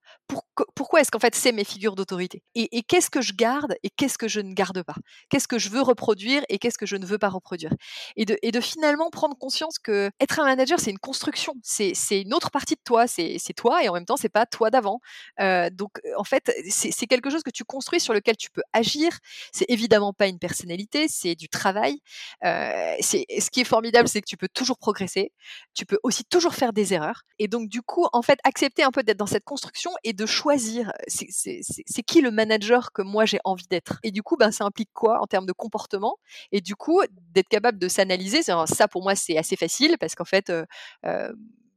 Pourquoi 0.75 1.01
est-ce 1.01 1.11
qu'en 1.11 1.19
fait 1.19 1.35
c'est 1.35 1.53
mes 1.53 1.65
figures 1.65 1.95
d'autorité? 1.95 2.43
Et, 2.55 2.83
qu'est-ce 2.83 3.11
que 3.11 3.21
je 3.21 3.33
garde 3.33 3.75
et 3.83 3.91
qu'est-ce 3.91 4.19
que 4.19 4.29
je 4.29 4.41
ne 4.41 4.53
garde 4.53 4.83
pas? 4.83 4.95
Qu'est-ce 5.29 5.49
que 5.49 5.59
je 5.59 5.71
veux 5.71 5.81
reproduire 5.83 6.43
et 6.49 6.59
qu'est-ce 6.59 6.79
que 6.79 6.87
je 6.87 6.97
ne 6.97 7.07
veux 7.07 7.19
pas 7.19 7.29
reproduire? 7.29 7.73
Et 8.17 8.25
de, 8.25 8.61
finalement 8.61 9.11
prendre 9.11 9.37
conscience 9.37 9.79
que 9.79 10.11
être 10.21 10.41
un 10.41 10.45
manager 10.45 10.79
c'est 10.79 10.91
une 10.91 10.99
construction, 10.99 11.55
c'est 11.63 11.95
une 12.11 12.35
autre 12.35 12.51
partie 12.51 12.75
de 12.75 12.81
toi, 12.85 13.07
c'est 13.07 13.39
toi 13.57 13.83
et 13.83 13.89
en 13.89 13.95
même 13.95 14.05
temps 14.05 14.17
c'est 14.17 14.29
pas 14.29 14.47
toi 14.47 14.71
d'avant. 14.71 15.01
Euh, 15.41 15.71
donc 15.71 16.01
en 16.17 16.25
fait 16.25 16.53
c'est 16.69 17.07
quelque 17.07 17.31
chose 17.31 17.43
que 17.43 17.51
tu 17.51 17.65
construis 17.65 18.01
sur 18.01 18.15
lequel 18.15 18.37
tu 18.37 18.51
peux 18.51 18.63
agir. 18.73 19.19
C'est 19.53 19.67
évidemment 19.69 20.13
pas 20.13 20.27
une 20.27 20.39
personnalité, 20.39 21.09
c'est 21.09 21.35
du 21.35 21.49
travail. 21.49 22.01
Euh, 22.45 22.97
ce 23.01 23.51
qui 23.51 23.61
est 23.61 23.65
formidable 23.65 24.09
c'est 24.09 24.21
que 24.21 24.29
tu 24.29 24.37
peux 24.37 24.49
toujours 24.49 24.79
progresser, 24.79 25.33
tu 25.75 25.87
peux 25.87 25.99
aussi 26.03 26.25
toujours 26.25 26.55
faire 26.55 26.73
des 26.73 26.95
erreurs 26.95 27.23
et 27.43 27.49
donc, 27.49 27.69
du 27.69 27.83
coup, 27.83 28.07
en 28.13 28.23
fait, 28.23 28.39
accepter 28.45 28.85
un 28.85 28.93
peu 28.93 29.03
d'être 29.03 29.17
dans 29.17 29.27
cette 29.27 29.43
construction 29.43 29.91
et 30.05 30.13
de 30.13 30.27
choisir 30.27 30.93
c'est 31.09 32.03
qui 32.07 32.21
le 32.21 32.31
manager 32.31 32.93
que 32.93 33.03
moi 33.03 33.25
j'ai 33.25 33.41
envie 33.43 33.67
d'être. 33.69 33.99
Et 34.05 34.13
du 34.13 34.23
coup, 34.23 34.37
ben, 34.37 34.53
ça 34.53 34.65
implique 34.65 34.91
quoi 34.93 35.21
en 35.21 35.27
termes 35.27 35.47
de 35.47 35.53
comportement? 35.53 36.19
Et 36.53 36.61
du 36.61 36.77
coup, 36.77 37.03
d'être 37.35 37.49
capable 37.49 37.81
de 37.81 37.89
s'analyser. 37.89 38.43
Ça, 38.43 38.87
pour 38.87 39.03
moi, 39.03 39.17
c'est 39.17 39.37
assez 39.37 39.57
facile 39.57 39.97
parce 39.99 40.15
qu'en 40.15 40.25
fait, 40.25 40.51
euh, 40.51 40.65
euh, 41.05 41.33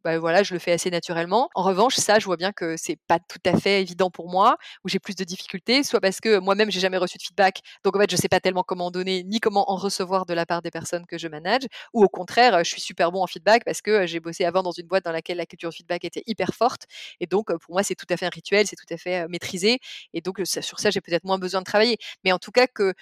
bah, 0.06 0.20
voilà, 0.20 0.44
je 0.44 0.54
le 0.54 0.60
fais 0.60 0.72
assez 0.72 0.92
naturellement. 0.92 1.50
En 1.56 1.64
revanche, 1.64 1.96
ça, 1.98 2.20
je 2.20 2.26
vois 2.26 2.38
bien 2.38 2.54
que 2.54 2.78
c'est 2.78 2.98
pas 3.08 3.20
tout 3.20 3.40
à 3.46 3.58
fait 3.60 3.82
évident 3.82 4.12
pour 4.12 4.30
moi, 4.30 4.58
où 4.86 4.90
j'ai 4.90 5.00
plus 5.00 5.16
de 5.16 5.24
difficultés, 5.26 5.84
soit 5.84 6.00
parce 6.00 6.22
que 6.22 6.38
moi-même 6.40 6.72
j'ai 6.72 6.80
jamais 6.80 6.98
reçu 6.98 7.18
de 7.18 7.24
feedback, 7.24 7.62
donc 7.84 7.96
en 7.98 8.00
fait 8.00 8.12
je 8.12 8.16
sais 8.16 8.30
pas 8.30 8.40
tellement 8.40 8.64
comment 8.64 8.92
donner 8.92 9.24
ni 9.24 9.40
comment 9.42 9.70
en 9.72 9.76
recevoir 9.78 10.26
de 10.28 10.34
la 10.36 10.46
part 10.46 10.62
des 10.62 10.72
personnes 10.72 11.06
que 11.08 11.18
je 11.18 11.28
manage, 11.28 11.64
ou 11.94 12.04
au 12.04 12.10
contraire, 12.10 12.64
je 12.64 12.70
suis 12.70 12.82
super 12.82 13.12
bon 13.12 13.22
en 13.24 13.28
feedback 13.28 13.64
parce 13.66 13.82
que 13.82 14.06
j'ai 14.08 14.20
bossé 14.22 14.46
avant 14.46 14.64
dans 14.64 14.72
une 14.72 14.88
boîte 14.88 15.06
dans 15.06 15.12
laquelle 15.12 15.38
la 15.38 15.46
culture 15.48 15.72
feedback 15.74 16.06
était 16.06 16.24
hyper 16.28 16.52
forte, 16.56 16.84
et 17.20 17.26
donc 17.28 17.48
pour 17.48 17.74
moi 17.74 17.84
c'est 17.84 17.96
tout 17.96 18.06
à 18.10 18.18
fait 18.18 18.28
un 18.28 18.30
rituel, 18.30 18.68
c'est 18.68 18.76
tout 18.78 18.94
à 18.94 18.98
fait 18.98 19.28
maîtrisé, 19.28 19.80
et 20.14 20.22
donc 20.22 20.40
sur 20.46 20.80
ça 20.80 20.92
j'ai 20.92 21.02
peut-être 21.02 21.24
moins 21.26 21.40
besoin 21.40 21.62
de 21.62 21.66
travailler, 21.66 21.98
mais 22.24 22.32
en 22.32 22.40
tout 22.40 22.52
cas 22.52 22.68
que 22.68 22.94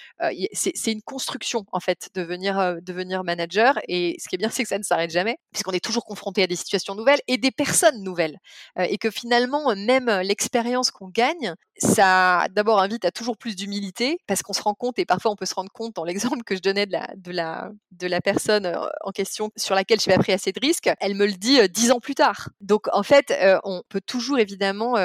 c'est 0.53 0.91
une 0.91 1.01
construction 1.01 1.65
en 1.73 1.79
fait 1.81 2.09
de 2.15 2.21
devenir 2.21 2.77
devenir 2.81 3.23
manager, 3.25 3.77
et 3.89 4.15
ce 4.19 4.29
qui 4.29 4.35
est 4.35 4.37
bien 4.37 4.49
c'est 4.49 4.63
que 4.63 4.69
ça 4.69 4.77
ne 4.77 4.83
s'arrête 4.83 5.11
jamais, 5.11 5.37
puisqu'on 5.51 5.71
est 5.73 5.83
toujours 5.83 6.05
confronté 6.05 6.43
à 6.43 6.47
des 6.47 6.55
situations 6.55 6.92
nouvelles 6.95 7.19
et 7.27 7.37
des 7.37 7.51
personnes 7.51 8.03
nouvelles. 8.03 8.39
et 8.77 8.97
que 8.97 9.09
finalement, 9.09 9.75
même 9.75 10.09
l'expérience 10.23 10.91
qu'on 10.91 11.09
gagne, 11.09 11.55
ça 11.77 12.47
d'abord 12.51 12.79
invite 12.79 13.05
à 13.05 13.11
toujours 13.11 13.37
plus 13.37 13.55
d'humilité 13.55 14.17
parce 14.27 14.41
qu'on 14.43 14.53
se 14.53 14.61
rend 14.61 14.73
compte, 14.73 14.99
et 14.99 15.05
parfois 15.05 15.31
on 15.31 15.35
peut 15.35 15.45
se 15.45 15.55
rendre 15.55 15.71
compte 15.71 15.95
dans 15.95 16.03
l'exemple 16.03 16.43
que 16.43 16.55
je 16.55 16.61
donnais 16.61 16.85
de 16.85 16.93
la, 16.93 17.07
de 17.15 17.31
la, 17.31 17.71
de 17.91 18.07
la 18.07 18.21
personne 18.21 18.71
en 19.01 19.11
question 19.11 19.51
sur 19.57 19.75
laquelle 19.75 19.99
je 19.99 20.09
n'ai 20.09 20.15
pas 20.15 20.21
pris 20.21 20.33
assez 20.33 20.51
de 20.51 20.59
risques, 20.59 20.89
elle 20.99 21.15
me 21.15 21.25
le 21.25 21.33
dit 21.33 21.59
dix 21.69 21.91
ans 21.91 21.99
plus 21.99 22.15
tard. 22.15 22.49
Donc 22.61 22.87
en 22.91 23.03
fait, 23.03 23.33
on 23.63 23.83
peut 23.89 24.01
toujours 24.01 24.39
évidemment 24.39 24.95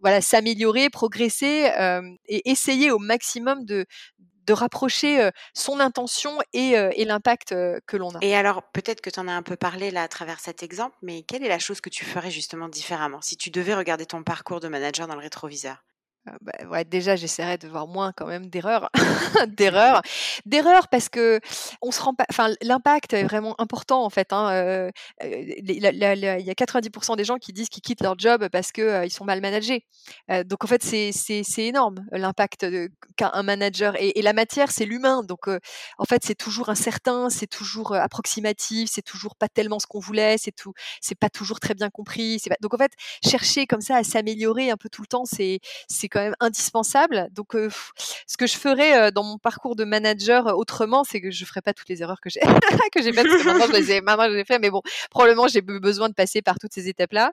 voilà, 0.00 0.20
s'améliorer, 0.20 0.90
progresser 0.90 1.70
et 2.28 2.50
essayer 2.50 2.90
au 2.90 2.98
maximum 2.98 3.64
de, 3.64 3.86
de 4.46 4.52
rapprocher 4.52 5.30
son 5.54 5.80
intention 5.80 6.38
et, 6.52 6.76
l'impact 7.04 7.54
que 7.86 7.96
l'on 7.96 8.10
a. 8.10 8.18
Et 8.22 8.34
alors, 8.34 8.62
peut-être 8.72 9.00
que 9.00 9.10
tu 9.10 9.20
en 9.20 9.28
as 9.28 9.32
un 9.32 9.42
peu 9.42 9.56
parlé 9.56 9.90
là 9.90 10.02
à 10.02 10.08
travers 10.08 10.40
cet 10.40 10.62
exemple, 10.62 10.96
mais 11.02 11.22
quelle 11.22 11.44
est 11.44 11.48
la 11.48 11.58
chose 11.58 11.80
que 11.80 11.90
tu 11.90 12.04
ferais 12.04 12.30
justement 12.30 12.68
différemment 12.68 13.20
si 13.22 13.36
tu 13.36 13.50
devais 13.50 13.74
regarder 13.74 14.06
ton 14.06 14.22
parcours 14.22 14.60
de 14.60 14.68
manager 14.68 15.06
dans 15.06 15.14
le 15.14 15.20
rétroviseur? 15.20 15.82
Bah, 16.40 16.52
ouais, 16.70 16.84
déjà, 16.84 17.16
j'essaierai 17.16 17.58
de 17.58 17.68
voir 17.68 17.86
moins 17.86 18.12
quand 18.12 18.26
même 18.26 18.48
d'erreurs, 18.48 18.90
d'erreurs, 19.48 20.02
d'erreurs 20.44 20.88
parce 20.88 21.08
que 21.08 21.40
on 21.82 21.90
se 21.90 22.00
rend 22.00 22.14
pas. 22.14 22.24
Enfin, 22.30 22.52
l'impact 22.62 23.12
est 23.12 23.24
vraiment 23.24 23.54
important 23.60 24.04
en 24.04 24.10
fait. 24.10 24.32
Hein, 24.32 24.90
il 25.22 25.80
y 25.80 25.86
a 25.86 26.54
90% 26.54 27.16
des 27.16 27.24
gens 27.24 27.36
qui 27.36 27.52
disent 27.52 27.68
qu'ils 27.68 27.82
quittent 27.82 28.02
leur 28.02 28.18
job 28.18 28.48
parce 28.50 28.72
que 28.72 29.04
ils 29.04 29.10
sont 29.10 29.24
mal 29.24 29.40
managés. 29.40 29.84
donc 30.44 30.64
en 30.64 30.66
fait, 30.66 30.82
c'est 30.82 31.12
c'est 31.12 31.64
énorme 31.64 32.04
l'impact 32.12 32.66
qu'a 33.16 33.30
un 33.34 33.42
manager 33.42 33.94
et, 33.98 34.20
la 34.22 34.32
matière, 34.32 34.70
c'est 34.72 34.84
l'humain. 34.84 35.22
Donc 35.22 35.48
en 35.48 36.04
fait, 36.04 36.22
c'est 36.24 36.34
toujours 36.34 36.68
incertain, 36.68 37.30
c'est 37.30 37.46
toujours 37.46 37.94
approximatif, 37.94 38.90
c'est 38.92 39.02
toujours 39.02 39.36
pas 39.36 39.48
tellement 39.48 39.78
ce 39.78 39.86
qu'on 39.86 40.00
voulait, 40.00 40.36
c'est 40.38 40.52
tout, 40.52 40.72
c'est 41.00 41.18
pas 41.18 41.30
toujours 41.30 41.60
très 41.60 41.74
bien 41.74 41.90
compris. 41.90 42.40
Pas... 42.48 42.56
Donc 42.60 42.74
en 42.74 42.78
fait, 42.78 42.92
chercher 43.24 43.66
comme 43.66 43.80
ça 43.80 43.96
à 43.96 44.04
s'améliorer 44.04 44.70
un 44.70 44.76
peu 44.76 44.88
tout 44.88 45.02
le 45.02 45.06
temps, 45.06 45.24
c'est 45.24 45.60
c'est 45.88 46.08
quand 46.16 46.22
même 46.22 46.36
indispensable. 46.40 47.28
Donc, 47.32 47.52
ce 47.52 48.36
que 48.38 48.46
je 48.46 48.56
ferais 48.56 49.12
dans 49.12 49.22
mon 49.22 49.36
parcours 49.36 49.76
de 49.76 49.84
manager 49.84 50.46
autrement, 50.56 51.04
c'est 51.04 51.20
que 51.20 51.30
je 51.30 51.44
ferais 51.44 51.60
pas 51.60 51.74
toutes 51.74 51.90
les 51.90 52.00
erreurs 52.00 52.20
que 52.22 52.30
j'ai 52.30 52.40
que 52.92 53.02
j'ai 53.02 53.12
faites. 53.12 53.26
Parce 53.26 53.42
que 53.42 53.48
maintenant, 53.48 53.66
je 53.66 53.72
les 53.72 53.92
ai, 53.92 54.00
maintenant, 54.00 54.24
je 54.24 54.34
les 54.34 54.40
ai 54.40 54.44
fait, 54.44 54.58
mais 54.58 54.70
bon, 54.70 54.80
probablement, 55.10 55.46
j'ai 55.46 55.60
besoin 55.60 56.08
de 56.08 56.14
passer 56.14 56.40
par 56.40 56.58
toutes 56.58 56.72
ces 56.72 56.88
étapes-là. 56.88 57.32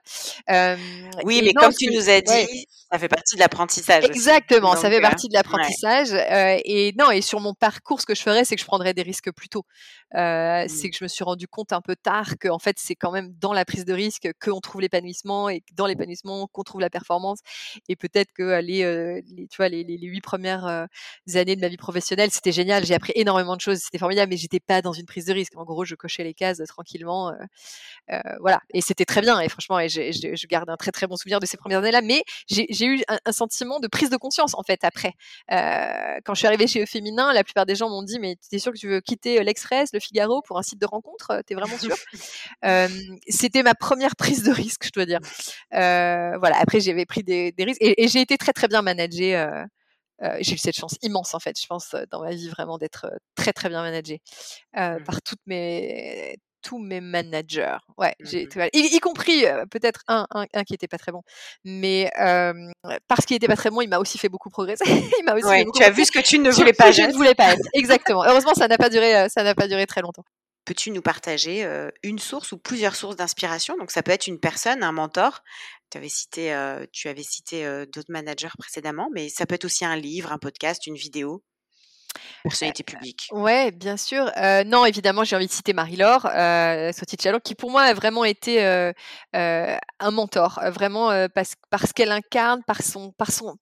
oui, 1.24 1.40
mais 1.42 1.54
comme 1.54 1.72
tu 1.72 1.90
nous 1.90 2.10
as 2.10 2.20
dit, 2.20 2.66
ça 2.92 2.98
fait 2.98 3.08
partie 3.08 3.36
de 3.36 3.40
l'apprentissage. 3.40 4.04
Exactement, 4.04 4.76
ça 4.76 4.90
fait 4.90 5.00
partie 5.00 5.28
de 5.28 5.34
l'apprentissage. 5.34 6.12
et 6.12 6.92
non, 6.98 7.10
et 7.10 7.22
sur 7.22 7.40
mon 7.40 7.54
parcours, 7.54 8.02
ce 8.02 8.06
que 8.06 8.14
je 8.14 8.22
ferais, 8.22 8.44
c'est 8.44 8.56
que 8.56 8.60
je 8.60 8.66
prendrais 8.66 8.92
des 8.92 9.02
risques 9.02 9.32
plus 9.32 9.48
tôt. 9.48 9.64
Mmh. 10.12 10.68
C'est 10.68 10.90
que 10.90 10.96
je 10.98 11.04
me 11.04 11.08
suis 11.08 11.24
rendu 11.24 11.48
compte 11.48 11.72
un 11.72 11.80
peu 11.80 11.96
tard 11.96 12.38
que, 12.38 12.48
en 12.48 12.58
fait, 12.58 12.76
c'est 12.78 12.94
quand 12.94 13.10
même 13.10 13.32
dans 13.40 13.52
la 13.52 13.64
prise 13.64 13.84
de 13.84 13.94
risque 13.94 14.28
qu'on 14.40 14.60
trouve 14.60 14.80
l'épanouissement 14.80 15.48
et 15.48 15.62
dans 15.72 15.86
l'épanouissement 15.86 16.46
qu'on 16.48 16.62
trouve 16.62 16.80
la 16.80 16.90
performance. 16.90 17.40
Et 17.88 17.96
peut-être 17.96 18.32
que 18.32 18.60
les 18.60 18.73
les, 18.82 19.46
tu 19.50 19.56
vois, 19.56 19.68
les, 19.68 19.84
huit 19.84 20.20
premières 20.20 20.86
années 21.34 21.56
de 21.56 21.60
ma 21.60 21.68
vie 21.68 21.76
professionnelle, 21.76 22.30
c'était 22.30 22.52
génial. 22.52 22.84
J'ai 22.84 22.94
appris 22.94 23.12
énormément 23.14 23.56
de 23.56 23.60
choses, 23.60 23.78
c'était 23.78 23.98
formidable, 23.98 24.30
mais 24.30 24.36
j'étais 24.36 24.60
pas 24.60 24.82
dans 24.82 24.92
une 24.92 25.06
prise 25.06 25.26
de 25.26 25.32
risque. 25.32 25.52
En 25.56 25.64
gros, 25.64 25.84
je 25.84 25.94
cochais 25.94 26.24
les 26.24 26.34
cases 26.34 26.62
tranquillement, 26.68 27.32
voilà. 28.40 28.60
Et 28.72 28.80
c'était 28.80 29.04
très 29.04 29.20
bien. 29.20 29.40
Et 29.40 29.48
franchement, 29.48 29.78
et 29.78 29.88
je 29.88 30.46
garde 30.46 30.68
un 30.70 30.76
très 30.76 30.92
très 30.92 31.06
bon 31.06 31.16
souvenir 31.16 31.40
de 31.40 31.46
ces 31.46 31.56
premières 31.56 31.78
années-là. 31.80 32.02
Mais 32.02 32.24
j'ai 32.48 32.86
eu 32.86 33.02
un, 33.08 33.32
sentiment 33.32 33.80
de 33.80 33.88
prise 33.88 34.10
de 34.10 34.16
conscience 34.16 34.54
en 34.54 34.62
fait 34.62 34.84
après. 34.84 35.12
quand 35.48 36.34
je 36.34 36.38
suis 36.38 36.46
arrivée 36.46 36.66
chez 36.66 36.84
Féminin, 36.86 37.32
la 37.32 37.44
plupart 37.44 37.66
des 37.66 37.74
gens 37.74 37.88
m'ont 37.88 38.02
dit 38.02 38.18
mais 38.18 38.36
tu 38.36 38.56
es 38.56 38.58
sûr 38.58 38.72
que 38.72 38.78
tu 38.78 38.88
veux 38.88 39.00
quitter 39.00 39.42
l'Express, 39.42 39.90
le 39.92 40.00
Figaro 40.00 40.42
pour 40.42 40.58
un 40.58 40.62
site 40.62 40.80
de 40.80 40.86
rencontre 40.86 41.42
T'es 41.46 41.54
vraiment 41.54 41.78
sûr 41.78 41.96
C'était 43.28 43.62
ma 43.62 43.74
première 43.74 44.16
prise 44.16 44.42
de 44.42 44.50
risque, 44.50 44.86
je 44.86 44.92
dois 44.92 45.06
dire. 45.06 45.20
voilà. 45.70 46.56
Après, 46.58 46.80
j'avais 46.80 47.06
pris 47.06 47.22
des, 47.22 47.52
des 47.52 47.64
risques 47.64 47.82
et, 47.82 48.04
et 48.04 48.08
j'ai 48.08 48.20
été 48.20 48.36
très 48.38 48.52
très 48.54 48.68
bien 48.68 48.82
managée. 48.82 49.36
Euh, 49.36 49.64
euh, 50.22 50.36
j'ai 50.40 50.54
eu 50.54 50.58
cette 50.58 50.76
chance 50.76 50.96
immense 51.02 51.34
en 51.34 51.40
fait, 51.40 51.60
je 51.60 51.66
pense, 51.66 51.94
dans 52.10 52.22
ma 52.22 52.30
vie 52.30 52.48
vraiment 52.48 52.78
d'être 52.78 53.10
très 53.34 53.52
très 53.52 53.68
bien 53.68 53.82
managée 53.82 54.22
mmh. 54.74 55.02
par 55.04 55.20
toutes 55.22 55.40
mes 55.46 56.38
tous 56.62 56.78
mes 56.78 57.00
managers. 57.02 57.76
Ouais, 57.98 58.14
mmh 58.20 58.24
j'ai, 58.24 58.48
y, 58.72 59.00
compris 59.00 59.44
peut-être 59.70 60.02
un, 60.08 60.26
un, 60.30 60.64
qui 60.64 60.72
était 60.72 60.88
pas 60.88 60.96
très 60.98 61.12
bon, 61.12 61.22
mais 61.64 62.10
parce 63.08 63.26
qu'il 63.26 63.36
était 63.36 63.48
pas 63.48 63.56
très 63.56 63.70
bon, 63.70 63.80
il 63.80 63.88
m'a 63.88 63.98
aussi 63.98 64.16
fait 64.16 64.28
beaucoup 64.28 64.50
progresser. 64.50 64.84
il 65.18 65.24
m'a 65.24 65.34
aussi 65.34 65.66
tu 65.74 65.82
as 65.82 65.90
vu 65.90 66.04
ce 66.04 66.12
que 66.12 66.20
tu 66.20 66.38
ne 66.38 66.50
voulais 66.50 66.72
pas. 66.72 66.92
Je 66.92 67.02
ne 67.02 67.12
voulais 67.12 67.34
pas 67.34 67.52
être. 67.52 67.68
Exactement. 67.74 68.24
Heureusement, 68.24 68.54
ça 68.54 68.68
n'a 68.68 68.78
pas 68.78 68.88
duré, 68.88 69.28
ça 69.28 69.42
n'a 69.42 69.54
pas 69.54 69.66
duré 69.66 69.86
très 69.86 70.00
longtemps. 70.00 70.24
Peux-tu 70.64 70.92
nous 70.92 71.02
partager 71.02 71.68
une 72.02 72.20
source 72.20 72.52
ou 72.52 72.58
plusieurs 72.58 72.94
sources 72.94 73.16
d'inspiration? 73.16 73.76
Donc 73.76 73.90
ça 73.90 74.02
peut 74.02 74.12
être 74.12 74.28
une 74.28 74.38
personne, 74.38 74.82
un 74.82 74.92
mentor. 74.92 75.42
Tu 75.94 75.98
avais 75.98 76.08
cité, 76.08 76.84
tu 76.90 77.06
avais 77.06 77.22
cité 77.22 77.86
d'autres 77.86 78.10
managers 78.10 78.48
précédemment, 78.58 79.10
mais 79.14 79.28
ça 79.28 79.46
peut 79.46 79.54
être 79.54 79.64
aussi 79.64 79.84
un 79.84 79.94
livre, 79.94 80.32
un 80.32 80.38
podcast, 80.38 80.88
une 80.88 80.96
vidéo. 80.96 81.44
Personnalité 82.42 82.82
publique. 82.82 83.28
Ouais, 83.32 83.70
bien 83.70 83.96
sûr. 83.96 84.30
non, 84.66 84.84
évidemment, 84.84 85.24
j'ai 85.24 85.36
envie 85.36 85.46
de 85.46 85.52
citer 85.52 85.72
Marie-Laure 85.72 86.26
euh, 86.26 86.92
qui 87.42 87.54
pour 87.54 87.70
moi 87.70 87.82
a 87.82 87.94
vraiment 87.94 88.24
été 88.24 88.64
un 89.34 90.10
mentor, 90.10 90.60
vraiment 90.66 91.28
parce, 91.34 91.54
parce 91.70 91.92
qu'elle 91.92 92.12
incarne 92.12 92.62
par 92.66 92.82
son, 92.82 93.12
par 93.12 93.30
son, 93.30 93.56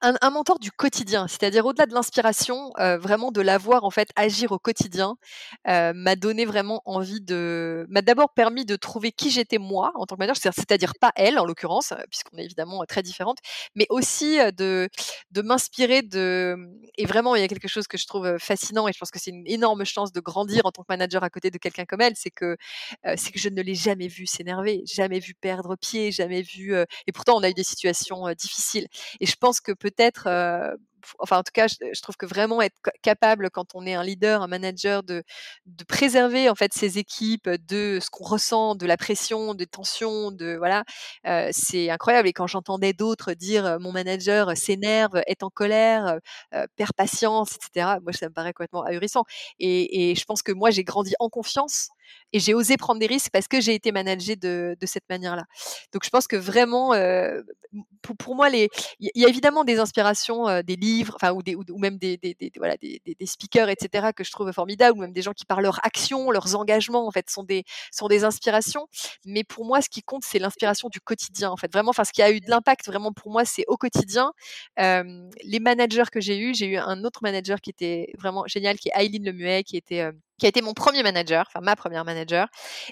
un, 0.00 0.30
mentor 0.30 0.58
du 0.58 0.70
quotidien, 0.70 1.26
c'est-à-dire 1.28 1.66
au-delà 1.66 1.86
de 1.86 1.94
l'inspiration, 1.94 2.72
vraiment 2.78 3.30
de 3.30 3.40
la 3.40 3.58
voir 3.58 3.84
en 3.84 3.90
fait 3.90 4.08
agir 4.16 4.52
au 4.52 4.58
quotidien, 4.58 5.16
m'a 5.66 6.16
donné 6.16 6.44
vraiment 6.44 6.82
envie 6.84 7.20
de, 7.20 7.86
m'a 7.88 8.02
d'abord 8.02 8.32
permis 8.34 8.64
de 8.64 8.76
trouver 8.76 9.12
qui 9.12 9.30
j'étais 9.30 9.58
moi 9.58 9.92
en 9.94 10.06
tant 10.06 10.16
que 10.16 10.20
manager, 10.20 10.52
c'est-à-dire 10.54 10.92
pas 11.00 11.12
elle 11.16 11.38
en 11.38 11.44
l'occurrence, 11.44 11.92
puisqu'on 12.10 12.38
est 12.38 12.44
évidemment 12.44 12.84
très 12.86 13.02
différentes, 13.02 13.38
mais 13.74 13.86
aussi 13.90 14.38
de, 14.56 14.88
de 15.30 15.42
m'inspirer 15.42 16.02
de, 16.02 16.56
et 16.96 17.06
vraiment 17.06 17.36
il 17.36 17.42
y 17.42 17.44
a 17.44 17.48
quelque 17.48 17.68
chose 17.68 17.86
que 17.92 17.98
je 17.98 18.06
trouve 18.06 18.38
fascinant 18.38 18.88
et 18.88 18.92
je 18.92 18.98
pense 18.98 19.10
que 19.10 19.18
c'est 19.20 19.30
une 19.30 19.46
énorme 19.46 19.84
chance 19.84 20.12
de 20.12 20.20
grandir 20.20 20.64
en 20.64 20.72
tant 20.72 20.82
que 20.82 20.88
manager 20.88 21.22
à 21.22 21.30
côté 21.30 21.50
de 21.50 21.58
quelqu'un 21.58 21.84
comme 21.84 22.00
elle, 22.00 22.14
c'est 22.16 22.30
que 22.30 22.56
c'est 23.16 23.32
que 23.32 23.38
je 23.38 23.48
ne 23.50 23.60
l'ai 23.62 23.74
jamais 23.74 24.08
vu 24.08 24.26
s'énerver, 24.26 24.82
jamais 24.86 25.20
vu 25.20 25.34
perdre 25.34 25.76
pied, 25.76 26.10
jamais 26.10 26.42
vu 26.42 26.74
et 27.06 27.12
pourtant 27.12 27.36
on 27.36 27.42
a 27.42 27.50
eu 27.50 27.54
des 27.54 27.64
situations 27.64 28.24
difficiles. 28.32 28.88
Et 29.20 29.26
je 29.26 29.36
pense 29.36 29.60
que 29.60 29.72
peut-être 29.72 30.28
enfin 31.18 31.38
en 31.38 31.42
tout 31.42 31.52
cas, 31.52 31.68
je, 31.68 32.00
trouve 32.02 32.16
que 32.16 32.26
vraiment 32.26 32.60
être 32.62 32.76
capable 33.02 33.50
quand 33.50 33.74
on 33.74 33.86
est 33.86 33.94
un 33.94 34.02
leader, 34.02 34.42
un 34.42 34.46
manager, 34.46 35.02
de, 35.02 35.22
préserver 35.88 36.48
en 36.48 36.54
fait 36.54 36.72
ses 36.72 36.98
équipes 36.98 37.48
de 37.48 37.98
ce 38.00 38.10
qu'on 38.10 38.24
ressent, 38.24 38.74
de 38.74 38.86
la 38.86 38.96
pression, 38.96 39.54
des 39.54 39.66
tensions, 39.66 40.30
de 40.30 40.56
voilà, 40.56 40.84
c'est 41.52 41.90
incroyable. 41.90 42.28
Et 42.28 42.32
quand 42.32 42.46
j'entendais 42.46 42.92
d'autres 42.92 43.34
dire 43.34 43.78
mon 43.80 43.92
manager 43.92 44.56
s'énerve, 44.56 45.22
est 45.26 45.42
en 45.42 45.50
colère, 45.50 46.18
perd 46.76 46.92
patience, 46.96 47.56
etc. 47.56 47.98
Moi, 48.02 48.12
ça 48.12 48.28
me 48.28 48.32
paraît 48.34 48.52
complètement 48.52 48.82
ahurissant. 48.84 49.24
Et 49.58 50.14
je 50.16 50.24
pense 50.24 50.42
que 50.42 50.52
moi, 50.52 50.70
j'ai 50.70 50.84
grandi 50.84 51.14
en 51.18 51.28
confiance 51.28 51.88
et 52.32 52.40
j'ai 52.40 52.54
osé 52.54 52.76
prendre 52.76 53.00
des 53.00 53.06
risques 53.06 53.30
parce 53.32 53.48
que 53.48 53.60
j'ai 53.60 53.74
été 53.74 53.92
managée 53.92 54.36
de, 54.36 54.76
cette 54.84 55.08
manière-là. 55.08 55.44
Donc 55.92 56.04
je 56.04 56.10
pense 56.10 56.26
que 56.26 56.36
vraiment, 56.36 56.92
euh, 56.94 57.42
pour, 58.18 58.34
moi, 58.34 58.50
il 58.50 58.68
y 58.98 59.24
a 59.24 59.28
évidemment 59.28 59.64
des 59.64 59.78
inspirations, 59.78 60.48
euh, 60.48 60.62
des 60.62 60.76
livres, 60.76 61.14
enfin 61.16 61.32
ou, 61.32 61.78
même 61.78 61.98
des, 61.98 62.18
speakers, 63.24 63.68
etc. 63.68 64.08
que 64.14 64.24
je 64.24 64.30
trouve 64.30 64.52
formidables, 64.52 64.96
ou 64.98 65.00
même 65.00 65.12
des 65.12 65.22
gens 65.22 65.32
qui 65.32 65.44
parlent 65.44 65.62
leur 65.62 65.84
action, 65.84 66.30
leurs 66.30 66.56
engagements, 66.56 67.06
en 67.06 67.10
fait, 67.10 67.30
sont 67.30 67.44
des 67.44 67.64
sont 67.90 68.08
des 68.08 68.24
inspirations. 68.24 68.86
Mais 69.24 69.44
pour 69.44 69.64
moi, 69.64 69.80
ce 69.80 69.88
qui 69.88 70.02
compte, 70.02 70.24
c'est 70.24 70.38
l'inspiration 70.38 70.88
du 70.88 71.00
quotidien, 71.00 71.50
en 71.50 71.56
fait. 71.56 71.72
Vraiment, 71.72 71.90
enfin, 71.90 72.04
ce 72.04 72.12
qui 72.12 72.22
a 72.22 72.30
eu 72.30 72.40
de 72.40 72.50
l'impact, 72.50 72.86
vraiment 72.86 73.12
pour 73.12 73.30
moi, 73.30 73.44
c'est 73.44 73.64
au 73.68 73.76
quotidien. 73.76 74.32
Euh, 74.80 75.28
les 75.44 75.60
managers 75.60 76.10
que 76.10 76.20
j'ai 76.20 76.38
eus, 76.38 76.54
j'ai 76.54 76.66
eu 76.66 76.76
un 76.76 77.04
autre 77.04 77.20
manager 77.22 77.60
qui 77.60 77.70
était 77.70 78.12
vraiment 78.18 78.44
génial, 78.46 78.78
qui 78.78 78.88
est 78.88 78.92
Aileen 78.94 79.24
Lemuet, 79.24 79.64
qui 79.64 79.76
était 79.76 80.10
qui 80.42 80.46
a 80.46 80.48
été 80.48 80.60
mon 80.60 80.74
premier 80.74 81.04
manager, 81.04 81.44
enfin 81.46 81.60
ma 81.60 81.76
première 81.76 82.04
manager, 82.04 82.48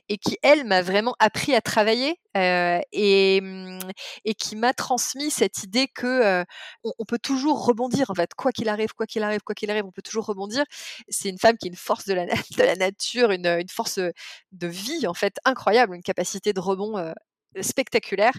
et 0.08 0.18
qui, 0.18 0.38
elle, 0.44 0.64
m'a 0.64 0.82
vraiment 0.82 1.16
appris 1.18 1.52
à 1.52 1.60
travailler 1.60 2.20
euh, 2.36 2.78
et, 2.92 3.40
mmh, 3.40 3.80
et 4.24 4.34
qui 4.34 4.54
m'a 4.54 4.72
transmis 4.72 5.32
cette 5.32 5.64
idée 5.64 5.88
que 5.88 6.06
euh, 6.06 6.44
on, 6.84 7.04
peut 7.04 7.18
toujours 7.18 7.66
rebondir, 7.66 8.08
en 8.08 8.14
fait, 8.14 8.34
quoi 8.34 8.52
qu'il 8.52 8.68
arrive, 8.68 8.94
quoi 8.94 9.04
qu'il 9.04 9.24
arrive, 9.24 9.40
quoi 9.40 9.56
qu'il 9.56 9.68
arrive, 9.68 9.84
on 9.84 9.90
peut 9.90 10.00
toujours 10.00 10.26
rebondir. 10.26 10.62
C'est 11.08 11.28
une 11.28 11.38
femme 11.38 11.56
qui 11.58 11.66
est 11.66 11.70
une 11.70 11.76
force 11.76 12.04
de 12.06 12.14
la, 12.14 12.26
de 12.56 12.62
la 12.62 12.76
nature, 12.76 13.32
une, 13.32 13.46
une, 13.46 13.68
force 13.68 13.98
de 13.98 14.66
vie, 14.68 15.08
en 15.08 15.14
fait, 15.14 15.38
incroyable, 15.44 15.96
une 15.96 16.04
capacité 16.04 16.52
de 16.52 16.60
rebond 16.60 16.98
euh, 16.98 17.12
spectaculaire 17.60 18.32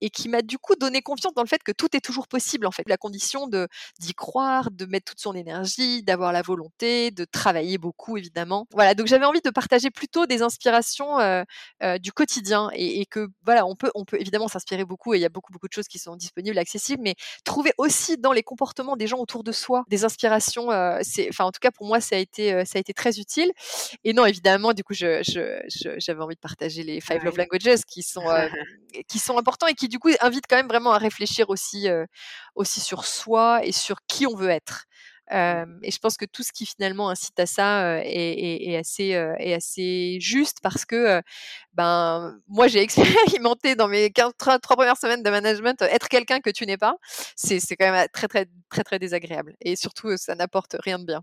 et 0.00 0.10
qui 0.10 0.28
m'a 0.28 0.42
du 0.42 0.58
coup 0.58 0.74
donné 0.76 1.02
confiance 1.02 1.34
dans 1.34 1.42
le 1.42 1.48
fait 1.48 1.62
que 1.62 1.72
tout 1.72 1.94
est 1.96 2.00
toujours 2.00 2.28
possible 2.28 2.66
en 2.66 2.70
fait. 2.70 2.84
La 2.88 2.96
condition 2.96 3.46
de 3.46 3.68
d'y 4.00 4.14
croire 4.14 4.70
de 4.70 4.86
mettre 4.86 5.12
toute 5.12 5.20
son 5.20 5.34
énergie 5.34 6.02
d'avoir 6.02 6.32
la 6.32 6.42
volonté 6.42 7.10
de 7.10 7.24
travailler 7.24 7.78
beaucoup 7.78 8.16
évidemment. 8.16 8.66
Voilà 8.72 8.94
donc 8.94 9.06
j'avais 9.06 9.24
envie 9.24 9.40
de 9.44 9.50
partager 9.50 9.90
plutôt 9.90 10.26
des 10.26 10.42
inspirations 10.42 11.20
euh, 11.20 11.42
euh, 11.82 11.98
du 11.98 12.12
quotidien 12.12 12.70
et, 12.74 13.00
et, 13.00 13.06
que 13.06 13.28
voilà 13.44 13.66
on 13.66 13.74
peut 13.74 13.90
on 13.94 14.04
peut 14.04 14.20
évidemment 14.20 14.48
s'inspirer 14.48 14.84
beaucoup 14.84 15.14
et 15.14 15.18
il 15.18 15.20
y 15.20 15.26
a 15.26 15.28
beaucoup 15.28 15.52
beaucoup 15.52 15.68
de 15.68 15.72
choses 15.72 15.88
qui 15.88 15.98
sont 15.98 16.16
disponibles 16.16 16.58
accessibles 16.58 17.02
mais 17.02 17.14
trouver 17.44 17.72
aussi 17.78 18.16
dans 18.18 18.32
les 18.32 18.42
comportements 18.42 18.96
des 18.96 19.06
gens 19.06 19.18
autour 19.18 19.44
de 19.44 19.52
soi 19.52 19.84
des 19.88 20.04
inspirations 20.04 20.70
euh, 20.70 20.98
c'est 21.02 21.28
enfin 21.28 21.44
en 21.44 21.52
tout 21.52 21.60
cas 21.60 21.70
pour 21.70 21.86
moi 21.86 22.00
ça 22.00 22.16
a 22.16 22.18
été 22.18 22.64
ça 22.64 22.78
a 22.78 22.80
été 22.80 22.92
très 22.92 23.18
utile. 23.18 23.52
Et 24.04 24.12
non 24.12 24.26
évidemment 24.26 24.72
du 24.72 24.84
coup 24.84 24.94
je, 24.94 25.22
je, 25.22 25.94
j'avais 25.98 26.22
envie 26.22 26.34
de 26.34 26.40
partager 26.40 26.82
les 26.82 27.00
five 27.00 27.22
love 27.24 27.36
languages 27.36 27.84
qui 27.86 28.02
sont 28.02 28.28
qui 29.08 29.18
sont 29.18 29.38
importants 29.38 29.66
et 29.66 29.74
qui 29.74 29.88
du 29.88 29.98
coup 29.98 30.10
invitent 30.20 30.46
quand 30.48 30.56
même 30.56 30.68
vraiment 30.68 30.92
à 30.92 30.98
réfléchir 30.98 31.50
aussi, 31.50 31.88
euh, 31.88 32.06
aussi 32.54 32.80
sur 32.80 33.04
soi 33.04 33.64
et 33.64 33.72
sur 33.72 33.98
qui 34.06 34.26
on 34.26 34.34
veut 34.34 34.50
être. 34.50 34.84
Mmh. 35.30 35.78
et 35.82 35.90
je 35.90 35.98
pense 35.98 36.18
que 36.18 36.26
tout 36.26 36.42
ce 36.42 36.52
qui 36.52 36.66
finalement 36.66 37.08
incite 37.08 37.38
à 37.40 37.46
ça 37.46 38.00
est, 38.04 38.10
est, 38.10 38.70
est, 38.70 38.76
assez, 38.76 39.10
est 39.38 39.54
assez 39.54 40.18
juste 40.20 40.58
parce 40.62 40.84
que 40.84 41.22
ben 41.72 42.38
moi 42.48 42.66
j'ai 42.66 42.80
expérimenté 42.82 43.74
dans 43.74 43.88
mes 43.88 44.10
15, 44.10 44.32
3, 44.36 44.58
premières 44.58 44.98
semaines 44.98 45.22
de 45.22 45.30
management 45.30 45.80
être 45.82 46.08
quelqu'un 46.08 46.40
que 46.40 46.50
tu 46.50 46.66
n'es 46.66 46.76
pas, 46.76 46.96
c'est 47.36 47.60
quand 47.76 47.90
même 47.90 48.06
très 48.12 48.28
très 48.28 48.46
très 48.68 48.84
très 48.84 48.98
désagréable 48.98 49.54
et 49.62 49.74
surtout 49.76 50.16
ça 50.18 50.34
n'apporte 50.34 50.76
rien 50.80 50.98
de 50.98 51.06
bien. 51.06 51.22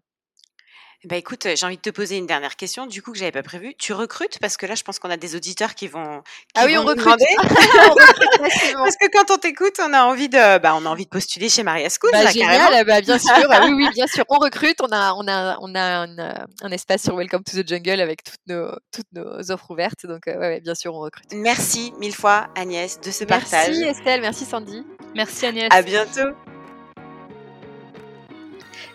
Bah 1.06 1.16
écoute, 1.16 1.48
j'ai 1.56 1.66
envie 1.66 1.78
de 1.78 1.82
te 1.82 1.92
poser 1.92 2.18
une 2.18 2.28
dernière 2.28 2.58
question, 2.58 2.86
du 2.86 3.02
coup 3.02 3.14
que 3.14 3.18
j'avais 3.18 3.32
pas 3.32 3.42
prévu. 3.42 3.74
Tu 3.80 3.94
recrutes? 3.94 4.38
Parce 4.40 4.58
que 4.58 4.66
là, 4.66 4.76
je 4.76 4.84
pense 4.84 5.00
qu'on 5.00 5.10
a 5.10 5.16
des 5.16 5.34
auditeurs 5.34 5.74
qui 5.74 5.88
vont. 5.88 6.22
Qui 6.22 6.54
ah 6.56 6.66
oui, 6.66 6.76
vont 6.76 6.82
on 6.84 6.86
recrute. 6.88 7.06
demander. 7.06 7.26
On 7.40 7.94
recrute 7.94 8.74
parce 8.76 8.96
que 8.98 9.08
quand 9.14 9.34
on 9.34 9.38
t'écoute, 9.38 9.80
on 9.82 9.94
a 9.94 10.02
envie 10.04 10.28
de, 10.28 10.58
bah, 10.60 10.76
on 10.76 10.86
a 10.86 10.90
envie 10.90 11.06
de 11.06 11.10
postuler 11.10 11.48
chez 11.48 11.64
Maria 11.64 11.88
School, 11.88 12.10
bah, 12.12 12.26
là, 12.26 12.34
carrément. 12.34 12.66
génial, 12.68 12.86
bah, 12.86 13.00
bien 13.00 13.18
sûr. 13.20 13.32
Ah 13.50 13.62
oui, 13.64 13.72
oui, 13.72 13.88
bien 13.94 14.08
sûr. 14.08 14.26
On 14.28 14.40
recrute. 14.40 14.82
On 14.82 14.92
a, 14.92 15.14
on 15.14 15.26
a, 15.30 15.58
on 15.62 15.74
a 15.74 15.82
un, 15.82 16.20
euh, 16.20 16.34
un 16.64 16.72
espace 16.72 17.04
sur 17.04 17.16
Welcome 17.16 17.46
to 17.46 17.64
the 17.64 17.66
Jungle 17.66 18.02
avec 18.02 18.22
toutes 18.26 18.46
nos, 18.48 18.70
toutes 18.92 19.08
nos 19.14 19.52
offres 19.52 19.72
ouvertes. 19.72 20.06
Donc, 20.06 20.28
euh, 20.28 20.34
ouais, 20.34 20.48
ouais, 20.50 20.60
bien 20.60 20.76
sûr, 20.76 20.94
on 20.94 21.00
recrute. 21.00 21.32
Merci 21.32 21.94
mille 22.00 22.14
fois, 22.14 22.48
Agnès, 22.58 23.00
de 23.00 23.10
ce 23.10 23.24
Merci 23.24 23.52
partage. 23.52 23.78
Estelle, 23.80 24.20
merci 24.20 24.44
Sandy. 24.44 24.86
Merci 25.16 25.46
Agnès. 25.46 25.70
À 25.72 25.82
bientôt. 25.82 26.36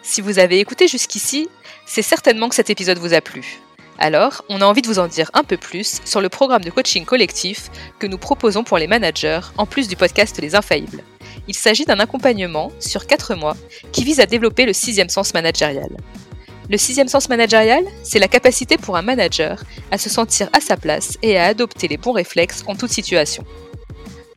Si 0.03 0.20
vous 0.20 0.39
avez 0.39 0.61
écouté 0.61 0.87
jusqu'ici, 0.87 1.49
c'est 1.87 2.03
certainement 2.03 2.49
que 2.49 2.55
cet 2.55 2.70
épisode 2.70 2.99
vous 2.99 3.14
a 3.14 3.20
plu. 3.20 3.61
Alors, 3.99 4.45
on 4.49 4.61
a 4.61 4.64
envie 4.64 4.82
de 4.82 4.89
vous 4.89 4.99
en 4.99 5.07
dire 5.07 5.30
un 5.35 5.45
peu 5.45 5.57
plus 5.57 6.01
sur 6.05 6.20
le 6.20 6.28
programme 6.28 6.64
de 6.64 6.70
coaching 6.70 7.05
collectif 7.05 7.70
que 7.99 8.07
nous 8.07 8.18
proposons 8.18 8.64
pour 8.64 8.78
les 8.78 8.89
managers, 8.89 9.41
en 9.57 9.66
plus 9.66 9.87
du 9.87 9.97
podcast 9.97 10.41
Les 10.41 10.55
Infaillibles. 10.55 11.05
Il 11.47 11.55
s'agit 11.55 11.85
d'un 11.85 12.01
accompagnement 12.01 12.72
sur 12.80 13.07
4 13.07 13.35
mois 13.35 13.57
qui 13.93 14.05
vise 14.05 14.20
à 14.20 14.26
développer 14.26 14.66
le 14.66 14.72
sixième 14.72 15.09
sens 15.09 15.35
managérial. 15.35 15.91
Le 16.70 16.78
sixième 16.78 17.09
sens 17.09 17.28
managérial, 17.28 17.85
c'est 18.03 18.18
la 18.18 18.28
capacité 18.28 18.78
pour 18.78 18.97
un 18.97 19.03
manager 19.03 19.62
à 19.91 19.99
se 19.99 20.09
sentir 20.09 20.49
à 20.55 20.61
sa 20.61 20.76
place 20.76 21.18
et 21.22 21.37
à 21.37 21.45
adopter 21.45 21.89
les 21.89 21.99
bons 21.99 22.12
réflexes 22.12 22.64
en 22.66 22.74
toute 22.74 22.91
situation. 22.91 23.45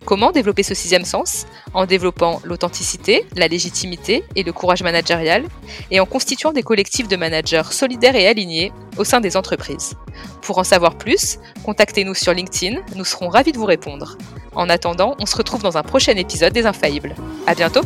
Comment 0.08 0.32
développer 0.32 0.64
ce 0.64 0.74
sixième 0.74 1.04
sens 1.04 1.46
En 1.74 1.86
développant 1.86 2.40
l'authenticité, 2.46 3.26
la 3.36 3.50
légitimité 3.50 4.24
et 4.38 4.44
le 4.44 4.54
courage 4.54 4.82
managérial, 4.82 5.44
et 5.92 6.00
en 6.00 6.06
constituant 6.06 6.54
des 6.54 6.64
collectifs 6.64 7.10
de 7.10 7.18
managers 7.18 7.70
solidaires 7.72 8.16
et 8.16 8.26
alignés 8.26 8.72
au 8.96 9.04
sein 9.04 9.20
des 9.20 9.36
entreprises. 9.36 9.96
Pour 10.42 10.60
en 10.60 10.64
savoir 10.64 10.98
plus, 10.98 11.40
contactez-nous 11.66 12.14
sur 12.14 12.34
LinkedIn, 12.34 12.80
nous 12.96 13.04
serons 13.04 13.28
ravis 13.28 13.52
de 13.52 13.58
vous 13.58 13.66
répondre. 13.66 14.18
En 14.56 14.70
attendant, 14.70 15.18
on 15.20 15.26
se 15.26 15.36
retrouve 15.36 15.62
dans 15.62 15.78
un 15.78 15.84
prochain 15.84 16.16
épisode 16.16 16.54
des 16.54 16.66
Infaillibles. 16.66 17.14
À 17.46 17.54
bientôt 17.54 17.82